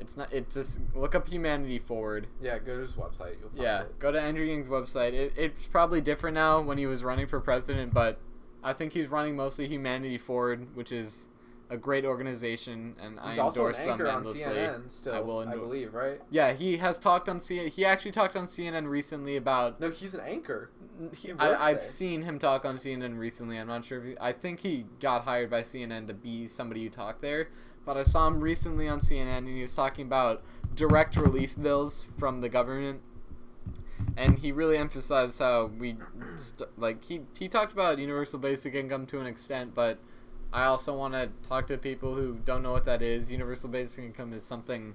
It's 0.00 0.16
not. 0.16 0.32
It 0.32 0.50
just 0.50 0.80
look 0.94 1.14
up 1.14 1.28
Humanity 1.28 1.78
Forward. 1.78 2.26
Yeah, 2.40 2.58
go 2.58 2.76
to 2.76 2.82
his 2.82 2.92
website. 2.94 3.36
You'll 3.40 3.50
find 3.50 3.62
Yeah, 3.62 3.80
it. 3.82 3.98
go 3.98 4.10
to 4.10 4.20
Andrew 4.20 4.44
Yang's 4.44 4.68
website. 4.68 5.12
It, 5.12 5.34
it's 5.36 5.66
probably 5.66 6.00
different 6.00 6.34
now 6.34 6.60
when 6.60 6.78
he 6.78 6.86
was 6.86 7.04
running 7.04 7.26
for 7.26 7.38
president, 7.40 7.92
but 7.92 8.18
I 8.64 8.72
think 8.72 8.92
he's 8.92 9.08
running 9.08 9.36
mostly 9.36 9.68
Humanity 9.68 10.18
Forward, 10.18 10.74
which 10.74 10.90
is 10.92 11.28
a 11.72 11.76
great 11.76 12.04
organization, 12.04 12.96
and 13.00 13.16
He's 13.28 13.38
I 13.38 13.42
also 13.42 13.60
an 13.60 13.66
endorse 13.68 13.78
them 13.84 13.90
anchor 13.92 14.08
on 14.08 14.16
endlessly. 14.16 14.42
CNN 14.42 14.90
still, 14.92 15.14
I 15.14 15.18
I, 15.18 15.20
will 15.20 15.42
endorse- 15.42 15.60
believe, 15.60 15.94
right? 15.94 16.20
Yeah, 16.28 16.52
he 16.52 16.78
has 16.78 16.98
talked 16.98 17.28
on 17.28 17.38
CNN. 17.38 17.68
He 17.68 17.84
actually 17.84 18.10
talked 18.10 18.34
on 18.34 18.44
CNN 18.46 18.88
recently 18.88 19.36
about. 19.36 19.78
No, 19.80 19.88
he's 19.90 20.14
an 20.14 20.20
anchor. 20.22 20.70
He, 21.14 21.28
he 21.28 21.32
I, 21.38 21.68
I've 21.68 21.76
there. 21.76 21.84
seen 21.84 22.22
him 22.22 22.40
talk 22.40 22.64
on 22.64 22.76
CNN 22.76 23.16
recently. 23.18 23.56
I'm 23.56 23.68
not 23.68 23.84
sure 23.84 23.98
if 23.98 24.04
he, 24.04 24.14
I 24.20 24.32
think 24.32 24.58
he 24.60 24.86
got 24.98 25.22
hired 25.22 25.48
by 25.48 25.62
CNN 25.62 26.08
to 26.08 26.14
be 26.14 26.48
somebody 26.48 26.82
who 26.82 26.90
talked 26.90 27.22
there. 27.22 27.50
But 27.84 27.96
I 27.96 28.02
saw 28.02 28.28
him 28.28 28.40
recently 28.40 28.88
on 28.88 29.00
CNN, 29.00 29.38
and 29.38 29.48
he 29.48 29.62
was 29.62 29.74
talking 29.74 30.06
about 30.06 30.42
direct 30.74 31.16
relief 31.16 31.60
bills 31.60 32.06
from 32.18 32.40
the 32.40 32.48
government. 32.48 33.00
And 34.16 34.38
he 34.38 34.52
really 34.52 34.76
emphasized 34.76 35.38
how 35.38 35.66
we 35.66 35.96
st- 36.34 36.68
like 36.78 37.04
he 37.04 37.22
he 37.38 37.48
talked 37.48 37.72
about 37.72 37.98
universal 37.98 38.38
basic 38.38 38.74
income 38.74 39.06
to 39.06 39.20
an 39.20 39.26
extent 39.26 39.74
but 39.74 39.98
i 40.52 40.64
also 40.64 40.96
want 40.96 41.14
to 41.14 41.30
talk 41.46 41.66
to 41.66 41.76
people 41.76 42.14
who 42.14 42.38
don't 42.44 42.62
know 42.62 42.72
what 42.72 42.84
that 42.84 43.02
is. 43.02 43.30
Universal 43.30 43.70
basic 43.70 44.04
income 44.04 44.32
is 44.32 44.42
something 44.42 44.94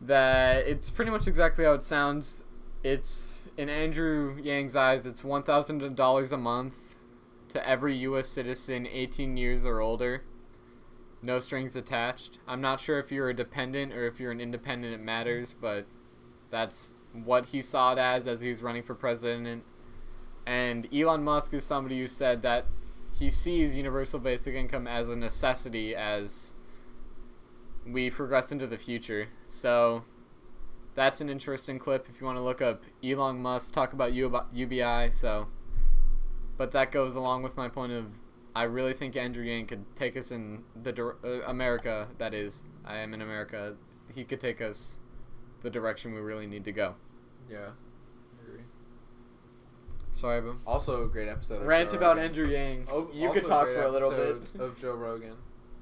that 0.00 0.66
it's 0.66 0.90
pretty 0.90 1.10
much 1.10 1.26
exactly 1.26 1.64
how 1.64 1.72
it 1.72 1.82
sounds. 1.82 2.44
It's 2.82 3.50
in 3.56 3.68
andrew 3.68 4.36
yang's 4.42 4.76
eyes 4.76 5.06
it's 5.06 5.22
$1000 5.22 6.32
a 6.32 6.36
month 6.36 6.76
to 7.48 7.68
every 7.68 7.96
us 7.96 8.28
citizen 8.28 8.86
18 8.86 9.36
years 9.36 9.64
or 9.64 9.80
older 9.80 10.22
no 11.24 11.40
strings 11.40 11.74
attached 11.74 12.38
i'm 12.46 12.60
not 12.60 12.78
sure 12.78 12.98
if 12.98 13.10
you're 13.10 13.30
a 13.30 13.34
dependent 13.34 13.92
or 13.92 14.06
if 14.06 14.20
you're 14.20 14.30
an 14.30 14.40
independent 14.40 14.94
it 14.94 15.00
matters 15.00 15.54
but 15.60 15.86
that's 16.50 16.94
what 17.14 17.46
he 17.46 17.62
saw 17.62 17.92
it 17.92 17.98
as 17.98 18.26
as 18.26 18.40
he 18.40 18.48
was 18.48 18.62
running 18.62 18.82
for 18.82 18.94
president. 18.94 19.62
And 20.46 20.92
Elon 20.92 21.22
Musk 21.22 21.54
is 21.54 21.64
somebody 21.64 21.98
who 21.98 22.06
said 22.06 22.42
that 22.42 22.66
he 23.18 23.30
sees 23.30 23.76
universal 23.76 24.18
basic 24.18 24.54
income 24.54 24.86
as 24.86 25.08
a 25.08 25.16
necessity 25.16 25.94
as 25.94 26.52
we 27.86 28.10
progress 28.10 28.50
into 28.50 28.66
the 28.66 28.76
future. 28.76 29.28
So 29.46 30.04
that's 30.94 31.20
an 31.20 31.30
interesting 31.30 31.78
clip 31.78 32.08
if 32.08 32.20
you 32.20 32.26
want 32.26 32.38
to 32.38 32.42
look 32.42 32.60
up 32.60 32.82
Elon 33.02 33.40
Musk 33.40 33.72
talk 33.72 33.92
about 33.92 34.12
UBI. 34.12 35.10
So, 35.10 35.48
but 36.56 36.72
that 36.72 36.92
goes 36.92 37.14
along 37.14 37.42
with 37.42 37.56
my 37.56 37.68
point 37.68 37.92
of 37.92 38.06
I 38.56 38.64
really 38.64 38.92
think 38.92 39.16
Andrew 39.16 39.44
Yang 39.44 39.66
could 39.66 39.96
take 39.96 40.16
us 40.16 40.30
in 40.30 40.62
the 40.80 40.92
dir- 40.92 41.16
uh, 41.24 41.40
America. 41.46 42.08
That 42.18 42.34
is, 42.34 42.70
I 42.84 42.98
am 42.98 43.12
in 43.14 43.20
America. 43.22 43.76
He 44.14 44.24
could 44.24 44.38
take 44.40 44.60
us 44.60 44.98
the 45.62 45.70
direction 45.70 46.14
we 46.14 46.20
really 46.20 46.46
need 46.46 46.64
to 46.66 46.72
go. 46.72 46.94
Yeah. 47.50 47.70
Sorry, 50.12 50.40
but 50.40 50.54
Also, 50.66 51.04
a 51.04 51.08
great 51.08 51.28
episode. 51.28 51.60
Of 51.62 51.66
rant 51.66 51.90
Joe 51.90 51.96
about 51.96 52.16
Rogan. 52.16 52.24
Andrew 52.30 52.46
Yang. 52.48 52.86
Oh, 52.90 53.10
you 53.12 53.32
could 53.32 53.44
talk 53.44 53.64
great 53.66 53.76
for 53.76 53.82
a 53.82 53.90
little 53.90 54.10
bit. 54.12 54.60
of 54.60 54.78
Joe 54.78 54.92
Rogan. 54.94 55.34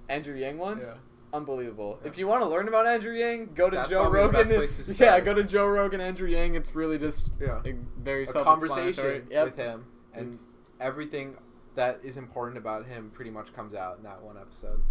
Andrew 0.08 0.34
Yang 0.34 0.56
one. 0.58 0.78
Yeah. 0.78 0.94
Unbelievable. 1.34 1.98
Yeah. 2.02 2.08
If 2.08 2.16
you 2.18 2.26
want 2.26 2.42
to 2.42 2.48
learn 2.48 2.66
about 2.66 2.86
Andrew 2.86 3.12
Yang, 3.12 3.50
go 3.54 3.68
to 3.68 3.76
That's 3.76 3.90
Joe 3.90 4.08
probably 4.10 4.20
the 4.20 4.26
Rogan. 4.26 4.40
best 4.40 4.50
and- 4.50 4.58
place 4.58 4.96
to 4.96 5.04
yeah, 5.04 5.20
go 5.20 5.34
to 5.34 5.44
Joe 5.44 5.66
Rogan, 5.66 6.00
Andrew 6.00 6.28
Yang. 6.28 6.54
It's 6.54 6.74
really 6.74 6.96
just 6.98 7.28
Yeah. 7.40 7.60
a 7.64 7.72
very 7.98 8.24
A 8.24 8.26
conversation 8.32 9.26
Yep. 9.30 9.44
with 9.44 9.56
him, 9.56 9.84
and 10.14 10.32
Mm. 10.32 10.38
everything 10.80 11.36
that 11.74 12.00
is 12.02 12.16
important 12.16 12.58
about 12.58 12.86
him 12.86 13.10
pretty 13.14 13.30
much 13.30 13.52
comes 13.54 13.74
out 13.74 13.96
in 13.98 14.04
that 14.04 14.22
one 14.22 14.36
episode. 14.36 14.82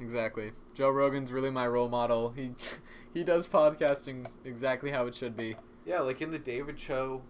Exactly. 0.00 0.52
Joe 0.74 0.90
Rogan's 0.90 1.30
really 1.30 1.50
my 1.50 1.66
role 1.66 1.88
model. 1.88 2.30
He 2.30 2.52
he 3.14 3.22
does 3.24 3.46
podcasting 3.46 4.26
exactly 4.44 4.90
how 4.90 5.06
it 5.06 5.14
should 5.14 5.36
be. 5.36 5.56
Yeah, 5.86 6.00
like 6.00 6.20
in 6.22 6.30
the 6.30 6.38
David 6.38 6.80
show. 6.80 7.22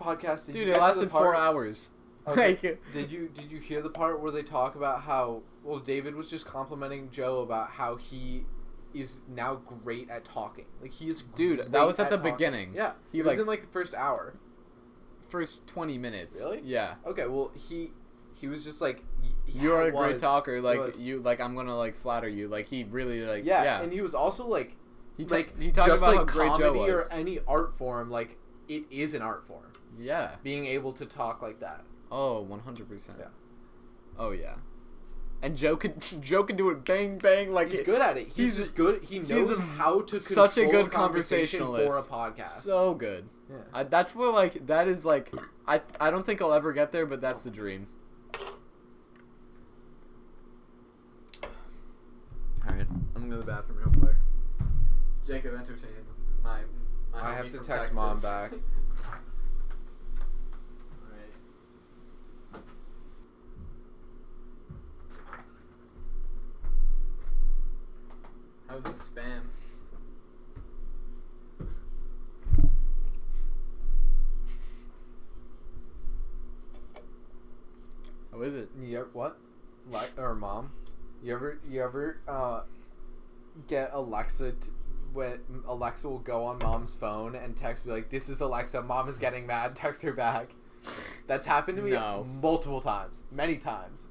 podcast 0.00 0.46
did 0.46 0.52
Dude, 0.52 0.62
it 0.62 0.66
get 0.66 0.74
to 0.74 0.80
the 0.80 0.84
lasted 0.84 1.10
four 1.10 1.34
hours. 1.36 1.90
Okay. 2.24 2.50
Like, 2.62 2.92
Did 2.92 3.10
you 3.10 3.28
did 3.34 3.50
you 3.50 3.58
hear 3.58 3.82
the 3.82 3.90
part 3.90 4.20
where 4.20 4.30
they 4.30 4.44
talk 4.44 4.76
about 4.76 5.02
how 5.02 5.42
well 5.64 5.80
David 5.80 6.14
was 6.14 6.30
just 6.30 6.46
complimenting 6.46 7.10
Joe 7.10 7.40
about 7.40 7.70
how 7.70 7.96
he 7.96 8.44
is 8.94 9.18
now 9.28 9.56
great 9.82 10.08
at 10.08 10.24
talking. 10.24 10.66
Like 10.80 10.92
he 10.92 11.08
is 11.08 11.22
Dude, 11.22 11.72
that 11.72 11.84
was 11.84 11.98
at 11.98 12.10
the 12.10 12.16
talking. 12.18 12.32
beginning. 12.32 12.74
Yeah. 12.76 12.92
He, 13.10 13.18
He 13.18 13.22
was 13.24 13.40
in 13.40 13.46
like 13.48 13.62
the 13.62 13.72
first 13.72 13.92
hour. 13.94 14.34
First 15.32 15.66
twenty 15.66 15.98
minutes. 15.98 16.38
Really? 16.38 16.60
Yeah. 16.62 16.94
Okay, 17.06 17.26
well 17.26 17.50
he 17.68 17.90
he 18.34 18.46
was 18.46 18.64
just 18.64 18.80
like 18.80 19.02
yeah, 19.46 19.62
you 19.62 19.72
are 19.72 19.82
a 19.82 19.86
it 19.86 19.94
great 19.94 20.18
talker. 20.18 20.60
Like 20.60 20.78
was. 20.78 20.98
you, 20.98 21.20
like 21.20 21.40
I'm 21.40 21.56
gonna 21.56 21.76
like 21.76 21.96
flatter 21.96 22.28
you. 22.28 22.48
Like 22.48 22.66
he 22.68 22.84
really 22.84 23.22
like 23.22 23.44
Yeah, 23.44 23.64
yeah. 23.64 23.82
and 23.82 23.92
he 23.92 24.00
was 24.02 24.14
also 24.14 24.46
like 24.46 24.76
he 25.16 25.24
ta- 25.24 25.36
like 25.36 25.60
he 25.60 25.70
talked 25.72 25.88
just 25.88 26.02
about 26.02 26.16
like 26.16 26.28
how 26.30 26.34
great 26.36 26.48
Joe 26.58 26.72
comedy 26.72 26.92
was. 26.92 27.06
or 27.06 27.12
any 27.12 27.38
art 27.48 27.72
form, 27.76 28.10
like 28.10 28.38
it 28.68 28.84
is 28.90 29.14
an 29.14 29.22
art 29.22 29.42
form. 29.42 29.72
yeah. 29.98 30.36
Being 30.42 30.66
able 30.66 30.92
to 30.94 31.06
talk 31.06 31.42
like 31.42 31.60
that. 31.60 31.84
Oh, 32.10 32.42
100 32.42 32.88
percent. 32.88 33.18
Yeah. 33.18 33.26
Oh 34.18 34.30
yeah. 34.32 34.54
And 35.42 35.56
Joe 35.56 35.76
could 35.76 35.94
Joe 36.22 36.44
could 36.44 36.56
do 36.56 36.70
it 36.70 36.84
bang 36.84 37.18
bang 37.18 37.52
like 37.52 37.70
He's 37.70 37.80
it- 37.80 37.86
good 37.86 38.00
at 38.00 38.16
it. 38.16 38.28
He's, 38.28 38.36
he's- 38.36 38.56
just 38.56 38.74
good. 38.76 39.02
He 39.02 39.18
knows 39.18 39.58
a- 39.58 39.62
how 39.62 40.00
to 40.02 40.20
such 40.20 40.56
a 40.56 40.66
good 40.66 40.90
conversation 40.90 41.60
conversationalist. 41.60 41.88
for 41.88 41.98
a 41.98 42.32
podcast. 42.32 42.62
So 42.62 42.94
good. 42.94 43.28
yeah. 43.50 43.56
I, 43.74 43.82
that's 43.82 44.14
what 44.14 44.32
like 44.32 44.66
that 44.68 44.86
is 44.88 45.04
like. 45.04 45.32
I 45.66 45.80
I 46.00 46.10
don't 46.10 46.24
think 46.24 46.40
I'll 46.40 46.54
ever 46.54 46.72
get 46.72 46.92
there, 46.92 47.06
but 47.06 47.20
that's 47.20 47.42
the 47.42 47.50
dream. 47.50 47.88
All 52.64 52.76
right, 52.76 52.86
I'm 53.16 53.22
gonna 53.22 53.26
go 53.26 53.30
to 53.32 53.38
the 53.38 53.44
bathroom 53.52 53.78
real 53.78 54.00
quick. 54.00 54.16
Jacob, 55.26 55.54
entertain 55.54 55.90
my. 56.44 56.60
my 57.12 57.20
I 57.30 57.34
have 57.34 57.46
to 57.46 57.56
from 57.56 57.64
text 57.64 57.92
mom 57.94 58.20
back. 58.20 58.52
Alright. 61.02 61.30
How's 68.72 68.86
a 68.86 69.10
spam? 69.10 69.42
How 78.32 78.40
is 78.40 78.54
it? 78.54 78.70
You 78.80 79.00
ever, 79.00 79.10
what? 79.12 79.36
Like 79.90 80.12
or 80.16 80.34
mom? 80.34 80.70
You 81.22 81.34
ever 81.34 81.58
you 81.68 81.82
ever 81.82 82.20
uh, 82.26 82.62
get 83.68 83.90
Alexa 83.92 84.52
t- 84.52 84.70
when 85.12 85.38
Alexa 85.68 86.08
will 86.08 86.20
go 86.20 86.44
on 86.44 86.58
mom's 86.60 86.94
phone 86.94 87.34
and 87.34 87.54
text 87.54 87.84
me 87.84 87.92
like, 87.92 88.08
"This 88.08 88.30
is 88.30 88.40
Alexa. 88.40 88.80
Mom 88.82 89.06
is 89.06 89.18
getting 89.18 89.46
mad. 89.46 89.76
Text 89.76 90.00
her 90.00 90.14
back." 90.14 90.48
That's 91.26 91.46
happened 91.46 91.76
to 91.76 91.82
me 91.82 91.90
No. 91.90 92.26
multiple 92.40 92.80
times, 92.80 93.22
many 93.30 93.56
times. 93.56 94.08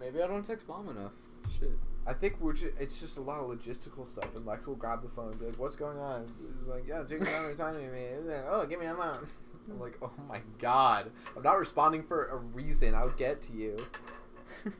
Maybe 0.00 0.20
I 0.20 0.26
don't 0.26 0.44
text 0.44 0.66
mom 0.66 0.88
enough. 0.88 1.12
Shit. 1.58 1.78
I 2.06 2.12
think 2.14 2.40
we're 2.40 2.54
ju- 2.54 2.72
it's 2.78 2.98
just 2.98 3.18
a 3.18 3.20
lot 3.20 3.40
of 3.40 3.46
logistical 3.50 4.06
stuff, 4.06 4.34
and 4.34 4.44
Lex 4.46 4.66
will 4.66 4.74
grab 4.74 5.02
the 5.02 5.08
phone 5.10 5.30
and 5.30 5.38
be 5.38 5.46
like, 5.46 5.58
"What's 5.58 5.76
going 5.76 5.98
on?" 5.98 6.26
He's 6.58 6.66
like, 6.68 6.86
"Yeah, 6.86 7.02
Jake's 7.08 7.26
not 7.26 7.56
talking 7.56 7.80
to 7.86 7.92
me." 7.92 8.06
He's 8.16 8.26
like, 8.26 8.44
"Oh, 8.48 8.66
give 8.66 8.80
me 8.80 8.86
a 8.86 8.94
phone." 8.94 9.26
I'm 9.70 9.78
like, 9.80 9.98
"Oh 10.02 10.10
my 10.28 10.40
god, 10.58 11.10
I'm 11.36 11.42
not 11.42 11.58
responding 11.58 12.02
for 12.02 12.26
a 12.28 12.36
reason. 12.36 12.94
I'll 12.94 13.10
get 13.10 13.40
to 13.42 13.52
you." 13.52 13.76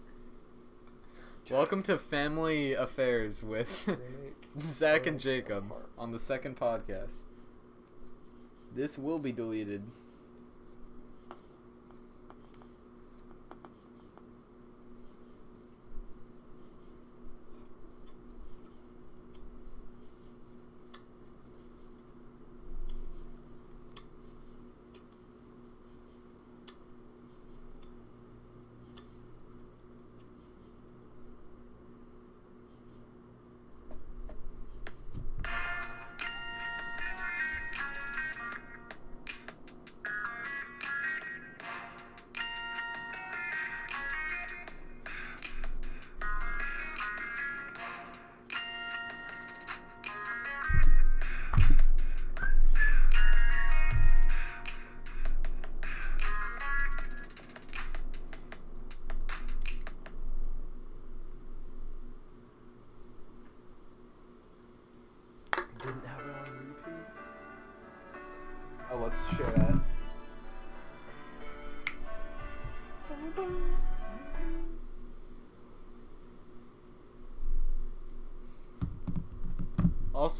Welcome 1.50 1.82
to 1.84 1.98
Family 1.98 2.74
Affairs 2.74 3.42
with 3.42 3.96
Zach 4.60 5.06
and 5.06 5.18
Jacob 5.18 5.72
on 5.98 6.12
the 6.12 6.18
second 6.18 6.56
podcast. 6.56 7.22
This 8.74 8.96
will 8.96 9.18
be 9.18 9.32
deleted. 9.32 9.82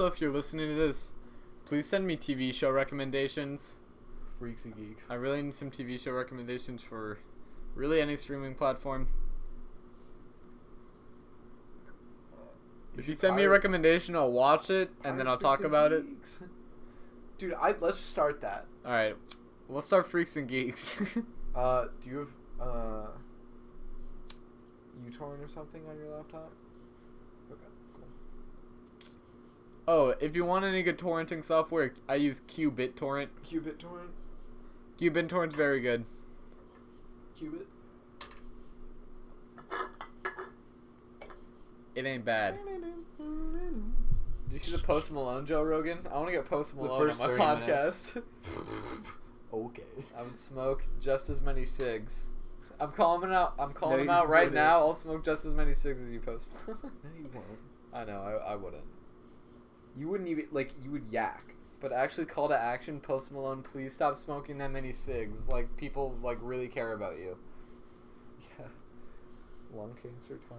Also, 0.01 0.11
if 0.15 0.19
you're 0.19 0.33
listening 0.33 0.67
to 0.71 0.75
this, 0.75 1.13
please 1.67 1.87
send 1.87 2.07
me 2.07 2.17
TV 2.17 2.55
show 2.55 2.71
recommendations. 2.71 3.75
Freaks 4.39 4.65
and 4.65 4.75
geeks. 4.75 5.05
I 5.11 5.15
really 5.15 5.43
need 5.43 5.53
some 5.53 5.71
TV 5.71 6.01
show 6.01 6.13
recommendations 6.13 6.83
for 6.83 7.19
really 7.75 8.01
any 8.01 8.17
streaming 8.17 8.55
platform. 8.55 9.09
If 12.97 13.09
you 13.09 13.15
send 13.15 13.37
me 13.37 13.43
a 13.43 13.51
recommendation, 13.51 14.17
I'll 14.17 14.33
watch 14.33 14.71
it 14.71 14.91
and 15.05 15.21
then 15.21 15.29
I'll 15.29 15.37
talk 15.37 15.65
about 15.65 15.93
it. 15.93 16.07
Dude, 17.37 17.53
I 17.61 17.75
let's 17.79 18.01
start 18.01 18.41
that. 18.41 18.65
All 18.87 18.93
right, 18.93 19.17
we'll 19.69 19.83
start 19.83 20.07
Freaks 20.07 20.35
and 20.35 20.49
Geeks. 20.49 20.99
Uh, 21.53 21.89
do 22.01 22.09
you 22.09 22.19
have 22.19 22.31
uh 22.61 23.09
uTorrent 25.05 25.45
or 25.45 25.49
something 25.53 25.83
on 25.91 25.99
your 25.99 26.17
laptop? 26.17 26.53
Okay, 27.51 27.61
cool. 27.93 28.05
Oh, 29.91 30.15
if 30.21 30.37
you 30.37 30.45
want 30.45 30.65
any 30.65 30.83
good 30.85 30.99
torrenting 30.99 31.45
software, 31.45 31.93
I 32.09 32.15
use 32.15 32.43
Qbit 32.43 32.95
Torrent. 32.95 33.31
Qubit 33.45 33.79
torrent. 33.79 34.11
Qbit 35.01 35.29
Torrent's 35.29 35.55
very 35.57 35.81
good. 35.81 36.05
Qubit. 37.37 37.67
It 41.97 42.07
ain't 42.07 42.25
bad. 42.25 42.59
Did 43.19 44.53
you 44.53 44.59
see 44.59 44.77
the 44.77 44.83
Post 44.83 45.11
Malone 45.11 45.45
Joe 45.45 45.63
Rogan? 45.63 45.99
I 46.11 46.17
want 46.17 46.29
to 46.29 46.33
get 46.33 46.45
Post 46.45 46.77
The 46.77 46.83
Malone 46.83 47.09
first 47.09 47.21
on 47.21 47.37
my 47.37 47.45
podcast. 47.45 48.23
okay. 49.53 49.83
I 50.17 50.23
would 50.23 50.37
smoke 50.37 50.85
just 51.01 51.29
as 51.31 51.43
many 51.43 51.65
cigs. 51.65 52.27
I'm 52.79 52.93
calling 52.93 53.23
him 53.29 53.33
out. 53.33 53.55
I'm 53.59 53.73
calling 53.73 53.99
No, 53.99 54.03
him 54.05 54.11
out 54.11 54.29
right 54.29 54.45
wouldn't. 54.45 54.55
now. 54.55 54.79
I'll 54.79 54.95
smoke 54.95 55.25
just 55.25 55.45
as 55.45 55.53
many 55.53 55.73
cigs 55.73 56.01
as 56.01 56.11
you, 56.11 56.21
Post. 56.21 56.47
Malone. 56.67 56.81
No, 57.05 57.11
you 57.19 57.29
won't. 57.35 57.47
I 57.93 58.05
know. 58.05 58.21
I, 58.23 58.53
I 58.53 58.57
wouldn't. 58.57 58.85
You 59.97 60.09
wouldn't 60.09 60.29
even 60.29 60.47
like. 60.53 60.73
You 60.83 60.91
would 60.93 61.07
yak. 61.11 61.55
But 61.81 61.93
actually, 61.93 62.27
call 62.27 62.49
to 62.49 62.59
action, 62.59 63.01
Post 63.01 63.33
Malone. 63.33 63.63
Please 63.63 63.95
stop 63.95 64.17
smoking 64.17 64.59
that 64.59 64.71
many 64.71 64.93
cigs. 64.93 65.49
Like 65.49 65.77
people 65.77 66.17
like 66.23 66.39
really 66.41 66.69
care 66.69 66.93
about 66.93 67.17
you. 67.17 67.39
Yeah. 68.59 68.67
Lung 69.75 69.95
cancer 70.03 70.39
time. 70.49 70.59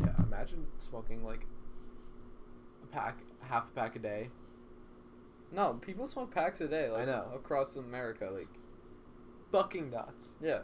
Yeah, 0.00 0.14
imagine 0.24 0.66
smoking 0.78 1.24
like 1.24 1.46
a 2.82 2.86
pack, 2.94 3.18
half 3.40 3.64
a 3.68 3.80
pack 3.80 3.96
a 3.96 3.98
day. 3.98 4.30
No, 5.52 5.74
people 5.74 6.06
smoke 6.06 6.32
packs 6.32 6.60
a 6.60 6.68
day. 6.68 6.88
Like, 6.88 7.02
I 7.02 7.04
know. 7.06 7.24
across 7.34 7.74
America. 7.76 8.30
Like, 8.32 8.46
Fucking 9.50 9.90
nuts. 9.90 10.36
yeah. 10.40 10.60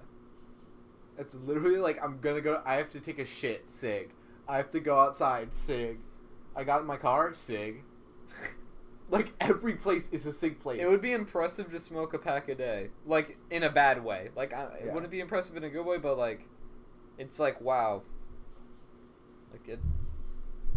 It's 1.19 1.35
literally 1.35 1.79
like 1.79 2.03
I'm 2.03 2.19
gonna 2.21 2.41
go. 2.41 2.61
I 2.65 2.75
have 2.75 2.91
to 2.91 3.01
take 3.01 3.19
a 3.19 3.25
shit. 3.25 3.71
Sig. 3.71 4.11
I 4.49 4.57
have 4.59 4.71
to 4.73 4.81
go 4.81 4.99
outside. 4.99 5.53
Sig. 5.55 5.99
I 6.55 6.65
got 6.65 6.81
in 6.81 6.87
my 6.87 6.97
car. 6.97 7.33
Sig. 7.35 7.83
like 9.11 9.33
every 9.41 9.75
place 9.75 10.11
is 10.13 10.27
a 10.27 10.33
sig 10.33 10.61
place. 10.61 10.81
It 10.81 10.89
would 10.89 11.03
be 11.03 11.13
impressive 11.13 11.71
to 11.71 11.81
smoke 11.81 12.13
a 12.15 12.19
pack 12.19 12.49
a 12.49 12.55
day, 12.55 12.91
like 13.07 13.39
in 13.51 13.63
a 13.63 13.71
bad 13.71 14.05
way. 14.05 14.31
Like 14.37 14.53
I, 14.53 14.65
it 14.65 14.83
Yeah. 14.87 14.93
wouldn't 14.95 15.11
be 15.11 15.21
impressive 15.21 15.57
in 15.57 15.65
a 15.65 15.71
good 15.71 15.85
way, 15.87 15.99
but 15.99 16.19
like, 16.19 16.49
it's 17.19 17.39
like 17.41 17.61
wow. 17.61 18.03
Like 19.53 19.69
it, 19.69 19.81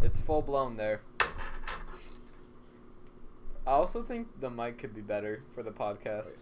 it's 0.02 0.18
full 0.20 0.42
blown 0.42 0.76
there. 0.76 1.02
I 3.66 3.72
also 3.72 4.02
think 4.02 4.28
the 4.40 4.48
mic 4.50 4.78
could 4.78 4.94
be 4.94 5.02
better 5.02 5.42
for 5.54 5.62
the 5.62 5.70
podcast. 5.70 6.38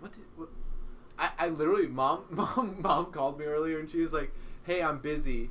What 0.00 0.12
did 0.12 0.22
what? 0.36 0.48
I, 1.18 1.30
I 1.38 1.48
literally 1.48 1.88
mom 1.88 2.24
mom 2.30 2.76
mom 2.80 3.06
called 3.06 3.38
me 3.38 3.46
earlier 3.46 3.78
and 3.80 3.90
she 3.90 4.00
was 4.00 4.12
like, 4.12 4.32
"Hey, 4.64 4.82
I'm 4.82 4.98
busy." 4.98 5.50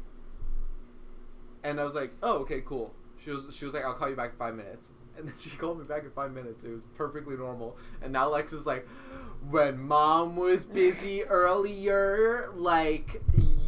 And 1.64 1.80
I 1.80 1.84
was 1.84 1.96
like, 1.96 2.14
"Oh, 2.24 2.40
okay, 2.40 2.62
cool." 2.66 2.94
She 3.24 3.32
was 3.32 3.48
she 3.52 3.66
was 3.66 3.74
like, 3.74 3.84
"I'll 3.84 3.96
call 3.96 4.10
you 4.10 4.16
back 4.16 4.32
in 4.32 4.38
five 4.38 4.56
minutes." 4.56 4.92
And 5.18 5.28
then 5.28 5.34
she 5.42 5.50
called 5.58 5.80
me 5.80 5.84
back 5.84 6.04
in 6.04 6.12
five 6.12 6.32
minutes. 6.32 6.64
It 6.64 6.72
was 6.72 6.86
perfectly 6.94 7.36
normal. 7.36 7.76
And 8.04 8.14
now 8.14 8.30
Lex 8.30 8.54
is 8.54 8.68
like, 8.68 8.88
"When 9.50 9.80
mom 9.82 10.36
was 10.36 10.64
busy 10.64 11.24
earlier, 11.26 12.52
like 12.54 13.24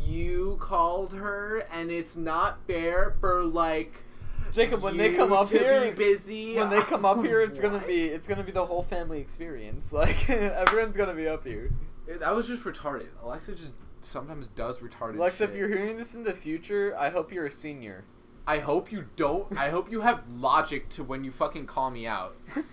you 0.05 0.57
called 0.59 1.11
her, 1.13 1.65
and 1.73 1.89
it's 1.89 2.15
not 2.15 2.59
fair 2.67 3.15
for 3.19 3.43
like." 3.43 4.03
Jacob, 4.51 4.81
when 4.81 4.97
they 4.97 5.15
come 5.15 5.31
up 5.31 5.49
here, 5.49 5.91
be 5.91 5.95
busy. 5.95 6.55
when 6.55 6.69
they 6.69 6.81
come 6.81 7.05
up 7.05 7.23
here, 7.23 7.41
it's 7.41 7.59
gonna 7.59 7.79
be 7.85 8.03
it's 8.15 8.27
gonna 8.27 8.43
be 8.43 8.51
the 8.51 8.65
whole 8.65 8.83
family 8.83 9.19
experience. 9.19 9.93
Like 9.99 10.29
everyone's 10.29 10.95
gonna 10.95 11.13
be 11.13 11.27
up 11.27 11.45
here. 11.45 11.71
That 12.07 12.33
was 12.35 12.47
just 12.47 12.63
retarded. 12.63 13.07
Alexa 13.21 13.55
just 13.55 13.71
sometimes 14.01 14.47
does 14.47 14.79
retarded. 14.79 15.17
Alexa, 15.17 15.43
shit. 15.43 15.49
if 15.49 15.55
you're 15.55 15.67
hearing 15.67 15.97
this 15.97 16.15
in 16.15 16.23
the 16.23 16.33
future, 16.33 16.95
I 16.97 17.09
hope 17.09 17.31
you're 17.31 17.45
a 17.45 17.51
senior. 17.51 18.05
I 18.47 18.59
hope 18.59 18.91
you 18.91 19.05
don't. 19.15 19.57
I 19.57 19.69
hope 19.69 19.91
you 19.91 20.01
have 20.01 20.23
logic 20.31 20.89
to 20.89 21.03
when 21.03 21.23
you 21.23 21.31
fucking 21.31 21.65
call 21.65 21.91
me 21.91 22.07
out. 22.07 22.35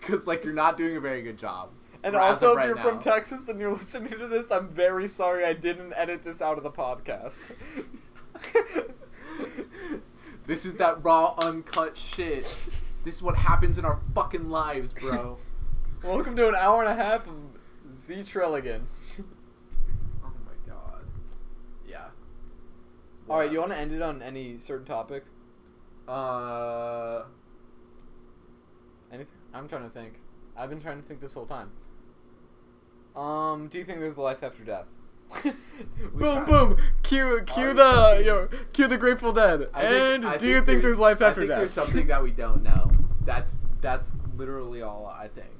Because 0.00 0.26
like 0.26 0.44
you're 0.44 0.54
not 0.54 0.76
doing 0.76 0.96
a 0.96 1.00
very 1.00 1.22
good 1.22 1.36
job. 1.38 1.70
And 2.04 2.14
also, 2.14 2.52
if 2.52 2.58
right 2.58 2.66
you're 2.66 2.76
now. 2.76 2.82
from 2.82 2.98
Texas 2.98 3.48
and 3.48 3.58
you're 3.58 3.72
listening 3.72 4.10
to 4.10 4.26
this, 4.28 4.50
I'm 4.50 4.68
very 4.68 5.08
sorry 5.08 5.44
I 5.44 5.52
didn't 5.52 5.92
edit 5.94 6.22
this 6.22 6.40
out 6.40 6.56
of 6.56 6.62
the 6.64 6.70
podcast. 6.70 7.50
This 10.48 10.64
is 10.64 10.76
that 10.76 11.04
raw, 11.04 11.34
uncut 11.42 11.94
shit. 11.94 12.44
This 13.04 13.16
is 13.16 13.22
what 13.22 13.36
happens 13.36 13.76
in 13.76 13.84
our 13.84 14.00
fucking 14.14 14.48
lives, 14.48 14.94
bro. 14.94 15.36
Welcome 16.02 16.36
to 16.36 16.48
an 16.48 16.54
hour 16.54 16.82
and 16.82 16.90
a 16.90 17.04
half 17.04 17.26
of 17.26 17.34
Z 17.94 18.22
Trilligan. 18.22 18.80
oh 20.24 20.32
my 20.46 20.52
god. 20.66 21.04
Yeah. 21.86 22.06
All 23.28 23.40
right, 23.40 23.52
you 23.52 23.60
want 23.60 23.72
to 23.72 23.78
end 23.78 23.92
it 23.92 24.00
on 24.00 24.22
any 24.22 24.58
certain 24.58 24.86
topic? 24.86 25.26
Uh. 26.08 27.24
Anything? 29.12 29.36
I'm 29.52 29.68
trying 29.68 29.82
to 29.82 29.90
think. 29.90 30.14
I've 30.56 30.70
been 30.70 30.80
trying 30.80 31.02
to 31.02 31.06
think 31.06 31.20
this 31.20 31.34
whole 31.34 31.44
time. 31.44 31.72
Um, 33.14 33.68
do 33.68 33.76
you 33.76 33.84
think 33.84 34.00
there's 34.00 34.16
a 34.16 34.22
life 34.22 34.42
after 34.42 34.64
death? 34.64 34.86
boom, 36.14 36.44
boom. 36.44 36.76
Cue, 37.02 37.42
cue 37.46 37.74
the 37.74 38.16
you 38.20 38.26
yo, 38.26 38.48
cue 38.72 38.86
the 38.88 38.96
Grateful 38.98 39.32
Dead. 39.32 39.68
I 39.74 39.82
and 39.84 40.38
do 40.38 40.48
you 40.48 40.62
think 40.62 40.82
there's 40.82 40.98
life 40.98 41.20
after 41.20 41.24
that? 41.24 41.32
I 41.34 41.38
think 41.40 41.48
death? 41.48 41.58
There's 41.58 41.72
something 41.72 42.06
that 42.08 42.22
we 42.22 42.30
don't 42.30 42.62
know. 42.62 42.90
That's 43.24 43.56
that's 43.80 44.16
literally 44.36 44.82
all 44.82 45.06
I 45.06 45.28
think. 45.28 45.50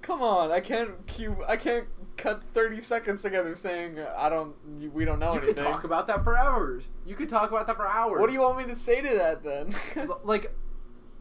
Come 0.00 0.22
on, 0.22 0.50
I 0.50 0.60
can't 0.60 1.06
cue. 1.06 1.36
I 1.46 1.56
can't 1.56 1.86
cut 2.16 2.42
30 2.52 2.80
seconds 2.80 3.22
together 3.22 3.54
saying 3.54 3.98
I 4.16 4.28
don't. 4.28 4.54
We 4.92 5.04
don't 5.04 5.18
know 5.18 5.32
You 5.32 5.38
anything. 5.38 5.54
could 5.54 5.64
talk 5.64 5.84
about 5.84 6.06
that 6.08 6.24
for 6.24 6.36
hours. 6.36 6.88
You 7.06 7.14
could 7.14 7.28
talk 7.28 7.50
about 7.50 7.66
that 7.66 7.76
for 7.76 7.86
hours. 7.86 8.20
What 8.20 8.26
do 8.28 8.32
you 8.32 8.40
want 8.42 8.58
me 8.58 8.64
to 8.64 8.74
say 8.74 9.00
to 9.00 9.08
that 9.16 9.42
then? 9.44 10.08
Like 10.24 10.54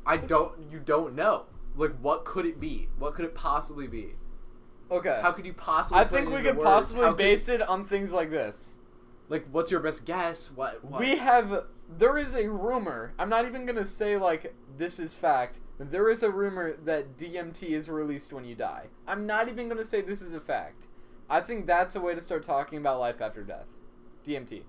I 0.06 0.18
don't 0.18 0.54
you 0.72 0.80
don't 0.80 1.16
know. 1.16 1.46
Like 1.76 1.94
what 2.02 2.26
could 2.26 2.46
it 2.46 2.60
be? 2.60 2.90
What 2.98 3.14
could 3.14 3.26
it 3.26 3.36
possibly 3.36 3.88
be? 3.88 4.16
Okay. 4.92 5.20
How 5.22 5.32
could 5.32 5.46
you 5.46 5.54
possibly 5.54 6.00
I 6.02 6.06
think 6.06 6.30
we 6.30 6.42
could 6.42 6.58
words? 6.58 6.64
possibly 6.64 7.04
How 7.04 7.10
could- 7.10 7.18
base 7.18 7.50
it 7.50 7.62
on 7.62 7.86
things 7.86 8.12
like 8.12 8.30
this. 8.30 8.76
like 9.30 9.46
what's 9.52 9.72
your 9.72 9.80
best 9.80 10.06
guess? 10.06 10.52
What, 10.54 10.84
what? 10.84 11.00
We 11.00 11.16
have. 11.18 11.66
There 11.98 12.18
is 12.18 12.36
a 12.36 12.50
rumor. 12.50 13.14
I'm 13.20 13.30
not 13.30 13.46
even 13.46 13.66
gonna 13.66 13.86
say 13.86 14.18
like 14.18 14.54
this 14.78 15.00
is 15.00 15.14
fact. 15.14 15.60
There 15.80 16.10
is 16.10 16.22
a 16.22 16.30
rumor 16.30 16.74
that 16.86 17.18
DMT 17.18 17.64
is 17.70 17.90
released 17.90 18.32
when 18.34 18.46
you 18.46 18.56
die. 18.56 18.88
I'm 19.08 19.26
not 19.26 19.50
even 19.50 19.68
gonna 19.68 19.84
say 19.84 20.02
this 20.02 20.22
is 20.22 20.34
a 20.36 20.40
fact. 20.40 20.88
I 21.30 21.40
think 21.42 21.66
that's 21.66 21.96
a 21.96 22.02
way 22.02 22.14
to 22.14 22.22
start 22.22 22.44
talking 22.44 22.78
about 22.78 23.00
life 23.00 23.22
after 23.22 23.44
death. 23.44 23.66
DMT. 24.26 24.64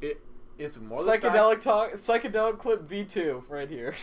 it 0.00 0.20
it's 0.58 0.78
more 0.78 1.02
Psychedelic 1.02 1.60
talk. 1.60 1.92
Psychedelic 1.94 2.58
clip 2.58 2.86
V2 2.86 3.48
right 3.48 3.68
here. 3.68 3.94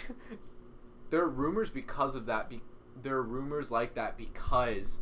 there 1.10 1.22
are 1.22 1.30
rumors 1.30 1.70
because 1.70 2.16
of 2.16 2.26
that. 2.26 2.50
Be, 2.50 2.62
there 3.04 3.16
are 3.16 3.24
rumors 3.24 3.72
like 3.72 3.96
that 3.96 4.18
because 4.18 5.00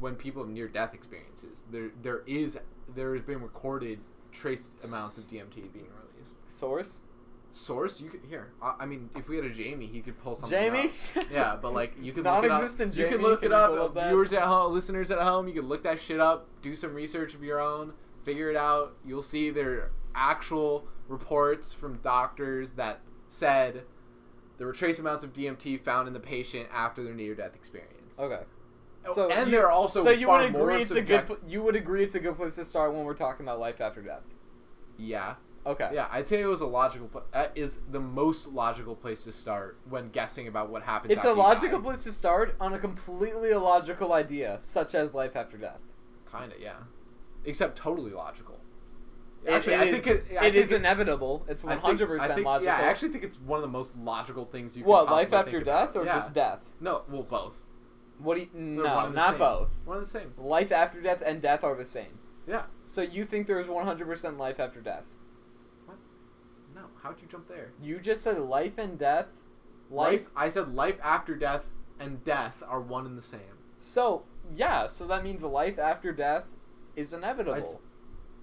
when 0.00 0.14
people 0.14 0.42
have 0.42 0.50
near 0.50 0.68
death 0.68 0.94
experiences, 0.94 1.64
there 1.70 1.90
there 2.02 2.22
is 2.26 2.58
there 2.94 3.14
has 3.14 3.22
been 3.22 3.40
recorded 3.42 4.00
trace 4.32 4.72
amounts 4.82 5.18
of 5.18 5.26
DMT 5.26 5.72
being 5.72 5.86
released. 6.12 6.36
Source. 6.46 7.00
Source, 7.52 8.00
you 8.00 8.10
could 8.10 8.22
here. 8.28 8.48
I, 8.60 8.74
I 8.80 8.86
mean, 8.86 9.08
if 9.14 9.28
we 9.28 9.36
had 9.36 9.44
a 9.44 9.50
Jamie, 9.50 9.86
he 9.86 10.00
could 10.00 10.18
pull 10.20 10.34
something. 10.34 10.58
Jamie. 10.58 10.90
up. 11.16 11.24
Yeah, 11.32 11.56
but 11.60 11.72
like 11.72 11.92
you 12.00 12.12
can 12.12 12.24
look 12.24 12.44
it 12.44 12.50
up. 12.50 12.58
Non-existent 12.58 12.96
You 12.96 13.06
can 13.06 13.22
look 13.22 13.44
it 13.44 13.52
up. 13.52 13.96
up? 13.96 14.08
Viewers 14.08 14.32
at 14.32 14.42
home, 14.42 14.72
listeners 14.72 15.10
at 15.12 15.20
home, 15.20 15.46
you 15.46 15.54
can 15.54 15.68
look 15.68 15.84
that 15.84 16.00
shit 16.00 16.18
up. 16.18 16.48
Do 16.62 16.74
some 16.74 16.92
research 16.94 17.34
of 17.34 17.44
your 17.44 17.60
own. 17.60 17.92
Figure 18.24 18.50
it 18.50 18.56
out. 18.56 18.96
You'll 19.04 19.22
see 19.22 19.50
there 19.50 19.70
are 19.72 19.90
actual 20.16 20.86
reports 21.08 21.72
from 21.72 21.98
doctors 21.98 22.72
that 22.72 23.00
said 23.28 23.84
there 24.58 24.66
were 24.66 24.72
trace 24.72 24.98
amounts 24.98 25.24
of 25.24 25.32
DMT 25.32 25.80
found 25.80 26.06
in 26.08 26.14
the 26.14 26.20
patient 26.20 26.68
after 26.72 27.02
their 27.02 27.14
near-death 27.14 27.54
experience. 27.54 28.18
Okay. 28.18 28.40
Oh, 29.06 29.12
So 29.14 29.30
and 29.30 29.50
you- 29.50 29.56
there 29.56 29.66
are 29.66 29.70
also 29.72 30.02
so 30.02 30.10
you 30.10 30.28
would 30.30 30.42
agree 30.54 30.80
it's 30.82 30.90
a 30.92 31.02
good 31.02 31.28
you 31.46 31.62
would 31.62 31.76
agree 31.76 32.02
it's 32.04 32.14
a 32.14 32.20
good 32.20 32.36
place 32.36 32.54
to 32.54 32.64
start 32.64 32.92
when 32.94 33.04
we're 33.04 33.14
talking 33.14 33.44
about 33.44 33.58
life 33.60 33.80
after 33.80 34.00
death. 34.00 34.22
yeah, 34.96 35.34
Okay. 35.66 35.90
yeah. 35.92 36.08
I'd 36.10 36.26
say 36.28 36.40
it 36.40 36.46
was 36.46 36.60
a 36.60 36.66
logical. 36.66 37.08
Pl- 37.08 37.24
that 37.32 37.52
is 37.56 37.80
the 37.90 38.00
most 38.00 38.46
logical 38.48 38.94
place 38.94 39.24
to 39.24 39.32
start 39.32 39.76
when 39.88 40.08
guessing 40.10 40.46
about 40.48 40.70
what 40.70 40.82
happens. 40.82 41.12
It's 41.12 41.24
a 41.24 41.32
logical 41.32 41.78
die. 41.78 41.84
place 41.84 42.04
to 42.04 42.12
start 42.12 42.54
on 42.60 42.72
a 42.74 42.78
completely 42.78 43.50
illogical 43.50 44.12
idea, 44.12 44.56
such 44.60 44.94
as 44.94 45.12
life 45.14 45.36
after 45.36 45.56
death. 45.58 45.80
Kinda, 46.30 46.54
yeah. 46.60 46.76
Except 47.44 47.76
totally 47.76 48.12
logical. 48.12 48.60
It- 49.44 49.50
Actually, 49.52 49.74
it 49.74 49.80
I 49.80 49.84
is- 49.84 50.04
think 50.04 50.06
it, 50.30 50.36
I 50.40 50.46
it 50.46 50.52
think 50.54 50.64
is 50.66 50.72
inevitable. 50.72 51.44
It's 51.48 51.62
one 51.64 51.78
hundred 51.78 52.06
percent 52.08 52.42
logical. 52.42 52.72
Yeah, 52.74 52.78
I 52.80 52.86
actually 52.86 53.10
think 53.10 53.24
it's 53.24 53.38
one 53.38 53.58
of 53.58 53.62
the 53.62 53.68
most 53.68 53.96
logical 53.96 54.44
things 54.46 54.76
you. 54.76 54.82
Can 54.84 54.90
what 54.90 55.10
life 55.10 55.32
after 55.32 55.50
think 55.50 55.62
about. 55.64 55.92
death 55.92 56.02
or 56.02 56.04
Yeah. 56.06 56.14
just 56.14 56.32
death? 56.34 56.60
No, 56.80 57.02
well, 57.08 57.22
both. 57.24 57.60
What 58.18 58.36
do 58.36 58.40
you? 58.42 58.48
They're 58.54 58.62
No, 58.84 58.94
one 58.94 59.04
and 59.06 59.14
the 59.14 59.18
not 59.18 59.30
same. 59.30 59.38
both. 59.38 59.70
One 59.84 59.96
of 59.98 60.02
the 60.04 60.08
same. 60.08 60.32
Life 60.38 60.72
after 60.72 61.00
death 61.00 61.22
and 61.24 61.42
death 61.42 61.62
are 61.64 61.74
the 61.74 61.84
same. 61.84 62.18
Yeah. 62.46 62.66
So 62.86 63.02
you 63.02 63.24
think 63.24 63.46
there 63.46 63.60
is 63.60 63.68
one 63.68 63.84
hundred 63.84 64.06
percent 64.06 64.38
life 64.38 64.58
after 64.60 64.80
death? 64.80 65.04
What? 65.84 65.98
No, 66.74 66.82
how'd 67.02 67.20
you 67.20 67.28
jump 67.28 67.48
there? 67.48 67.72
You 67.82 67.98
just 67.98 68.22
said 68.22 68.38
life 68.38 68.78
and 68.78 68.98
death. 68.98 69.26
Life. 69.90 70.22
Life. 70.22 70.28
I 70.36 70.48
said 70.48 70.74
life 70.74 70.98
after 71.02 71.34
death 71.34 71.64
and 72.00 72.24
death 72.24 72.62
are 72.66 72.80
one 72.80 73.04
and 73.04 73.18
the 73.18 73.22
same. 73.22 73.58
So 73.78 74.24
yeah, 74.50 74.86
so 74.86 75.06
that 75.06 75.22
means 75.22 75.42
life 75.44 75.78
after 75.78 76.12
death 76.12 76.44
is 76.96 77.12
inevitable. 77.12 77.58
It's- 77.58 77.78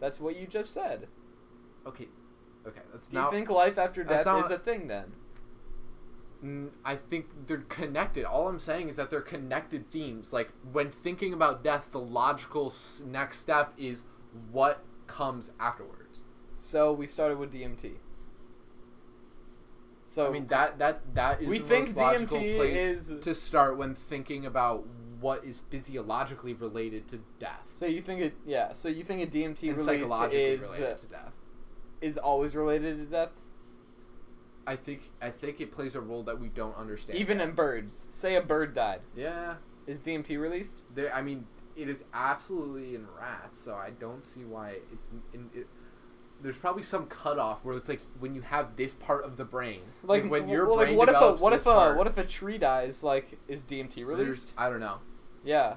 That's 0.02 0.20
what 0.20 0.36
you 0.36 0.46
just 0.48 0.74
said. 0.74 1.08
Okay. 1.88 2.08
Okay. 2.68 2.82
That's 2.92 3.08
Do 3.08 3.16
you 3.18 3.22
not. 3.22 3.32
think 3.32 3.50
life 3.50 3.78
after 3.78 4.04
that's 4.04 4.26
death 4.26 4.26
not- 4.26 4.46
is 4.46 4.52
a 4.52 4.58
thing 4.60 4.88
then? 4.88 5.14
Mm, 6.44 6.72
I 6.84 6.96
think 6.96 7.28
they're 7.48 7.60
connected. 7.70 8.26
All 8.26 8.48
I'm 8.48 8.60
saying 8.60 8.90
is 8.90 8.96
that 8.96 9.12
they're 9.12 9.22
connected 9.22 9.90
themes. 9.92 10.34
Like 10.34 10.50
when 10.72 10.90
thinking 10.90 11.34
about 11.34 11.64
death, 11.64 11.86
the 11.92 12.00
logical 12.00 12.66
s- 12.66 13.04
next 13.06 13.38
step 13.40 13.74
is 13.78 14.04
what 14.52 14.84
comes 15.08 15.52
afterwards. 15.60 16.24
So 16.58 16.92
we 16.92 17.06
started 17.06 17.38
with 17.38 17.54
DMT. 17.54 17.92
So 20.08 20.28
I 20.28 20.30
mean 20.32 20.48
that 20.48 20.78
that 20.80 21.14
that 21.16 21.42
is 21.42 21.48
We 21.48 21.60
the 21.60 21.66
think 21.66 21.88
most 21.90 21.98
logical 21.98 22.38
DMT 22.40 22.56
place 22.58 22.76
is- 23.08 23.24
to 23.24 23.34
start 23.36 23.78
when 23.78 23.94
thinking 23.96 24.46
about 24.46 24.84
what 25.22 25.46
is 25.46 25.62
physiologically 25.70 26.54
related 26.54 27.08
to 27.08 27.20
death 27.40 27.62
So 27.72 27.86
you 27.86 28.02
think 28.02 28.22
it? 28.22 28.34
Yeah. 28.46 28.74
So 28.74 28.90
you 28.90 29.04
think 29.04 29.22
a 29.22 29.28
DMT 29.28 29.70
and 29.70 29.78
release 29.80 29.80
is 29.80 30.10
related 30.10 30.62
uh, 30.64 30.98
to 30.98 31.08
death. 31.08 31.34
is 32.02 32.18
always 32.18 32.56
related 32.56 32.98
to 32.98 33.06
death, 33.06 33.30
I 34.68 34.76
think 34.76 35.10
I 35.22 35.30
think 35.30 35.60
it 35.62 35.72
plays 35.72 35.96
a 35.96 36.02
role 36.02 36.24
that 36.24 36.40
we 36.40 36.48
don't 36.50 36.76
understand. 36.78 37.18
even 37.20 37.40
yet. 37.40 37.50
in 37.50 37.56
birds. 37.56 38.06
Say 38.10 38.36
a 38.36 38.42
bird 38.42 38.74
died. 38.76 39.02
yeah, 39.16 39.56
Is 39.88 40.00
DMT 40.00 40.40
released? 40.40 40.84
there. 40.94 41.14
I 41.14 41.22
mean, 41.22 41.48
it 41.76 41.90
is 41.90 42.04
absolutely 42.14 42.96
in 42.96 43.08
rats, 43.20 43.58
so 43.60 43.74
I 43.74 43.92
don't 44.00 44.24
see 44.24 44.42
why 44.42 44.76
it's 44.94 45.10
in. 45.34 45.50
It, 45.54 45.68
there's 46.44 46.58
probably 46.58 46.84
some 46.84 47.06
cutoff 47.06 47.64
where 47.64 47.76
it's 47.78 47.88
like 47.90 48.02
when 48.20 48.34
you 48.34 48.42
have 48.42 48.76
this 48.76 48.94
part 48.96 49.26
of 49.26 49.38
the 49.38 49.46
brain, 49.46 49.82
Like 50.04 50.30
when 50.30 50.48
your 50.50 50.68
well, 50.68 50.78
brain 50.78 50.90
like 50.90 50.98
what 50.98 51.10
if 51.10 51.16
a 51.16 51.44
what 51.44 51.54
if 51.54 51.62
a 51.62 51.72
part, 51.74 51.98
what 51.98 52.08
if 52.08 52.18
a 52.18 52.24
tree 52.24 52.58
dies? 52.58 53.04
Like 53.04 53.38
is 53.48 53.64
DMT 53.64 54.06
released? 54.06 54.52
I 54.58 54.70
don't 54.70 54.80
know, 54.80 55.00
Yeah. 55.44 55.76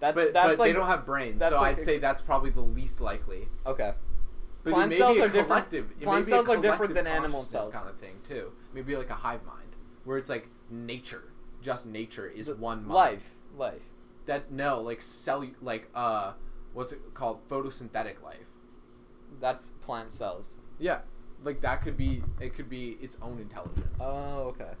That 0.00 0.14
but 0.16 0.32
that's 0.32 0.48
but 0.54 0.58
like 0.58 0.68
they 0.70 0.72
don't 0.78 0.88
have 0.88 1.06
brains, 1.06 1.40
so 1.40 1.56
like 1.56 1.76
I'd 1.76 1.82
say 1.82 1.98
that's 1.98 2.20
probably 2.22 2.50
the 2.50 2.60
least 2.60 3.00
likely. 3.00 3.46
okay. 3.66 3.94
But 4.64 4.74
Plant 4.74 4.92
cells 4.94 5.18
are 5.18 5.22
different- 5.26 5.46
collective- 5.48 5.90
it 5.92 5.98
may 6.00 6.04
plant 6.04 6.26
cells 6.26 6.48
are 6.48 6.56
different 6.56 6.94
than 6.94 7.06
animal 7.06 7.42
cells. 7.42 7.72
kind 7.74 7.88
of 7.88 7.96
thing 7.98 8.14
too. 8.26 8.52
Maybe 8.72 8.96
like 8.96 9.10
a 9.10 9.14
hive 9.14 9.44
mind, 9.44 9.70
where 10.04 10.18
it's 10.18 10.30
like 10.30 10.48
nature, 10.70 11.24
just 11.62 11.86
nature 11.86 12.26
is 12.28 12.46
The- 12.46 12.54
one 12.56 12.78
mind. 12.84 12.94
Life, 12.94 13.30
life. 13.56 13.82
That's 14.26 14.50
no 14.50 14.80
like 14.80 15.02
cell 15.02 15.44
like 15.60 15.88
uh 15.94 16.32
what's 16.74 16.92
it 16.92 16.98
called 17.14 17.48
photosynthetic 17.48 18.22
life. 18.22 18.46
That's 19.40 19.70
plant 19.82 20.10
cells. 20.12 20.58
Yeah, 20.78 21.00
like 21.44 21.60
that 21.62 21.82
could 21.82 21.96
be 21.96 22.22
it 22.40 22.54
could 22.54 22.68
be 22.68 22.98
its 23.00 23.18
own 23.22 23.38
intelligence. 23.40 23.86
Oh, 24.00 24.48
okay. 24.54 24.72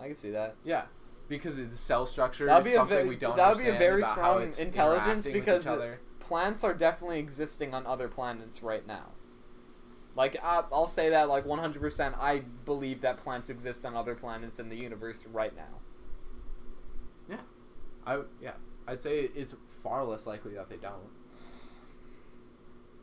I 0.00 0.06
can 0.06 0.14
see 0.16 0.30
that. 0.30 0.56
yeah, 0.64 0.86
because 1.32 1.56
the 1.56 1.76
cell 1.76 2.06
structure 2.06 2.46
That'd 2.46 2.66
is 2.66 2.72
be 2.72 2.74
a 2.76 2.78
something 2.78 2.96
very- 2.98 3.08
we 3.08 3.16
don't. 3.16 3.36
that'd 3.36 3.58
be 3.58 3.68
a 3.68 3.78
very 3.78 4.02
strong 4.02 4.52
intelligence 4.58 5.26
because. 5.26 5.68
Plants 6.20 6.62
are 6.62 6.72
definitely 6.72 7.18
existing 7.18 7.74
on 7.74 7.84
other 7.84 8.06
planets 8.08 8.62
right 8.62 8.86
now. 8.86 9.10
Like 10.14 10.36
I, 10.42 10.62
I'll 10.72 10.86
say 10.86 11.10
that 11.10 11.28
like 11.28 11.44
100%. 11.44 12.14
I 12.18 12.42
believe 12.64 13.00
that 13.00 13.16
plants 13.16 13.50
exist 13.50 13.84
on 13.84 13.96
other 13.96 14.14
planets 14.14 14.58
in 14.60 14.68
the 14.68 14.76
universe 14.76 15.26
right 15.26 15.54
now. 15.54 15.80
Yeah, 17.28 17.36
I 18.06 18.20
yeah, 18.40 18.52
I'd 18.86 19.00
say 19.00 19.28
it's 19.34 19.56
far 19.82 20.04
less 20.04 20.24
likely 20.24 20.54
that 20.54 20.70
they 20.70 20.76
don't. 20.76 21.10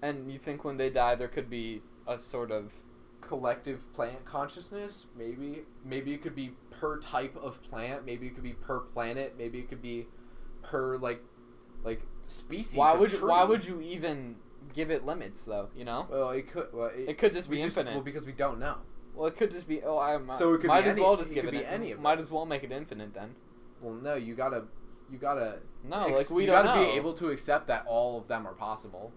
And 0.01 0.31
you 0.31 0.39
think 0.39 0.63
when 0.63 0.77
they 0.77 0.89
die, 0.89 1.15
there 1.15 1.27
could 1.27 1.49
be 1.49 1.81
a 2.07 2.17
sort 2.17 2.51
of 2.51 2.71
collective 3.21 3.93
plant 3.93 4.23
consciousness 4.23 5.05
maybe 5.17 5.59
maybe 5.83 6.13
it 6.13 6.21
could 6.21 6.33
be 6.33 6.51
per 6.79 6.97
type 6.99 7.35
of 7.37 7.61
plant 7.63 8.05
maybe 8.05 8.27
it 8.27 8.35
could 8.35 8.43
be 8.43 8.53
per 8.53 8.79
planet 8.79 9.35
maybe 9.37 9.59
it 9.59 9.67
could 9.69 9.81
be 9.81 10.05
per 10.63 10.97
like 10.97 11.21
like 11.83 12.01
species 12.27 12.77
why 12.77 12.93
would 12.93 13.11
you, 13.11 13.27
why 13.27 13.43
would 13.43 13.65
you 13.65 13.81
even 13.81 14.35
give 14.73 14.91
it 14.91 15.05
limits 15.05 15.45
though? 15.45 15.69
You 15.75 15.85
know, 15.85 16.07
well 16.09 16.29
it 16.29 16.51
could 16.51 16.67
well, 16.73 16.91
it, 16.95 17.09
it 17.09 17.17
could 17.17 17.33
just 17.33 17.49
be 17.49 17.57
just- 17.57 17.77
infinite. 17.77 17.95
well 17.95 18.03
because 18.03 18.25
we 18.25 18.31
don't 18.33 18.59
know 18.59 18.75
well, 19.15 19.27
it 19.27 19.35
could 19.35 19.51
just 19.51 19.67
be. 19.67 19.81
Oh, 19.83 19.97
I 19.99 20.17
might, 20.17 20.37
So 20.37 20.53
it 20.53 20.59
could 20.59 20.67
might 20.67 20.83
be 20.83 20.87
as 20.89 20.95
any- 20.95 21.01
well 21.03 21.17
just 21.17 21.31
it 21.31 21.33
give 21.33 21.45
it 21.45 21.51
be 21.51 21.65
any 21.65 21.91
of 21.91 21.99
Might 21.99 22.17
those. 22.17 22.27
as 22.27 22.31
well 22.31 22.45
make 22.45 22.63
it 22.63 22.71
infinite 22.71 23.13
then. 23.13 23.35
well 23.81 23.93
no 23.95 24.15
you 24.15 24.35
gotta 24.35 24.63
you 25.11 25.17
gotta 25.17 25.57
No, 25.83 26.03
ex- 26.03 26.29
like 26.29 26.29
we 26.29 26.43
you 26.43 26.49
gotta 26.51 26.75
know. 26.79 26.85
be 26.85 26.91
able 26.91 27.13
to 27.15 27.29
accept 27.29 27.67
that 27.67 27.83
all 27.87 28.17
of 28.19 28.27
them 28.27 28.45
are 28.47 28.53
possible 28.53 29.11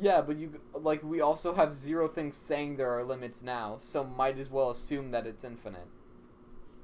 Yeah, 0.00 0.20
but 0.22 0.36
you 0.38 0.60
like 0.72 1.02
we 1.04 1.20
also 1.20 1.54
have 1.54 1.74
zero 1.74 2.08
things 2.08 2.34
saying 2.36 2.76
there 2.76 2.90
are 2.90 3.04
limits 3.04 3.42
now, 3.42 3.78
so 3.80 4.02
might 4.02 4.38
as 4.38 4.50
well 4.50 4.70
assume 4.70 5.10
that 5.10 5.26
it's 5.26 5.44
infinite. 5.44 5.86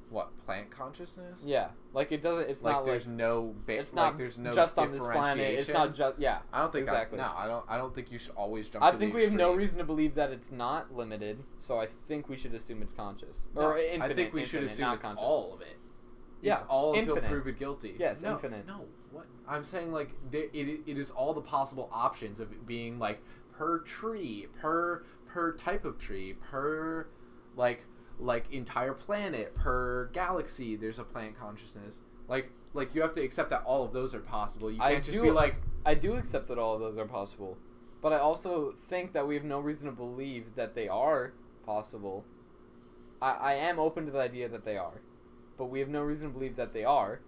What 0.09 0.37
plant 0.39 0.71
consciousness 0.71 1.43
Yeah, 1.45 1.69
like 1.93 2.13
it 2.13 2.23
doesn't. 2.23 2.49
It's 2.49 2.63
like 2.63 2.75
not 2.75 2.83
like 2.83 2.93
there's 2.93 3.07
no 3.07 3.55
ba- 3.67 3.79
it's 3.81 3.93
like 3.93 4.13
not 4.13 4.19
there's 4.19 4.39
no 4.39 4.53
just 4.53 4.79
on 4.79 4.93
this 4.93 5.05
planet. 5.05 5.59
It's 5.59 5.69
not 5.73 5.95
just 5.95 6.19
yeah. 6.19 6.39
I 6.53 6.61
don't 6.61 6.73
think 6.73 6.85
exactly. 6.85 7.19
that's, 7.19 7.35
no 7.35 7.39
I 7.39 7.47
don't 7.47 7.65
I 7.69 7.77
don't 7.77 7.95
think 7.95 8.13
you 8.13 8.19
should 8.19 8.35
always 8.37 8.69
jump 8.69 8.85
I 8.85 8.93
think 8.93 9.15
we 9.15 9.25
have 9.25 9.33
no 9.33 9.53
reason 9.53 9.79
to 9.79 9.85
believe 9.85 10.15
that 10.15 10.31
it's 10.31 10.53
not 10.53 10.95
limited, 10.95 11.43
so 11.57 11.81
I 11.81 11.87
think 12.09 12.29
we 12.29 12.37
should 12.37 12.55
assume 12.55 12.83
it's 12.83 12.93
conscious 12.93 13.49
No, 13.55 13.63
or 13.63 13.79
infinite. 13.79 14.05
I 14.05 14.15
think 14.15 14.33
we 14.33 14.45
should 14.45 14.63
assume 14.63 14.93
it's 14.93 15.05
conscious. 15.05 15.23
all 15.23 15.55
of 15.55 15.61
it. 15.61 15.77
Yeah, 16.41 16.55
it's 16.55 16.63
all 16.69 16.95
until 16.95 17.17
infinite. 17.17 17.31
proven 17.31 17.55
guilty. 17.59 17.95
Yes, 17.99 18.23
no, 18.23 18.33
infinite. 18.33 18.67
No, 18.67 18.85
what 19.11 19.27
I'm 19.49 19.65
saying 19.65 19.93
like 19.93 20.11
there, 20.31 20.45
it, 20.53 20.81
it 20.87 20.99
is 20.99 21.11
all 21.11 21.35
the 21.35 21.41
possible 21.41 21.89
options 21.93 22.39
of 22.39 22.53
it 22.53 22.67
being 22.67 22.99
like 22.99 23.21
per 23.53 23.81
tree, 23.81 24.47
per 24.61 25.03
per 25.27 25.53
type 25.57 25.85
of 25.85 25.99
tree, 25.99 26.35
per 26.35 27.09
like 27.57 27.83
like 28.19 28.51
entire 28.53 28.93
planet, 28.93 29.55
per 29.55 30.07
galaxy. 30.13 30.77
There's 30.77 30.99
a 30.99 31.05
plant 31.05 31.39
consciousness. 31.39 32.01
Like 32.29 32.51
like 32.75 32.95
you 32.95 33.03
have 33.03 33.15
to 33.15 33.23
accept 33.23 33.51
that 33.51 33.63
all 33.65 33.85
of 33.85 33.93
those 33.93 34.15
are 34.15 34.21
possible. 34.21 34.71
You 34.71 34.81
I 34.81 34.95
can't 34.95 35.05
just 35.05 35.17
do- 35.17 35.23
be 35.23 35.31
like 35.31 35.57
I 35.85 35.95
do 35.95 36.15
accept 36.15 36.49
that 36.49 36.59
all 36.59 36.75
of 36.75 36.81
those 36.81 36.99
are 36.99 37.07
possible, 37.07 37.59
but 38.01 38.13
I 38.13 38.19
also 38.19 38.73
think 38.89 39.13
that 39.13 39.27
we 39.27 39.35
have 39.35 39.45
no 39.45 39.61
reason 39.61 39.89
to 39.89 39.97
believe 39.97 40.55
that 40.57 40.75
they 40.75 40.89
are 40.89 41.33
possible. 41.65 42.25
I, 43.21 43.33
I 43.33 43.55
am 43.55 43.79
open 43.79 44.05
to 44.07 44.11
the 44.11 44.21
idea 44.21 44.49
that 44.49 44.65
they 44.65 44.77
are, 44.77 45.01
but 45.57 45.67
we 45.67 45.81
have 45.81 45.89
no 45.89 46.03
reason 46.03 46.29
to 46.31 46.35
believe 46.35 46.57
that 46.57 46.73
they 46.73 46.85
are, 46.85 47.21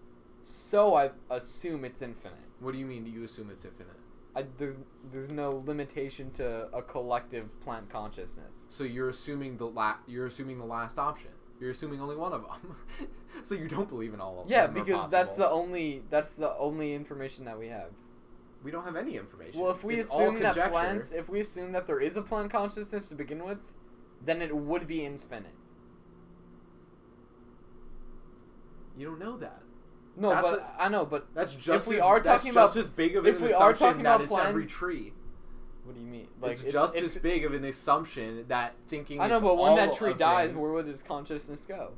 so 0.43 0.95
I 0.95 1.11
assume 1.31 1.85
it's 1.85 2.03
infinite. 2.03 2.39
what 2.61 2.73
do 2.73 2.79
you 2.79 2.87
mean 2.87 3.05
do 3.05 3.11
you 3.11 3.25
assume 3.25 3.51
it's 3.51 3.65
infinite? 3.65 3.97
I, 4.37 4.45
there's 4.59 4.79
there's 5.13 5.29
no 5.29 5.63
limitation 5.67 6.31
to 6.33 6.69
a 6.73 6.83
collective 6.83 7.59
plant 7.61 7.89
consciousness. 7.91 8.67
So 8.71 8.85
you're 8.85 9.09
assuming 9.09 9.57
the 9.57 9.67
la- 9.67 9.97
you're 10.07 10.27
assuming 10.27 10.59
the 10.59 10.65
last 10.67 10.99
option. 10.99 11.31
You're 11.61 11.73
assuming 11.73 12.01
only 12.01 12.15
one 12.15 12.33
of 12.33 12.43
them. 12.43 12.77
so 13.43 13.55
you 13.57 13.67
don't 13.67 13.89
believe 13.89 14.15
in 14.15 14.21
all 14.21 14.41
of 14.43 14.49
Yeah, 14.51 14.67
them. 14.67 14.77
Yeah, 14.77 14.83
because 14.85 15.11
that's 15.11 15.37
the 15.37 15.49
only 15.49 16.03
that's 16.11 16.33
the 16.33 16.57
only 16.57 16.95
information 16.95 17.45
that 17.47 17.59
we 17.59 17.67
have. 17.69 17.91
we 18.63 18.71
don't 18.71 18.85
have 18.85 18.95
any 18.97 19.17
information. 19.17 19.61
Well, 19.61 19.73
if 19.73 19.83
we 19.83 19.97
It's 19.97 20.13
assume 20.13 20.39
that 20.41 20.55
plants, 20.71 21.11
if 21.11 21.29
we 21.29 21.41
assume 21.41 21.73
that 21.73 21.87
there 21.87 22.01
is 22.01 22.17
a 22.17 22.23
plant 22.23 22.51
consciousness 22.53 23.09
to 23.09 23.15
begin 23.17 23.45
with, 23.45 23.73
then 24.25 24.41
it 24.43 24.55
would 24.55 24.87
be 24.87 25.05
infinite. 25.05 25.55
you 28.97 29.07
don't 29.07 29.21
know 29.21 29.37
that. 29.37 29.63
No, 30.19 30.31
That's 30.31 30.51
but 30.51 30.59
a- 30.61 30.83
I 30.83 30.89
know, 30.89 31.05
but 31.05 31.33
That's 31.35 31.55
just 31.55 31.87
if 31.87 31.91
we 31.91 31.97
as, 31.97 32.03
are 32.03 32.21
talking 32.21 32.53
just 32.53 32.75
about- 32.77 32.85
as 32.85 32.91
big 32.91 33.17
of 33.17 33.27
if 33.27 33.41
an 33.41 33.47
we 33.47 33.53
are 33.53 33.73
talking 33.73 34.01
about 34.01 34.21
it's 34.21 34.29
plan- 34.31 34.47
every 34.49 34.67
tree. 34.67 35.13
what 35.85 35.95
do 35.95 36.01
you 36.01 36.07
mean? 36.07 36.29
Like 36.41 36.53
it's, 36.63 36.73
just 36.73 36.97
as 36.97 37.17
big 37.19 37.45
of 37.45 37.55
an 37.55 37.65
assumption 37.65 38.45
that 38.49 38.75
thinking. 38.89 39.21
I 39.21 39.29
know, 39.29 39.35
it's 39.37 39.43
but 39.45 39.57
when 39.59 39.77
that 39.77 39.95
tree 39.95 40.15
dies, 40.15 40.51
things- 40.51 40.61
where 40.63 40.73
would 40.73 40.89
its 40.89 41.03
consciousness 41.03 41.65
go? 41.67 41.93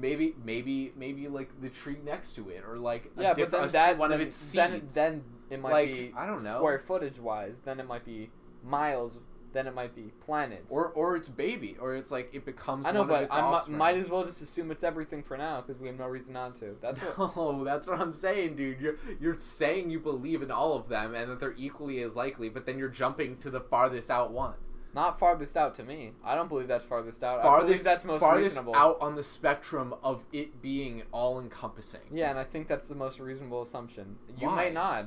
maybe 0.00 0.32
maybe 0.44 0.92
maybe 0.94 1.26
like 1.26 1.50
the 1.60 1.68
tree 1.68 1.96
next 2.04 2.34
to 2.34 2.48
it 2.50 2.62
or 2.68 2.76
like 2.78 3.10
Yeah, 3.18 3.34
but 3.34 3.50
then 3.50 3.66
that 3.68 3.98
one 3.98 4.10
then, 4.10 4.20
of 4.20 4.26
its 4.28 4.52
then 4.52 4.72
seeds. 4.82 4.94
then 4.94 5.24
it 5.50 5.60
might 5.60 5.72
Like, 5.72 5.88
be 5.88 6.14
I 6.16 6.24
don't 6.26 6.44
know. 6.44 6.58
square 6.58 6.78
footage 6.78 7.18
wise. 7.18 7.58
Then 7.64 7.80
it 7.80 7.88
might 7.88 8.04
be 8.04 8.30
miles. 8.62 9.18
Then 9.58 9.66
it 9.66 9.74
might 9.74 9.92
be 9.96 10.12
planets. 10.24 10.70
or 10.70 10.92
or 10.94 11.16
its 11.16 11.28
baby 11.28 11.76
or 11.80 11.96
it's 11.96 12.12
like 12.12 12.30
it 12.32 12.44
becomes. 12.44 12.86
I 12.86 12.92
know, 12.92 13.02
one 13.02 13.24
of 13.24 13.28
but 13.28 13.34
I 13.36 13.68
might 13.68 13.96
as 13.96 14.08
well 14.08 14.22
just 14.24 14.40
assume 14.40 14.70
it's 14.70 14.84
everything 14.84 15.20
for 15.20 15.36
now 15.36 15.60
because 15.60 15.80
we 15.80 15.88
have 15.88 15.98
no 15.98 16.06
reason 16.06 16.34
not 16.34 16.54
to. 16.60 16.76
That's 16.80 17.00
what. 17.00 17.34
No, 17.36 17.64
that's 17.64 17.88
what 17.88 17.98
I'm 18.00 18.14
saying, 18.14 18.54
dude. 18.54 18.78
You're 18.78 18.94
you're 19.20 19.36
saying 19.40 19.90
you 19.90 19.98
believe 19.98 20.42
in 20.42 20.52
all 20.52 20.74
of 20.76 20.88
them 20.88 21.12
and 21.12 21.28
that 21.28 21.40
they're 21.40 21.56
equally 21.58 22.00
as 22.02 22.14
likely, 22.14 22.48
but 22.48 22.66
then 22.66 22.78
you're 22.78 22.88
jumping 22.88 23.36
to 23.38 23.50
the 23.50 23.58
farthest 23.60 24.12
out 24.12 24.30
one. 24.30 24.54
Not 24.94 25.18
farthest 25.18 25.56
out 25.56 25.74
to 25.74 25.82
me. 25.82 26.12
I 26.24 26.36
don't 26.36 26.48
believe 26.48 26.68
that's 26.68 26.84
farthest 26.84 27.24
out. 27.24 27.40
I 27.40 27.42
believe 27.42 27.58
Farthest 27.58 27.84
that's 27.84 28.04
most 28.04 28.20
farthest 28.20 28.44
reasonable. 28.50 28.76
out 28.76 28.98
on 29.00 29.16
the 29.16 29.24
spectrum 29.24 29.92
of 30.04 30.22
it 30.32 30.62
being 30.62 31.02
all 31.10 31.40
encompassing. 31.40 32.02
Yeah, 32.12 32.30
and 32.30 32.38
I 32.38 32.44
think 32.44 32.68
that's 32.68 32.86
the 32.86 32.94
most 32.94 33.18
reasonable 33.18 33.62
assumption. 33.62 34.18
You 34.38 34.46
Why? 34.46 34.66
may 34.66 34.70
not. 34.70 35.06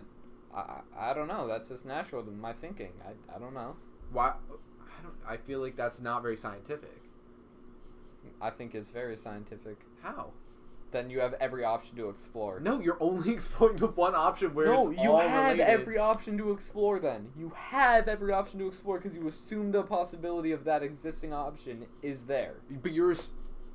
I, 0.53 0.60
I 0.60 1.11
I 1.11 1.14
don't 1.14 1.30
know. 1.30 1.48
That's 1.48 1.69
just 1.69 1.86
natural 1.86 2.22
to 2.22 2.32
my 2.32 2.52
thinking. 2.52 2.91
I, 3.07 3.36
I 3.36 3.40
don't 3.40 3.53
know. 3.53 3.78
Why? 4.12 4.28
I 4.30 5.04
don't. 5.04 5.16
I 5.28 5.38
feel 5.38 5.60
like 5.60 5.76
that's 5.76 6.00
not 6.02 6.22
very 6.22 6.36
scientific. 6.38 6.90
I 8.42 8.50
think 8.50 8.74
it's 8.76 8.90
very 8.90 9.18
scientific. 9.18 9.78
How? 10.02 10.32
Then 10.92 11.10
you 11.10 11.22
have 11.22 11.36
every 11.40 11.64
option 11.64 11.96
to 11.98 12.10
explore. 12.10 12.60
No, 12.60 12.80
you're 12.82 12.98
only 13.00 13.32
exploring 13.34 13.78
the 13.78 13.88
one 13.88 14.14
option 14.14 14.54
where 14.54 14.66
No, 14.66 14.92
it's 14.92 15.02
you 15.02 15.16
have 15.16 15.54
related. 15.54 15.62
every 15.72 15.98
option 15.98 16.38
to 16.38 16.52
explore. 16.52 17.00
Then 17.00 17.32
you 17.38 17.52
have 17.56 18.08
every 18.10 18.34
option 18.34 18.60
to 18.60 18.68
explore 18.68 18.98
because 18.98 19.16
you 19.16 19.28
assume 19.28 19.72
the 19.72 19.84
possibility 19.84 20.52
of 20.52 20.66
that 20.66 20.84
existing 20.84 21.34
option 21.34 21.86
is 22.02 22.26
there. 22.26 22.56
But 22.84 22.92
you're, 22.92 23.16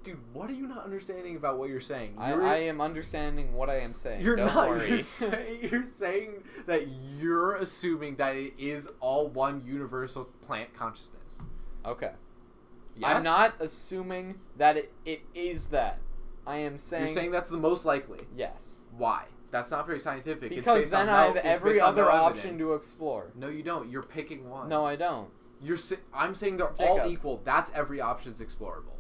dude. 0.07 0.19
What 0.33 0.49
are 0.49 0.55
you 0.55 0.67
not 0.67 0.85
understanding 0.85 1.37
about 1.37 1.59
what 1.59 1.69
you're 1.69 1.81
saying? 1.81 2.15
I, 2.17 2.31
You're, 2.33 2.47
I 2.47 2.57
am 2.59 2.81
understanding 2.81 3.53
what 3.53 3.69
I 3.69 3.81
am 3.81 3.93
saying. 3.93 4.23
You're 4.23 4.37
Don't 4.37 4.55
not. 4.55 4.69
worry. 4.69 4.89
You're 4.89 5.01
saying, 5.03 5.69
you're 5.71 5.85
saying 5.85 6.43
that 6.67 6.87
you're 7.19 7.57
assuming 7.57 8.17
that 8.17 8.37
it 8.37 8.55
is 8.59 8.89
all 9.01 9.29
one 9.29 9.63
universal 9.67 10.25
plant 10.47 10.73
consciousness. 10.75 11.39
okay. 11.85 12.13
Yes? 12.99 13.17
I'm 13.17 13.25
not 13.25 13.61
assuming 13.61 14.37
that 14.57 14.79
it, 14.79 14.93
it 15.05 15.21
is 15.35 15.69
that. 15.69 15.99
I 16.47 16.59
am 16.59 16.79
saying, 16.79 17.07
You're 17.09 17.15
saying 17.15 17.31
that's 17.31 17.51
the 17.51 17.59
most 17.59 17.85
likely. 17.85 18.21
yes. 18.35 18.77
Why? 18.97 19.25
That's 19.51 19.71
not 19.71 19.87
very 19.87 20.01
scientific. 20.01 20.51
Because 20.51 20.91
then 20.91 21.09
I 21.09 21.27
have 21.27 21.37
every 21.37 21.81
other 21.81 22.11
option 22.11 22.51
evidence. 22.51 22.69
to 22.69 22.75
explore. 22.75 23.33
No, 23.35 23.49
you 23.49 23.63
don't. 23.63 23.91
You're 23.91 24.03
picking 24.03 24.49
one. 24.49 24.69
No, 24.69 24.85
I 24.85 24.97
don't. 24.97 25.29
You're. 25.63 25.79
I'm 26.15 26.35
saying 26.35 26.57
they're 26.57 26.73
all 26.81 27.07
equal. 27.07 27.43
That's 27.45 27.71
every 27.75 28.01
option 28.01 28.33
is 28.33 28.41
explorable. 28.41 28.96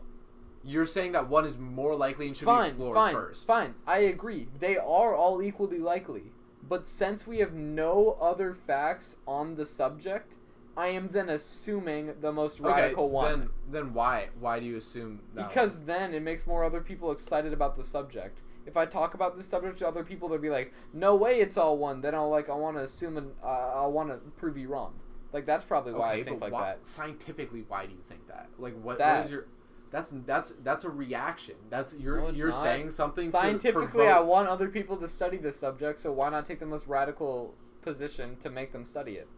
You're 0.67 0.87
saying 0.87 1.13
that 1.13 1.29
one 1.29 1.45
is 1.45 1.57
more 1.57 1.95
likely 1.95 2.27
and 2.27 2.37
should 2.37 2.47
be 2.47 2.51
Fine, 2.51 2.67
explored 2.71 2.95
fine, 2.95 3.15
first. 3.15 3.47
fine. 3.47 3.75
I 3.87 3.99
agree. 3.99 4.49
They 4.59 4.77
are 4.77 5.15
all 5.15 5.41
equally 5.41 5.79
likely. 5.79 6.25
But 6.69 6.87
since 6.87 7.27
we 7.27 7.39
have 7.39 7.55
no 7.55 8.17
other 8.21 8.53
facts 8.53 9.17
on 9.29 9.55
the 9.55 9.65
subject, 9.65 10.35
I 10.77 10.89
am 10.89 11.09
then 11.09 11.29
assuming 11.29 12.15
the 12.21 12.33
most 12.33 12.61
radical 12.61 13.05
okay, 13.05 13.13
one. 13.13 13.39
Then, 13.41 13.49
then 13.71 13.95
why? 13.95 14.29
Why 14.41 14.59
do 14.59 14.67
you 14.67 14.77
assume 14.77 15.21
that? 15.35 15.49
because 15.49 15.85
then 15.85 16.13
it 16.13 16.23
makes 16.23 16.47
more 16.47 16.65
other 16.65 16.81
people 16.81 17.13
excited 17.13 17.53
about 17.53 17.77
the 17.77 17.85
subject. 17.85 18.39
If 18.67 18.77
I 18.77 18.85
talk 18.85 19.15
about 19.15 19.37
this 19.37 19.47
subject 19.47 19.79
to 19.79 19.87
other 19.89 20.03
people, 20.03 20.29
they'll 20.29 20.39
be 20.39 20.51
like, 20.51 20.73
"No 20.93 21.15
way, 21.15 21.39
it's 21.39 21.57
all 21.57 21.79
one." 21.79 22.01
Then 22.01 22.17
I'll 22.17 22.29
like, 22.29 22.51
I 22.51 22.55
want 22.55 22.77
to 22.77 22.83
assume 22.83 23.17
and 23.17 23.31
uh, 23.43 23.85
I 23.85 23.87
want 23.87 24.09
to 24.11 24.17
prove 24.33 24.59
you 24.59 24.69
wrong. 24.69 24.93
Like 25.33 25.47
that's 25.47 25.65
probably 25.65 25.93
why 25.93 26.13
okay, 26.13 26.21
I 26.21 26.25
think 26.25 26.41
like 26.41 26.53
why, 26.53 26.65
that. 26.65 26.89
scientifically, 26.89 27.65
why 27.69 27.87
do 27.87 27.93
you 27.93 28.01
think 28.09 28.27
that? 28.27 28.49
Like, 28.59 28.75
what? 28.83 28.99
That. 28.99 29.19
what 29.19 29.27
is 29.27 29.33
your? 29.33 29.45
That's 29.91 30.11
that's 30.27 30.51
that's 30.63 30.85
a 30.85 30.91
reaction. 30.91 31.55
That's 31.71 31.95
you're 31.95 32.21
No, 32.21 32.31
you're 32.31 32.51
not. 32.51 32.63
saying 32.63 32.91
something 32.91 33.29
Scientifically, 33.29 34.09
I 34.09 34.21
want 34.21 34.49
other 34.49 34.69
people 34.69 34.97
to 34.97 35.09
study 35.09 35.37
this 35.37 35.59
subject, 35.59 35.99
so 35.99 36.13
why 36.13 36.29
not 36.29 36.45
take 36.45 36.59
the 36.59 36.67
most 36.67 36.87
radical 36.87 37.55
position 37.83 38.37
to 38.39 38.51
make 38.51 38.73
them 38.73 38.85
study 38.85 39.13
it? 39.13 39.29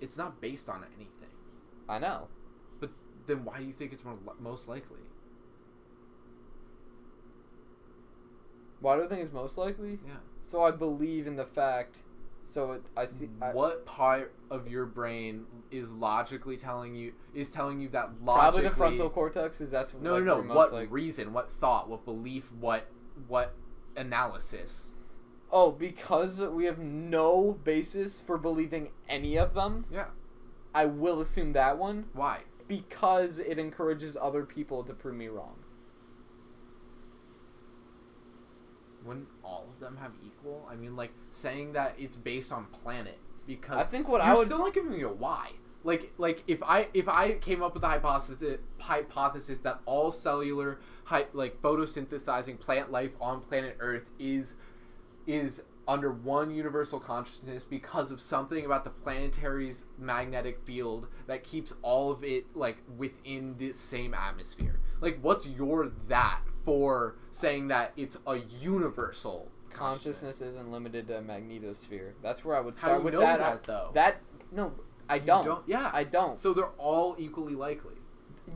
it's 0.00 0.18
not 0.18 0.38
based 0.40 0.68
on 0.68 0.84
anything. 0.96 1.30
I 1.88 1.98
know. 1.98 2.28
But 2.78 2.90
then 3.26 3.44
why 3.44 3.58
do 3.58 3.64
you 3.64 3.72
think 3.72 3.92
it's 3.92 4.04
more, 4.04 4.18
most 4.38 4.68
likely? 4.68 4.98
Why 8.80 8.96
do 8.96 9.04
I 9.04 9.06
think 9.06 9.22
it's 9.22 9.32
most 9.32 9.56
likely? 9.56 9.98
Yeah. 10.06 10.16
So 10.42 10.62
I 10.62 10.72
believe 10.72 11.26
in 11.26 11.36
the 11.36 11.46
fact 11.46 12.00
So 12.44 12.72
it, 12.72 12.82
I 12.96 13.06
see. 13.06 13.28
I, 13.40 13.52
what 13.52 13.86
part 13.86 14.34
of 14.50 14.68
your 14.68 14.86
brain 14.86 15.46
is 15.70 15.92
logically 15.92 16.56
telling 16.56 16.94
you 16.94 17.12
is 17.34 17.50
telling 17.50 17.80
you 17.80 17.88
that 17.88 18.22
logically 18.22 18.40
Probably 18.40 18.62
the 18.62 18.70
frontal 18.70 19.10
cortex 19.10 19.60
is 19.60 19.70
that's 19.70 19.94
no 19.94 20.14
like, 20.14 20.24
no 20.24 20.40
no 20.42 20.54
what 20.54 20.72
like, 20.72 20.92
reason 20.92 21.32
what 21.32 21.48
thought 21.48 21.88
what 21.88 22.04
belief 22.04 22.44
what 22.60 22.86
what 23.26 23.54
analysis 23.96 24.90
oh 25.50 25.72
because 25.72 26.40
we 26.40 26.66
have 26.66 26.78
no 26.78 27.58
basis 27.64 28.20
for 28.20 28.36
believing 28.36 28.90
any 29.08 29.36
of 29.36 29.54
them. 29.54 29.86
yeah 29.90 30.06
I 30.74 30.84
will 30.84 31.20
assume 31.20 31.54
that 31.54 31.78
one 31.78 32.04
why 32.12 32.40
because 32.68 33.38
it 33.38 33.58
encourages 33.58 34.16
other 34.20 34.44
people 34.44 34.84
to 34.84 34.92
prove 34.92 35.14
me 35.16 35.28
wrong. 35.28 35.56
wouldn't 39.04 39.28
all 39.42 39.66
of 39.68 39.80
them 39.80 39.98
have 40.00 40.12
equal 40.24 40.66
i 40.70 40.74
mean 40.74 40.96
like 40.96 41.10
saying 41.44 41.74
that 41.74 41.94
it's 41.98 42.16
based 42.16 42.52
on 42.52 42.64
planet 42.66 43.18
because 43.46 43.78
I 43.78 43.84
think 43.84 44.08
what 44.08 44.20
I 44.20 44.34
would 44.34 44.46
still 44.46 44.58
not 44.60 44.74
giving 44.74 44.92
me 44.92 45.02
a 45.02 45.08
why 45.08 45.50
like 45.84 46.10
like 46.16 46.42
if 46.46 46.62
i 46.62 46.88
if 46.94 47.10
i 47.10 47.32
came 47.32 47.62
up 47.62 47.74
with 47.74 47.82
a 47.82 47.88
hypothesis 47.88 48.58
hypothesis 48.80 49.58
that 49.58 49.78
all 49.84 50.10
cellular 50.10 50.78
hy- 51.04 51.26
like 51.34 51.60
photosynthesizing 51.60 52.58
plant 52.58 52.90
life 52.90 53.10
on 53.20 53.42
planet 53.42 53.76
earth 53.80 54.08
is 54.18 54.54
is 55.26 55.62
under 55.86 56.10
one 56.10 56.54
universal 56.54 56.98
consciousness 56.98 57.64
because 57.64 58.10
of 58.10 58.20
something 58.20 58.64
about 58.64 58.84
the 58.84 58.90
planetary's 58.90 59.84
magnetic 59.98 60.58
field 60.60 61.06
that 61.26 61.44
keeps 61.44 61.74
all 61.82 62.10
of 62.10 62.24
it 62.24 62.44
like 62.54 62.78
within 62.96 63.54
this 63.58 63.78
same 63.78 64.14
atmosphere. 64.14 64.76
Like 65.00 65.18
what's 65.20 65.46
your 65.46 65.90
that 66.08 66.40
for 66.64 67.16
saying 67.32 67.68
that 67.68 67.92
it's 67.96 68.16
a 68.26 68.38
universal 68.60 69.50
Consciousness 69.74 70.40
isn't 70.40 70.70
limited 70.72 71.06
to 71.08 71.18
a 71.18 71.22
magnetosphere. 71.22 72.12
That's 72.22 72.44
where 72.44 72.56
I 72.56 72.60
would 72.60 72.74
How 72.74 72.78
start 72.78 72.94
do 72.94 72.98
you 73.00 73.04
with 73.04 73.14
know 73.14 73.20
that. 73.20 73.38
that, 73.40 73.62
though? 73.64 73.90
That 73.94 74.16
no, 74.52 74.72
I 75.08 75.16
You 75.16 75.22
don't. 75.26 75.68
Yeah. 75.68 75.90
I 75.92 76.04
don't. 76.04 76.38
so 76.38 76.52
they're 76.54 76.66
all 76.78 77.16
equally 77.18 77.54
likely. 77.54 77.94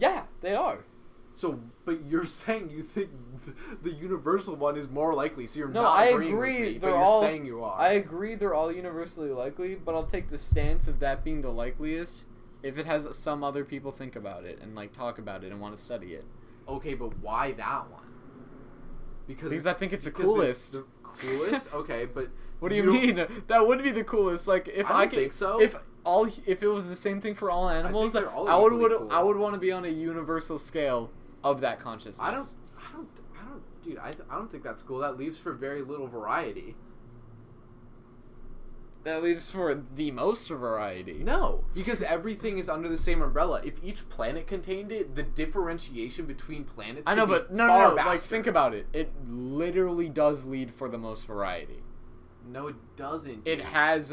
yeah, 0.00 0.22
they 0.40 0.54
are. 0.54 0.78
So, 1.34 1.58
but 1.84 1.98
you're 2.04 2.24
saying 2.42 2.70
you 2.70 2.82
think 2.82 3.10
the 3.82 3.90
universal 3.92 4.56
one 4.56 4.76
is 4.76 4.90
more 4.90 5.14
likely. 5.14 5.46
So 5.46 5.58
you're 5.60 5.68
No, 5.68 5.82
not 5.84 5.98
I 5.98 6.06
agreeing 6.06 6.38
with 6.38 6.48
me, 6.48 6.72
but 6.74 6.80
They're 6.80 6.90
you're 6.90 6.98
all- 6.98 7.20
saying 7.22 7.46
you 7.46 7.62
are. 7.64 7.78
I 7.80 7.90
agree 7.92 8.34
they're 8.34 8.54
all 8.54 8.72
universally 8.72 9.30
likely, 9.30 9.74
but 9.76 9.94
I'll 9.94 10.06
take 10.06 10.30
the 10.30 10.38
stance 10.38 10.88
of 10.88 11.00
that 11.00 11.22
being 11.24 11.42
the 11.42 11.50
likeliest 11.50 12.24
if 12.62 12.76
it 12.76 12.86
has 12.86 13.06
some 13.16 13.44
other 13.44 13.64
people 13.64 13.92
think 13.92 14.16
about 14.16 14.44
it 14.44 14.58
and 14.60 14.74
like 14.74 14.92
talk 14.92 15.18
about 15.18 15.44
it 15.44 15.52
and 15.52 15.60
want 15.60 15.76
to 15.76 15.80
study 15.80 16.08
it. 16.14 16.24
Okay, 16.68 16.94
but 16.94 17.16
why 17.22 17.52
that 17.52 17.88
one? 17.90 18.02
Because 19.28 19.50
Because 19.50 19.66
I 19.66 19.74
think 19.74 19.92
it's 19.92 20.04
the 20.06 20.10
because 20.10 20.24
coolest. 20.24 20.72
the 20.72 20.84
coolest. 21.18 21.68
Okay, 21.74 22.06
but 22.12 22.28
What 22.60 22.70
do 22.70 22.76
you, 22.76 22.84
mean? 22.84 23.26
That 23.46 23.66
would 23.66 23.82
be 23.82 23.90
the 23.90 24.04
coolest. 24.04 24.48
Like 24.48 24.68
if 24.68 24.90
I 24.90 25.02
I, 25.02 25.06
could, 25.06 25.18
think 25.18 25.32
so. 25.32 25.60
If 25.60 25.76
all 26.04 26.28
if 26.46 26.62
it 26.62 26.68
was 26.68 26.88
the 26.88 26.96
same 26.96 27.20
thing 27.20 27.34
for 27.34 27.50
all 27.50 27.68
animals, 27.68 28.14
like, 28.14 28.34
all 28.34 28.48
I 28.48 28.56
would 28.56 28.72
would 28.72 28.92
cool. 28.92 29.12
I 29.12 29.22
would 29.22 29.36
want 29.36 29.54
to 29.54 29.60
be 29.60 29.72
on 29.72 29.84
a 29.84 29.88
universal 29.88 30.58
scale 30.58 31.10
of 31.44 31.60
that 31.60 31.80
consciousness. 31.80 32.20
I 32.20 32.34
don't. 32.34 32.54
I 32.78 32.92
don't. 32.92 33.08
I 33.40 33.48
don't. 33.48 33.84
Dude, 33.84 33.98
I, 33.98 34.14
I 34.30 34.36
don't 34.36 34.50
think 34.50 34.62
that's 34.62 34.82
cool. 34.82 34.98
That 34.98 35.16
leaves 35.18 35.38
for 35.38 35.52
very 35.52 35.82
little 35.82 36.06
variety. 36.06 36.74
That 39.08 39.22
leaves 39.22 39.50
for 39.50 39.74
the 39.74 40.10
most 40.10 40.48
variety. 40.50 41.14
No, 41.14 41.64
because 41.74 42.02
everything 42.02 42.58
is 42.58 42.68
under 42.68 42.90
the 42.90 42.98
same 42.98 43.22
umbrella. 43.22 43.62
If 43.64 43.82
each 43.82 44.06
planet 44.10 44.46
contained 44.46 44.92
it, 44.92 45.14
the 45.14 45.22
differentiation 45.22 46.26
between 46.26 46.64
planets. 46.64 47.04
I 47.06 47.14
know, 47.14 47.24
but 47.24 47.50
no, 47.50 47.66
far 47.68 47.88
no, 47.90 47.94
no. 47.94 48.06
Like, 48.06 48.20
think 48.20 48.46
about 48.46 48.74
it. 48.74 48.86
It 48.92 49.10
literally 49.26 50.10
does 50.10 50.44
lead 50.44 50.70
for 50.70 50.90
the 50.90 50.98
most 50.98 51.26
variety. 51.26 51.82
No, 52.46 52.66
it 52.66 52.76
doesn't. 52.96 53.46
It 53.46 53.56
dude. 53.56 53.64
has. 53.64 54.12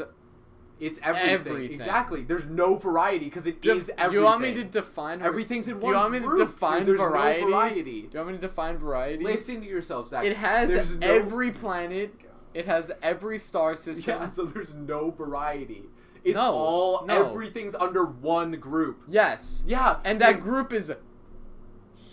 It's 0.80 0.98
everything. 1.02 1.30
everything. 1.30 1.74
Exactly. 1.74 2.22
There's 2.22 2.46
no 2.46 2.76
variety 2.76 3.26
because 3.26 3.46
it 3.46 3.64
is 3.66 3.88
Def- 3.88 3.98
everything. 3.98 4.18
you 4.18 4.24
want 4.24 4.40
me 4.40 4.54
to 4.54 4.64
define? 4.64 5.20
Everything's 5.20 5.68
in 5.68 5.74
one? 5.74 5.80
Do 5.82 5.88
you 5.88 5.94
want 5.94 6.12
me 6.12 6.18
to 6.20 6.24
group, 6.24 6.38
dude. 6.38 6.54
define 6.54 6.86
There's 6.86 6.98
no 6.98 7.08
variety? 7.08 7.42
variety. 7.44 8.02
Do 8.02 8.08
you 8.12 8.18
want 8.18 8.28
me 8.28 8.34
to 8.36 8.40
define 8.40 8.78
variety? 8.78 9.24
Listen 9.24 9.60
to 9.60 9.66
yourself, 9.66 10.08
Zach. 10.08 10.24
It 10.24 10.38
has 10.38 10.94
no- 10.94 11.06
every 11.06 11.50
planet. 11.50 12.14
It 12.56 12.64
has 12.64 12.90
every 13.02 13.36
star 13.36 13.74
system. 13.74 14.18
Yeah, 14.22 14.28
so 14.28 14.46
there's 14.46 14.72
no 14.72 15.10
variety. 15.10 15.82
It's 16.24 16.34
No, 16.36 16.52
all 16.54 17.04
no. 17.06 17.28
everything's 17.28 17.74
under 17.74 18.06
one 18.06 18.52
group. 18.52 19.02
Yes. 19.06 19.62
Yeah, 19.66 19.98
And 20.04 20.18
that 20.22 20.40
group 20.40 20.72
is 20.72 20.90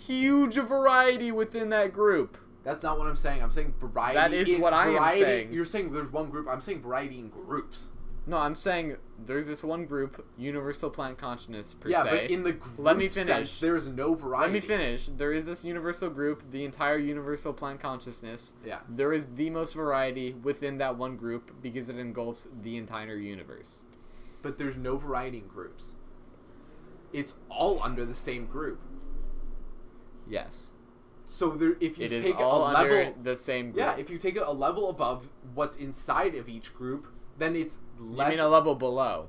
huge 0.06 0.56
variety 0.56 1.32
within 1.32 1.70
that 1.70 1.94
group. 1.94 2.36
That's 2.62 2.82
not 2.82 2.98
what 2.98 3.08
I'm 3.08 3.16
saying. 3.16 3.42
I'm 3.42 3.50
saying 3.52 3.72
variety. 3.80 4.16
That 4.16 4.32
is 4.34 4.50
in- 4.50 4.60
what 4.60 4.74
I 4.74 4.88
am 4.88 5.10
saying. 5.18 5.52
You're 5.52 5.64
saying 5.64 5.92
there's 5.92 6.12
one 6.12 6.28
group. 6.28 6.46
I'm 6.46 6.60
saying 6.60 6.82
variety 6.82 7.18
in 7.20 7.28
groups. 7.30 7.88
No, 8.26 8.38
I'm 8.38 8.54
saying 8.54 8.96
there's 9.26 9.46
this 9.46 9.62
one 9.62 9.84
group, 9.84 10.24
Universal 10.38 10.90
Plant 10.90 11.18
Consciousness 11.18 11.74
per 11.74 11.90
yeah, 11.90 12.04
se. 12.04 12.10
but 12.10 12.30
in 12.30 12.42
the 12.42 12.52
group 12.52 12.78
Let 12.78 12.96
me 12.96 13.08
sense, 13.10 13.28
finish. 13.28 13.58
there's 13.60 13.86
no 13.86 14.14
variety. 14.14 14.44
Let 14.44 14.52
me 14.52 14.60
finish. 14.60 15.06
There 15.06 15.32
is 15.32 15.44
this 15.44 15.62
universal 15.62 16.08
group, 16.08 16.42
the 16.50 16.64
entire 16.64 16.96
Universal 16.96 17.52
Plant 17.52 17.80
Consciousness. 17.80 18.54
Yeah. 18.64 18.78
There 18.88 19.12
is 19.12 19.34
the 19.34 19.50
most 19.50 19.74
variety 19.74 20.32
within 20.42 20.78
that 20.78 20.96
one 20.96 21.16
group 21.16 21.50
because 21.62 21.90
it 21.90 21.98
engulfs 21.98 22.48
the 22.62 22.78
entire 22.78 23.16
universe. 23.16 23.84
But 24.42 24.56
there's 24.56 24.76
no 24.76 24.96
variety 24.96 25.38
in 25.38 25.48
groups. 25.48 25.94
It's 27.12 27.34
all 27.50 27.82
under 27.82 28.06
the 28.06 28.14
same 28.14 28.46
group. 28.46 28.80
Yes. 30.28 30.70
So 31.26 31.50
there, 31.50 31.74
if 31.80 31.98
you 31.98 32.06
It 32.06 32.12
is 32.12 32.22
take 32.24 32.38
all 32.38 32.62
a 32.64 32.74
under 32.74 32.90
level, 33.04 33.14
the 33.22 33.36
same 33.36 33.66
group. 33.66 33.76
yeah, 33.76 33.96
if 33.96 34.10
you 34.10 34.18
take 34.18 34.36
it 34.36 34.42
a 34.46 34.52
level 34.52 34.90
above 34.90 35.26
what's 35.54 35.76
inside 35.76 36.34
of 36.34 36.48
each 36.48 36.74
group, 36.74 37.06
then 37.38 37.56
it's 37.56 37.78
less. 37.98 38.32
you 38.32 38.38
mean 38.38 38.46
a 38.46 38.48
level 38.48 38.74
below? 38.74 39.28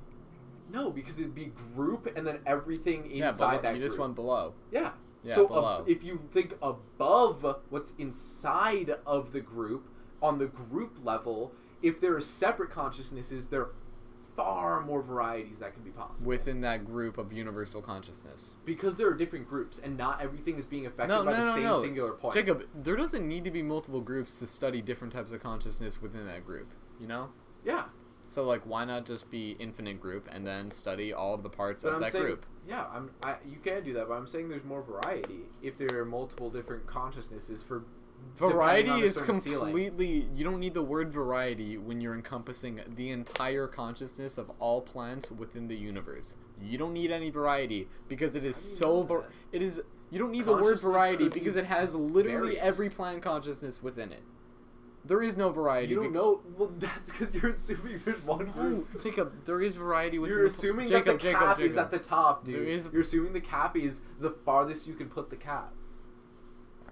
no, 0.72 0.90
because 0.90 1.20
it'd 1.20 1.36
be 1.36 1.52
group 1.76 2.08
and 2.18 2.26
then 2.28 2.40
everything 2.46 3.10
Yeah, 3.10 3.28
inside 3.30 3.50
below, 3.52 3.62
that 3.62 3.74
you 3.76 3.80
group. 3.80 3.90
just 3.92 4.00
went 4.00 4.16
below. 4.16 4.54
Yeah. 4.72 4.92
Yeah, 5.24 5.36
so 5.36 5.48
uh, 5.48 5.80
ab- 5.80 5.90
if 5.90 6.04
you 6.04 6.18
think 6.34 6.54
above 6.62 7.44
what's 7.70 7.94
inside 7.98 8.96
of 9.06 9.32
the 9.32 9.40
group, 9.42 9.86
on 10.22 10.38
the 10.38 10.48
group 10.48 10.98
level, 11.04 11.52
if 11.82 12.02
there 12.02 12.16
are 12.16 12.22
separate 12.22 12.72
consciousnesses, 12.72 13.48
there 13.48 13.62
are 13.62 13.70
far 14.36 14.82
more 14.82 15.02
varieties 15.02 15.60
that 15.60 15.74
can 15.74 15.82
be 15.84 15.92
possible. 15.92 16.28
Within 16.28 16.60
that 16.62 16.84
group 16.86 17.18
of 17.18 17.32
universal 17.32 17.82
consciousness. 17.82 18.54
because 18.66 18.96
there 18.98 19.08
are 19.10 19.14
different 19.14 19.48
groups 19.48 19.80
and 19.80 19.98
not 19.98 20.22
everything 20.22 20.58
is 20.58 20.66
being 20.66 20.86
affected 20.88 21.08
No, 21.14 21.24
by 21.24 21.32
no, 21.32 21.38
the 21.38 21.44
no, 21.50 21.56
same 21.56 21.64
no. 21.64 21.82
singular 21.82 22.12
point. 22.14 22.34
Jacob, 22.34 22.64
there 22.76 22.98
doesn't 22.98 23.26
need 23.26 23.46
to 23.46 23.52
be 23.52 23.62
multiple 23.64 24.02
groups 24.02 24.36
to 24.36 24.48
study 24.48 24.82
different 24.82 25.14
types 25.14 25.32
of 25.32 25.42
consciousness 25.42 26.02
within 26.02 26.26
that 26.26 26.46
group. 26.46 26.68
You 27.00 27.08
know? 27.08 27.30
Yeah. 27.64 27.86
So 28.36 28.44
like, 28.44 28.64
why 28.66 28.84
not 28.84 29.06
just 29.06 29.32
be 29.32 29.56
infinite 29.60 30.02
group 30.02 30.28
and 30.30 30.46
then 30.46 30.70
study 30.70 31.14
all 31.14 31.34
of 31.34 31.42
the 31.42 31.48
parts 31.48 31.84
But 31.84 31.90
of 31.92 31.96
I'm 31.96 32.02
that 32.02 32.12
saying, 32.12 32.26
group? 32.26 32.46
yeah, 32.68 32.84
I'm, 32.94 33.10
I, 33.24 33.36
you 33.50 33.56
can 33.64 33.82
do 33.82 33.94
that, 33.94 34.10
but 34.10 34.16
I'm 34.16 34.28
saying 34.28 34.50
there's 34.50 34.66
more 34.66 34.84
variety 34.84 35.40
if 35.64 35.78
there 35.78 35.88
are 36.02 36.04
multiple 36.04 36.50
different 36.50 36.86
consciousnesses 36.86 37.64
for 37.64 37.84
Variety 38.38 38.88
depending 38.88 38.92
on 38.94 39.02
a 39.02 39.06
is 39.06 39.16
certain 39.16 39.40
ceiling. 39.40 39.60
completely. 39.72 40.26
You 40.36 40.44
don't 40.44 40.60
need 40.60 40.74
the 40.74 40.82
word 40.82 41.14
variety 41.14 41.78
when 41.78 42.02
you're 42.02 42.14
encompassing 42.16 42.82
the 42.98 43.12
entire 43.12 43.68
consciousness 43.68 44.38
of 44.38 44.50
all 44.60 44.82
plants 44.82 45.32
within 45.32 45.70
the 45.70 45.76
universe. 45.76 46.36
You 46.62 46.78
don't 46.78 46.94
need 46.94 47.12
any 47.12 47.30
variety 47.30 47.88
because 48.10 48.36
it 48.36 48.44
is 48.44 48.58
How 48.58 48.88
do 48.88 48.96
you 48.96 49.00
so. 49.00 49.04
var- 49.04 49.24
it 49.54 49.62
is. 49.62 49.82
You 50.12 50.20
don't 50.20 50.32
need 50.32 50.46
the 50.46 50.58
word 50.58 50.82
variety 50.82 51.26
be 51.30 51.40
because 51.40 51.56
it 51.56 51.66
has 51.66 51.96
literally 51.96 52.56
various. 52.56 52.64
every 52.64 52.90
plant 52.90 53.22
consciousness 53.22 53.82
within 53.82 54.12
it. 54.12 54.24
There 55.08 55.22
is 55.22 55.38
no 55.38 55.50
variety. 55.50 55.90
You 55.94 56.04
don't 56.04 56.14
know. 56.14 56.42
Well, 56.58 56.72
that's 56.80 57.12
because 57.12 57.34
you're 57.36 57.52
assuming 57.52 58.00
there's 58.06 58.24
one 58.24 58.46
group. 58.52 59.04
Jacob, 59.04 59.32
there 59.46 59.62
is 59.62 59.76
variety 59.76 60.18
with. 60.20 60.30
You're 60.30 60.46
assuming 60.46 60.88
Jacob, 60.90 61.06
that 61.06 61.14
the 61.14 61.20
Jacob, 61.20 61.42
cap 61.42 61.60
is 61.60 61.78
at 61.78 61.92
the 61.92 62.00
top, 62.00 62.46
dude. 62.46 62.56
There 62.56 62.64
is- 62.64 62.90
You're 62.92 63.04
assuming 63.04 63.34
the 63.34 63.42
cap 63.42 63.76
is 63.78 64.00
the 64.20 64.32
farthest 64.32 64.88
you 64.88 64.96
can 64.96 65.08
put 65.10 65.30
the 65.30 65.36
cap. 65.36 65.70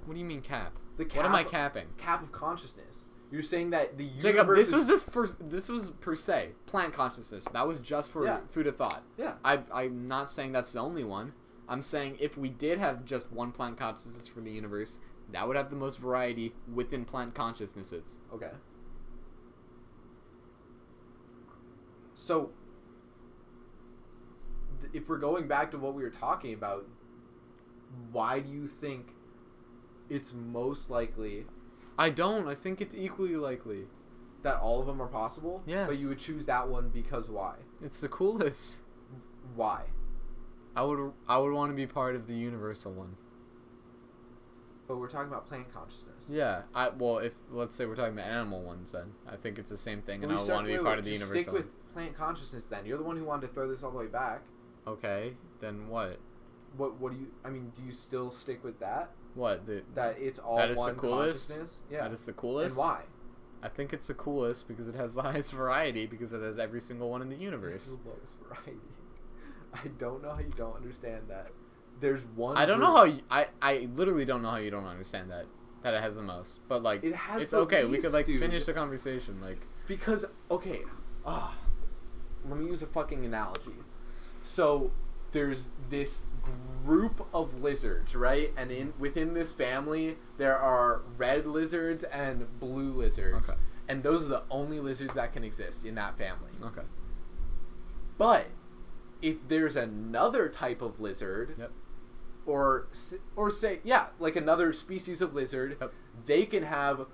What 0.05 0.13
do 0.13 0.19
you 0.19 0.25
mean 0.25 0.41
cap? 0.41 0.73
The 0.97 1.05
cap. 1.05 1.17
What 1.17 1.25
am 1.25 1.35
I 1.35 1.43
capping? 1.43 1.85
Cap 1.97 2.21
of 2.21 2.31
consciousness. 2.31 3.05
You're 3.31 3.41
saying 3.41 3.71
that 3.71 3.97
the 3.97 4.03
universe. 4.03 4.23
Jacob, 4.23 4.47
this 4.55 4.67
is- 4.67 4.73
was 4.75 4.87
just 4.87 5.09
for 5.11 5.27
this 5.27 5.67
was 5.69 5.89
per 5.89 6.13
se 6.13 6.49
plant 6.67 6.93
consciousness. 6.93 7.45
That 7.45 7.67
was 7.67 7.79
just 7.79 8.11
for 8.11 8.25
Yeah. 8.25 8.39
food 8.51 8.67
of 8.67 8.75
thought. 8.75 9.01
Yeah. 9.17 9.33
I 9.43 9.59
I'm 9.73 10.07
not 10.07 10.29
saying 10.29 10.51
that's 10.51 10.73
the 10.73 10.79
only 10.79 11.03
one. 11.03 11.33
I'm 11.67 11.81
saying 11.81 12.17
if 12.19 12.37
we 12.37 12.49
did 12.49 12.77
have 12.77 13.05
just 13.05 13.31
one 13.31 13.51
plant 13.51 13.77
consciousness 13.79 14.27
for 14.27 14.41
the 14.41 14.51
universe, 14.51 14.99
that 15.31 15.47
would 15.47 15.55
have 15.55 15.69
the 15.69 15.75
most 15.75 15.99
variety 15.99 16.51
within 16.73 17.05
plant 17.05 17.33
consciousnesses. 17.33 18.17
Okay. 18.33 18.51
So, 22.15 22.51
th- 24.81 24.93
if 24.93 25.09
we're 25.09 25.17
going 25.17 25.47
back 25.47 25.71
to 25.71 25.77
what 25.77 25.93
we 25.93 26.03
were 26.03 26.09
talking 26.09 26.53
about, 26.53 26.83
why 28.11 28.39
do 28.39 28.49
you 28.49 28.67
think 28.67 29.05
it's 30.09 30.33
most 30.33 30.89
likely 30.89 31.45
I 31.97 32.09
don't. 32.09 32.47
I 32.47 32.55
think 32.55 32.81
it's 32.81 32.95
equally 32.95 33.35
likely. 33.35 33.81
that 34.41 34.57
all 34.57 34.81
of 34.81 34.87
them 34.87 35.01
are 35.01 35.07
possible? 35.07 35.63
Yes. 35.65 35.87
But 35.87 35.97
you 35.99 36.09
would 36.09 36.19
choose 36.19 36.45
that 36.47 36.67
one 36.67 36.89
because 36.89 37.29
why? 37.29 37.55
It's 37.81 38.01
the 38.01 38.09
coolest. 38.09 38.77
Why? 39.55 39.83
I 40.75 40.83
would 40.83 41.13
I 41.29 41.37
would 41.37 41.53
want 41.53 41.71
to 41.71 41.75
be 41.75 41.85
part 41.85 42.15
of 42.15 42.27
the 42.27 42.33
universal 42.33 42.91
one. 42.93 43.15
But 44.93 44.99
we're 44.99 45.07
talking 45.09 45.29
about 45.31 45.49
plant 45.49 45.73
consciousness. 45.73 46.27
Yeah. 46.29 46.61
I 46.75 46.89
well, 46.89 47.17
if 47.17 47.33
let's 47.49 47.75
say 47.75 47.87
we're 47.87 47.95
talking 47.95 48.13
about 48.13 48.27
animal 48.27 48.61
ones, 48.61 48.91
then 48.91 49.05
I 49.27 49.37
think 49.37 49.57
it's 49.57 49.71
the 49.71 49.77
same 49.77 50.03
thing, 50.03 50.23
and 50.23 50.31
I 50.31 50.35
want 50.35 50.67
to 50.67 50.77
be 50.77 50.77
part 50.77 50.99
of 50.99 51.05
the 51.05 51.09
universe. 51.09 51.41
Stick 51.41 51.51
with 51.51 51.93
plant 51.93 52.15
consciousness. 52.15 52.65
Then 52.65 52.85
you're 52.85 52.99
the 52.99 53.03
one 53.03 53.17
who 53.17 53.23
wanted 53.23 53.47
to 53.47 53.53
throw 53.55 53.67
this 53.67 53.81
all 53.81 53.89
the 53.89 53.97
way 53.97 54.05
back. 54.05 54.41
Okay. 54.85 55.31
Then 55.61 55.87
what? 55.87 56.19
What? 56.77 57.01
What 57.01 57.11
do 57.11 57.17
you? 57.17 57.25
I 57.43 57.49
mean, 57.49 57.71
do 57.75 57.81
you 57.83 57.91
still 57.91 58.29
stick 58.29 58.63
with 58.63 58.79
that? 58.81 59.09
What? 59.33 59.65
The, 59.65 59.81
That 59.95 60.17
it's 60.19 60.37
all 60.37 60.57
That 60.57 60.69
is 60.69 60.75
the 60.75 60.81
one 60.81 60.95
coolest? 60.95 61.49
consciousness. 61.49 61.79
Yeah. 61.89 62.03
That 62.03 62.11
is 62.11 62.23
the 62.27 62.33
coolest. 62.33 62.77
And 62.77 62.85
why? 62.85 63.01
I 63.63 63.69
think 63.69 63.93
it's 63.93 64.05
the 64.05 64.13
coolest 64.13 64.67
because 64.67 64.87
it 64.87 64.93
has 64.93 65.15
the 65.15 65.21
highest 65.23 65.53
variety 65.53 66.05
because 66.05 66.33
it 66.33 66.41
has 66.43 66.59
every 66.59 66.81
single 66.81 67.09
one 67.09 67.23
in 67.23 67.29
the 67.29 67.35
universe. 67.35 67.97
The 68.03 68.09
lowest 68.09 68.35
variety. 68.47 68.79
I 69.73 69.87
don't 69.97 70.21
know 70.21 70.33
how 70.33 70.39
you 70.39 70.53
don't 70.55 70.75
understand 70.75 71.23
that. 71.29 71.47
There's 72.03 72.21
one. 72.35 72.57
I 72.57 72.65
don't 72.65 72.81
know 72.81 72.93
how 72.95 73.05
you, 73.05 73.21
I 73.31 73.47
I 73.61 73.87
literally 73.95 74.25
don't 74.25 74.41
know 74.43 74.49
how 74.51 74.57
you 74.57 74.69
don't 74.69 74.85
understand 74.85 75.31
that 75.31 75.45
that 75.83 75.93
it 75.93 76.01
has 76.01 76.15
the 76.15 76.21
most. 76.21 76.57
But 76.67 76.83
like 76.83 77.01
It 77.03 77.15
has 77.15 77.41
it's 77.41 77.53
okay. 77.53 77.85
we 77.85 77.97
could 77.99 78.11
like 78.13 78.25
dude. 78.25 78.41
finish 78.41 78.65
the 78.65 78.73
conversation. 78.73 79.39
Like 79.41 79.57
Because 79.87 80.25
okay, 80.51 80.79
ah, 81.25 81.55
let 82.45 82.59
me 82.59 82.65
use 82.67 82.83
a 82.83 82.87
fucking 82.87 83.23
analogy. 83.25 83.71
So 84.43 84.91
there's 85.31 85.69
this 85.89 86.23
group 86.85 87.25
of 87.33 87.61
lizards, 87.61 88.15
right? 88.15 88.51
And 88.57 88.69
in 88.69 88.91
within 88.99 89.33
this 89.33 89.53
family, 89.53 90.15
there 90.37 90.57
are 90.57 91.01
red 91.17 91.45
lizards 91.45 92.03
and 92.03 92.45
blue 92.59 92.91
lizards, 92.91 93.49
Okay. 93.49 93.57
and 93.87 94.03
those 94.03 94.25
are 94.25 94.29
the 94.29 94.43
only 94.51 94.81
lizards 94.81 95.13
that 95.15 95.31
can 95.31 95.43
exist 95.45 95.85
in 95.85 95.95
that 95.95 96.17
family. 96.17 96.51
okay. 96.63 96.85
But 98.17 98.47
if 99.21 99.37
there's 99.47 99.77
another 99.77 100.49
type 100.49 100.81
of 100.81 100.99
lizard, 100.99 101.55
Yep. 101.57 101.71
Or 102.45 102.87
or 103.35 103.49
say 103.51 103.79
yeah, 103.83 104.07
like 104.19 104.35
another 104.35 104.73
species 104.73 105.21
of 105.21 105.33
lizard, 105.33 105.77
Yep. 105.79 105.93
they 106.25 106.45
can 106.45 106.63
have 106.63 107.05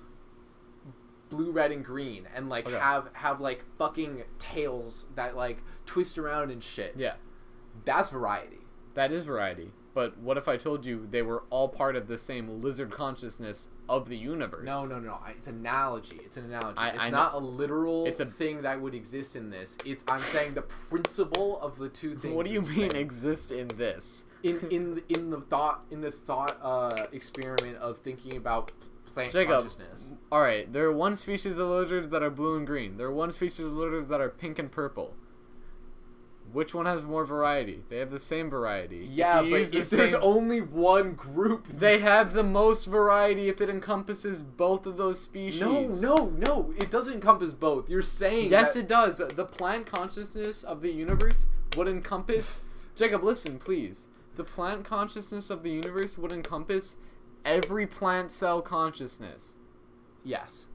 blue, 1.30 1.52
red, 1.52 1.72
and 1.72 1.86
green, 1.86 2.28
and 2.36 2.50
like 2.50 2.66
Okay. 2.68 2.78
have 2.78 3.10
have 3.14 3.40
like 3.40 3.64
fucking 3.78 4.24
tails 4.40 5.06
that 5.16 5.36
like 5.36 5.58
twist 5.86 6.18
around 6.18 6.52
and 6.52 6.64
shit. 6.64 6.94
Yeah. 6.98 7.14
That's 7.86 8.10
variety. 8.10 8.60
That 8.96 9.12
is 9.12 9.24
variety. 9.24 9.72
But 9.94 10.18
what 10.20 10.38
if 10.38 10.48
I 10.48 10.56
told 10.56 10.86
you 10.86 11.08
they 11.10 11.22
were 11.24 11.44
all 11.50 11.68
part 11.68 11.96
of 11.96 12.08
the 12.08 12.18
same 12.18 12.62
lizard 12.62 12.92
consciousness 12.92 13.70
of 13.90 14.08
the 14.08 14.16
universe? 14.18 14.66
No, 14.66 14.86
no, 14.86 15.00
no. 15.00 15.18
It's 15.30 15.48
an 15.48 15.56
analogy. 15.58 16.20
It's 16.24 16.38
an 16.38 16.46
analogy. 16.46 16.78
I- 16.78 16.90
it's 16.90 17.00
I 17.04 17.10
not 17.10 17.34
a 17.34 17.40
literal 17.40 18.06
It's 18.06 18.20
a- 18.20 18.26
thing 18.26 18.62
that 18.62 18.80
would 18.80 18.94
exist 18.94 19.36
in 19.36 19.50
this. 19.50 19.78
It's 19.86 20.04
I'm 20.08 20.20
saying 20.22 20.54
the 20.54 20.62
principle 20.62 21.60
of 21.62 21.78
the 21.80 21.90
two 21.90 22.16
things. 22.16 22.34
What 22.36 22.46
do 22.46 22.52
you 22.52 22.62
mean 22.62 22.92
same. 22.92 22.96
exist 22.96 23.52
in 23.52 23.68
this? 23.70 24.26
in 24.44 24.60
in 24.70 24.96
the- 24.96 25.04
in 25.10 25.30
the 25.32 25.42
thought 25.42 25.84
in 25.92 26.00
the 26.02 26.12
thought 26.12 26.58
uh 26.62 27.08
experiment 27.12 27.76
of 27.78 27.98
thinking 27.98 28.38
about 28.38 28.72
plant 29.14 29.34
Jacob, 29.34 29.64
consciousness. 29.64 30.14
all 30.32 30.40
right. 30.42 30.72
There 30.72 30.86
are 30.86 30.94
one 30.94 31.16
species 31.16 31.58
of 31.58 31.68
lizards 31.68 32.10
that 32.10 32.22
are 32.24 32.30
blue 32.30 32.56
and 32.56 32.66
green. 32.66 32.96
There 32.98 33.08
are 33.08 33.12
one 33.12 33.32
species 33.34 33.66
of 33.66 33.74
lizards 33.74 34.08
that 34.08 34.22
are 34.22 34.30
pink 34.30 34.60
and 34.60 34.72
purple. 34.72 35.16
Which 36.52 36.74
one 36.74 36.86
has 36.88 37.06
more 37.06 37.26
variety? 37.26 37.84
They 37.90 37.98
have 37.98 38.10
the 38.12 38.20
same 38.20 38.50
variety. 38.50 39.08
Yeah, 39.12 39.42
but 39.42 39.50
the 39.72 39.80
if 39.80 39.90
there's 39.92 40.12
same- 40.12 40.20
only 40.24 40.62
one 40.62 41.14
group, 41.14 41.68
they 41.68 42.00
have 42.00 42.34
the 42.34 42.44
most 42.44 42.86
variety 42.86 43.50
if 43.50 43.62
it 43.62 43.70
encompasses 43.70 44.42
both 44.42 44.86
of 44.88 44.98
those 44.98 45.20
species. 45.20 45.62
no, 45.62 45.86
no, 46.02 46.30
no. 46.30 46.74
It 46.78 46.90
doesn't 46.90 47.14
encompass 47.14 47.54
both. 47.54 47.90
You're 47.90 48.02
saying 48.02 48.50
Yes, 48.50 48.74
that- 48.74 48.80
it 48.80 48.88
does. 48.88 49.18
The 49.20 49.46
plant 49.46 49.86
consciousness 49.86 50.64
of 50.64 50.82
the 50.82 50.92
universe 50.92 51.46
would 51.78 51.88
encompass. 51.88 52.62
Jacob, 52.96 53.24
listen, 53.24 53.60
please. 53.60 54.08
The 54.36 54.44
plant 54.44 54.86
consciousness 54.86 55.50
of 55.50 55.64
the 55.64 55.72
universe 55.72 56.18
would 56.18 56.32
encompass 56.32 56.96
every 57.46 57.86
plant 57.86 58.32
cell 58.32 58.62
consciousness. 58.62 59.54
yes. 60.24 60.66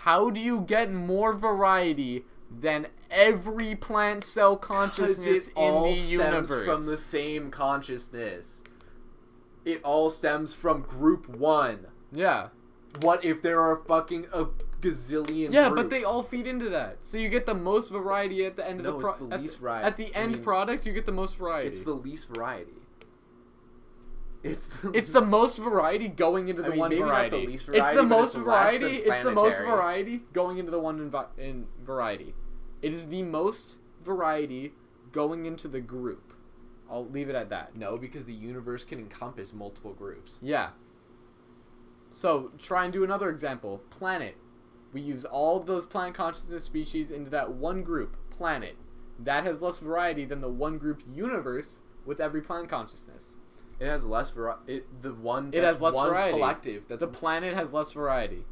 How 0.00 0.30
do 0.30 0.38
you 0.38 0.60
get 0.60 0.92
more 0.92 1.32
variety 1.32 2.24
than 2.60 2.86
every 3.10 3.74
plant 3.74 4.24
cell 4.24 4.56
consciousness 4.56 5.48
it 5.48 5.56
in 5.56 5.62
all 5.62 5.84
the 5.90 5.96
stems 5.96 6.10
universe? 6.12 6.66
from 6.66 6.86
the 6.86 6.96
same 6.98 7.50
consciousness. 7.50 8.62
It 9.64 9.82
all 9.82 10.10
stems 10.10 10.54
from 10.54 10.82
group 10.82 11.28
one. 11.28 11.86
yeah. 12.12 12.48
What 13.02 13.22
if 13.26 13.42
there 13.42 13.60
are 13.60 13.76
fucking 13.76 14.26
a 14.32 14.46
gazillion? 14.80 15.52
Yeah, 15.52 15.68
groups? 15.68 15.82
but 15.82 15.90
they 15.90 16.02
all 16.02 16.22
feed 16.22 16.46
into 16.46 16.70
that. 16.70 16.98
So 17.02 17.18
you 17.18 17.28
get 17.28 17.44
the 17.44 17.52
most 17.54 17.90
variety 17.90 18.46
at 18.46 18.56
the 18.56 18.66
end 18.66 18.82
No, 18.82 18.96
of 18.96 19.02
the 19.02 19.08
it's 19.08 19.18
the 19.18 19.38
least 19.38 19.60
variety. 19.60 19.86
At 19.86 19.96
the 19.98 20.14
I 20.14 20.18
end 20.18 20.32
mean, 20.32 20.42
product, 20.42 20.86
you 20.86 20.94
get 20.94 21.04
the 21.04 21.12
most 21.12 21.36
variety. 21.36 21.68
It's 21.68 21.82
the 21.82 21.92
least 21.92 22.28
variety. 22.34 22.72
It's 24.42 24.66
the 24.66 24.90
It's 24.94 25.10
the 25.12 25.20
most 25.20 25.58
variety 25.58 26.08
going 26.08 26.48
into 26.48 26.62
I 26.62 26.66
the 26.66 26.70
mean, 26.70 26.78
one 26.80 26.96
variety. 26.96 27.40
the 27.44 27.46
least 27.52 27.68
it's 27.70 27.90
the 27.90 28.02
most 28.02 28.34
variety. 28.36 28.86
It's 28.96 29.22
the 29.22 29.32
most 29.32 29.58
variety 29.58 30.22
going 30.32 30.56
into 30.58 30.70
the 30.70 30.78
one 30.80 31.10
invi- 31.10 31.26
in 31.38 31.66
variety. 31.84 32.34
It 32.86 32.94
is 32.94 33.08
the 33.08 33.24
most 33.24 33.78
variety 34.04 34.72
going 35.10 35.44
into 35.44 35.66
the 35.66 35.80
group. 35.80 36.32
I'll 36.88 37.04
leave 37.04 37.28
it 37.28 37.34
at 37.34 37.50
that. 37.50 37.76
no, 37.76 37.96
because 37.96 38.26
the 38.26 38.32
universe 38.32 38.84
can 38.84 39.00
encompass 39.00 39.52
multiple 39.52 39.92
groups. 39.92 40.38
Yeah. 40.40 40.68
So 42.10 42.52
try 42.60 42.84
and 42.84 42.92
do 42.92 43.02
another 43.02 43.28
example. 43.28 43.82
Planet. 43.90 44.36
We 44.92 45.00
use 45.00 45.24
all 45.24 45.56
of 45.56 45.66
those 45.66 45.84
plant 45.84 46.14
consciousness 46.14 46.62
species 46.62 47.10
into 47.10 47.28
that 47.30 47.54
one 47.54 47.82
group, 47.82 48.16
planet. 48.30 48.76
That 49.18 49.42
has 49.42 49.62
less 49.62 49.80
variety 49.80 50.24
than 50.24 50.40
the 50.40 50.48
one 50.48 50.78
group 50.78 51.02
universe 51.12 51.80
with 52.04 52.20
every 52.20 52.40
plant 52.40 52.68
consciousness. 52.68 53.34
It 53.80 53.88
has 53.88 54.04
less 54.04 54.30
variety. 54.30 54.74
It 54.74 55.02
the 55.02 55.12
one. 55.12 55.50
It 55.52 55.64
has 55.64 55.82
less 55.82 55.94
one 55.94 56.10
variety. 56.10 56.38
Collective. 56.38 56.86
That's 56.86 57.00
The 57.00 57.08
planet 57.08 57.54
has 57.54 57.74
less 57.74 57.90
variety. 57.90 58.44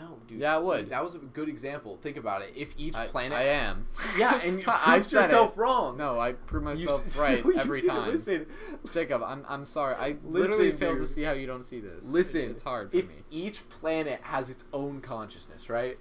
No, 0.00 0.16
dude. 0.26 0.40
Yeah, 0.40 0.56
it 0.56 0.64
would. 0.64 0.88
That 0.90 1.04
was 1.04 1.14
a 1.14 1.18
good 1.18 1.48
example. 1.48 1.98
Think 2.00 2.16
about 2.16 2.40
it. 2.42 2.52
If 2.56 2.74
each 2.78 2.96
I, 2.96 3.06
planet. 3.06 3.36
I 3.36 3.42
am. 3.44 3.86
Yeah, 4.18 4.40
and 4.44 4.58
you 4.58 4.64
I 4.66 4.96
proved 4.98 5.12
yourself 5.12 5.52
it. 5.52 5.60
wrong. 5.60 5.98
No, 5.98 6.18
I 6.18 6.32
prove 6.32 6.62
myself 6.62 7.06
s- 7.06 7.16
right 7.18 7.44
No, 7.44 7.60
every 7.60 7.82
time. 7.82 8.08
Listen, 8.08 8.46
Jacob, 8.92 9.22
I'm, 9.22 9.44
I'm 9.48 9.66
sorry. 9.66 9.94
I 9.96 10.16
literally 10.24 10.66
Listen, 10.72 10.78
failed 10.78 10.98
to 10.98 11.06
see 11.06 11.22
how 11.22 11.32
you 11.32 11.46
don't 11.46 11.62
see 11.64 11.80
this. 11.80 12.06
listen. 12.06 12.42
It's, 12.42 12.52
it's 12.52 12.62
hard 12.62 12.90
for 12.90 12.96
if 12.96 13.08
me. 13.08 13.14
each 13.30 13.68
planet 13.68 14.20
has 14.22 14.48
its 14.48 14.64
own 14.72 15.00
consciousness, 15.02 15.68
right? 15.68 15.98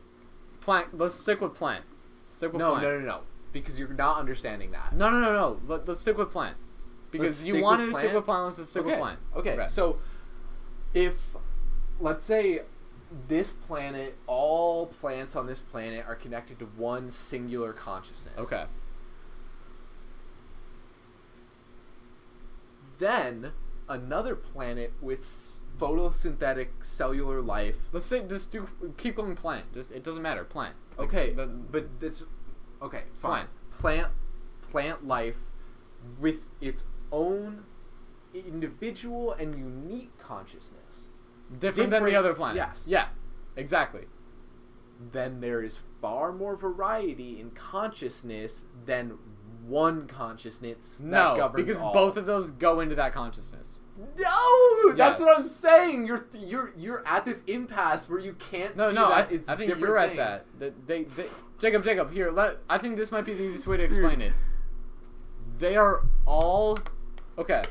Plant. 0.61 0.97
Let's 0.97 1.15
stick 1.15 1.41
with 1.41 1.53
plant. 1.53 1.83
Stick 2.29 2.53
with 2.53 2.59
No, 2.59 2.71
plant. 2.71 2.83
no, 2.83 2.99
no, 2.99 3.05
no. 3.05 3.19
Because 3.51 3.77
you're 3.77 3.89
not 3.89 4.17
understanding 4.17 4.71
that. 4.71 4.93
No, 4.93 5.09
no, 5.09 5.19
no, 5.19 5.33
no. 5.33 5.59
Let, 5.67 5.87
let's 5.87 5.99
stick 5.99 6.17
with 6.17 6.31
plant. 6.31 6.55
Because 7.11 7.41
Let's 7.41 7.47
you 7.47 7.63
wanted 7.63 7.87
to 7.87 7.95
stick 7.95 8.13
with 8.13 8.25
plant. 8.25 8.57
Let's 8.57 8.69
stick 8.69 8.83
okay. 8.83 8.91
with 8.91 8.99
plant. 8.99 9.19
Okay. 9.35 9.65
So, 9.67 9.97
if 10.93 11.35
let's 11.99 12.23
say 12.23 12.61
this 13.27 13.51
planet, 13.51 14.15
all 14.27 14.87
plants 14.87 15.35
on 15.35 15.47
this 15.47 15.61
planet 15.61 16.05
are 16.07 16.15
connected 16.15 16.59
to 16.59 16.65
one 16.65 17.09
singular 17.11 17.73
consciousness. 17.73 18.37
Okay. 18.37 18.65
Then 22.99 23.51
another 23.87 24.35
planet 24.35 24.93
with 25.01 25.21
photosynthetic 25.79 26.67
cellular 26.81 27.41
life. 27.41 27.75
Let's 27.91 28.05
say 28.05 28.25
just 28.27 28.51
do 28.51 28.67
keep 28.97 29.15
going 29.15 29.35
plant. 29.35 29.73
Just 29.73 29.91
it 29.91 30.03
doesn't 30.03 30.21
matter. 30.23 30.43
Plant. 30.43 30.75
Like, 30.97 31.07
Okay, 31.07 31.33
the- 31.33 31.47
but 31.47 31.87
it's 32.01 32.23
okay. 32.81 33.03
Fine. 33.19 33.47
Plant. 33.47 33.49
Plant, 33.79 34.11
plant 34.61 35.05
life 35.07 35.37
with 36.19 36.41
its 36.59 36.83
own 37.11 37.63
individual 38.33 39.31
and 39.33 39.55
unique 39.57 40.15
consciousness. 40.17 41.07
Different, 41.57 41.89
than 41.89 42.03
the 42.03 42.15
other 42.15 42.33
planet. 42.33 42.57
yes. 42.57 42.85
Yeah. 42.89 43.07
Exactly. 43.55 44.03
Then 45.11 45.41
there 45.41 45.61
is 45.61 45.79
far 46.01 46.31
more 46.31 46.55
variety 46.55 47.39
in 47.39 47.51
consciousness 47.51 48.65
than 48.85 49.17
one 49.65 50.07
consciousness 50.07 50.99
that 50.99 51.05
No, 51.37 51.49
because 51.53 51.81
all. 51.81 51.93
both 51.93 52.17
of 52.17 52.25
those 52.25 52.51
go 52.51 52.79
into 52.79 52.95
that 52.95 53.13
consciousness. 53.13 53.79
No, 54.17 54.93
that's 54.93 55.19
Yes. 55.19 55.27
what 55.27 55.37
I'm 55.37 55.45
saying. 55.45 56.05
You're 56.07 56.25
you're 56.33 56.73
you're 56.77 57.03
at 57.07 57.25
this 57.25 57.43
impasse 57.45 58.09
where 58.09 58.19
you 58.19 58.33
can't 58.33 58.75
No, 58.77 58.89
see 58.89 58.95
no. 58.95 59.05
I, 59.07 59.21
that 59.23 59.31
it's 59.31 59.49
I 59.49 59.55
think 59.57 59.67
different 59.67 59.87
you're 59.87 59.97
at 59.97 60.07
thing. 60.09 60.17
that. 60.17 60.45
That 60.59 60.87
they, 60.87 61.03
they, 61.03 61.25
Jacob, 61.59 61.83
Jacob. 61.83 62.11
Here, 62.11 62.31
let. 62.31 62.57
I 62.69 62.77
think 62.77 62.95
this 62.95 63.11
might 63.11 63.25
be 63.25 63.33
the 63.33 63.43
easiest 63.43 63.67
way 63.67 63.75
to 63.77 63.83
explain 63.83 64.21
it. 64.21 64.31
They 65.57 65.75
are 65.75 66.03
all 66.25 66.79
okay. 67.37 67.61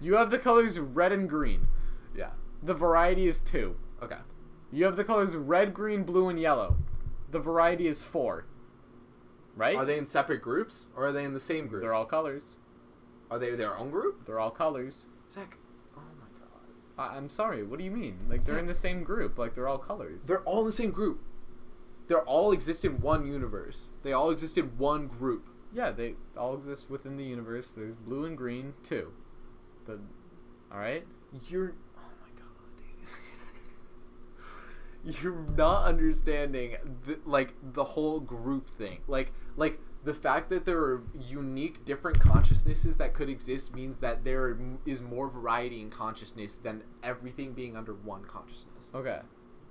You 0.00 0.16
have 0.16 0.30
the 0.30 0.38
colors 0.38 0.78
red 0.78 1.12
and 1.12 1.28
green. 1.28 1.66
The 2.64 2.74
variety 2.74 3.28
is 3.28 3.40
two. 3.40 3.76
Okay. 4.02 4.18
You 4.72 4.84
have 4.86 4.96
the 4.96 5.04
colors 5.04 5.36
red, 5.36 5.72
green, 5.72 6.02
blue, 6.02 6.28
and 6.28 6.40
yellow. 6.40 6.76
The 7.30 7.38
variety 7.38 7.86
is 7.86 8.02
four. 8.02 8.46
Right? 9.56 9.76
Are 9.76 9.84
they 9.84 9.98
in 9.98 10.06
separate 10.06 10.42
groups 10.42 10.88
or 10.96 11.06
are 11.06 11.12
they 11.12 11.24
in 11.24 11.32
the 11.34 11.40
same 11.40 11.68
group? 11.68 11.82
They're 11.82 11.94
all 11.94 12.04
colors. 12.06 12.56
Are 13.30 13.38
they 13.38 13.54
their 13.54 13.76
own 13.76 13.90
group? 13.90 14.26
They're 14.26 14.40
all 14.40 14.50
colors. 14.50 15.06
Zach. 15.30 15.56
Oh 15.96 16.00
my 16.18 16.26
god. 16.38 17.12
I- 17.12 17.16
I'm 17.16 17.28
sorry. 17.28 17.62
What 17.62 17.78
do 17.78 17.84
you 17.84 17.90
mean? 17.90 18.18
Like 18.28 18.42
they're 18.42 18.58
in 18.58 18.66
the 18.66 18.74
same 18.74 19.04
group. 19.04 19.38
Like 19.38 19.54
they're 19.54 19.68
all 19.68 19.78
colors. 19.78 20.24
They're 20.24 20.42
all 20.42 20.60
in 20.60 20.66
the 20.66 20.72
same 20.72 20.90
group. 20.90 21.20
They're 22.08 22.24
all 22.24 22.52
exist 22.52 22.84
in 22.84 23.00
one 23.00 23.26
universe. 23.26 23.88
They 24.02 24.12
all 24.12 24.30
exist 24.30 24.58
in 24.58 24.66
one 24.76 25.06
group. 25.06 25.48
Yeah, 25.72 25.90
they 25.90 26.14
all 26.36 26.54
exist 26.54 26.90
within 26.90 27.16
the 27.16 27.24
universe. 27.24 27.70
There's 27.72 27.96
blue 27.96 28.24
and 28.24 28.36
green 28.36 28.74
too. 28.82 29.12
The 29.86 29.98
All 30.72 30.78
right. 30.78 31.04
You're 31.48 31.74
oh 31.96 32.00
my 32.22 32.28
god. 32.40 33.14
You're 35.04 35.44
not 35.56 35.84
understanding 35.84 36.76
the, 37.06 37.18
like 37.24 37.54
the 37.74 37.84
whole 37.84 38.20
group 38.20 38.70
thing. 38.78 39.00
Like 39.06 39.32
like 39.56 39.78
the 40.04 40.14
fact 40.14 40.50
that 40.50 40.64
there 40.64 40.78
are 40.78 41.02
unique 41.28 41.84
different 41.84 42.20
consciousnesses 42.20 42.96
that 42.98 43.14
could 43.14 43.28
exist 43.28 43.74
means 43.74 43.98
that 44.00 44.24
there 44.24 44.58
is 44.86 45.02
more 45.02 45.28
variety 45.28 45.80
in 45.80 45.90
consciousness 45.90 46.56
than 46.56 46.82
everything 47.02 47.52
being 47.52 47.76
under 47.76 47.94
one 47.94 48.24
consciousness. 48.24 48.90
Okay. 48.94 49.20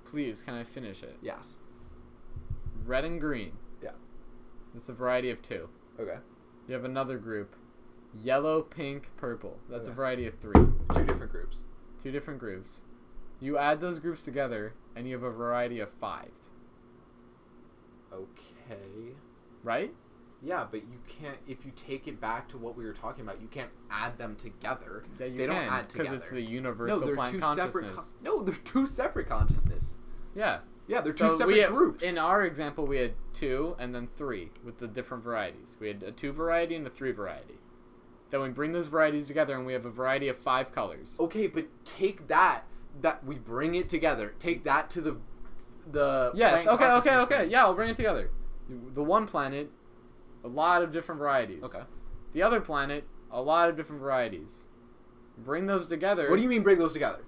Please, 0.04 0.42
can 0.42 0.54
I 0.54 0.64
finish 0.64 1.02
it? 1.02 1.16
Yes. 1.22 1.58
Red 2.84 3.04
and 3.04 3.20
green. 3.20 3.52
Yeah. 3.82 3.90
It's 4.74 4.88
a 4.88 4.92
variety 4.92 5.30
of 5.30 5.40
two. 5.42 5.68
Okay. 5.98 6.18
You 6.68 6.74
have 6.74 6.84
another 6.84 7.18
group. 7.18 7.54
Yellow, 8.22 8.62
pink, 8.62 9.10
purple. 9.16 9.58
That's 9.68 9.88
a 9.88 9.92
variety 9.92 10.26
of 10.26 10.38
three. 10.38 10.66
Two 10.92 11.04
different 11.04 11.32
groups. 11.32 11.64
Two 12.02 12.12
different 12.12 12.38
groups. 12.38 12.82
You 13.40 13.58
add 13.58 13.80
those 13.80 13.98
groups 13.98 14.24
together, 14.24 14.74
and 14.96 15.06
you 15.08 15.14
have 15.14 15.22
a 15.24 15.30
variety 15.30 15.80
of 15.80 15.90
five. 16.00 16.30
Okay. 18.12 19.14
Right? 19.62 19.92
Yeah, 20.42 20.66
but 20.70 20.82
you 20.82 20.98
can't 21.08 21.38
if 21.46 21.64
you 21.64 21.72
take 21.74 22.06
it 22.06 22.20
back 22.20 22.48
to 22.50 22.58
what 22.58 22.76
we 22.76 22.84
were 22.84 22.92
talking 22.92 23.24
about, 23.24 23.40
you 23.40 23.48
can't 23.48 23.70
add 23.90 24.18
them 24.18 24.36
together. 24.36 25.04
Yeah, 25.18 25.26
you 25.26 25.38
they 25.38 25.46
can. 25.46 25.54
don't 25.56 25.72
add 25.72 25.88
together. 25.88 26.10
Because 26.10 26.24
it's 26.24 26.30
the 26.32 26.42
universal 26.42 27.00
no, 27.00 27.06
they're 27.06 27.16
two 27.32 27.38
consciousness. 27.40 27.72
separate. 27.74 27.94
Con- 27.96 28.04
no, 28.22 28.42
they're 28.42 28.54
two 28.56 28.86
separate 28.86 29.28
consciousness. 29.28 29.94
yeah. 30.34 30.58
Yeah, 30.86 31.00
they're 31.00 31.16
So 31.16 31.30
two 31.30 31.36
separate 31.38 31.60
had- 31.62 31.70
groups. 31.70 32.04
In 32.04 32.18
our 32.18 32.42
example, 32.44 32.86
we 32.86 32.98
had 32.98 33.14
two 33.32 33.74
and 33.78 33.94
then 33.94 34.06
three 34.06 34.50
with 34.62 34.78
the 34.80 34.86
different 34.86 35.24
varieties. 35.24 35.76
We 35.80 35.88
had 35.88 36.02
a 36.02 36.12
two 36.12 36.30
variety 36.30 36.74
and 36.74 36.86
a 36.86 36.90
three 36.90 37.10
variety. 37.10 37.54
Then 38.28 38.42
we 38.42 38.50
bring 38.50 38.72
those 38.72 38.88
varieties 38.88 39.26
together, 39.28 39.56
and 39.56 39.64
we 39.64 39.72
have 39.72 39.86
a 39.86 39.90
variety 39.90 40.28
of 40.28 40.36
five 40.36 40.72
colors. 40.72 41.16
okay, 41.18 41.46
but 41.46 41.68
take 41.86 42.26
that 42.28 42.64
that 43.00 43.24
we 43.24 43.36
bring 43.36 43.74
it 43.74 43.88
together. 43.88 44.34
Take 44.38 44.64
that 44.64 44.90
to 44.90 45.00
the 45.00 45.16
the 45.90 46.32
Yes. 46.34 46.66
Okay. 46.66 46.84
Okay. 46.84 47.16
Okay. 47.16 47.38
thing. 47.42 47.50
Yeah, 47.50 47.64
I'll 47.64 47.74
bring 47.74 47.90
it 47.90 47.96
together. 47.96 48.30
The 48.68 49.02
one 49.02 49.26
planet, 49.26 49.70
a 50.42 50.48
lot 50.48 50.82
of 50.82 50.92
different 50.92 51.18
varieties. 51.18 51.62
Okay. 51.64 51.82
The 52.32 52.42
other 52.42 52.60
planet, 52.60 53.04
a 53.30 53.42
lot 53.42 53.68
of 53.68 53.76
different 53.76 54.00
varieties. 54.00 54.66
Bring 55.38 55.66
those 55.66 55.88
together. 55.88 56.30
What 56.30 56.36
do 56.36 56.42
you 56.42 56.48
mean 56.48 56.62
bring 56.62 56.78
those 56.78 56.92
together? 56.92 57.20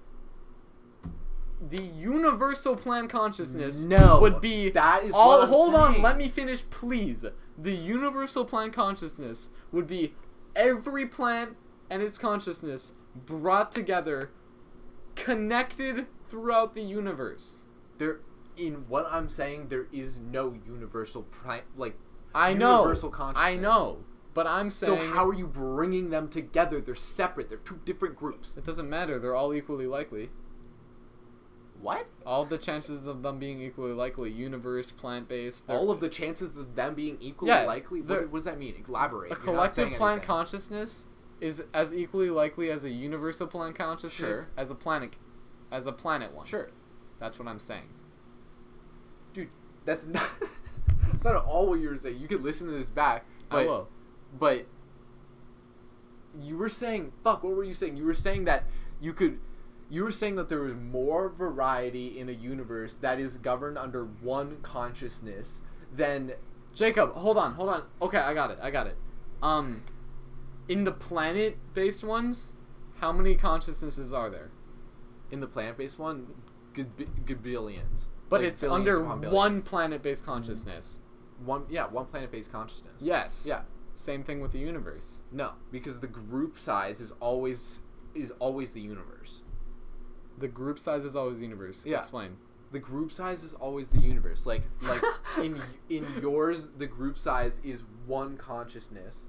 The 1.59 1.81
universal 1.81 2.75
plan 2.75 3.07
consciousness 3.07 3.83
No, 3.83 4.19
would 4.21 4.39
be 4.39 4.69
that 4.69 5.03
is 5.03 5.11
all. 5.13 5.45
hold 5.47 5.73
on, 5.73 6.01
let 6.01 6.15
me 6.17 6.27
finish, 6.29 6.63
please. 6.69 7.25
The 7.57 7.73
universal 7.73 8.45
plan 8.45 8.69
consciousness 8.71 9.49
would 9.71 9.87
be 9.87 10.13
every 10.55 11.07
plant 11.07 11.57
and 11.89 12.03
its 12.03 12.17
consciousness 12.17 12.93
brought 13.15 13.71
together, 13.71 14.29
connected 15.17 16.05
throughout 16.29 16.75
the 16.75 16.81
universe. 16.81 17.65
There, 17.97 18.19
in 18.55 18.85
what 18.87 19.07
I'm 19.11 19.29
saying, 19.29 19.67
there 19.69 19.87
is 19.91 20.17
no 20.17 20.55
universal 20.65 21.23
pri- 21.23 21.63
like. 21.75 21.95
I 22.33 22.53
know. 22.53 22.79
Universal 22.81 23.09
consciousness. 23.11 23.45
I 23.45 23.55
know. 23.57 23.99
But 24.33 24.45
I'm 24.45 24.69
saying. 24.69 24.97
So 24.97 25.13
how 25.13 25.27
are 25.27 25.33
you 25.33 25.47
bringing 25.47 26.09
them 26.11 26.29
together? 26.29 26.79
They're 26.79 26.95
separate. 26.95 27.49
They're 27.49 27.57
two 27.57 27.79
different 27.85 28.15
groups. 28.15 28.55
it 28.55 28.63
doesn't 28.63 28.89
matter. 28.89 29.17
They're 29.19 29.35
all 29.35 29.53
equally 29.53 29.87
likely. 29.87 30.29
What? 31.81 32.07
All 32.25 32.43
the 32.45 32.57
chances 32.57 33.05
of 33.05 33.21
them 33.21 33.37
being 33.37 33.61
equally 33.61 33.93
likely, 33.93 34.31
universe, 34.31 34.91
plant 34.91 35.27
based. 35.27 35.69
All 35.69 35.91
of 35.91 35.99
the 35.99 36.09
chances 36.09 36.55
of 36.55 36.75
them 36.75 36.95
being 36.95 37.17
equally 37.21 37.49
Yeah, 37.51 37.63
likely. 37.63 38.01
What, 38.01 38.31
what 38.31 38.37
does 38.39 38.43
that 38.45 38.57
mean? 38.57 38.83
Elaborate. 38.87 39.31
a 39.31 39.35
collective 39.35 39.89
plant 39.93 40.13
anything. 40.13 40.27
consciousness 40.27 41.05
is 41.39 41.61
as 41.73 41.93
equally 41.93 42.29
likely 42.29 42.69
as 42.71 42.83
a 42.83 42.89
universal 42.89 43.47
plant 43.47 43.75
consciousness 43.75 44.35
Sure. 44.45 44.47
as 44.57 44.71
a 44.71 44.75
planet, 44.75 45.13
as 45.71 45.85
a 45.87 45.91
planet 45.91 46.33
one. 46.33 46.45
Sure. 46.45 46.69
That's 47.19 47.37
what 47.39 47.47
I'm 47.47 47.59
saying. 47.59 47.89
dude, 49.33 49.49
that's 49.85 50.05
not 50.05 50.29
that's 51.11 51.23
not 51.25 51.45
all 51.45 51.67
what 51.67 51.79
you 51.79 51.89
were 51.89 51.97
saying. 51.97 52.17
You 52.19 52.27
could 52.27 52.43
listen 52.43 52.67
to 52.67 52.73
this 52.73 52.89
back, 52.89 53.25
but 53.49 53.59
I 53.59 53.65
will. 53.65 53.87
but 54.39 54.65
you 56.39 56.57
were 56.57 56.69
saying 56.69 57.11
fuck. 57.23 57.43
What 57.43 57.55
were 57.55 57.63
you 57.63 57.73
saying? 57.73 57.97
You 57.97 58.05
were 58.05 58.13
saying 58.13 58.45
that 58.45 58.63
you 59.01 59.13
could. 59.13 59.39
You 59.89 60.03
were 60.03 60.11
saying 60.11 60.35
that 60.35 60.49
there 60.49 60.61
was 60.61 60.73
more 60.75 61.29
variety 61.29 62.19
in 62.19 62.27
a 62.27 62.33
universe 62.33 62.95
that 62.95 63.19
is 63.19 63.37
governed 63.37 63.77
under 63.77 64.03
one 64.05 64.57
consciousness 64.61 65.61
than 65.95 66.33
Jacob, 66.75 67.13
hold 67.13 67.37
on, 67.37 67.53
hold 67.53 67.69
on. 67.69 67.83
Okay, 68.01 68.17
I 68.17 68.33
got 68.33 68.51
it. 68.51 68.59
I 68.61 68.69
got 68.69 68.87
it. 68.87 68.97
Um, 69.41 69.81
in 70.67 70.83
the 70.83 70.91
planet-based 70.91 72.03
ones, 72.03 72.53
how 72.99 73.11
many 73.11 73.35
consciousnesses 73.35 74.11
are 74.13 74.29
there? 74.29 74.51
in 75.31 75.39
the 75.41 75.47
planet 75.47 75.77
based 75.77 75.99
one. 75.99 76.27
Good, 76.73 77.41
billions. 77.43 78.09
But 78.29 78.41
Like 78.41 78.49
it's 78.49 78.63
under 78.63 79.03
one 79.03 79.61
planet-based 79.61 80.25
consciousness. 80.25 80.99
Mm-hmm. 81.35 81.45
one. 81.45 81.65
Yeah, 81.69 81.87
one 81.87 82.05
planet-based 82.05 82.51
consciousness. 82.51 82.93
Yes. 82.99 83.45
Yeah. 83.47 83.61
Same 83.93 84.23
thing 84.23 84.41
with 84.41 84.51
the 84.51 84.59
universe. 84.59 85.17
No, 85.31 85.53
because 85.71 85.99
the 85.99 86.07
group 86.07 86.59
size 86.59 87.01
is 87.01 87.11
always 87.19 87.81
is 88.13 88.31
always 88.39 88.71
the 88.71 88.81
universe. 88.81 89.41
The 90.37 90.47
group 90.47 90.77
size 90.79 91.03
is 91.03 91.15
always 91.15 91.37
the 91.39 91.43
universe. 91.43 91.85
Yeah. 91.85 91.97
Explain. 91.97 92.37
the 92.71 92.79
group 92.79 93.11
size 93.11 93.43
is 93.43 93.53
always 93.53 93.89
the 93.89 93.99
universe. 93.99 94.45
Like 94.45 94.63
like 94.83 95.01
in 95.43 95.59
in 95.89 96.05
yours, 96.21 96.67
the 96.77 96.87
group 96.87 97.17
size 97.17 97.59
is 97.63 97.83
one 98.05 98.37
consciousness, 98.37 99.25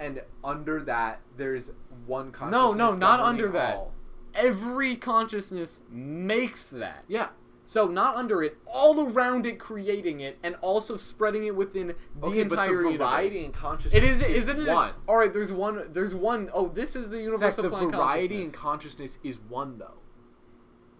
and 0.00 0.22
under 0.42 0.80
that 0.82 1.20
there's 1.36 1.72
one 2.06 2.32
consciousness. 2.32 2.74
No, 2.76 2.90
no, 2.90 2.96
not 2.96 3.20
under 3.20 3.48
that. 3.50 3.76
all. 3.76 3.92
Every 4.34 4.96
consciousness 4.96 5.80
makes 5.90 6.70
that. 6.70 7.04
Yeah. 7.08 7.28
So 7.62 7.86
not 7.86 8.16
under 8.16 8.42
it, 8.42 8.56
all 8.66 9.08
around 9.12 9.46
it, 9.46 9.58
creating 9.60 10.20
it, 10.20 10.38
and 10.42 10.56
also 10.60 10.96
spreading 10.96 11.44
it 11.44 11.54
within 11.54 11.94
the 12.20 12.26
Okay, 12.26 12.40
entire 12.40 12.82
but 12.82 12.90
the 12.92 12.98
variety 12.98 13.34
universe. 13.36 13.46
in 13.46 13.52
consciousness 13.52 13.94
It 13.94 14.02
is, 14.04 14.22
is 14.22 14.48
isn't 14.48 14.66
it? 14.66 14.72
one. 14.72 14.92
All 15.06 15.16
right, 15.16 15.32
there's 15.32 15.52
one. 15.52 15.92
There's 15.92 16.14
one 16.14 16.48
oh 16.52 16.68
this 16.68 16.96
is 16.96 17.10
the 17.10 17.16
Zach, 17.18 17.24
universal 17.24 17.62
the 17.64 17.70
plan 17.70 17.90
variety 17.90 18.42
in 18.42 18.50
consciousness. 18.50 19.16
consciousness 19.16 19.18
is 19.22 19.38
one 19.48 19.78
though, 19.78 19.98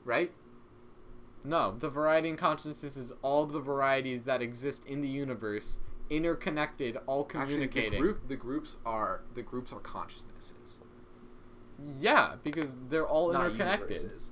right? 0.05 0.31
no, 1.43 1.75
the 1.79 1.89
variety 1.89 2.29
in 2.29 2.37
consciousness 2.37 2.97
is 2.97 3.13
all 3.23 3.47
the 3.47 3.61
varieties 3.61 4.25
that 4.25 4.43
exist 4.43 4.85
in 4.87 5.01
the 5.01 5.09
universe, 5.09 5.81
interconnected, 6.11 6.99
all 7.07 7.25
Actually, 7.25 7.41
communicating. 7.69 7.93
the 7.93 7.99
group 7.99 8.29
the 8.29 8.37
groups 8.37 8.77
are 8.85 9.23
the 9.35 9.43
groups 9.43 9.73
are 9.73 9.81
consciousnesses, 9.81 10.79
Yeah, 11.99 12.35
because 12.43 12.77
they're 12.89 13.07
all 13.07 13.33
not 13.33 13.47
interconnected. 13.47 13.97
universes. 13.99 14.31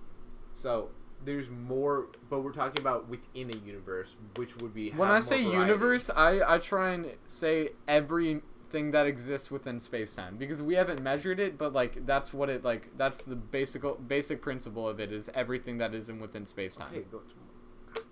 So 0.55 0.91
there's 1.25 1.49
more, 1.49 2.07
but 2.31 2.41
we're 2.41 2.53
talking 2.53 2.81
about 2.81 3.09
within 3.09 3.51
a 3.53 3.57
universe, 3.67 4.15
which 4.37 4.57
would 4.59 4.75
be 4.75 4.91
When 4.91 5.09
I 5.09 5.21
say 5.21 5.45
variety. 5.45 5.61
universe, 5.67 6.11
I, 6.15 6.41
I 6.55 6.59
try 6.59 6.91
and 6.91 7.07
say 7.27 7.71
everything 7.89 8.91
that 8.93 9.07
exists 9.07 9.51
within 9.51 9.81
space 9.81 10.15
time 10.15 10.37
because 10.37 10.63
we 10.63 10.75
haven't 10.75 11.01
measured 11.03 11.41
it, 11.41 11.57
but 11.59 11.73
like 11.73 12.05
that's 12.07 12.35
what 12.35 12.49
it 12.51 12.65
like. 12.65 12.91
That's 12.97 13.23
the 13.23 13.35
basic 13.37 13.83
basic 14.07 14.43
principle 14.43 14.89
of 14.89 15.01
it 15.01 15.11
is 15.13 15.31
everything 15.35 15.79
that 15.79 15.95
is 15.95 16.09
in 16.09 16.21
within 16.21 16.45
space 16.47 16.77
time. 16.77 16.89
Okay, 16.93 17.05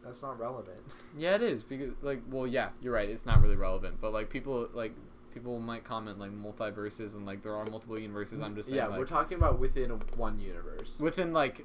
that's 0.05 0.23
not 0.23 0.39
relevant. 0.39 0.79
Yeah, 1.19 1.35
it 1.35 1.43
is 1.43 1.65
because 1.65 1.95
like 2.03 2.21
well, 2.29 2.47
yeah, 2.47 2.69
you're 2.83 2.93
right. 2.93 3.09
It's 3.09 3.25
not 3.25 3.41
really 3.41 3.57
relevant, 3.57 4.03
but 4.03 4.13
like 4.13 4.29
people 4.29 4.69
like 4.75 4.93
people 5.33 5.59
might 5.61 5.83
comment 5.83 6.19
like 6.19 6.31
multiverses 6.31 7.15
and 7.15 7.25
like 7.25 7.43
there 7.43 7.55
are 7.55 7.65
multiple 7.67 7.99
universes. 7.99 8.41
I'm 8.41 8.55
just 8.55 8.69
saying 8.69 8.77
yeah, 8.77 8.89
like, 8.89 8.99
we're 8.99 9.07
talking 9.07 9.39
about 9.39 9.59
within 9.59 9.91
one 10.17 10.39
universe. 10.39 10.99
within 11.01 11.33
like 11.33 11.65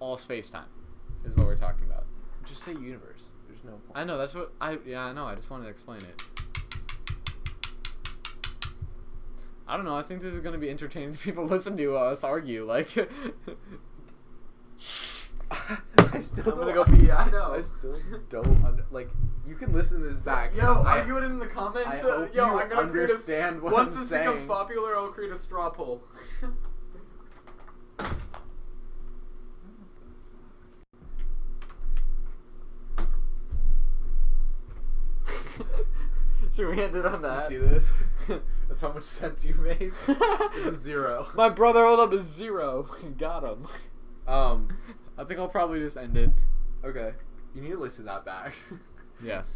all 0.00 0.16
space 0.16 0.50
time 0.50 0.66
is 1.24 1.36
what 1.36 1.46
we're 1.46 1.56
talking 1.56 1.86
about. 1.86 2.06
Just 2.44 2.64
say 2.64 2.72
universe. 2.72 3.24
There's 3.46 3.62
no 3.62 3.72
point. 3.72 3.92
I 3.94 4.02
know 4.02 4.18
that's 4.18 4.34
what 4.34 4.52
I 4.60 4.78
yeah 4.84 5.04
I 5.04 5.12
know. 5.12 5.26
I 5.26 5.36
just 5.36 5.48
wanted 5.48 5.64
to 5.64 5.70
explain 5.70 6.00
it. 6.00 6.22
I 9.68 9.76
don't 9.76 9.84
know. 9.84 9.96
I 9.96 10.02
think 10.02 10.22
this 10.22 10.34
is 10.34 10.40
gonna 10.40 10.58
be 10.58 10.70
entertaining. 10.70 11.12
to 11.16 11.18
People 11.18 11.44
listen 11.44 11.76
to 11.76 11.96
us 11.96 12.24
argue 12.24 12.64
like. 12.64 12.88
I 16.12 16.18
still 16.18 16.52
I'm 16.52 16.58
gonna 16.58 16.72
don't- 16.72 16.88
go 16.90 16.96
pee. 16.98 17.10
I 17.10 17.30
know. 17.30 17.52
I 17.54 17.62
still 17.62 17.96
don't 18.30 18.64
under, 18.64 18.84
like. 18.90 19.10
You 19.46 19.56
can 19.56 19.72
listen 19.72 20.00
to 20.00 20.08
this 20.08 20.20
back. 20.20 20.54
Yo, 20.54 20.82
I, 20.82 20.98
argue 21.00 21.18
it 21.18 21.24
in 21.24 21.38
the 21.40 21.46
comments. 21.46 22.04
I 22.04 22.08
uh, 22.08 22.18
hope 22.20 22.34
yo, 22.34 22.46
you 22.46 22.60
I'm 22.60 22.68
gonna 22.68 22.88
create 22.88 23.10
a 23.10 23.12
understand 23.12 23.60
what 23.60 23.72
Once 23.72 23.92
I'm 23.94 24.00
this 24.00 24.10
becomes 24.10 24.38
saying. 24.38 24.48
popular, 24.48 24.96
I'll 24.96 25.08
create 25.08 25.32
a 25.32 25.36
straw 25.36 25.68
poll. 25.68 26.02
Should 36.54 36.68
we 36.76 36.82
end 36.82 36.94
it 36.96 37.06
on 37.06 37.14
You 37.14 37.18
that? 37.22 37.48
see 37.48 37.56
this? 37.56 37.92
That's 38.68 38.80
how 38.80 38.92
much 38.92 39.04
sense 39.04 39.44
you 39.44 39.54
made. 39.54 39.92
this 40.06 40.66
is 40.66 40.80
zero. 40.80 41.28
My 41.34 41.48
brother 41.48 41.82
rolled 41.82 42.00
up 42.00 42.12
a 42.12 42.22
zero. 42.22 42.86
Got 43.18 43.44
him. 43.44 43.66
Um. 44.26 44.76
I 45.18 45.24
think 45.24 45.38
I'll 45.40 45.48
probably 45.48 45.80
just 45.80 45.96
end 45.96 46.16
it. 46.16 46.30
Okay. 46.84 47.12
You 47.54 47.62
need 47.62 47.70
to 47.70 47.78
listen 47.78 48.04
to 48.04 48.12
that 48.12 48.24
back. 48.24 48.54
Yeah. 49.22 49.42